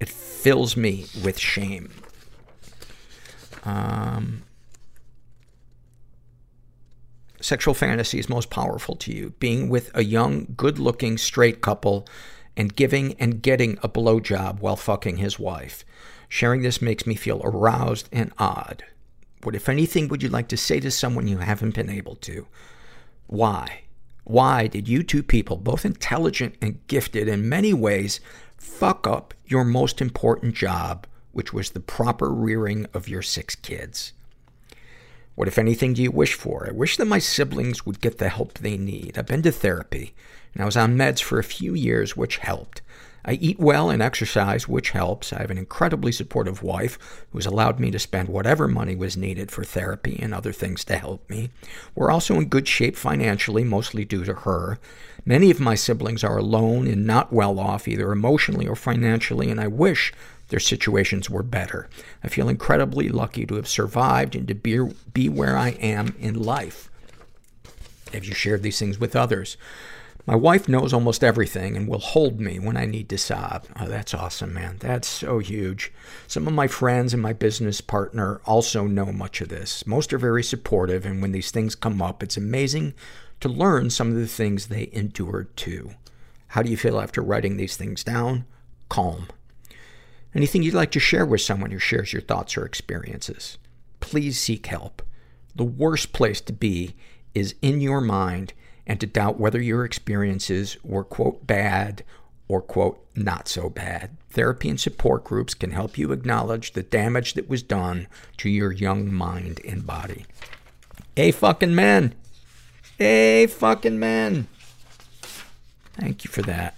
It 0.00 0.08
fills 0.08 0.76
me 0.76 1.06
with 1.22 1.38
shame. 1.38 1.90
Um, 3.64 4.44
sexual 7.40 7.74
fantasies 7.74 8.28
most 8.28 8.48
powerful 8.48 8.96
to 8.96 9.12
you. 9.12 9.30
Being 9.38 9.68
with 9.68 9.90
a 9.94 10.02
young, 10.02 10.54
good-looking, 10.56 11.18
straight 11.18 11.60
couple 11.60 12.06
and 12.60 12.76
giving 12.76 13.14
and 13.14 13.40
getting 13.40 13.78
a 13.82 13.88
blowjob 13.88 14.60
while 14.60 14.76
fucking 14.76 15.16
his 15.16 15.38
wife. 15.38 15.82
Sharing 16.28 16.60
this 16.60 16.82
makes 16.82 17.06
me 17.06 17.14
feel 17.14 17.40
aroused 17.42 18.06
and 18.12 18.34
odd. 18.36 18.84
What, 19.42 19.54
if 19.54 19.66
anything, 19.66 20.08
would 20.08 20.22
you 20.22 20.28
like 20.28 20.48
to 20.48 20.58
say 20.58 20.78
to 20.80 20.90
someone 20.90 21.26
you 21.26 21.38
haven't 21.38 21.74
been 21.74 21.88
able 21.88 22.16
to? 22.16 22.46
Why? 23.28 23.84
Why 24.24 24.66
did 24.66 24.88
you 24.88 25.02
two 25.02 25.22
people, 25.22 25.56
both 25.56 25.86
intelligent 25.86 26.56
and 26.60 26.86
gifted 26.86 27.28
in 27.28 27.48
many 27.48 27.72
ways, 27.72 28.20
fuck 28.58 29.06
up 29.06 29.32
your 29.46 29.64
most 29.64 30.02
important 30.02 30.54
job, 30.54 31.06
which 31.32 31.54
was 31.54 31.70
the 31.70 31.80
proper 31.80 32.30
rearing 32.30 32.86
of 32.92 33.08
your 33.08 33.22
six 33.22 33.54
kids? 33.54 34.12
What, 35.34 35.48
if 35.48 35.56
anything, 35.56 35.94
do 35.94 36.02
you 36.02 36.10
wish 36.10 36.34
for? 36.34 36.66
I 36.68 36.72
wish 36.72 36.98
that 36.98 37.06
my 37.06 37.20
siblings 37.20 37.86
would 37.86 38.02
get 38.02 38.18
the 38.18 38.28
help 38.28 38.58
they 38.58 38.76
need. 38.76 39.16
I've 39.16 39.24
been 39.24 39.40
to 39.44 39.50
therapy, 39.50 40.14
and 40.54 40.62
I 40.62 40.66
was 40.66 40.76
on 40.76 40.96
meds 40.96 41.20
for 41.20 41.38
a 41.38 41.44
few 41.44 41.74
years, 41.74 42.16
which 42.16 42.38
helped. 42.38 42.82
I 43.24 43.32
eat 43.34 43.58
well 43.58 43.90
and 43.90 44.00
exercise, 44.02 44.66
which 44.66 44.90
helps. 44.90 45.32
I 45.32 45.40
have 45.40 45.50
an 45.50 45.58
incredibly 45.58 46.10
supportive 46.10 46.62
wife 46.62 46.98
who 47.30 47.38
has 47.38 47.46
allowed 47.46 47.78
me 47.78 47.90
to 47.90 47.98
spend 47.98 48.28
whatever 48.28 48.66
money 48.66 48.96
was 48.96 49.16
needed 49.16 49.50
for 49.50 49.62
therapy 49.62 50.18
and 50.20 50.32
other 50.32 50.52
things 50.52 50.84
to 50.86 50.96
help 50.96 51.28
me. 51.28 51.50
We're 51.94 52.10
also 52.10 52.36
in 52.36 52.46
good 52.46 52.66
shape 52.66 52.96
financially, 52.96 53.62
mostly 53.62 54.04
due 54.04 54.24
to 54.24 54.34
her. 54.34 54.78
Many 55.26 55.50
of 55.50 55.60
my 55.60 55.74
siblings 55.74 56.24
are 56.24 56.38
alone 56.38 56.86
and 56.86 57.06
not 57.06 57.32
well 57.32 57.60
off, 57.60 57.86
either 57.86 58.10
emotionally 58.10 58.66
or 58.66 58.76
financially, 58.76 59.50
and 59.50 59.60
I 59.60 59.66
wish 59.66 60.14
their 60.48 60.58
situations 60.58 61.28
were 61.28 61.42
better. 61.42 61.88
I 62.24 62.28
feel 62.28 62.48
incredibly 62.48 63.10
lucky 63.10 63.44
to 63.46 63.56
have 63.56 63.68
survived 63.68 64.34
and 64.34 64.48
to 64.48 64.54
be, 64.54 64.80
be 65.12 65.28
where 65.28 65.56
I 65.58 65.70
am 65.70 66.16
in 66.18 66.42
life. 66.42 66.90
Have 68.12 68.24
you 68.24 68.34
shared 68.34 68.62
these 68.62 68.78
things 68.78 68.98
with 68.98 69.14
others? 69.14 69.56
My 70.30 70.36
wife 70.36 70.68
knows 70.68 70.92
almost 70.92 71.24
everything 71.24 71.76
and 71.76 71.88
will 71.88 71.98
hold 71.98 72.38
me 72.38 72.60
when 72.60 72.76
I 72.76 72.84
need 72.84 73.08
to 73.08 73.18
sob. 73.18 73.66
Oh, 73.80 73.88
that's 73.88 74.14
awesome, 74.14 74.54
man. 74.54 74.76
That's 74.78 75.08
so 75.08 75.40
huge. 75.40 75.92
Some 76.28 76.46
of 76.46 76.52
my 76.52 76.68
friends 76.68 77.12
and 77.12 77.20
my 77.20 77.32
business 77.32 77.80
partner 77.80 78.40
also 78.44 78.86
know 78.86 79.06
much 79.06 79.40
of 79.40 79.48
this. 79.48 79.84
Most 79.88 80.12
are 80.12 80.18
very 80.18 80.44
supportive, 80.44 81.04
and 81.04 81.20
when 81.20 81.32
these 81.32 81.50
things 81.50 81.74
come 81.74 82.00
up, 82.00 82.22
it's 82.22 82.36
amazing 82.36 82.94
to 83.40 83.48
learn 83.48 83.90
some 83.90 84.10
of 84.10 84.14
the 84.14 84.28
things 84.28 84.68
they 84.68 84.88
endured 84.92 85.56
too. 85.56 85.96
How 86.46 86.62
do 86.62 86.70
you 86.70 86.76
feel 86.76 87.00
after 87.00 87.20
writing 87.22 87.56
these 87.56 87.76
things 87.76 88.04
down? 88.04 88.44
Calm. 88.88 89.26
Anything 90.32 90.62
you'd 90.62 90.74
like 90.74 90.92
to 90.92 91.00
share 91.00 91.26
with 91.26 91.40
someone 91.40 91.72
who 91.72 91.80
shares 91.80 92.12
your 92.12 92.22
thoughts 92.22 92.56
or 92.56 92.64
experiences? 92.64 93.58
Please 93.98 94.38
seek 94.38 94.66
help. 94.66 95.02
The 95.56 95.64
worst 95.64 96.12
place 96.12 96.40
to 96.42 96.52
be 96.52 96.94
is 97.34 97.56
in 97.60 97.80
your 97.80 98.00
mind 98.00 98.52
and 98.90 98.98
to 98.98 99.06
doubt 99.06 99.38
whether 99.38 99.62
your 99.62 99.84
experiences 99.84 100.76
were, 100.82 101.04
quote, 101.04 101.46
bad 101.46 102.02
or, 102.48 102.60
quote, 102.60 103.06
not 103.14 103.46
so 103.46 103.70
bad. 103.70 104.16
Therapy 104.30 104.68
and 104.68 104.80
support 104.80 105.22
groups 105.22 105.54
can 105.54 105.70
help 105.70 105.96
you 105.96 106.10
acknowledge 106.10 106.72
the 106.72 106.82
damage 106.82 107.34
that 107.34 107.48
was 107.48 107.62
done 107.62 108.08
to 108.38 108.50
your 108.50 108.72
young 108.72 109.14
mind 109.14 109.60
and 109.64 109.86
body. 109.86 110.26
Hey, 111.14 111.30
fucking 111.30 111.72
men. 111.72 112.16
Hey, 112.98 113.46
fucking 113.46 114.00
men. 114.00 114.48
Thank 115.92 116.24
you 116.24 116.30
for 116.32 116.42
that. 116.42 116.76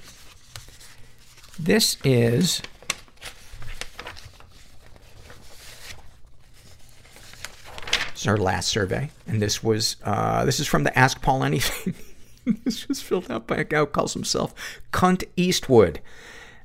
This 1.59 1.97
is 2.05 2.61
Our 8.27 8.37
last 8.37 8.69
survey, 8.69 9.11
and 9.27 9.41
this 9.43 9.63
was 9.63 9.97
uh, 10.05 10.45
this 10.45 10.61
is 10.61 10.67
from 10.67 10.85
the 10.85 10.97
Ask 10.99 11.23
Paul 11.23 11.43
Anything. 11.43 11.95
this 12.65 12.89
was 12.89 13.01
filled 13.01 13.31
out 13.31 13.47
by 13.47 13.57
a 13.57 13.65
guy 13.65 13.79
who 13.79 13.87
calls 13.87 14.15
himself 14.15 14.55
Cunt 14.93 15.25
Eastwood, 15.37 16.01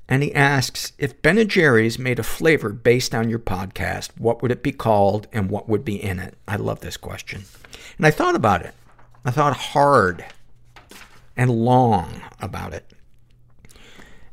and 0.08 0.24
he 0.24 0.34
asks 0.34 0.94
if 0.98 1.22
Ben 1.22 1.38
and 1.38 1.50
Jerry's 1.50 1.98
made 1.98 2.20
a 2.20 2.24
flavor 2.24 2.70
based 2.70 3.16
on 3.16 3.30
your 3.30 3.40
podcast, 3.40 4.12
what 4.18 4.42
would 4.42 4.52
it 4.52 4.64
be 4.64 4.72
called, 4.72 5.28
and 5.34 5.50
what 5.50 5.68
would 5.68 5.84
be 5.84 6.02
in 6.02 6.20
it? 6.20 6.36
I 6.48 6.58
love 6.58 6.82
this 6.82 6.98
question, 6.98 7.44
and 7.98 8.06
I 8.06 8.12
thought 8.12 8.36
about 8.36 8.62
it. 8.64 8.74
I 9.26 9.32
thought 9.32 9.56
hard 9.58 10.26
and 11.36 11.52
long 11.52 12.22
about 12.40 12.74
it, 12.74 12.92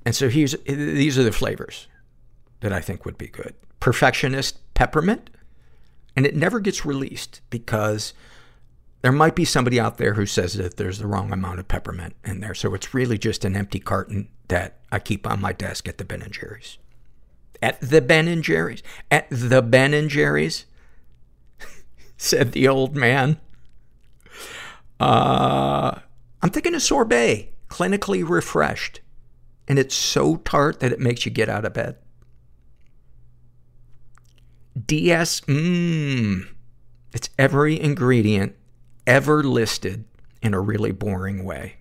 and 0.04 0.14
so 0.14 0.28
here's 0.28 0.54
these 0.66 1.18
are 1.18 1.24
the 1.24 1.32
flavors 1.32 1.88
that 2.60 2.72
I 2.72 2.80
think 2.80 3.04
would 3.04 3.18
be 3.18 3.28
good: 3.28 3.54
perfectionist 3.80 4.58
peppermint 4.74 5.30
and 6.16 6.26
it 6.26 6.36
never 6.36 6.60
gets 6.60 6.84
released 6.84 7.40
because 7.50 8.14
there 9.02 9.12
might 9.12 9.34
be 9.34 9.44
somebody 9.44 9.78
out 9.78 9.98
there 9.98 10.14
who 10.14 10.26
says 10.26 10.54
that 10.54 10.76
there's 10.76 10.98
the 10.98 11.06
wrong 11.06 11.32
amount 11.32 11.58
of 11.58 11.68
peppermint 11.68 12.14
in 12.24 12.40
there. 12.40 12.54
So 12.54 12.74
it's 12.74 12.94
really 12.94 13.18
just 13.18 13.44
an 13.44 13.56
empty 13.56 13.78
carton 13.78 14.28
that 14.48 14.78
I 14.90 14.98
keep 14.98 15.26
on 15.26 15.40
my 15.40 15.52
desk 15.52 15.88
at 15.88 15.98
the 15.98 16.04
Ben 16.04 16.22
and 16.22 16.32
Jerry's. 16.32 16.78
At 17.60 17.80
the 17.80 18.00
Ben 18.00 18.28
and 18.28 18.42
Jerry's. 18.42 18.82
At 19.10 19.26
the 19.30 19.60
Ben 19.60 19.92
and 19.92 20.08
Jerry's, 20.08 20.64
said 22.16 22.52
the 22.52 22.68
old 22.68 22.96
man. 22.96 23.40
Uh, 25.00 25.98
I'm 26.42 26.50
thinking 26.50 26.74
of 26.74 26.82
sorbet, 26.82 27.52
clinically 27.68 28.26
refreshed. 28.26 29.00
And 29.66 29.78
it's 29.78 29.94
so 29.94 30.36
tart 30.36 30.80
that 30.80 30.92
it 30.92 31.00
makes 31.00 31.24
you 31.24 31.30
get 31.30 31.48
out 31.48 31.64
of 31.64 31.74
bed. 31.74 31.96
DS, 34.74 35.40
mmm. 35.42 36.48
It's 37.12 37.30
every 37.38 37.80
ingredient 37.80 38.56
ever 39.06 39.42
listed 39.44 40.04
in 40.42 40.52
a 40.52 40.60
really 40.60 40.92
boring 40.92 41.44
way. 41.44 41.76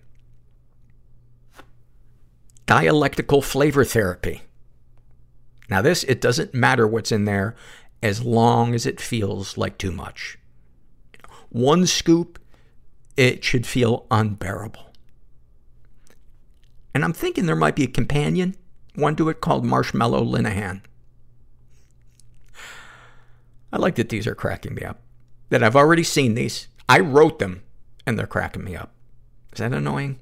Dialectical 2.66 3.42
flavor 3.42 3.84
therapy. 3.84 4.42
Now 5.68 5.82
this, 5.82 6.04
it 6.04 6.20
doesn't 6.20 6.54
matter 6.54 6.86
what's 6.86 7.12
in 7.12 7.24
there 7.24 7.56
as 8.02 8.22
long 8.22 8.74
as 8.74 8.86
it 8.86 9.00
feels 9.00 9.56
like 9.56 9.76
too 9.76 9.90
much. 9.90 10.38
One 11.48 11.86
scoop, 11.86 12.38
it 13.16 13.44
should 13.44 13.66
feel 13.66 14.06
unbearable. 14.10 14.92
And 16.94 17.04
I'm 17.04 17.12
thinking 17.12 17.46
there 17.46 17.56
might 17.56 17.76
be 17.76 17.84
a 17.84 17.88
companion, 17.88 18.54
one 18.94 19.16
to 19.16 19.28
it 19.28 19.40
called 19.40 19.64
Marshmallow 19.64 20.24
Linehan. 20.24 20.82
I 23.74 23.76
like 23.76 23.96
that 23.96 24.08
these 24.08 24.28
are 24.28 24.36
cracking 24.36 24.76
me 24.76 24.82
up. 24.82 25.00
That 25.48 25.64
I've 25.64 25.74
already 25.74 26.04
seen 26.04 26.34
these. 26.34 26.68
I 26.88 27.00
wrote 27.00 27.40
them, 27.40 27.64
and 28.06 28.16
they're 28.16 28.24
cracking 28.24 28.62
me 28.62 28.76
up. 28.76 28.92
Is 29.52 29.58
that 29.58 29.72
annoying? 29.72 30.20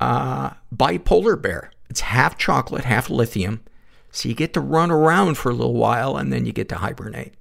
Uh, 0.00 0.52
bipolar 0.74 1.40
bear. 1.40 1.70
It's 1.90 2.00
half 2.00 2.38
chocolate, 2.38 2.84
half 2.84 3.10
lithium. 3.10 3.60
So 4.10 4.30
you 4.30 4.34
get 4.34 4.54
to 4.54 4.60
run 4.60 4.90
around 4.90 5.34
for 5.36 5.50
a 5.50 5.54
little 5.54 5.74
while, 5.74 6.16
and 6.16 6.32
then 6.32 6.46
you 6.46 6.52
get 6.54 6.70
to 6.70 6.76
hibernate. 6.76 7.34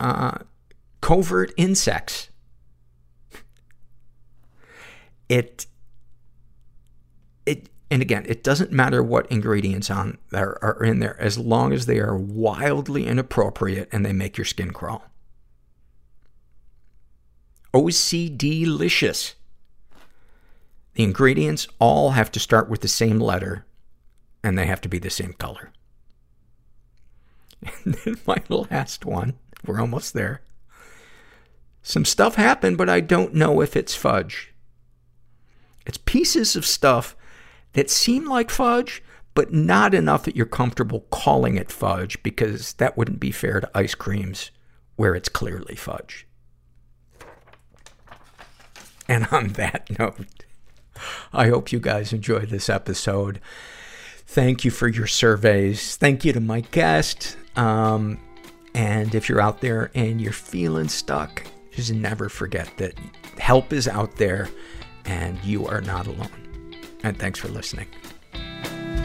Uh, 0.00 0.38
covert 1.00 1.52
insects. 1.56 2.30
It, 5.28 5.44
it, 5.60 5.66
and 7.92 8.00
again, 8.00 8.24
it 8.26 8.42
doesn't 8.42 8.72
matter 8.72 9.02
what 9.02 9.30
ingredients 9.30 9.90
on 9.90 10.16
there 10.30 10.56
are 10.64 10.82
in 10.82 11.00
there 11.00 11.20
as 11.20 11.36
long 11.36 11.74
as 11.74 11.84
they 11.84 11.98
are 11.98 12.16
wildly 12.16 13.06
inappropriate 13.06 13.90
and 13.92 14.02
they 14.02 14.14
make 14.14 14.38
your 14.38 14.46
skin 14.46 14.70
crawl. 14.70 15.04
OCD-licious. 17.74 19.34
The 20.94 21.02
ingredients 21.04 21.68
all 21.78 22.12
have 22.12 22.32
to 22.32 22.40
start 22.40 22.70
with 22.70 22.80
the 22.80 22.88
same 22.88 23.20
letter 23.20 23.66
and 24.42 24.56
they 24.56 24.64
have 24.64 24.80
to 24.80 24.88
be 24.88 24.98
the 24.98 25.10
same 25.10 25.34
color. 25.34 25.70
And 27.84 27.94
then 28.06 28.16
my 28.26 28.42
last 28.48 29.04
one, 29.04 29.34
we're 29.66 29.82
almost 29.82 30.14
there. 30.14 30.40
Some 31.82 32.06
stuff 32.06 32.36
happened, 32.36 32.78
but 32.78 32.88
I 32.88 33.00
don't 33.00 33.34
know 33.34 33.60
if 33.60 33.76
it's 33.76 33.94
fudge. 33.94 34.54
It's 35.84 35.98
pieces 35.98 36.56
of 36.56 36.64
stuff 36.64 37.14
that 37.72 37.90
seem 37.90 38.28
like 38.28 38.50
fudge, 38.50 39.02
but 39.34 39.52
not 39.52 39.94
enough 39.94 40.24
that 40.24 40.36
you're 40.36 40.46
comfortable 40.46 41.06
calling 41.10 41.56
it 41.56 41.70
fudge 41.70 42.22
because 42.22 42.74
that 42.74 42.96
wouldn't 42.96 43.20
be 43.20 43.30
fair 43.30 43.60
to 43.60 43.70
ice 43.74 43.94
creams 43.94 44.50
where 44.96 45.14
it's 45.14 45.28
clearly 45.28 45.74
fudge. 45.74 46.26
And 49.08 49.26
on 49.30 49.48
that 49.50 49.88
note, 49.98 50.44
I 51.32 51.48
hope 51.48 51.72
you 51.72 51.80
guys 51.80 52.12
enjoyed 52.12 52.50
this 52.50 52.68
episode. 52.68 53.40
Thank 54.26 54.64
you 54.64 54.70
for 54.70 54.88
your 54.88 55.06
surveys. 55.06 55.96
Thank 55.96 56.24
you 56.24 56.32
to 56.32 56.40
my 56.40 56.60
guest. 56.60 57.36
Um, 57.56 58.18
and 58.74 59.14
if 59.14 59.28
you're 59.28 59.40
out 59.40 59.60
there 59.60 59.90
and 59.94 60.20
you're 60.20 60.32
feeling 60.32 60.88
stuck, 60.88 61.44
just 61.72 61.92
never 61.92 62.28
forget 62.28 62.70
that 62.78 62.94
help 63.38 63.72
is 63.72 63.88
out 63.88 64.16
there 64.16 64.48
and 65.04 65.42
you 65.44 65.66
are 65.66 65.80
not 65.80 66.06
alone. 66.06 66.41
And 67.02 67.18
thanks 67.18 67.38
for 67.38 67.48
listening. 67.48 67.88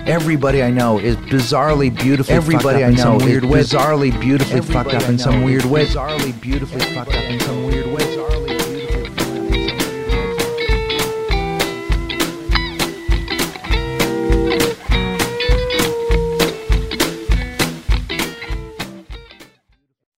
Everybody 0.08 0.64
I 0.64 0.70
know 0.70 1.00
is 1.00 1.18
bizarrely 1.18 1.94
beautifully 1.94 2.36
Everybody 2.36 2.84
I 2.86 2.92
know 2.92 3.18
weird 3.18 3.44
is 3.44 3.74
bizarrely 3.74 4.18
beautifully 4.20 4.62
fucked 4.62 4.94
up 4.94 5.10
in 5.10 5.18
some 5.18 5.44
weird 5.44 5.66
way. 5.66 5.86
Bizarrely 5.86 6.40
beautifully 6.40 6.80
fucked 6.94 7.14
up 7.14 7.24
in 7.24 7.40
some 7.42 7.66
weird 7.66 7.88
way. 7.88 8.17